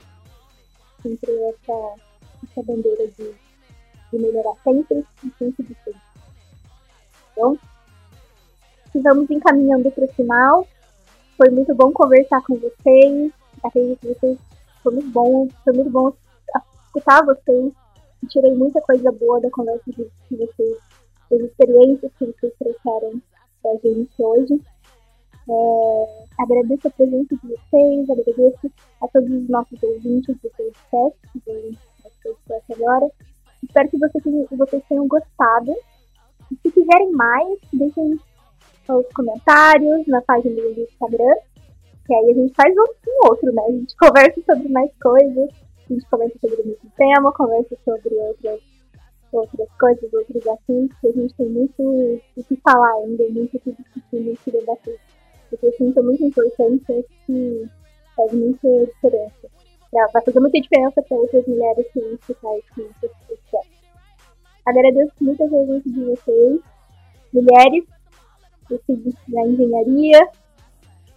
sempre 1.02 1.32
essa, 1.32 1.95
essa 2.44 2.64
bandeira 2.64 3.07
de, 3.07 3.36
de 4.12 4.20
melhorar 4.20 4.54
sempre 4.64 5.06
e 5.24 5.30
sempre 5.38 5.64
de 5.64 5.76
sempre. 5.84 6.02
Então, 7.32 7.58
vamos 8.96 9.30
encaminhando 9.30 9.92
para 9.92 10.06
o 10.06 10.14
final. 10.14 10.68
Foi 11.38 11.50
muito 11.50 11.74
bom 11.76 11.92
conversar 11.92 12.42
com 12.44 12.56
vocês. 12.56 13.32
Acredito 13.64 14.00
que 14.00 14.08
vocês 14.08 14.40
foi 14.82 14.94
muito 14.94 15.10
bom, 15.10 15.48
foi 15.64 15.74
muito 15.74 15.90
bom 15.90 16.14
escutar 16.86 17.24
vocês 17.26 17.74
tirei 18.28 18.54
muita 18.54 18.82
coisa 18.82 19.12
boa 19.12 19.40
da 19.42 19.50
conversa 19.52 19.84
de 19.92 20.10
vocês, 20.32 20.78
das 21.30 21.40
experiências 21.42 22.12
que 22.18 22.26
vocês 22.26 22.54
trouxeram 22.58 23.22
pra 23.62 23.72
gente 23.84 24.12
hoje. 24.20 24.62
É, 25.50 26.26
agradeço 26.40 26.88
a 26.88 26.92
presença 26.92 27.36
de 27.36 27.48
vocês, 27.48 28.10
agradeço 28.10 28.72
a 29.02 29.08
todos 29.08 29.32
os 29.32 29.50
nossos 29.50 29.82
ouvintes 29.82 30.36
do 30.42 30.50
podcast, 30.50 31.20
do 31.36 31.78
podcast 32.04 32.74
agora. 32.74 33.12
Espero 33.68 33.89
que 33.89 33.98
vocês, 33.98 34.84
tenham 34.88 35.07
gostado. 35.07 35.72
E 36.52 36.56
se 36.56 36.72
quiserem 36.72 37.11
mais, 37.11 37.60
deixem 37.73 38.19
os 38.89 39.06
comentários 39.14 40.07
na 40.07 40.22
página 40.22 40.56
do 40.56 40.81
Instagram, 40.81 41.35
que 42.06 42.14
aí 42.14 42.31
a 42.31 42.34
gente 42.34 42.53
faz 42.53 42.73
um 42.73 42.85
com 43.03 43.30
outro, 43.30 43.52
né? 43.53 43.61
A 43.68 43.72
gente 43.72 43.95
conversa 43.98 44.41
sobre 44.45 44.69
mais 44.69 44.91
coisas 45.02 45.68
a 45.89 45.94
gente 45.94 46.06
conversa 46.10 46.38
sobre 46.39 46.61
o 46.61 46.68
mesmo 46.68 46.91
tema, 46.98 47.31
conversa 47.31 47.77
sobre 47.85 48.14
outras, 48.15 48.60
outras 49.31 49.69
coisas, 49.80 50.14
outros 50.14 50.48
assuntos, 50.48 50.98
a 51.03 51.11
gente 51.11 51.34
tem 51.35 51.48
muito 51.48 51.81
o 51.81 52.44
que 52.44 52.56
falar 52.57 52.94
ainda, 52.95 53.23
muito 53.30 53.56
o 53.56 53.60
que 53.60 53.72
discutir, 53.72 54.19
muito 54.19 54.39
o 54.39 54.44
que 54.44 54.52
debater. 54.52 54.99
Porque 55.49 55.65
eu 55.65 55.73
sinto 55.73 56.03
muito 56.03 56.26
importante, 56.26 57.06
que 57.26 57.69
faz 58.15 58.34
muita 58.34 58.85
diferença. 58.85 59.48
Vai 59.91 60.22
fazer 60.23 60.39
muita 60.39 60.59
diferença 60.59 61.01
para 61.01 61.18
outras 61.18 61.45
mulheres 61.47 61.85
que 61.91 61.99
vão 61.99 62.14
escutar 62.14 62.57
esse 62.57 63.09
podcast. 63.27 63.77
Agradeço 64.65 65.14
muito 65.22 65.43
a 65.43 65.47
presença 65.47 65.89
de 65.89 66.03
vocês, 66.03 66.61
mulheres, 67.34 67.85
da 69.27 69.41
engenharia, 69.47 70.30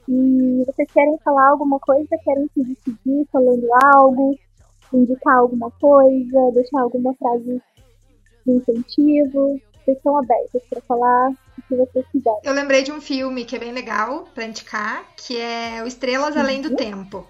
e 0.09 0.65
vocês 0.67 0.91
querem 0.93 1.19
falar 1.19 1.51
alguma 1.51 1.79
coisa, 1.81 2.09
querem 2.25 2.49
se 2.55 2.65
despedir 2.65 3.27
falando 3.33 3.67
algo, 3.95 4.39
indicar 4.93 5.37
alguma 5.37 5.71
coisa, 5.73 6.51
deixar 6.53 6.81
alguma 6.81 7.15
frase 7.15 7.61
de 8.47 8.53
incentivo. 8.53 9.61
Vocês 9.85 9.97
estão 9.97 10.17
abertos 10.17 10.63
para 10.69 10.81
falar 10.83 11.31
o 11.31 11.63
que 11.63 11.77
vocês 11.77 12.07
quiserem. 12.13 12.41
Eu 12.45 12.53
lembrei 12.53 12.83
de 12.83 12.93
um 12.93 13.01
filme 13.01 13.45
que 13.45 13.57
é 13.57 13.59
bem 13.59 13.73
legal 13.73 14.25
para 14.35 14.45
indicar, 14.45 15.05
que 15.17 15.39
é 15.39 15.83
O 15.83 15.87
Estrelas 15.87 16.35
uhum. 16.35 16.41
Além 16.41 16.61
do 16.61 16.77
Tempo. 16.77 17.27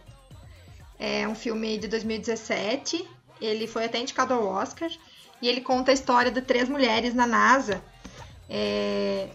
É 1.02 1.26
um 1.26 1.34
filme 1.34 1.78
de 1.78 1.88
2017. 1.88 3.08
Ele 3.40 3.66
foi 3.66 3.86
até 3.86 3.98
indicado 3.98 4.34
ao 4.34 4.46
Oscar. 4.46 4.90
E 5.40 5.48
ele 5.48 5.62
conta 5.62 5.90
a 5.90 5.94
história 5.94 6.30
de 6.30 6.42
três 6.42 6.68
mulheres 6.68 7.14
na 7.14 7.26
NASA. 7.26 7.82
É... 8.50 9.28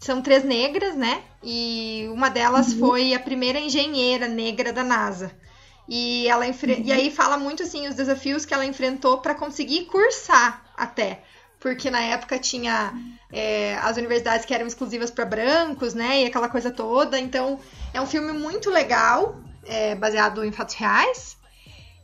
São 0.00 0.22
três 0.22 0.44
negras, 0.44 0.96
né? 0.96 1.22
E 1.42 2.08
uma 2.10 2.30
delas 2.30 2.72
uhum. 2.72 2.78
foi 2.78 3.12
a 3.12 3.20
primeira 3.20 3.60
engenheira 3.60 4.26
negra 4.26 4.72
da 4.72 4.82
NASA. 4.82 5.30
E 5.86 6.26
ela 6.26 6.46
enfre... 6.46 6.74
uhum. 6.74 6.82
e 6.84 6.92
aí 6.92 7.10
fala 7.10 7.36
muito 7.36 7.62
assim 7.62 7.86
os 7.86 7.94
desafios 7.94 8.46
que 8.46 8.54
ela 8.54 8.64
enfrentou 8.64 9.18
para 9.18 9.34
conseguir 9.34 9.86
cursar 9.86 10.64
até. 10.74 11.22
Porque 11.60 11.90
na 11.90 12.00
época 12.00 12.38
tinha 12.38 12.94
é, 13.30 13.76
as 13.82 13.96
universidades 13.98 14.46
que 14.46 14.54
eram 14.54 14.66
exclusivas 14.66 15.10
para 15.10 15.26
brancos, 15.26 15.92
né? 15.92 16.22
E 16.22 16.26
aquela 16.26 16.48
coisa 16.48 16.70
toda. 16.70 17.18
Então, 17.18 17.58
é 17.92 18.00
um 18.00 18.06
filme 18.06 18.32
muito 18.32 18.70
legal, 18.70 19.36
é, 19.68 19.94
baseado 19.94 20.44
em 20.44 20.50
fatos 20.50 20.74
reais. 20.74 21.38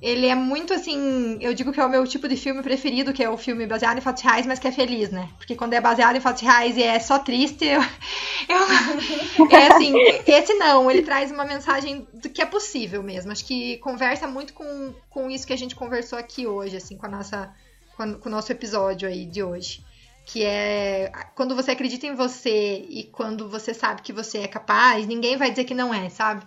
Ele 0.03 0.27
é 0.27 0.35
muito 0.35 0.74
assim. 0.74 1.39
Eu 1.41 1.55
digo 1.55 1.73
que 1.73 1.81
é 1.81 1.85
o 1.85 1.89
meu 1.89 2.07
tipo 2.07 2.28
de 2.28 2.36
filme 2.36 2.62
preferido, 2.62 3.12
que 3.12 3.24
é 3.24 3.31
o 3.31 3.39
filme 3.39 3.66
baseado 3.66 3.97
em 3.97 4.03
fatos 4.03 4.23
reais, 4.23 4.45
mas 4.45 4.59
que 4.59 4.69
é 4.69 4.73
feliz, 4.73 5.11
né? 5.11 5.31
Porque 5.39 5.57
quando 5.57 5.73
é 5.73 5.81
baseado 5.81 6.15
em 6.15 6.20
fatos 6.20 6.43
reais 6.43 6.77
e 6.77 6.82
é 6.82 7.01
só 7.01 7.19
triste, 7.19 7.65
eu. 7.65 7.81
eu 7.81 9.51
é 9.51 9.69
assim. 9.69 9.95
Esse 10.27 10.53
não, 10.55 10.91
ele 10.91 11.03
traz 11.03 11.32
uma 11.32 11.45
mensagem 11.45 12.07
do 12.12 12.28
que 12.28 12.43
é 12.43 12.47
possível 12.47 13.03
mesmo. 13.03 13.32
Acho 13.32 13.47
que 13.47 13.78
conversa 13.78 14.27
muito 14.27 14.53
com, 14.53 14.93
com 15.09 15.31
isso 15.31 15.47
que 15.47 15.55
a 15.55 15.59
gente 15.59 15.74
conversou 15.74 16.19
aqui 16.19 16.47
hoje, 16.47 16.77
assim, 16.77 16.99
com 16.99 17.07
a 17.07 17.09
nossa. 17.09 17.55
com, 17.97 18.15
com 18.15 18.28
o 18.28 18.32
nosso 18.32 18.53
episódio 18.53 19.09
aí 19.09 19.24
de 19.24 19.43
hoje 19.43 19.82
que 20.27 20.43
é 20.43 21.12
quando 21.35 21.55
você 21.55 21.73
acredita 21.73 22.07
em 22.07 22.15
você 22.15 22.85
e 22.89 23.05
quando 23.05 23.49
você 23.49 23.74
sabe 23.74 24.01
que 24.01 24.11
você 24.11 24.39
é 24.39 24.49
capaz, 24.49 25.07
ninguém 25.07 25.36
vai 25.36 25.51
dizer 25.51 25.65
que 25.65 25.74
não 25.74 25.93
é, 25.93 26.09
sabe? 26.09 26.47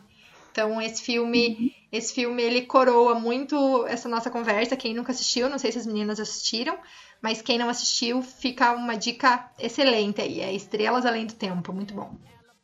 Então 0.57 0.81
esse 0.81 1.03
filme, 1.03 1.49
uhum. 1.49 1.69
esse 1.91 2.11
filme 2.15 2.41
ele 2.41 2.63
coroa 2.63 3.13
muito 3.13 3.85
essa 3.85 4.09
nossa 4.09 4.31
conversa. 4.31 4.75
Quem 4.75 4.91
nunca 4.91 5.11
assistiu, 5.11 5.47
não 5.47 5.59
sei 5.59 5.71
se 5.71 5.77
as 5.77 5.85
meninas 5.85 6.19
assistiram, 6.19 6.75
mas 7.21 7.43
quem 7.43 7.59
não 7.59 7.69
assistiu, 7.69 8.23
fica 8.23 8.71
uma 8.71 8.97
dica 8.97 9.51
excelente 9.59 10.19
aí, 10.19 10.41
é 10.41 10.51
Estrelas 10.51 11.05
Além 11.05 11.27
do 11.27 11.35
Tempo, 11.35 11.71
muito 11.71 11.93
bom. 11.93 12.09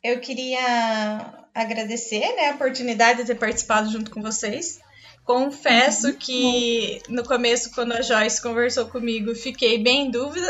Eu 0.03 0.19
queria 0.19 1.35
agradecer 1.53 2.35
né, 2.35 2.49
a 2.49 2.55
oportunidade 2.55 3.21
de 3.21 3.27
ter 3.27 3.35
participado 3.35 3.91
junto 3.91 4.09
com 4.09 4.23
vocês. 4.23 4.79
Confesso 5.23 6.07
uhum. 6.07 6.15
que 6.15 6.99
no 7.07 7.23
começo, 7.23 7.75
quando 7.75 7.91
a 7.91 8.01
Joyce 8.01 8.41
conversou 8.41 8.87
comigo, 8.87 9.35
fiquei 9.35 9.77
bem 9.77 10.07
em 10.07 10.11
dúvida, 10.11 10.47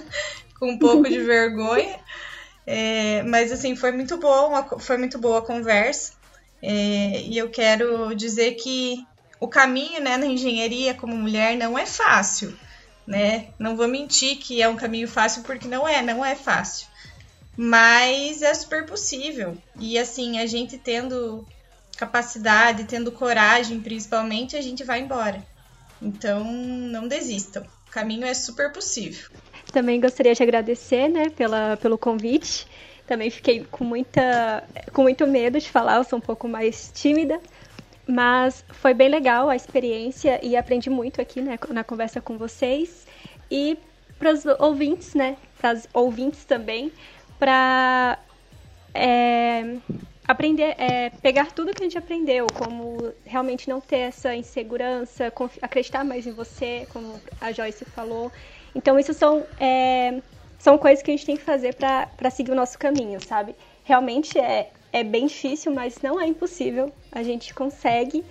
com 0.58 0.70
um 0.70 0.78
pouco 0.78 1.06
de 1.06 1.20
vergonha. 1.20 2.00
É, 2.66 3.22
mas 3.24 3.52
assim, 3.52 3.76
foi 3.76 3.92
muito 3.92 4.16
boa, 4.16 4.78
foi 4.78 4.96
muito 4.96 5.18
boa 5.18 5.40
a 5.40 5.42
conversa. 5.42 6.17
É, 6.62 7.22
e 7.22 7.38
eu 7.38 7.48
quero 7.48 8.14
dizer 8.14 8.54
que 8.54 9.04
o 9.40 9.46
caminho 9.46 10.00
né, 10.00 10.16
na 10.16 10.26
engenharia 10.26 10.94
como 10.94 11.16
mulher 11.16 11.56
não 11.56 11.78
é 11.78 11.86
fácil. 11.86 12.56
Né? 13.06 13.48
Não 13.58 13.76
vou 13.76 13.88
mentir 13.88 14.36
que 14.36 14.60
é 14.60 14.68
um 14.68 14.76
caminho 14.76 15.08
fácil, 15.08 15.42
porque 15.42 15.66
não 15.66 15.88
é, 15.88 16.02
não 16.02 16.24
é 16.24 16.34
fácil. 16.34 16.86
Mas 17.56 18.42
é 18.42 18.52
super 18.54 18.86
possível. 18.86 19.56
E 19.78 19.98
assim, 19.98 20.38
a 20.38 20.46
gente 20.46 20.78
tendo 20.78 21.46
capacidade, 21.96 22.84
tendo 22.84 23.10
coragem, 23.10 23.80
principalmente, 23.80 24.56
a 24.56 24.60
gente 24.60 24.84
vai 24.84 25.00
embora. 25.00 25.44
Então, 26.00 26.44
não 26.44 27.08
desistam. 27.08 27.64
O 27.88 27.90
caminho 27.90 28.24
é 28.24 28.34
super 28.34 28.72
possível. 28.72 29.28
Também 29.72 30.00
gostaria 30.00 30.34
de 30.34 30.42
agradecer, 30.42 31.08
né, 31.08 31.28
pela, 31.30 31.76
pelo 31.76 31.98
convite. 31.98 32.66
Também 33.08 33.30
fiquei 33.30 33.64
com 33.64 33.84
muita 33.84 34.62
com 34.92 35.00
muito 35.02 35.26
medo 35.26 35.58
de 35.58 35.70
falar, 35.70 35.96
eu 35.96 36.04
sou 36.04 36.18
um 36.18 36.22
pouco 36.22 36.46
mais 36.46 36.92
tímida, 36.94 37.40
mas 38.06 38.62
foi 38.68 38.92
bem 38.92 39.08
legal 39.08 39.48
a 39.48 39.56
experiência 39.56 40.38
e 40.42 40.54
aprendi 40.54 40.90
muito 40.90 41.18
aqui, 41.18 41.40
né, 41.40 41.58
na 41.70 41.82
conversa 41.82 42.20
com 42.20 42.36
vocês. 42.36 43.06
E 43.50 43.78
para 44.18 44.30
os 44.30 44.44
ouvintes, 44.58 45.14
né, 45.14 45.38
para 45.58 45.70
as 45.70 45.88
ouvintes 45.94 46.44
também, 46.44 46.92
para 47.38 48.18
é, 48.92 49.76
aprender, 50.26 50.74
é, 50.76 51.08
pegar 51.22 51.50
tudo 51.52 51.72
que 51.72 51.82
a 51.82 51.86
gente 51.86 51.96
aprendeu, 51.96 52.46
como 52.52 53.14
realmente 53.24 53.70
não 53.70 53.80
ter 53.80 54.00
essa 54.00 54.34
insegurança, 54.34 55.32
acreditar 55.62 56.04
mais 56.04 56.26
em 56.26 56.32
você, 56.32 56.86
como 56.92 57.18
a 57.40 57.52
Joyce 57.52 57.86
falou. 57.86 58.30
Então, 58.74 58.98
isso 58.98 59.14
são, 59.14 59.46
é, 59.58 60.20
são 60.58 60.76
coisas 60.76 61.02
que 61.02 61.10
a 61.10 61.16
gente 61.16 61.26
tem 61.26 61.36
que 61.36 61.42
fazer 61.42 61.74
para 61.74 62.30
seguir 62.30 62.50
o 62.50 62.54
nosso 62.54 62.78
caminho, 62.78 63.20
sabe? 63.24 63.54
Realmente 63.84 64.38
é, 64.38 64.70
é 64.92 65.04
bem 65.04 65.26
difícil, 65.26 65.72
mas 65.72 66.02
não 66.02 66.20
é 66.20 66.26
impossível. 66.26 66.92
A 67.12 67.22
gente 67.22 67.54
consegue. 67.54 68.24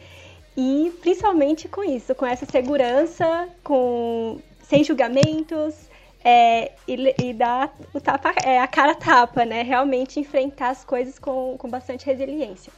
E 0.56 0.92
principalmente 1.02 1.68
com 1.68 1.84
isso, 1.84 2.14
com 2.16 2.26
essa 2.26 2.46
segurança, 2.46 3.48
com 3.64 4.40
sem 4.64 4.84
julgamentos, 4.84 5.88
é, 6.24 6.74
e, 6.88 7.16
e, 7.24 7.34
dar 7.34 7.74
o 7.94 8.02
tapa, 8.02 8.34
é, 8.44 8.60
a 8.60 8.68
cara 8.68 8.96
tapa, 8.96 9.46
né? 9.46 9.62
Realmente 9.62 10.20
enfrentar 10.20 10.72
as 10.72 10.84
coisas 10.84 11.18
com, 11.18 11.56
com 11.58 11.70
bastante 11.70 12.06
resiliência 12.06 12.74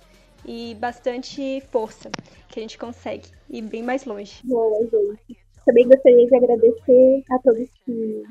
e 0.45 0.76
bastante 0.76 1.61
força, 1.71 2.11
que 2.47 2.59
a 2.59 2.61
gente 2.61 2.77
consegue 2.77 3.27
ir 3.49 3.61
bem 3.63 3.81
mais 3.81 4.05
longe. 4.05 4.41
Boa, 4.43 4.80
gente. 4.84 5.39
Também 5.65 5.88
gostaria 5.88 6.27
de 6.27 6.35
agradecer 6.35 7.23
a 7.31 7.39
todos 7.39 7.69
que, 7.85 8.23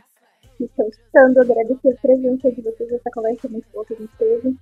que 0.59 0.65
estão 0.65 0.89
escutando, 0.89 1.39
agradecer 1.39 1.91
a 1.91 2.01
presença 2.03 2.51
de 2.51 2.61
vocês 2.61 2.91
nessa 2.91 3.11
conversa 3.13 3.49
muito 3.49 3.67
boa 3.73 3.85
que 3.87 3.95
a 3.95 3.97
gente 3.97 4.17
teve. 4.19 4.57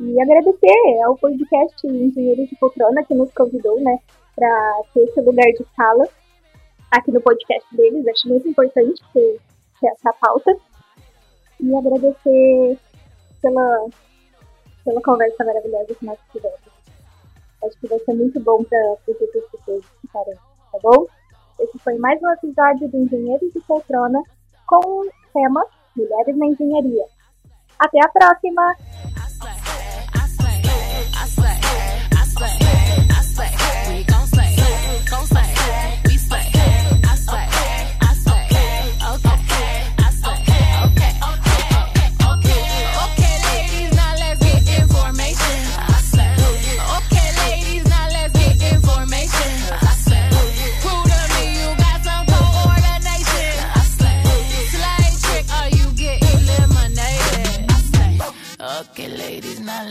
E 0.00 0.20
agradecer 0.20 1.02
ao 1.04 1.16
podcast 1.16 1.86
Engenheiros 1.86 2.48
de 2.48 2.56
Poltrona 2.56 3.04
que 3.04 3.14
nos 3.14 3.32
convidou, 3.32 3.80
né, 3.80 3.98
para 4.34 4.82
ter 4.92 5.04
esse 5.04 5.20
lugar 5.20 5.46
de 5.46 5.64
fala 5.76 6.04
aqui 6.90 7.12
no 7.12 7.20
podcast 7.20 7.76
deles. 7.76 8.06
Acho 8.06 8.28
muito 8.28 8.48
importante 8.48 9.00
ter, 9.12 9.40
ter 9.80 9.88
essa 9.88 10.12
pauta. 10.14 10.56
E 11.60 11.74
agradecer 11.74 12.78
pela, 13.40 13.86
pela 14.84 15.00
conversa 15.02 15.44
maravilhosa 15.44 15.94
que 15.94 16.04
nós 16.04 16.18
tivemos. 16.32 16.58
Acho 17.64 17.80
que 17.80 17.88
vai 17.88 17.98
ser 18.00 18.14
muito 18.14 18.40
bom 18.40 18.62
para 18.62 18.92
as 18.92 19.16
pessoas 19.50 19.84
ficarem, 20.00 20.34
tá 20.34 20.78
bom? 20.82 21.06
Esse 21.58 21.76
foi 21.80 21.98
mais 21.98 22.22
um 22.22 22.30
episódio 22.30 22.88
do 22.88 22.98
Engenheiros 22.98 23.52
de 23.52 23.60
Poltrona 23.60 24.22
com 24.68 24.76
o 24.76 25.10
tema 25.32 25.64
Mulheres 25.96 26.36
na 26.36 26.46
Engenharia. 26.46 27.04
Até 27.78 27.98
a 28.04 28.08
próxima! 28.08 28.76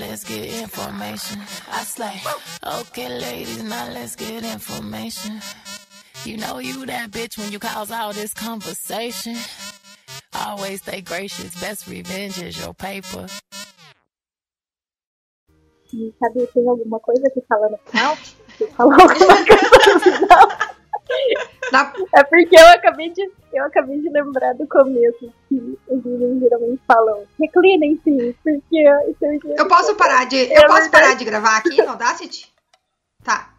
Information. 0.01 1.41
I 1.71 1.83
slay. 1.83 2.21
Okay, 2.65 3.09
ladies, 3.09 3.63
now 3.63 3.89
let's 3.91 4.15
get 4.15 4.43
information. 4.43 5.41
You 6.25 6.37
know 6.37 6.59
you 6.59 6.85
that 6.87 7.11
bitch 7.11 7.37
when 7.37 7.51
you 7.51 7.59
cause 7.59 7.91
all 7.91 8.13
this 8.13 8.33
conversation. 8.33 9.37
Always 10.33 10.81
stay 10.81 11.01
gracious, 11.01 11.59
best 11.61 11.87
revenge 11.87 12.39
is 12.41 12.59
your 12.59 12.73
paper. 12.73 13.27
Sabe, 16.19 16.47
tem 16.53 16.67
alguma 16.69 16.99
coisa 16.99 17.29
que 17.31 17.41
fala 17.47 17.69
no 17.69 17.77
final? 17.85 18.17
Fala 18.77 18.93
alguma 18.95 19.07
coisa 19.07 19.27
no 19.27 19.99
final? 20.01 20.76
É 22.13 22.23
porque 22.23 22.55
eu 22.55 22.67
acabei, 22.67 23.09
de, 23.09 23.29
eu 23.53 23.65
acabei 23.65 23.99
de 23.99 24.09
lembrar 24.09 24.53
do 24.53 24.67
começo 24.67 25.31
que 25.49 25.77
os 25.89 26.03
meninos 26.03 26.39
geralmente 26.39 26.81
falam 26.87 27.25
reclinem-se, 27.39 28.35
porque 28.43 28.83
Eu 29.57 29.67
posso 29.67 29.95
parar 29.95 30.25
de. 30.25 30.37
Eu 30.37 30.63
é 30.63 30.67
posso 30.67 30.89
parar 30.89 31.15
de 31.15 31.25
gravar 31.25 31.57
aqui 31.57 31.81
no 31.81 31.89
Audacity? 31.91 32.51
Tá. 33.23 33.53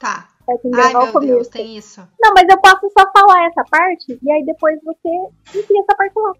Tá. 0.00 0.28
É, 0.48 0.56
tem 0.58 0.70
que 0.70 0.80
Ai, 0.80 0.92
meu 0.92 1.12
começo. 1.12 1.32
Deus, 1.34 1.48
tem 1.48 1.76
isso. 1.76 2.00
Não, 2.20 2.32
mas 2.34 2.48
eu 2.48 2.58
posso 2.60 2.90
só 2.90 3.04
falar 3.12 3.46
essa 3.46 3.64
parte 3.70 4.18
e 4.20 4.32
aí 4.32 4.44
depois 4.44 4.78
você 4.82 5.08
enfia 5.54 5.80
essa 5.80 5.96
parte 5.96 6.14
lá. 6.16 6.32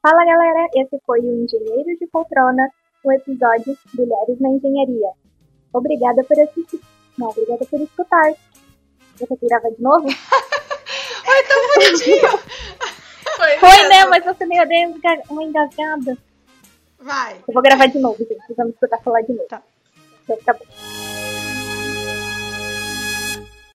Fala 0.00 0.24
galera, 0.24 0.68
esse 0.74 0.98
foi 1.04 1.20
o 1.20 1.44
Engenheiro 1.44 1.98
de 1.98 2.06
Poltrona, 2.06 2.70
o 3.04 3.12
episódio 3.12 3.76
Mulheres 3.94 4.40
na 4.40 4.48
Engenharia. 4.50 5.10
Obrigada 5.72 6.24
por 6.24 6.38
assistir. 6.40 6.80
Não, 7.18 7.28
obrigada 7.28 7.66
por 7.66 7.80
escutar. 7.80 8.32
Você 9.18 9.26
quer 9.26 9.46
gravar 9.48 9.70
de 9.70 9.82
novo? 9.82 10.06
Ai, 11.26 11.42
tão 11.44 11.68
bonitinho! 11.74 12.38
Foi, 13.36 13.58
Foi 13.58 13.88
né? 13.88 14.04
Mas 14.06 14.24
você 14.24 14.46
me 14.46 14.64
deu 14.66 15.22
uma 15.30 15.42
engasgada. 15.44 16.18
Vai. 16.98 17.36
Eu 17.46 17.54
vou 17.54 17.62
gravar 17.62 17.86
de 17.86 17.98
novo, 17.98 18.18
gente. 18.18 18.54
Vamos 18.56 18.74
escutar 18.74 18.98
falar 18.98 19.22
de 19.22 19.32
novo. 19.32 19.48
Tá. 19.48 19.62
Então, 20.24 20.36
tá 20.44 20.52
bom. 20.54 20.97